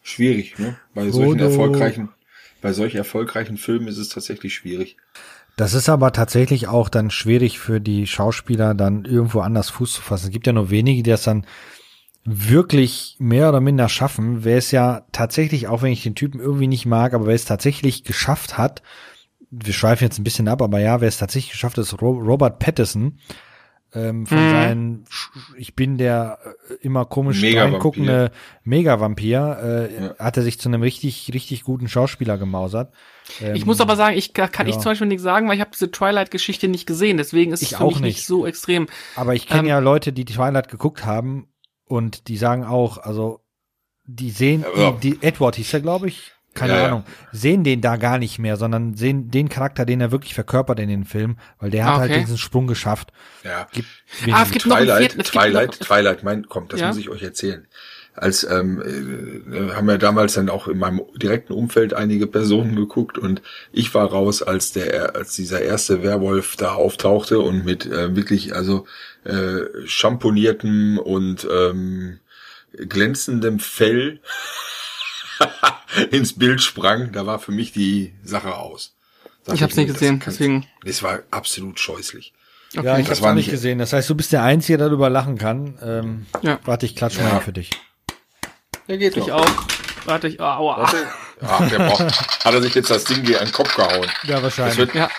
Schwierig, 0.01 0.59
ne? 0.59 0.77
Bei 0.93 1.01
Frodo. 1.03 1.11
solchen 1.13 1.39
erfolgreichen, 1.39 2.09
bei 2.61 2.73
solch 2.73 2.95
erfolgreichen 2.95 3.57
Filmen 3.57 3.87
ist 3.87 3.97
es 3.97 4.09
tatsächlich 4.09 4.53
schwierig. 4.53 4.97
Das 5.57 5.73
ist 5.73 5.89
aber 5.89 6.13
tatsächlich 6.13 6.67
auch 6.67 6.87
dann 6.87 7.09
schwierig 7.09 7.57
für 7.57 7.81
die 7.81 8.05
Schauspieler, 8.05 8.75
dann 8.75 9.05
irgendwo 9.05 9.39
anders 9.39 9.71
Fuß 9.71 9.93
zu 9.93 10.01
fassen. 10.03 10.27
Es 10.27 10.31
gibt 10.31 10.45
ja 10.45 10.53
nur 10.53 10.69
wenige, 10.69 11.01
die 11.01 11.09
das 11.09 11.23
dann 11.23 11.47
wirklich 12.23 13.15
mehr 13.17 13.49
oder 13.49 13.59
minder 13.59 13.89
schaffen. 13.89 14.43
Wer 14.43 14.57
es 14.57 14.69
ja 14.69 15.07
tatsächlich, 15.11 15.67
auch 15.67 15.81
wenn 15.81 15.91
ich 15.91 16.03
den 16.03 16.13
Typen 16.13 16.39
irgendwie 16.39 16.67
nicht 16.67 16.85
mag, 16.85 17.15
aber 17.15 17.25
wer 17.25 17.33
es 17.33 17.45
tatsächlich 17.45 18.03
geschafft 18.03 18.59
hat, 18.59 18.83
wir 19.49 19.73
schweifen 19.73 20.03
jetzt 20.03 20.19
ein 20.19 20.23
bisschen 20.23 20.47
ab, 20.47 20.61
aber 20.61 20.79
ja, 20.79 21.01
wer 21.01 21.07
es 21.07 21.17
tatsächlich 21.17 21.53
geschafft 21.53 21.77
hat, 21.77 21.85
ist 21.85 22.01
Robert 22.01 22.59
Pattinson. 22.59 23.17
Ähm, 23.93 24.25
von 24.25 24.37
mhm. 24.37 24.51
seinen, 24.51 25.05
ich 25.57 25.73
bin 25.73 25.97
der 25.97 26.39
äh, 26.69 26.73
immer 26.81 27.05
komisch 27.05 27.41
reinguckende 27.41 28.31
Mega-Vampir, 28.63 29.57
äh, 29.63 30.03
ja. 30.03 30.15
hat 30.19 30.35
er 30.35 30.43
sich 30.43 30.59
zu 30.59 30.67
einem 30.67 30.81
richtig, 30.81 31.31
richtig 31.33 31.63
guten 31.63 31.87
Schauspieler 31.87 32.37
gemausert. 32.37 32.93
Ähm, 33.41 33.55
ich 33.55 33.65
muss 33.65 33.79
aber 33.79 33.95
sagen, 33.95 34.17
ich 34.17 34.33
kann 34.33 34.49
ja. 34.57 34.67
ich 34.67 34.73
zum 34.73 34.91
Beispiel 34.91 35.07
nichts 35.07 35.23
sagen, 35.23 35.47
weil 35.47 35.55
ich 35.55 35.61
habe 35.61 35.71
diese 35.71 35.89
Twilight-Geschichte 35.89 36.67
nicht 36.67 36.85
gesehen, 36.85 37.15
deswegen 37.15 37.53
ist 37.53 37.61
ich 37.61 37.71
es 37.71 37.77
für 37.77 37.85
mich 37.85 37.95
nicht. 37.95 38.03
nicht 38.03 38.25
so 38.25 38.45
extrem. 38.45 38.87
Aber 39.15 39.35
ich 39.35 39.47
kenne 39.47 39.61
ähm, 39.61 39.67
ja 39.67 39.79
Leute, 39.79 40.11
die 40.11 40.25
Twilight 40.25 40.67
geguckt 40.67 41.05
haben 41.05 41.47
und 41.85 42.27
die 42.27 42.37
sagen 42.37 42.65
auch, 42.65 42.97
also 42.97 43.39
die 44.05 44.31
sehen, 44.31 44.65
ja, 44.75 44.91
die, 44.91 45.11
die 45.11 45.25
Edward 45.25 45.55
hieß 45.55 45.73
er, 45.73 45.81
glaube 45.81 46.07
ich, 46.09 46.33
keine 46.57 46.73
ja, 46.73 46.85
Ahnung, 46.85 47.03
sehen 47.31 47.63
den 47.63 47.81
da 47.81 47.95
gar 47.95 48.17
nicht 48.17 48.39
mehr, 48.39 48.57
sondern 48.57 48.95
sehen 48.95 49.31
den 49.31 49.49
Charakter, 49.49 49.85
den 49.85 50.01
er 50.01 50.11
wirklich 50.11 50.33
verkörpert 50.33 50.79
in 50.79 50.89
den 50.89 51.05
Film, 51.05 51.37
weil 51.59 51.69
der 51.69 51.85
hat 51.85 51.95
halt 51.95 52.03
okay. 52.05 52.13
halt 52.13 52.23
diesen 52.27 52.37
Sprung 52.37 52.67
geschafft. 52.67 53.11
Ja. 53.43 53.67
Gibt 53.71 53.87
ah, 54.31 54.43
es 54.43 54.51
gibt 54.51 54.63
Twilight, 54.63 54.87
noch 54.87 54.95
einen 54.95 55.09
Twilight, 55.09 55.25
Twilight, 55.25 55.79
Twilight, 55.79 56.23
mein, 56.23 56.47
kommt, 56.47 56.73
das 56.73 56.81
muss 56.81 56.97
ich 56.97 57.09
euch 57.09 57.23
erzählen 57.23 57.67
als 58.17 58.43
ähm, 58.43 58.81
äh, 59.51 59.73
haben 59.73 59.89
ja 59.89 59.97
damals 59.97 60.33
dann 60.33 60.49
auch 60.49 60.67
in 60.67 60.79
meinem 60.79 61.01
direkten 61.15 61.53
Umfeld 61.53 61.93
einige 61.93 62.25
Personen 62.27 62.75
geguckt 62.75 63.17
und 63.17 63.41
ich 63.71 63.93
war 63.93 64.07
raus, 64.07 64.41
als 64.41 64.71
der 64.71 65.15
als 65.15 65.35
dieser 65.35 65.61
erste 65.61 66.03
Werwolf 66.03 66.55
da 66.55 66.73
auftauchte 66.73 67.39
und 67.39 67.63
mit 67.63 67.85
äh, 67.85 68.15
wirklich 68.15 68.55
also 68.55 68.85
äh, 69.23 69.65
champoniertem 69.85 70.97
und 70.97 71.47
ähm, 71.49 72.19
glänzendem 72.73 73.59
Fell 73.59 74.19
ins 76.11 76.37
Bild 76.37 76.61
sprang, 76.61 77.11
da 77.11 77.25
war 77.25 77.39
für 77.39 77.51
mich 77.51 77.71
die 77.71 78.13
Sache 78.23 78.55
aus. 78.55 78.95
Sag 79.43 79.55
ich 79.55 79.61
habe 79.61 79.71
es 79.71 79.77
nicht 79.77 79.87
gesehen, 79.87 80.21
deswegen. 80.25 80.67
Es 80.83 81.03
war 81.03 81.19
absolut 81.31 81.79
scheußlich. 81.79 82.33
Okay. 82.75 82.85
Ja, 82.85 82.97
ich 82.97 83.09
habe 83.09 83.33
nicht 83.33 83.49
gesehen. 83.49 83.79
Das 83.79 83.93
heißt, 83.93 84.09
du 84.09 84.15
bist 84.15 84.33
der 84.33 84.43
Einzige, 84.43 84.77
der 84.77 84.87
darüber 84.87 85.09
lachen 85.09 85.37
kann. 85.37 85.77
Ähm, 85.81 86.25
ja. 86.41 86.59
Warte, 86.65 86.85
ich 86.85 86.95
klatsch 86.95 87.17
ja. 87.17 87.23
mal 87.23 87.39
für 87.39 87.53
dich. 87.53 87.71
Der 88.87 88.97
geht 88.97 89.15
doch. 89.15 89.29
auch. 89.29 89.67
Warte, 90.05 90.27
ich, 90.27 90.39
oh, 90.39 90.43
aua. 90.43 90.77
Warte. 90.79 91.07
Ach, 91.41 91.69
der 91.69 91.77
braucht, 91.77 92.45
hat 92.45 92.53
er 92.53 92.61
sich 92.61 92.75
jetzt 92.75 92.89
das 92.89 93.03
Ding 93.03 93.25
hier 93.25 93.39
an 93.39 93.47
den 93.47 93.53
Kopf 93.53 93.73
gehauen. 93.75 94.07
Ja, 94.23 94.41
wahrscheinlich. 94.41 94.77
Das, 94.77 94.87
wird, 94.87 94.95
ja. 94.95 95.09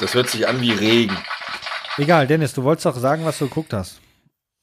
das 0.00 0.14
hört 0.14 0.30
sich 0.30 0.46
an 0.46 0.60
wie 0.60 0.72
Regen. 0.72 1.16
Egal, 1.96 2.26
Dennis, 2.26 2.54
du 2.54 2.62
wolltest 2.62 2.86
doch 2.86 2.96
sagen, 2.96 3.24
was 3.24 3.38
du 3.38 3.48
geguckt 3.48 3.72
hast. 3.72 4.00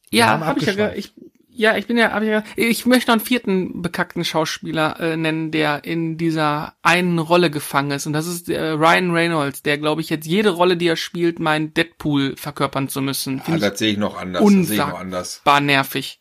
Wir 0.10 0.20
ja, 0.20 0.40
hab 0.40 0.58
ich 0.58 0.66
ja, 0.66 0.92
ich, 0.94 1.14
ja, 1.62 1.78
ich 1.78 1.86
bin 1.86 1.96
ja, 1.96 2.12
hab 2.12 2.24
ich, 2.24 2.30
ja, 2.30 2.44
ich 2.56 2.88
möchte 2.88 3.12
noch 3.12 3.18
einen 3.18 3.26
vierten 3.26 3.84
bekackten 3.84 4.26
Schauspieler 4.26 5.00
äh, 5.00 5.16
nennen, 5.16 5.52
der 5.52 5.84
in 5.84 6.18
dieser 6.18 6.74
einen 6.82 7.20
Rolle 7.20 7.52
gefangen 7.52 7.92
ist. 7.92 8.08
Und 8.08 8.14
das 8.14 8.26
ist 8.26 8.50
äh, 8.50 8.70
Ryan 8.70 9.12
Reynolds, 9.12 9.62
der, 9.62 9.78
glaube 9.78 10.02
ich, 10.02 10.10
jetzt 10.10 10.26
jede 10.26 10.50
Rolle, 10.50 10.76
die 10.76 10.88
er 10.88 10.96
spielt, 10.96 11.40
meint 11.40 11.78
Deadpool 11.78 12.36
verkörpern 12.36 12.90
zu 12.90 13.02
müssen. 13.02 13.44
Ja, 13.48 13.58
das 13.58 13.78
sehe 13.78 13.92
ich 13.92 14.00
noch 14.00 14.18
anders. 14.20 14.42
Unsagbar 14.42 15.62
nervig. 15.62 16.20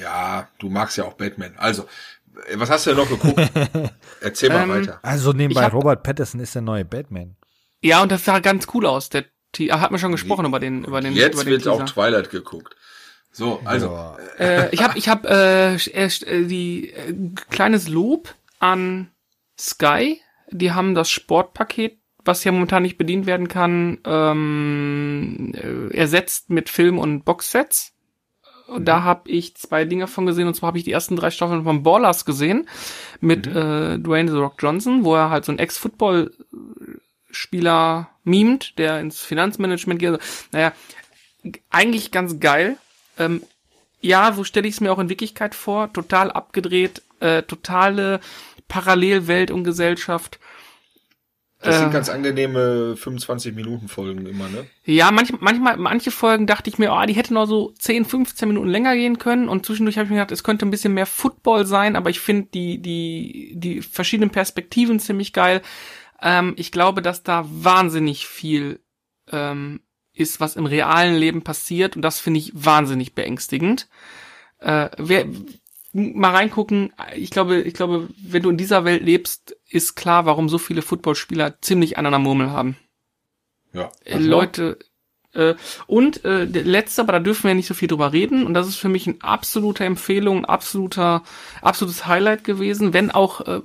Ja, 0.00 0.48
du 0.58 0.70
magst 0.70 0.96
ja 0.96 1.04
auch 1.04 1.14
Batman. 1.14 1.52
Also, 1.58 1.86
was 2.54 2.70
hast 2.70 2.86
du 2.86 2.94
denn 2.94 2.98
noch 2.98 3.10
geguckt? 3.10 3.42
Erzähl 4.22 4.48
mal 4.48 4.62
ähm, 4.62 4.70
weiter. 4.70 5.00
Also 5.02 5.34
nebenbei, 5.34 5.64
hab, 5.64 5.74
Robert 5.74 6.02
Pattinson 6.02 6.40
ist 6.40 6.54
der 6.54 6.62
neue 6.62 6.86
Batman. 6.86 7.36
Ja, 7.82 8.02
und 8.02 8.10
das 8.10 8.24
sah 8.24 8.38
ganz 8.38 8.66
cool 8.72 8.86
aus. 8.86 9.10
Der 9.10 9.26
er 9.58 9.80
hat 9.80 9.90
mir 9.90 9.98
schon 9.98 10.12
gesprochen 10.12 10.46
über 10.46 10.60
den 10.60 10.84
über 10.84 11.00
den 11.00 11.14
Jetzt 11.14 11.34
über 11.34 11.44
den 11.44 11.50
wird 11.50 11.62
Teaser. 11.62 11.72
auch 11.72 11.84
Twilight 11.84 12.30
geguckt. 12.30 12.76
So, 13.30 13.60
also 13.64 14.16
äh, 14.38 14.74
ich 14.74 14.82
habe 14.82 14.98
ich 14.98 15.08
habe 15.08 15.28
äh, 15.28 15.74
äh, 15.74 16.46
die 16.46 16.90
äh, 16.90 17.14
kleines 17.50 17.88
Lob 17.88 18.34
an 18.58 19.10
Sky. 19.58 20.20
Die 20.50 20.72
haben 20.72 20.94
das 20.94 21.10
Sportpaket, 21.10 21.98
was 22.24 22.44
ja 22.44 22.52
momentan 22.52 22.82
nicht 22.82 22.98
bedient 22.98 23.26
werden 23.26 23.48
kann, 23.48 23.98
ähm, 24.04 25.52
äh, 25.54 25.94
ersetzt 25.94 26.50
mit 26.50 26.68
Film 26.68 26.98
und 26.98 27.24
Boxsets. 27.24 27.94
Und 28.68 28.84
da 28.84 29.02
habe 29.02 29.28
ich 29.30 29.56
zwei 29.56 29.84
Dinge 29.86 30.06
von 30.06 30.26
gesehen. 30.26 30.46
Und 30.46 30.54
zwar 30.54 30.68
habe 30.68 30.78
ich 30.78 30.84
die 30.84 30.92
ersten 30.92 31.16
drei 31.16 31.30
Staffeln 31.30 31.64
von 31.64 31.82
Ballers 31.82 32.26
gesehen 32.26 32.68
mit 33.20 33.46
mhm. 33.46 33.56
äh, 33.56 33.98
Dwayne 33.98 34.30
The 34.30 34.36
Rock 34.36 34.56
Johnson, 34.58 35.04
wo 35.04 35.14
er 35.14 35.30
halt 35.30 35.46
so 35.46 35.52
ein 35.52 35.58
Ex-Football-Spieler 35.58 38.10
mimt, 38.24 38.78
der 38.78 39.00
ins 39.00 39.22
Finanzmanagement 39.22 39.98
geht. 39.98 40.20
Naja, 40.52 40.74
eigentlich 41.70 42.10
ganz 42.10 42.40
geil. 42.40 42.76
Ähm, 43.18 43.42
ja, 44.00 44.32
so 44.32 44.44
stelle 44.44 44.68
ich 44.68 44.74
es 44.74 44.80
mir 44.80 44.92
auch 44.92 44.98
in 44.98 45.08
Wirklichkeit 45.08 45.54
vor. 45.54 45.92
Total 45.92 46.30
abgedreht, 46.30 47.02
äh, 47.20 47.42
totale 47.42 48.20
Parallelwelt 48.68 49.50
und 49.50 49.64
Gesellschaft. 49.64 50.38
Das 51.60 51.78
sind 51.78 51.88
äh. 51.88 51.92
ganz 51.92 52.08
angenehme 52.08 52.96
25 52.96 53.54
Minuten 53.54 53.88
Folgen 53.88 54.26
immer, 54.26 54.48
ne? 54.48 54.66
Ja, 54.84 55.10
manch, 55.10 55.32
manchmal, 55.40 55.76
manche 55.76 56.12
Folgen 56.12 56.46
dachte 56.46 56.70
ich 56.70 56.78
mir, 56.78 56.92
oh, 56.92 57.04
die 57.04 57.14
hätten 57.14 57.34
noch 57.34 57.46
so 57.46 57.72
10, 57.78 58.04
15 58.04 58.46
Minuten 58.46 58.68
länger 58.68 58.94
gehen 58.94 59.18
können 59.18 59.48
und 59.48 59.66
zwischendurch 59.66 59.96
habe 59.96 60.04
ich 60.04 60.10
mir 60.10 60.18
gedacht, 60.18 60.30
es 60.30 60.44
könnte 60.44 60.66
ein 60.66 60.70
bisschen 60.70 60.94
mehr 60.94 61.06
Football 61.06 61.66
sein, 61.66 61.96
aber 61.96 62.10
ich 62.10 62.20
finde 62.20 62.48
die, 62.54 62.80
die, 62.80 63.54
die 63.56 63.82
verschiedenen 63.82 64.30
Perspektiven 64.30 65.00
ziemlich 65.00 65.32
geil. 65.32 65.62
Ähm, 66.22 66.54
ich 66.56 66.70
glaube, 66.70 67.02
dass 67.02 67.24
da 67.24 67.44
wahnsinnig 67.48 68.28
viel 68.28 68.80
ähm, 69.32 69.80
ist, 70.18 70.40
was 70.40 70.56
im 70.56 70.66
realen 70.66 71.16
Leben 71.16 71.42
passiert 71.42 71.96
und 71.96 72.02
das 72.02 72.20
finde 72.20 72.40
ich 72.40 72.52
wahnsinnig 72.54 73.14
beängstigend. 73.14 73.88
Äh, 74.58 74.90
wer, 74.98 75.26
mal 75.92 76.34
reingucken. 76.34 76.92
Ich 77.16 77.30
glaube, 77.30 77.60
ich 77.60 77.74
glaube, 77.74 78.08
wenn 78.22 78.42
du 78.42 78.50
in 78.50 78.56
dieser 78.56 78.84
Welt 78.84 79.02
lebst, 79.02 79.56
ist 79.68 79.94
klar, 79.94 80.26
warum 80.26 80.48
so 80.48 80.58
viele 80.58 80.82
Footballspieler 80.82 81.60
ziemlich 81.60 81.98
an 81.98 82.06
einer 82.06 82.18
Murmel 82.18 82.50
haben. 82.50 82.76
Ja. 83.72 83.90
Äh, 84.04 84.18
Leute, 84.18 84.78
äh, 85.34 85.54
und 85.86 86.24
äh, 86.24 86.46
der 86.46 86.64
letzte, 86.64 87.02
aber 87.02 87.12
da 87.12 87.20
dürfen 87.20 87.44
wir 87.44 87.50
ja 87.50 87.54
nicht 87.54 87.68
so 87.68 87.74
viel 87.74 87.88
drüber 87.88 88.12
reden. 88.12 88.44
Und 88.46 88.54
das 88.54 88.68
ist 88.68 88.76
für 88.76 88.88
mich 88.88 89.06
eine 89.06 89.16
absolute 89.20 89.84
Empfehlung, 89.84 90.38
ein 90.38 90.44
absoluter, 90.44 91.22
absolutes 91.62 92.06
Highlight 92.06 92.44
gewesen, 92.44 92.92
wenn 92.92 93.10
auch 93.10 93.40
äh, 93.42 93.60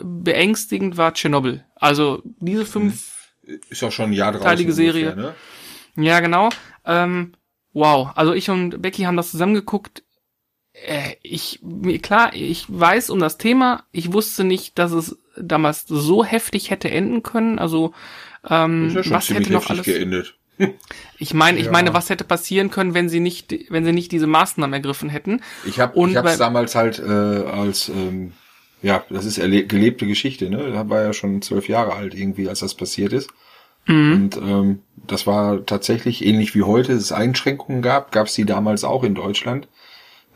beängstigend 0.00 0.96
war 0.96 1.14
Tschernobyl. 1.14 1.64
Also 1.76 2.22
diese 2.40 2.66
fünf 2.66 3.17
ist 3.70 3.82
auch 3.82 3.92
schon 3.92 4.10
ein 4.10 4.12
Jahr 4.12 4.32
draußen 4.32 4.44
teilige 4.46 4.72
Serie. 4.72 5.12
Ungefähr, 5.12 5.34
ne? 5.96 6.04
Ja, 6.06 6.20
genau. 6.20 6.48
Ähm, 6.84 7.32
wow. 7.72 8.10
Also 8.14 8.32
ich 8.34 8.50
und 8.50 8.80
Becky 8.82 9.02
haben 9.02 9.16
das 9.16 9.30
zusammengeguckt 9.30 10.02
äh, 10.86 11.14
ich, 11.22 11.60
klar, 12.02 12.32
ich 12.34 12.66
weiß 12.68 13.10
um 13.10 13.18
das 13.18 13.36
Thema, 13.38 13.84
ich 13.90 14.12
wusste 14.12 14.44
nicht, 14.44 14.78
dass 14.78 14.92
es 14.92 15.18
damals 15.36 15.84
so 15.88 16.24
heftig 16.24 16.70
hätte 16.70 16.90
enden 16.90 17.22
können. 17.24 17.58
Also 17.58 17.92
ähm, 18.48 18.90
ja 18.94 19.10
was 19.10 19.28
hätte 19.30 19.52
noch 19.52 19.62
heftig 19.68 19.70
alles? 19.70 19.86
geendet. 19.86 20.34
Ich 21.18 21.34
meine, 21.34 21.58
ich 21.58 21.66
Ja. 21.66 21.72
meine, 21.72 21.94
was 21.94 22.10
hätte 22.10 22.24
passieren 22.24 22.70
können, 22.70 22.94
wenn 22.94 23.08
sie 23.08 23.18
nicht, 23.20 23.52
wenn 23.70 23.84
sie 23.84 23.92
nicht 23.92 24.10
diese 24.12 24.26
Maßnahmen 24.28 24.72
ergriffen 24.74 25.08
hätten? 25.08 25.40
Ich 25.64 25.78
habe 25.80 25.98
ich 26.08 26.16
hab's 26.16 26.32
bei- 26.32 26.36
damals 26.36 26.74
halt 26.76 26.98
äh, 27.00 27.02
als 27.02 27.88
ähm, 27.88 28.32
ja, 28.82 29.04
das 29.10 29.24
ist 29.24 29.36
gelebte 29.36 30.06
Geschichte, 30.06 30.50
ne? 30.50 30.70
Da 30.70 30.88
war 30.88 31.02
ja 31.02 31.12
schon 31.12 31.42
zwölf 31.42 31.68
Jahre 31.68 31.94
alt 31.94 32.14
irgendwie, 32.14 32.48
als 32.48 32.60
das 32.60 32.74
passiert 32.74 33.12
ist. 33.12 33.30
Und 33.88 34.36
ähm, 34.36 34.80
das 35.06 35.26
war 35.26 35.64
tatsächlich 35.64 36.24
ähnlich 36.24 36.54
wie 36.54 36.62
heute, 36.62 36.92
es 36.92 37.10
Einschränkungen 37.10 37.80
gab, 37.80 38.12
gab 38.12 38.26
es 38.26 38.34
die 38.34 38.44
damals 38.44 38.84
auch 38.84 39.02
in 39.02 39.14
Deutschland. 39.14 39.66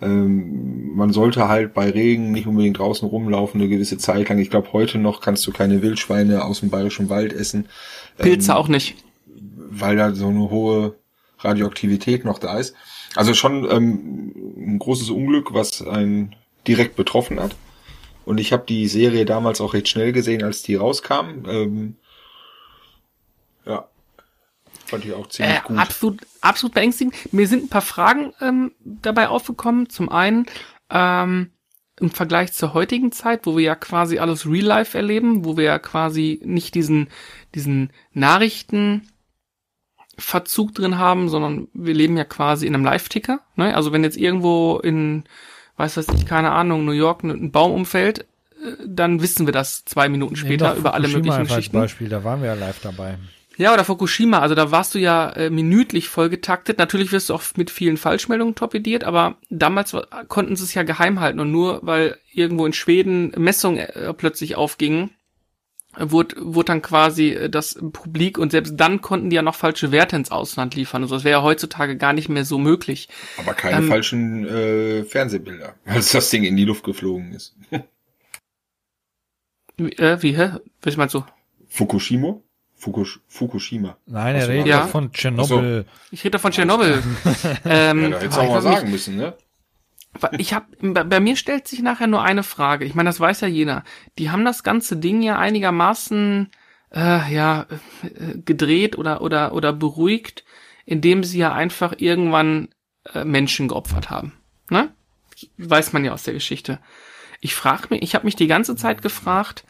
Ähm, 0.00 0.94
man 0.94 1.12
sollte 1.12 1.48
halt 1.48 1.74
bei 1.74 1.90
Regen 1.90 2.32
nicht 2.32 2.46
unbedingt 2.46 2.78
draußen 2.78 3.06
rumlaufen 3.06 3.60
eine 3.60 3.68
gewisse 3.68 3.98
Zeit 3.98 4.28
lang. 4.28 4.38
Ich 4.38 4.50
glaube, 4.50 4.72
heute 4.72 4.98
noch 4.98 5.20
kannst 5.20 5.46
du 5.46 5.52
keine 5.52 5.82
Wildschweine 5.82 6.44
aus 6.44 6.60
dem 6.60 6.70
bayerischen 6.70 7.10
Wald 7.10 7.32
essen, 7.32 7.66
Pilze 8.16 8.56
auch 8.56 8.68
nicht. 8.68 8.96
weil 9.70 9.96
da 9.96 10.14
so 10.14 10.28
eine 10.28 10.50
hohe 10.50 10.96
Radioaktivität 11.38 12.24
noch 12.24 12.38
da 12.38 12.58
ist. 12.58 12.74
Also 13.14 13.34
schon 13.34 13.70
ähm, 13.70 14.32
ein 14.56 14.78
großes 14.78 15.10
Unglück, 15.10 15.52
was 15.52 15.86
einen 15.86 16.34
direkt 16.66 16.96
betroffen 16.96 17.38
hat. 17.38 17.54
Und 18.24 18.38
ich 18.38 18.52
habe 18.52 18.64
die 18.66 18.86
Serie 18.88 19.24
damals 19.24 19.60
auch 19.60 19.74
recht 19.74 19.88
schnell 19.88 20.12
gesehen, 20.12 20.42
als 20.42 20.62
die 20.62 20.76
rauskam. 20.76 21.44
Ähm, 21.46 21.96
ja, 23.66 23.88
fand 24.86 25.04
ich 25.04 25.12
auch 25.12 25.26
ziemlich 25.28 25.56
Äh, 25.56 25.60
gut. 25.64 25.78
absolut, 25.78 26.20
absolut 26.40 26.74
beängstigend. 26.74 27.32
Mir 27.32 27.46
sind 27.48 27.64
ein 27.64 27.68
paar 27.68 27.80
Fragen 27.82 28.32
ähm, 28.40 28.72
dabei 28.80 29.28
aufgekommen. 29.28 29.88
Zum 29.88 30.08
einen 30.08 30.46
ähm, 30.90 31.50
im 32.00 32.10
Vergleich 32.10 32.52
zur 32.52 32.74
heutigen 32.74 33.12
Zeit, 33.12 33.46
wo 33.46 33.56
wir 33.56 33.64
ja 33.64 33.74
quasi 33.74 34.18
alles 34.18 34.46
Real 34.46 34.64
Life 34.64 34.96
erleben, 34.96 35.44
wo 35.44 35.56
wir 35.56 35.64
ja 35.64 35.78
quasi 35.78 36.40
nicht 36.44 36.74
diesen 36.74 37.08
diesen 37.54 37.92
Nachrichten 38.12 39.08
Verzug 40.18 40.74
drin 40.74 40.98
haben, 40.98 41.28
sondern 41.28 41.68
wir 41.72 41.94
leben 41.94 42.16
ja 42.16 42.24
quasi 42.24 42.66
in 42.66 42.74
einem 42.74 42.84
Live-Ticker. 42.84 43.40
Ne? 43.56 43.74
Also 43.74 43.92
wenn 43.92 44.04
jetzt 44.04 44.16
irgendwo 44.18 44.78
in, 44.78 45.24
weiß 45.82 45.96
was 45.96 46.06
ich, 46.14 46.26
keine 46.26 46.52
Ahnung, 46.52 46.84
New 46.84 46.92
York 46.92 47.24
ein 47.24 47.50
Baum 47.50 47.72
umfällt, 47.72 48.20
äh, 48.20 48.24
dann 48.86 49.20
wissen 49.20 49.46
wir 49.46 49.52
das 49.52 49.84
zwei 49.84 50.08
Minuten 50.08 50.36
später 50.36 50.74
über 50.76 50.94
alle 50.94 51.08
möglichen 51.08 51.38
als 51.38 51.48
Geschichten. 51.48 51.76
Beispiel, 51.76 52.08
da 52.08 52.24
waren 52.24 52.40
wir 52.40 52.48
ja 52.48 52.54
live 52.54 52.80
dabei. 52.80 53.18
Ja, 53.58 53.74
oder 53.74 53.84
Fukushima, 53.84 54.38
also 54.38 54.54
da 54.54 54.70
warst 54.70 54.94
du 54.94 54.98
ja 54.98 55.30
äh, 55.30 55.50
minütlich 55.50 56.08
vollgetaktet. 56.08 56.78
Natürlich 56.78 57.12
wirst 57.12 57.28
du 57.28 57.34
auch 57.34 57.42
mit 57.56 57.70
vielen 57.70 57.98
Falschmeldungen 57.98 58.54
torpediert, 58.54 59.04
aber 59.04 59.36
damals 59.50 59.94
konnten 60.28 60.56
sie 60.56 60.64
es 60.64 60.72
ja 60.72 60.84
geheim 60.84 61.20
halten 61.20 61.38
und 61.38 61.50
nur 61.50 61.80
weil 61.82 62.16
irgendwo 62.32 62.64
in 62.64 62.72
Schweden 62.72 63.32
Messungen 63.36 63.78
äh, 63.78 64.14
plötzlich 64.14 64.56
aufgingen, 64.56 65.10
wurde, 65.98 66.36
wurde 66.40 66.66
dann 66.66 66.82
quasi 66.82 67.30
äh, 67.30 67.50
das 67.50 67.78
publik 67.92 68.38
und 68.38 68.52
selbst 68.52 68.74
dann 68.76 69.00
konnten 69.00 69.30
die 69.30 69.36
ja 69.36 69.42
noch 69.42 69.54
falsche 69.54 69.92
Werte 69.92 70.16
ins 70.16 70.30
Ausland 70.30 70.74
liefern. 70.74 71.02
Also 71.02 71.16
das 71.16 71.24
wäre 71.24 71.38
ja 71.38 71.42
heutzutage 71.42 71.96
gar 71.96 72.12
nicht 72.12 72.28
mehr 72.28 72.44
so 72.44 72.58
möglich. 72.58 73.08
Aber 73.38 73.54
keine 73.54 73.78
ähm, 73.78 73.88
falschen 73.88 74.46
äh, 74.46 75.04
Fernsehbilder, 75.04 75.74
als 75.84 76.12
das 76.12 76.30
Ding 76.30 76.44
in 76.44 76.56
die 76.56 76.64
Luft 76.64 76.84
geflogen 76.84 77.32
ist. 77.32 77.54
Wie, 79.76 79.92
äh, 79.92 80.22
wie 80.22 80.36
hä? 80.36 80.52
Was 80.82 80.96
meinst 80.96 81.14
du? 81.14 81.24
Fukushima? 81.68 82.40
Fukush 82.82 83.20
Fukushima. 83.28 83.96
Nein, 84.06 84.34
er 84.34 84.46
so, 84.46 84.50
redet 84.50 84.66
ja. 84.66 84.86
von 84.88 85.12
Tschernobyl. 85.12 85.84
Ich 86.10 86.24
rede 86.24 86.40
von 86.40 86.50
Tschernobyl. 86.50 87.00
ähm, 87.64 88.02
Ja, 88.02 88.08
da 88.08 88.18
hättest 88.18 88.36
du 88.36 88.40
auch 88.40 88.44
ich 88.44 88.50
mal 88.50 88.62
sagen 88.62 88.90
müssen, 88.90 89.16
ne? 89.16 89.34
Ich 90.38 90.54
bei 90.80 91.04
bei 91.04 91.20
mir 91.20 91.36
stellt 91.36 91.66
sich 91.66 91.80
nachher 91.80 92.06
nur 92.06 92.22
eine 92.22 92.42
Frage. 92.42 92.84
Ich 92.84 92.94
meine, 92.94 93.08
das 93.08 93.20
weiß 93.20 93.40
ja 93.40 93.48
jeder. 93.48 93.82
Die 94.18 94.30
haben 94.30 94.44
das 94.44 94.62
ganze 94.62 94.96
Ding 94.96 95.22
ja 95.22 95.38
einigermaßen 95.38 96.50
äh, 96.94 97.32
ja 97.32 97.66
äh, 98.02 98.38
gedreht 98.38 98.98
oder 98.98 99.22
oder 99.22 99.54
oder 99.54 99.72
beruhigt, 99.72 100.44
indem 100.84 101.24
sie 101.24 101.38
ja 101.38 101.52
einfach 101.52 101.94
irgendwann 101.96 102.68
äh, 103.14 103.24
Menschen 103.24 103.68
geopfert 103.68 104.10
haben. 104.10 104.32
Ne? 104.68 104.92
Weiß 105.56 105.92
man 105.92 106.04
ja 106.04 106.12
aus 106.12 106.24
der 106.24 106.34
Geschichte. 106.34 106.78
Ich 107.40 107.54
frage 107.54 107.88
mich, 107.90 108.02
ich 108.02 108.14
habe 108.14 108.26
mich 108.26 108.36
die 108.36 108.46
ganze 108.46 108.76
Zeit 108.76 109.02
gefragt, 109.02 109.64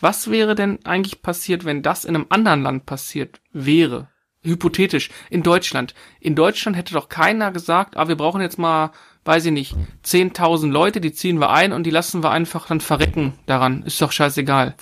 was 0.00 0.30
wäre 0.30 0.56
denn 0.56 0.84
eigentlich 0.84 1.22
passiert, 1.22 1.64
wenn 1.64 1.82
das 1.82 2.04
in 2.04 2.16
einem 2.16 2.26
anderen 2.28 2.62
Land 2.62 2.86
passiert 2.86 3.40
wäre? 3.52 4.08
Hypothetisch, 4.42 5.10
in 5.30 5.44
Deutschland. 5.44 5.94
In 6.18 6.34
Deutschland 6.34 6.76
hätte 6.76 6.94
doch 6.94 7.08
keiner 7.08 7.52
gesagt, 7.52 7.96
ah, 7.96 8.08
wir 8.08 8.16
brauchen 8.16 8.40
jetzt 8.40 8.58
mal, 8.58 8.90
weiß 9.24 9.46
ich 9.46 9.52
nicht, 9.52 9.76
10.000 10.04 10.70
Leute, 10.70 11.00
die 11.00 11.12
ziehen 11.12 11.38
wir 11.38 11.50
ein 11.50 11.72
und 11.72 11.84
die 11.84 11.90
lassen 11.90 12.22
wir 12.22 12.30
einfach 12.30 12.66
dann 12.66 12.80
verrecken 12.80 13.34
daran. 13.46 13.82
Ist 13.82 14.00
doch 14.02 14.12
scheißegal. 14.12 14.74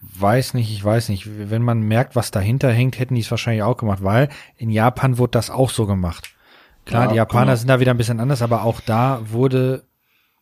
Weiß 0.00 0.54
nicht, 0.54 0.70
ich 0.72 0.82
weiß 0.82 1.08
nicht. 1.10 1.28
Wenn 1.50 1.62
man 1.62 1.80
merkt, 1.82 2.16
was 2.16 2.30
dahinter 2.30 2.70
hängt, 2.70 2.98
hätten 2.98 3.14
die 3.14 3.20
es 3.20 3.30
wahrscheinlich 3.30 3.62
auch 3.62 3.76
gemacht, 3.76 4.02
weil 4.02 4.28
in 4.56 4.70
Japan 4.70 5.18
wurde 5.18 5.32
das 5.32 5.50
auch 5.50 5.70
so 5.70 5.86
gemacht. 5.86 6.30
Klar, 6.86 7.04
Ja, 7.04 7.10
die 7.10 7.16
Japaner 7.16 7.46
genau. 7.46 7.56
sind 7.56 7.68
da 7.68 7.80
wieder 7.80 7.90
ein 7.92 7.98
bisschen 7.98 8.20
anders, 8.20 8.40
aber 8.42 8.62
auch 8.64 8.80
da 8.80 9.20
wurde 9.30 9.84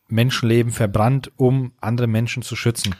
Menschenleben 0.07 0.71
verbrannt, 0.71 1.31
um 1.35 1.73
andere 1.81 2.07
Menschen 2.07 2.41
zu 2.41 2.55
schützen. 2.55 2.95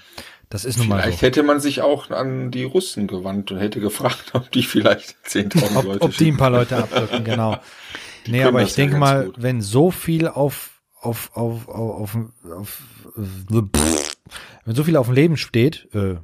Das 0.50 0.66
ist 0.66 0.78
nun 0.80 0.88
mal 0.88 1.02
Vielleicht 1.02 1.20
so. 1.20 1.28
hätte 1.28 1.44
man 1.44 1.60
sich 1.60 1.82
auch 1.82 2.10
an 2.10 2.50
die 2.52 2.64
Russen 2.64 3.08
gewandt 3.08 3.52
und 3.52 3.60
hätte 3.60 3.80
gefragt, 3.80 4.26
ob 4.34 4.52
die 4.52 4.64
vielleicht 4.64 5.16
10.000 5.28 5.74
Leute 5.84 6.02
Ob, 6.02 6.10
ob 6.10 6.18
die 6.18 6.32
ein 6.32 6.38
paar 6.38 6.50
Leute 6.50 6.78
abdrücken, 6.78 7.24
genau. 7.24 7.58
Nee, 8.28 8.44
aber 8.44 8.62
ich 8.62 8.70
ja 8.72 8.84
denke 8.84 8.98
mal, 8.98 9.26
gut. 9.26 9.36
wenn 9.42 9.62
so 9.62 9.92
viel 9.92 10.28
auf, 10.28 10.82
auf, 11.02 11.32
auf, 11.36 11.68
auf, 11.68 12.16
auf, 12.16 12.18
auf 12.58 12.82
wenn 14.66 14.76
so 14.76 14.84
viel 14.84 14.98
auf 14.98 15.08
dem 15.08 15.16
Leben 15.16 15.38
steht, 15.38 15.88
äh, 15.94 16.18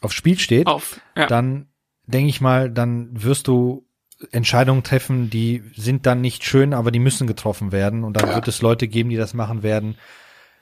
aufs 0.00 0.14
Spiel 0.14 0.38
steht, 0.38 0.66
Auf. 0.66 1.00
Ja. 1.16 1.26
dann 1.26 1.66
denke 2.06 2.28
ich 2.30 2.40
mal, 2.40 2.70
dann 2.70 3.10
wirst 3.12 3.46
du 3.48 3.86
Entscheidungen 4.30 4.82
treffen, 4.82 5.30
die 5.30 5.62
sind 5.76 6.06
dann 6.06 6.20
nicht 6.20 6.44
schön, 6.44 6.74
aber 6.74 6.90
die 6.90 6.98
müssen 7.00 7.26
getroffen 7.26 7.72
werden. 7.72 8.04
Und 8.04 8.16
dann 8.16 8.28
Ja. 8.28 8.34
wird 8.36 8.48
es 8.48 8.62
Leute 8.62 8.86
geben, 8.88 9.10
die 9.10 9.16
das 9.16 9.34
machen 9.34 9.62
werden. 9.62 9.96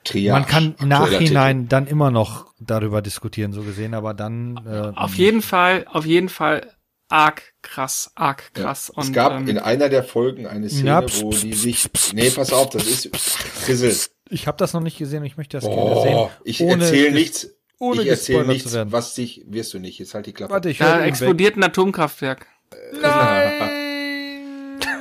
Triage, 0.03 0.31
Man 0.33 0.47
kann 0.47 0.75
Nachhinein 0.83 1.67
dann 1.67 1.85
immer 1.85 2.09
noch 2.09 2.47
darüber 2.59 3.03
diskutieren, 3.03 3.53
so 3.53 3.61
gesehen, 3.61 3.93
aber 3.93 4.15
dann 4.15 4.57
äh, 4.65 4.91
Auf 4.95 5.13
jeden 5.13 5.43
Fall, 5.43 5.85
auf 5.87 6.05
jeden 6.07 6.27
Fall 6.29 6.67
arg 7.11 7.43
krass, 7.61 8.11
arg 8.15 8.51
Ja. 8.57 8.63
krass. 8.63 8.91
es 8.97 9.07
Und, 9.07 9.13
gab 9.13 9.33
ähm, 9.33 9.47
in 9.47 9.57
einer 9.59 9.89
der 9.89 10.03
Folgen 10.03 10.47
eine 10.47 10.69
Szene, 10.69 10.87
Ja, 10.89 11.01
pst, 11.01 11.21
wo 11.21 11.29
pst, 11.29 11.43
die 11.43 11.53
sich, 11.53 11.89
nee, 12.13 12.29
pass 12.29 12.51
auf, 12.53 12.69
das 12.69 12.85
ist, 12.87 13.15
Fissel. 13.15 13.95
Ich 14.29 14.47
habe 14.47 14.57
das 14.57 14.73
noch 14.73 14.81
nicht 14.81 14.97
gesehen 14.97 15.19
und 15.19 15.25
ich 15.25 15.37
möchte 15.37 15.57
das 15.57 15.65
gerne 15.65 15.81
Oh, 15.81 16.03
sehen. 16.03 16.29
ich 16.45 16.61
erzähle 16.61 17.11
nichts, 17.11 17.49
ohne 17.79 18.01
ich 18.03 18.07
erzähle 18.07 18.45
nichts, 18.47 18.69
zu 18.71 18.75
werden. 18.77 18.91
was 18.91 19.13
dich, 19.13 19.43
wirst 19.47 19.73
du 19.73 19.79
nicht, 19.79 19.99
jetzt 19.99 20.13
halt 20.13 20.25
die 20.25 20.33
Klappe. 20.33 20.53
Warte, 20.53 20.69
ich 20.69 20.77
da 20.77 20.97
höre 20.97 21.05
explodiert 21.05 21.57
ein 21.57 21.63
Atomkraftwerk. 21.63 22.47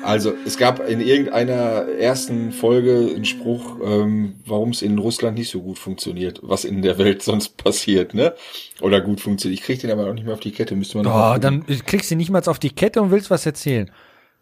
Also, 0.03 0.35
es 0.47 0.57
gab 0.57 0.87
in 0.89 1.01
irgendeiner 1.01 1.89
ersten 1.89 2.53
Folge 2.53 3.13
einen 3.15 3.25
Spruch, 3.25 3.79
ähm, 3.85 4.37
warum 4.47 4.71
es 4.71 4.83
in 4.83 4.99
Russland 4.99 5.39
nicht 5.39 5.51
so 5.51 5.61
gut 5.61 5.79
funktioniert, 5.79 6.41
was 6.43 6.65
in 6.65 6.83
der 6.83 6.99
Welt 6.99 7.23
sonst 7.23 7.57
passiert, 7.57 8.15
ne? 8.15 8.35
Oder 8.81 9.01
gut 9.01 9.21
funktioniert. 9.21 9.61
Ich 9.61 9.65
krieg 9.65 9.81
den 9.81 9.91
aber 9.91 10.09
auch 10.09 10.15
nicht 10.15 10.25
mehr 10.25 10.35
auf 10.35 10.41
die 10.41 10.53
Kette, 10.53 10.75
müsste 10.75 10.99
man 10.99 11.07
Oh, 11.07 11.39
dann 11.39 11.67
kriegst 11.87 12.11
du 12.11 12.17
nicht 12.17 12.31
mal 12.31 12.43
auf 12.47 12.59
die 12.59 12.71
Kette 12.71 13.03
und 13.03 13.11
willst 13.11 13.31
was 13.31 13.45
erzählen. 13.45 13.91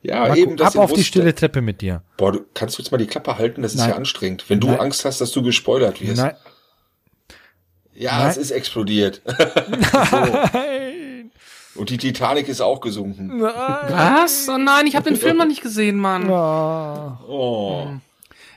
Ja, 0.02 0.20
Marco, 0.20 0.34
eben, 0.36 0.56
das 0.56 0.76
ab 0.76 0.84
auf 0.84 0.92
die 0.92 1.02
stille 1.02 1.34
Treppe 1.34 1.60
mit 1.60 1.80
dir. 1.80 2.02
Boah, 2.16 2.32
du, 2.32 2.44
kannst 2.54 2.78
du 2.78 2.82
jetzt 2.82 2.92
mal 2.92 2.98
die 2.98 3.06
Klappe 3.06 3.36
halten? 3.36 3.62
Das 3.62 3.72
ist 3.72 3.78
Nein. 3.78 3.90
ja 3.90 3.96
anstrengend. 3.96 4.44
Wenn 4.48 4.60
du 4.60 4.68
Nein. 4.68 4.80
Angst 4.80 5.04
hast, 5.04 5.20
dass 5.20 5.32
du 5.32 5.42
gespoilert 5.42 6.00
wirst. 6.00 6.18
Nein. 6.18 6.34
Ja, 7.94 8.18
Nein. 8.18 8.30
es 8.30 8.36
ist 8.36 8.52
explodiert. 8.52 9.22
Nein. 10.12 11.07
Und 11.78 11.90
die 11.90 11.96
Titanic 11.98 12.48
ist 12.48 12.60
auch 12.60 12.80
gesunken. 12.80 13.38
Nein. 13.38 13.52
Was? 13.88 14.48
Oh 14.48 14.58
nein, 14.58 14.86
ich 14.86 14.96
habe 14.96 15.08
den 15.08 15.16
Film 15.16 15.36
noch 15.36 15.46
nicht 15.46 15.62
gesehen, 15.62 15.96
Mann. 15.96 16.28
Ja. 16.28 17.20
Oh. 17.28 17.86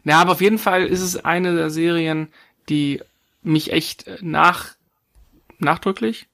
Na, 0.03 0.19
aber 0.21 0.31
auf 0.31 0.41
jeden 0.41 0.57
Fall 0.57 0.85
ist 0.85 1.01
es 1.01 1.23
eine 1.23 1.55
der 1.55 1.69
Serien, 1.69 2.29
die 2.69 3.01
mich 3.43 3.71
echt 3.71 4.07
äh, 4.07 4.17
nach 4.21 4.75
nachdrücklich, 5.59 6.27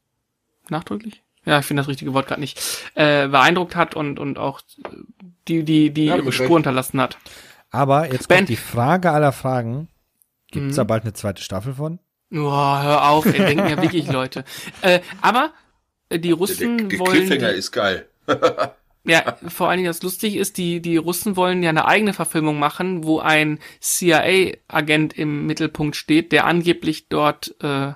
nachdrücklich, 0.70 1.22
ja, 1.46 1.60
ich 1.60 1.66
finde 1.66 1.82
das 1.82 1.90
richtige 1.90 2.14
Wort 2.14 2.28
gerade 2.28 2.40
nicht, 2.42 2.60
äh, 2.96 3.28
beeindruckt 3.28 3.76
hat 3.76 3.96
und 3.96 4.20
und 4.20 4.38
auch 4.38 4.62
die 5.48 5.64
die 5.64 5.90
die 5.92 6.06
Ja, 6.06 6.16
ihre 6.16 6.32
Spur 6.32 6.46
Recht. 6.46 6.54
hinterlassen 6.56 7.02
hat. 7.02 7.18
Aber 7.72 8.12
jetzt 8.12 8.28
Ben. 8.30 8.38
kommt 8.40 8.50
die 8.50 8.56
Frage 8.56 9.12
aller 9.12 9.34
Fragen. 9.34 9.90
Gibt 10.52 10.68
es 10.68 10.74
Mhm. 10.74 10.78
da 10.78 10.84
bald 10.86 11.04
eine 11.04 11.14
zweite 11.14 11.42
Staffel 11.42 11.74
von? 11.74 12.00
Oh, 12.32 12.38
hör 12.38 13.10
auf, 13.10 13.26
ey, 13.26 13.34
denken 13.34 13.68
ja 13.70 13.82
wirklich 13.82 14.08
Leute. 14.10 14.46
Äh, 14.82 15.02
aber 15.22 15.52
äh, 16.10 16.20
die 16.20 16.30
Der, 16.30 16.38
Russen 16.38 16.90
der 16.90 17.00
wollen 17.00 17.28
Cliffhanger 17.28 17.54
die, 17.54 17.60
ist 17.60 17.72
geil. 17.72 18.08
Ja, 19.08 19.38
vor 19.48 19.70
allen 19.70 19.78
Dingen 19.78 19.88
das 19.88 20.04
lustig 20.04 20.36
ist, 20.36 20.58
die, 20.58 20.82
die 20.82 20.98
Russen 20.98 21.36
wollen 21.38 21.64
ja 21.64 21.70
eine 21.70 21.86
eigene 21.86 22.14
Verfilmung 22.14 22.60
machen, 22.60 23.06
wo 23.06 23.20
ein 23.20 23.60
CIA-Agent 23.80 25.18
im 25.18 25.46
Mittelpunkt 25.46 25.96
steht, 25.96 26.32
der 26.34 26.46
angeblich 26.46 27.08
dort, 27.08 27.56
äh, 27.64 27.94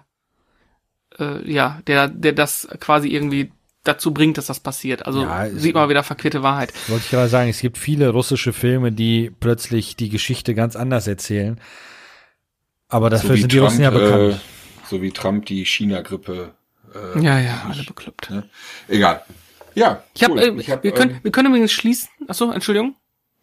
äh, 1.19 1.51
ja, 1.51 1.81
der, 1.87 2.07
der 2.07 2.31
das 2.31 2.67
quasi 2.79 3.09
irgendwie 3.09 3.51
dazu 3.83 4.13
bringt, 4.13 4.37
dass 4.37 4.45
das 4.45 4.59
passiert. 4.61 5.05
Also 5.05 5.23
Ja, 5.23 5.49
sieht 5.49 5.75
man 5.75 5.89
wieder 5.89 6.03
verquerte 6.03 6.43
Wahrheit. 6.43 6.71
Wollte 6.87 7.03
ich 7.05 7.11
gerade 7.11 7.29
sagen, 7.29 7.49
es 7.49 7.59
gibt 7.59 7.77
viele 7.77 8.09
russische 8.09 8.53
Filme, 8.53 8.91
die 8.91 9.31
plötzlich 9.37 9.95
die 9.95 10.09
Geschichte 10.09 10.53
ganz 10.55 10.75
anders 10.75 11.07
erzählen. 11.07 11.59
Aber 12.87 13.09
dafür 13.09 13.35
wie 13.35 13.41
sind 13.41 13.51
die 13.51 13.57
Trump, 13.57 13.71
Russen 13.71 13.83
ja 13.83 13.89
bekannt. 13.89 14.33
Äh, 14.35 14.37
So 14.87 15.01
wie 15.01 15.11
Trump 15.11 15.45
die 15.45 15.65
China-Grippe. 15.65 16.53
Äh, 16.93 17.19
Ja, 17.23 17.39
ja, 17.39 17.65
alle 17.69 17.83
bekloppt. 17.83 18.29
Ne? 18.29 18.43
Egal. 18.87 19.23
Ja, 19.73 20.03
Ich 20.13 20.23
hab, 20.23 20.31
cool. 20.31 20.39
äh, 20.39 20.51
ich 20.59 20.69
hab, 20.69 20.83
wir, 20.83 20.91
können, 20.91 21.11
ähm, 21.11 21.19
wir 21.23 21.31
können 21.31 21.47
übrigens 21.49 21.71
schließen. 21.71 22.09
Achso, 22.27 22.51
Entschuldigung. 22.51 22.95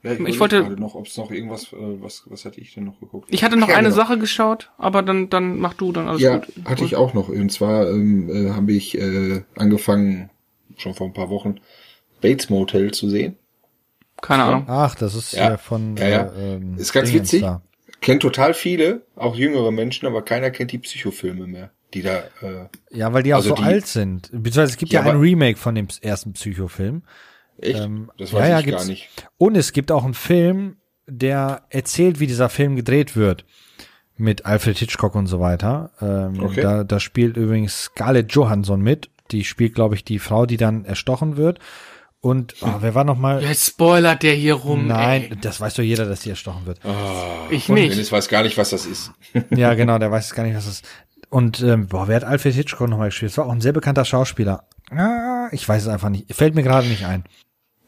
ja, 0.02 0.12
ich, 0.12 0.20
ich 0.20 0.40
wollte 0.40 0.62
noch, 0.78 0.94
ob 0.94 1.06
es 1.06 1.16
noch 1.16 1.30
irgendwas, 1.30 1.72
äh, 1.72 1.76
was, 2.02 2.24
was 2.26 2.44
hatte 2.44 2.60
ich 2.60 2.74
denn 2.74 2.84
noch 2.84 3.00
geguckt? 3.00 3.28
Ich 3.30 3.42
hatte 3.42 3.56
noch 3.56 3.68
Ja, 3.68 3.76
eine 3.76 3.88
genau. 3.88 3.96
Sache 3.96 4.18
geschaut, 4.18 4.70
aber 4.76 5.02
dann, 5.02 5.30
dann 5.30 5.58
mach 5.58 5.74
du 5.74 5.90
dann 5.92 6.06
alles 6.08 6.20
Ja, 6.20 6.36
gut. 6.38 6.48
hatte 6.66 6.84
ich 6.84 6.96
auch 6.96 7.14
noch. 7.14 7.28
Und 7.28 7.50
zwar 7.50 7.88
ähm, 7.88 8.28
äh, 8.30 8.50
habe 8.50 8.72
ich 8.72 8.98
äh, 8.98 9.42
angefangen, 9.56 10.28
schon 10.76 10.94
vor 10.94 11.06
ein 11.06 11.14
paar 11.14 11.30
Wochen, 11.30 11.60
Bates 12.20 12.50
Motel 12.50 12.90
zu 12.92 13.08
sehen. 13.08 13.36
Keine 14.20 14.42
Ahnung. 14.42 14.64
Ach, 14.68 14.94
das 14.96 15.14
ist 15.14 15.32
Ja. 15.32 15.50
ja, 15.50 15.56
von 15.56 15.96
Ja, 15.96 16.08
ja. 16.08 16.22
Äh, 16.32 16.56
ähm, 16.56 16.76
Ist 16.76 16.92
ganz 16.92 17.08
Dingens 17.10 17.28
witzig. 17.32 17.42
da. 17.42 17.62
Kennt 18.00 18.20
total 18.22 18.52
viele, 18.54 19.02
auch 19.16 19.34
jüngere 19.34 19.70
Menschen, 19.72 20.06
aber 20.06 20.22
keiner 20.22 20.50
kennt 20.50 20.72
die 20.72 20.78
Psychofilme 20.78 21.46
mehr, 21.46 21.70
die 21.94 22.02
da. 22.02 22.18
Äh, 22.42 22.66
Ja, 22.90 23.12
weil 23.12 23.22
die 23.22 23.32
auch 23.34 23.38
Also 23.38 23.50
so 23.50 23.54
die- 23.56 23.62
alt 23.62 23.86
sind. 23.86 24.30
Beziehungsweise 24.32 24.72
es 24.72 24.76
gibt 24.76 24.92
ja, 24.92 25.04
Ja, 25.04 25.10
ein 25.12 25.18
Remake 25.20 25.58
von 25.58 25.74
dem 25.74 25.88
ersten 26.02 26.32
Psychofilm. 26.34 27.02
echt? 27.60 27.80
Ähm, 27.80 28.10
das 28.18 28.32
ja, 28.32 28.38
weiß 28.40 28.48
ja, 28.48 28.58
ich 28.60 28.64
gibt's. 28.66 28.82
gar 28.82 28.88
nicht. 28.88 29.08
Und 29.38 29.56
es 29.56 29.72
gibt 29.72 29.90
auch 29.92 30.04
einen 30.04 30.14
Film, 30.14 30.76
der 31.06 31.62
erzählt, 31.70 32.20
wie 32.20 32.26
dieser 32.26 32.48
Film 32.48 32.76
gedreht 32.76 33.16
wird. 33.16 33.44
Mit 34.20 34.44
Alfred 34.46 34.76
Hitchcock 34.78 35.14
und 35.14 35.26
so 35.28 35.38
weiter. 35.40 35.92
Ähm, 36.00 36.40
Okay. 36.42 36.60
da, 36.60 36.82
da 36.84 36.98
spielt 37.00 37.36
übrigens 37.36 37.84
Scarlett 37.84 38.32
Johansson 38.32 38.80
mit. 38.82 39.10
Die 39.30 39.44
spielt, 39.44 39.74
glaube 39.74 39.94
ich, 39.94 40.04
die 40.04 40.18
Frau, 40.18 40.44
die 40.44 40.56
dann 40.56 40.84
erstochen 40.84 41.36
wird. 41.36 41.60
Und 42.20 42.56
oh, 42.62 42.74
wer 42.80 42.96
war 42.96 43.04
noch 43.04 43.16
mal? 43.16 43.40
Jetzt 43.44 43.64
spoilert 43.68 44.24
der 44.24 44.34
hier 44.34 44.54
rum. 44.54 44.88
Nein, 44.88 45.22
Ey. 45.30 45.36
das 45.40 45.60
weiß 45.60 45.74
doch 45.74 45.84
jeder, 45.84 46.04
dass 46.04 46.20
die 46.22 46.30
erstochen 46.30 46.66
wird. 46.66 46.80
Ich 47.50 47.66
Dennis 47.66 47.96
nicht. 47.96 48.10
weiß 48.10 48.26
gar 48.26 48.42
nicht, 48.42 48.58
was 48.58 48.70
das 48.70 48.86
ist. 48.86 49.12
Ja, 49.50 49.74
genau, 49.74 49.98
der 49.98 50.10
weiß 50.10 50.34
gar 50.34 50.42
nicht, 50.42 50.56
was 50.56 50.64
das 50.66 50.80
ist. 50.80 50.84
Und 51.30 51.60
ähm, 51.62 51.88
boah, 51.88 52.08
wer 52.08 52.16
hat 52.16 52.24
Alfred 52.24 52.54
Hitchcock 52.54 52.88
nochmal 52.88 53.08
gespielt? 53.08 53.32
Das 53.32 53.38
war 53.38 53.46
auch 53.46 53.52
ein 53.52 53.60
sehr 53.60 53.72
bekannter 53.72 54.04
Schauspieler. 54.04 54.64
Ah, 54.90 55.48
ich 55.52 55.68
weiß 55.68 55.82
es 55.82 55.88
einfach 55.88 56.08
nicht. 56.08 56.32
Fällt 56.34 56.54
mir 56.54 56.62
gerade 56.62 56.86
nicht 56.88 57.04
ein. 57.04 57.24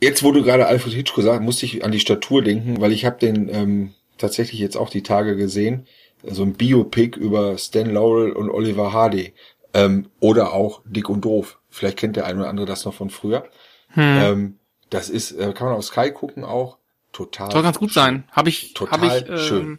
Jetzt, 0.01 0.23
wo 0.23 0.33
du 0.33 0.43
gerade 0.43 0.67
Alfred 0.67 0.93
Hitchcock 0.95 1.25
sagst, 1.25 1.43
musste 1.43 1.67
ich 1.67 1.85
an 1.85 1.93
die 1.93 2.01
Statur 2.01 2.43
denken, 2.43 2.81
weil 2.81 2.93
ich 2.93 3.05
habe 3.05 3.19
den 3.19 3.49
ähm, 3.49 3.95
tatsächlich 4.19 4.61
jetzt 4.61 4.77
auch 4.77 4.91
die 4.91 5.03
Tage 5.03 5.37
gesehen. 5.37 5.87
So 6.23 6.43
ein 6.43 6.53
Biopic 6.55 7.19
über 7.19 7.57
Stan 7.57 7.89
Laurel 7.91 8.33
und 8.33 8.51
Oliver 8.51 8.93
Hardy. 8.93 9.33
Ähm, 9.73 10.11
oder 10.21 10.53
auch 10.53 10.83
Dick 10.85 11.09
und 11.09 11.25
Doof. 11.25 11.59
Vielleicht 11.71 11.97
kennt 11.99 12.17
der 12.17 12.27
eine 12.27 12.41
oder 12.41 12.49
andere 12.51 12.67
das 12.67 12.85
noch 12.85 12.93
von 12.95 13.09
früher. 13.09 13.45
Hm. 13.91 14.03
Ähm, 14.03 14.59
das 14.91 15.09
ist, 15.09 15.33
äh, 15.33 15.53
kann 15.55 15.69
man 15.69 15.77
auf 15.77 15.85
Sky 15.85 16.11
gucken 16.11 16.45
auch. 16.45 16.79
Total. 17.13 17.51
Soll 17.51 17.63
ganz 17.63 17.79
gut 17.79 17.93
sein. 17.93 18.25
Habe 18.33 18.49
ich, 18.49 18.75
Total 18.75 19.01
hab 19.01 19.23
ich, 19.23 19.29
ähm, 19.29 19.39
schön. 19.39 19.79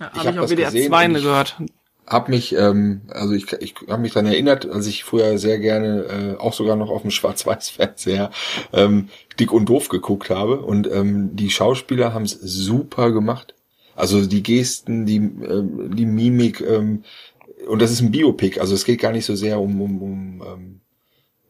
Ja, 0.00 0.10
Ich 0.14 0.18
hab 0.20 0.26
hab 0.26 0.32
ich 0.34 0.38
auf 0.40 0.44
das 0.46 0.50
WDR 0.52 0.70
gesehen 0.70 0.88
2 0.88 1.04
und 1.06 1.14
ich- 1.16 1.22
gehört. 1.22 1.56
Hab 2.08 2.28
mich, 2.28 2.54
ähm, 2.54 3.02
also 3.10 3.34
ich, 3.34 3.52
ich 3.60 3.74
habe 3.88 4.00
mich 4.00 4.14
dann 4.14 4.26
erinnert, 4.26 4.68
als 4.68 4.86
ich 4.86 5.04
früher 5.04 5.36
sehr 5.36 5.58
gerne, 5.58 6.36
äh, 6.38 6.40
auch 6.40 6.54
sogar 6.54 6.76
noch 6.76 6.90
auf 6.90 7.02
dem 7.02 7.10
Schwarz-Weiß-Fernseher, 7.12 8.30
ähm, 8.72 9.08
Dick 9.38 9.52
und 9.52 9.68
Doof 9.68 9.88
geguckt 9.88 10.30
habe. 10.30 10.60
Und 10.60 10.90
ähm, 10.90 11.36
die 11.36 11.50
Schauspieler 11.50 12.14
haben 12.14 12.24
es 12.24 12.32
super 12.32 13.12
gemacht. 13.12 13.54
Also 13.94 14.24
die 14.24 14.42
Gesten, 14.42 15.06
die, 15.06 15.16
ähm, 15.16 15.94
die 15.94 16.06
Mimik, 16.06 16.60
ähm, 16.60 17.04
und 17.66 17.82
das 17.82 17.90
ist 17.90 18.00
ein 18.00 18.12
Biopic, 18.12 18.60
also 18.60 18.74
es 18.74 18.84
geht 18.84 19.00
gar 19.00 19.12
nicht 19.12 19.24
so 19.24 19.34
sehr 19.34 19.60
um, 19.60 19.80
um, 19.80 20.02
um 20.02 20.42
ähm, 20.46 20.80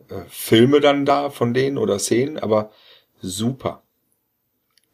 äh, 0.09 0.25
Filme 0.29 0.81
dann 0.81 1.05
da 1.05 1.31
von 1.31 1.55
denen 1.55 1.79
oder 1.79 1.99
Szenen, 1.99 2.39
aber 2.39 2.71
super. 3.21 3.83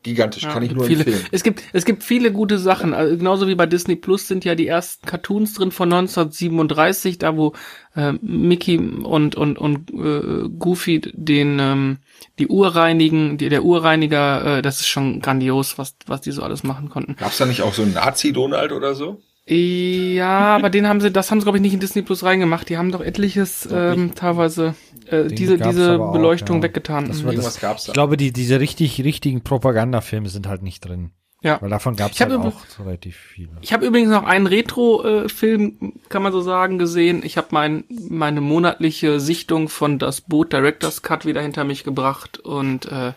Gigantisch, 0.04 0.44
Ja, 0.44 0.52
kann 0.52 0.62
ich 0.62 0.70
nur 0.72 0.84
viele, 0.84 1.04
empfehlen. 1.04 1.26
es 1.32 1.42
gibt 1.42 1.62
es 1.72 1.84
gibt 1.84 2.04
viele 2.04 2.30
gute 2.30 2.58
Sachen. 2.58 2.94
Also 2.94 3.16
genauso 3.16 3.48
wie 3.48 3.56
bei 3.56 3.66
Disney 3.66 3.96
Plus 3.96 4.28
sind 4.28 4.44
ja 4.44 4.54
die 4.54 4.68
ersten 4.68 5.04
Cartoons 5.06 5.54
drin 5.54 5.72
von 5.72 5.92
1937, 5.92 7.18
da 7.18 7.36
wo 7.36 7.54
äh, 7.96 8.12
Mickey 8.20 8.78
und 8.78 9.34
und 9.34 9.58
und 9.58 9.90
äh, 9.92 10.48
Goofy 10.58 11.00
den 11.14 11.58
ähm, 11.58 11.98
die 12.38 12.46
Urreinigen, 12.48 13.38
die, 13.38 13.48
der 13.48 13.64
Urreiniger, 13.64 14.58
äh, 14.58 14.62
das 14.62 14.80
ist 14.80 14.88
schon 14.88 15.20
grandios, 15.20 15.78
was 15.78 15.96
was 16.06 16.20
die 16.20 16.32
so 16.32 16.42
alles 16.42 16.62
machen 16.62 16.88
konnten. 16.90 17.16
Gab's 17.16 17.38
da 17.38 17.46
nicht 17.46 17.62
auch 17.62 17.74
so 17.74 17.82
einen 17.82 17.94
Nazi-Donald 17.94 18.72
oder 18.72 18.94
so? 18.94 19.20
Ja, 19.46 20.56
aber 20.56 20.70
den 20.70 20.88
haben 20.88 21.00
sie, 21.02 21.10
das 21.10 21.30
haben 21.30 21.40
sie 21.40 21.44
glaube 21.44 21.58
ich 21.58 21.62
nicht 21.62 21.74
in 21.74 21.80
Disney 21.80 22.00
Plus 22.02 22.24
reingemacht. 22.24 22.68
Die 22.68 22.78
haben 22.78 22.90
doch 22.90 23.02
etliches 23.02 23.68
ähm, 23.70 24.14
teilweise 24.14 24.74
äh, 25.06 25.24
Den 25.24 25.36
diese 25.36 25.58
diese 25.58 25.92
aber 25.92 26.08
auch, 26.08 26.12
Beleuchtung 26.12 26.58
ja. 26.58 26.62
weggetan. 26.64 27.08
Das 27.08 27.24
war. 27.24 27.32
Irgendwas 27.32 27.60
gab's 27.60 27.84
da. 27.84 27.90
Ich 27.90 27.94
glaube, 27.94 28.16
die, 28.16 28.32
diese 28.32 28.58
richtig, 28.58 29.04
richtigen 29.04 29.42
Propagandafilme 29.42 30.30
sind 30.30 30.46
halt 30.46 30.62
nicht 30.62 30.80
drin. 30.80 31.10
ja. 31.42 31.60
Weil 31.60 31.68
davon 31.68 31.94
gab 31.94 32.12
es 32.12 32.16
Ich 32.16 32.22
hab 32.22 32.30
halt 32.30 32.40
auch 32.40 32.64
so 32.66 32.84
relativ 32.84 33.16
viele. 33.16 33.50
Ich 33.60 33.74
habe 33.74 33.84
übrigens 33.84 34.10
noch 34.10 34.24
einen 34.24 34.46
Retro-Film, 34.46 35.92
kann 36.08 36.22
man 36.22 36.32
so 36.32 36.40
sagen, 36.40 36.78
gesehen. 36.78 37.20
Ich 37.22 37.36
habe 37.36 37.48
mein, 37.50 37.84
meine 38.08 38.40
monatliche 38.40 39.20
Sichtung 39.20 39.68
von 39.68 39.98
das 39.98 40.22
Boot 40.22 40.54
Directors 40.54 41.02
Cut 41.02 41.26
wieder 41.26 41.42
hinter 41.42 41.64
mich 41.64 41.84
gebracht 41.84 42.38
und 42.38 42.86
äh, 42.86 43.12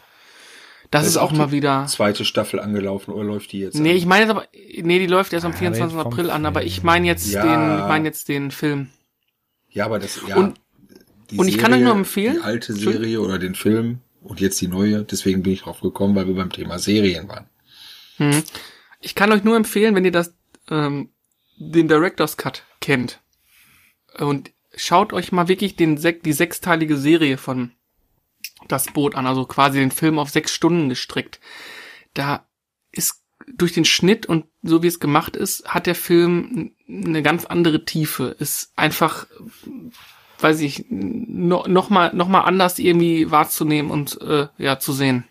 das 0.92 1.06
ist 1.08 1.18
auch 1.18 1.32
die 1.32 1.38
mal 1.38 1.52
wieder. 1.52 1.86
Zweite 1.88 2.24
Staffel 2.26 2.60
angelaufen 2.60 3.12
oder 3.12 3.24
läuft 3.26 3.52
die 3.52 3.60
jetzt? 3.60 3.76
Nee, 3.76 3.92
an? 3.92 3.98
ich 3.98 4.06
meine 4.06 4.22
jetzt 4.26 4.32
aber, 4.32 4.48
nee, 4.54 5.00
die 5.00 5.08
läuft 5.08 5.34
erst 5.34 5.46
am 5.46 5.52
Ja, 5.54 5.58
24. 5.58 5.96
red 5.98 6.04
vom 6.04 6.12
April 6.14 6.30
an, 6.30 6.46
aber 6.46 6.64
ich 6.64 6.84
meine 6.84 7.08
jetzt 7.08 7.28
Ja. 7.32 7.42
den, 7.44 7.80
ich 7.80 7.88
meine 7.88 8.06
jetzt 8.08 8.30
den 8.30 8.52
Film. 8.52 8.90
Ja, 9.70 9.86
aber 9.86 10.00
das, 10.00 10.22
ja. 10.28 10.38
Und- 10.38 10.60
die 11.30 11.38
und 11.38 11.48
ich 11.50 11.58
kann 11.58 11.74
euch 11.74 11.82
nur 11.82 11.92
empfehlen- 11.94 12.36
Die 12.38 12.42
alte 12.42 12.72
Serie 12.74 13.20
oder 13.20 13.38
den 13.38 13.54
Film 13.54 14.00
und 14.22 14.40
jetzt 14.40 14.62
die 14.62 14.70
neue. 14.70 15.04
Deswegen 15.04 15.44
bin 15.44 15.52
ich 15.54 15.62
drauf 15.64 15.82
gekommen, 15.82 16.16
weil 16.16 16.26
wir 16.28 16.36
beim 16.36 16.52
Thema 16.54 16.80
Serien 16.80 17.28
waren. 17.28 17.50
Hm. 18.16 18.44
Ich 19.02 19.14
kann 19.14 19.32
euch 19.34 19.44
nur 19.44 19.58
empfehlen, 19.58 19.94
wenn 19.94 20.06
ihr 20.06 20.12
das, 20.14 20.34
ähm, 20.70 21.10
den 21.58 21.88
Directors 21.90 22.38
Cut 22.38 22.64
kennt 22.80 23.20
und 24.20 24.52
schaut 24.76 25.12
euch 25.12 25.32
mal 25.32 25.48
wirklich 25.50 25.76
den 25.76 25.98
die 25.98 26.34
sechsteilige 26.34 26.96
Serie 26.98 27.38
von 27.38 27.72
das 28.68 28.88
Boot 28.88 29.16
an, 29.16 29.28
also 29.28 29.46
quasi 29.46 29.80
den 29.80 29.92
Film 29.92 30.20
auf 30.20 30.30
sechs 30.30 30.54
Stunden 30.54 30.90
gestrickt. 30.90 31.40
Da 32.14 32.46
ist 32.92 33.24
durch 33.48 33.74
den 33.74 33.86
Schnitt 33.86 34.26
und 34.26 34.46
so 34.64 34.84
wie 34.84 34.88
es 34.88 35.00
gemacht 35.00 35.36
ist, 35.36 35.68
hat 35.68 35.86
der 35.86 35.96
Film 35.96 36.72
eine 36.88 37.22
ganz 37.22 37.46
andere 37.46 37.86
Tiefe. 37.86 38.36
Ist 38.40 38.72
einfach, 38.76 39.28
weiß 40.40 40.60
ich, 40.62 40.86
no, 40.90 41.66
noch 41.68 41.90
mal 41.90 42.14
noch 42.14 42.28
mal 42.28 42.42
anders 42.42 42.80
irgendwie 42.80 43.32
wahrzunehmen 43.32 43.92
und 43.92 44.20
äh, 44.22 44.48
ja 44.58 44.80
zu 44.80 44.94
sehen. 44.94 45.26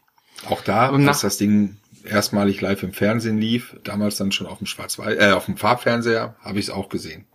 Auch 0.49 0.63
da, 0.63 0.91
als 0.91 1.21
das 1.21 1.39
Ding 1.39 1.77
erstmalig 2.05 2.61
live 2.61 2.83
im 2.83 2.93
Fernsehen 2.93 3.39
lief, 3.39 3.77
damals 3.85 4.17
dann 4.17 4.33
schon 4.33 4.47
auf 4.47 4.59
dem 4.59 4.67
Schwarz-Weiß, 4.67 5.19
äh, 5.19 5.33
auf 5.33 5.47
dem 5.47 5.57
Farbfernseher, 5.57 6.37
habe 6.41 6.59
ich 6.59 6.67
es 6.67 6.71
auch 6.71 6.89
gesehen. 6.89 7.27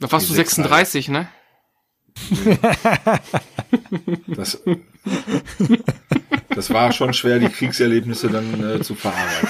Da 0.00 0.10
warst 0.10 0.28
du 0.28 0.34
sechs 0.34 0.56
36, 0.56 1.08
ne? 1.08 1.28
Das, 4.26 4.62
das 6.54 6.70
war 6.72 6.92
schon 6.92 7.12
schwer, 7.12 7.38
die 7.38 7.48
Kriegserlebnisse 7.48 8.28
dann 8.28 8.62
äh, 8.62 8.80
zu 8.80 8.94
verarbeiten. 8.94 9.48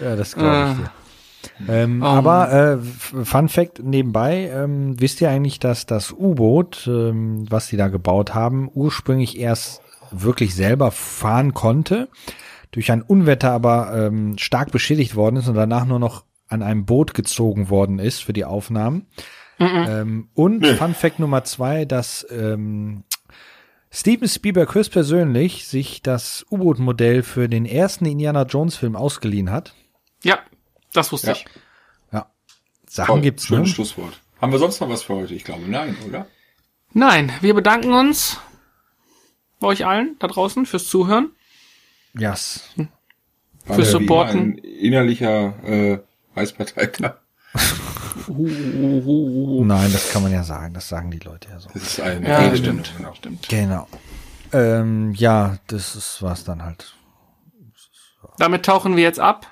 Ne? 0.00 0.06
Ja, 0.06 0.16
das 0.16 0.34
glaube 0.34 0.48
ich 0.48 0.54
Ah. 0.54 0.74
dir. 0.74 0.90
Ähm, 1.68 2.02
Oh. 2.02 2.06
aber 2.06 2.52
äh, 2.52 2.78
Fun 3.24 3.48
Fact 3.48 3.82
nebenbei, 3.82 4.50
ähm, 4.52 5.00
wisst 5.00 5.20
ihr 5.22 5.30
eigentlich, 5.30 5.58
dass 5.58 5.86
das 5.86 6.12
U-Boot, 6.12 6.86
ähm, 6.86 7.46
was 7.50 7.68
sie 7.68 7.76
da 7.78 7.88
gebaut 7.88 8.34
haben, 8.34 8.70
ursprünglich 8.72 9.38
erst 9.38 9.80
wirklich 10.10 10.54
selber 10.54 10.90
fahren 10.90 11.54
konnte, 11.54 12.08
durch 12.72 12.92
ein 12.92 13.02
Unwetter 13.02 13.52
aber 13.52 13.92
ähm, 13.94 14.36
stark 14.38 14.70
beschädigt 14.70 15.14
worden 15.16 15.36
ist 15.36 15.48
und 15.48 15.54
danach 15.54 15.86
nur 15.86 15.98
noch 15.98 16.24
an 16.48 16.62
einem 16.62 16.84
Boot 16.84 17.14
gezogen 17.14 17.70
worden 17.70 17.98
ist 17.98 18.22
für 18.22 18.32
die 18.32 18.44
Aufnahmen. 18.44 19.06
Ähm, 19.58 20.28
und 20.34 20.66
Fun 20.66 20.94
Fact 20.94 21.18
Nummer 21.20 21.44
zwei, 21.44 21.84
dass 21.84 22.26
ähm, 22.30 23.04
Steven 23.92 24.28
Spielberg 24.28 24.74
höchstpersönlich 24.74 25.66
sich 25.66 26.00
das 26.02 26.46
U-Boot-Modell 26.50 27.22
für 27.22 27.48
den 27.48 27.66
ersten 27.66 28.06
Indiana 28.06 28.42
Jones-Film 28.42 28.94
ausgeliehen 28.94 29.50
hat. 29.50 29.74
Ja, 30.22 30.38
das 30.92 31.10
wusste 31.12 31.28
Ja. 31.28 31.32
ich. 31.34 31.46
Sachen 32.92 33.06
Toll, 33.06 33.20
gibt's, 33.20 33.46
schönes 33.46 33.68
ne? 33.68 33.74
Schlusswort. 33.74 34.20
Haben 34.40 34.50
wir 34.50 34.58
sonst 34.58 34.80
noch 34.80 34.88
was 34.88 35.04
für 35.04 35.14
heute? 35.14 35.32
Ich 35.32 35.44
glaube, 35.44 35.62
nein, 35.68 35.96
oder? 36.08 36.26
Nein, 36.92 37.30
wir 37.40 37.54
bedanken 37.54 37.92
uns 37.92 38.40
bei 39.60 39.68
euch 39.68 39.86
allen 39.86 40.16
da 40.18 40.26
draußen 40.26 40.66
fürs 40.66 40.88
Zuhören. 40.88 41.30
Yes. 42.18 42.64
War 43.66 43.76
Fürs 43.76 43.92
ja 43.92 44.00
Supporten. 44.00 44.40
Ein 44.40 44.58
innerlicher 44.58 45.54
äh, 45.64 45.98
Reichsparteitag. 46.34 47.18
Nein, 48.32 49.92
das 49.92 50.10
kann 50.12 50.22
man 50.22 50.32
ja 50.32 50.42
sagen. 50.44 50.74
Das 50.74 50.88
sagen 50.88 51.10
die 51.10 51.18
Leute 51.18 51.48
ja 51.50 51.60
so. 51.60 51.68
Das 51.74 51.82
ist 51.82 52.00
ein 52.00 52.24
Ja, 52.24 52.38
Redewendung, 52.38 52.84
stimmt. 52.84 52.94
Genau. 52.96 53.14
Stimmt. 53.14 53.48
Genau. 53.48 53.88
Ähm, 54.52 55.12
ja, 55.14 55.58
das 55.68 55.94
ist 55.96 56.22
was 56.22 56.44
dann 56.44 56.62
halt. 56.64 56.94
Damit 58.38 58.64
tauchen 58.64 58.96
wir 58.96 59.02
jetzt 59.02 59.20
ab 59.20 59.46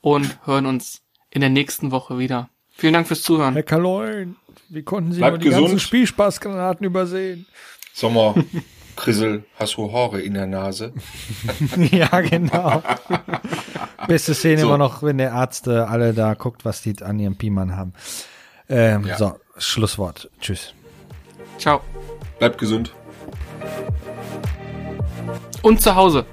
und 0.00 0.38
hören 0.46 0.66
uns 0.66 1.02
in 1.30 1.40
der 1.40 1.50
nächsten 1.50 1.90
Woche 1.90 2.18
wieder. 2.18 2.48
Vielen 2.70 2.92
Dank 2.94 3.06
fürs 3.06 3.22
Zuhören. 3.22 3.54
Herr 3.54 3.62
Kaloin, 3.62 4.36
wie 4.68 4.82
konnten 4.82 5.12
Sie 5.12 5.18
Bleibt 5.18 5.34
nur 5.34 5.38
die 5.38 5.48
gesund. 5.48 5.66
ganzen 5.66 5.80
Spielspaßgranaten 5.80 6.84
übersehen? 6.84 7.46
Sommer, 7.92 8.34
Krissel, 8.96 9.44
hast 9.58 9.76
du 9.76 9.92
Haare 9.92 10.20
in 10.20 10.34
der 10.34 10.46
Nase? 10.46 10.92
ja, 11.90 12.20
genau. 12.20 12.82
Beste 14.08 14.34
Szene 14.34 14.60
So. 14.60 14.66
immer 14.68 14.78
noch, 14.78 15.02
wenn 15.02 15.18
der 15.18 15.32
Arzt 15.34 15.66
äh, 15.66 15.72
alle 15.78 16.12
da 16.14 16.34
guckt, 16.34 16.64
was 16.64 16.82
die 16.82 16.94
an 17.02 17.18
ihrem 17.18 17.36
Piemann 17.36 17.76
haben. 17.76 17.92
Ähm, 18.68 19.06
Ja. 19.06 19.16
So, 19.16 19.34
Schlusswort. 19.58 20.30
Tschüss. 20.40 20.74
Ciao. 21.58 21.80
Bleibt 22.38 22.58
gesund. 22.58 22.92
Und 25.62 25.80
zu 25.80 25.94
Hause. 25.94 26.26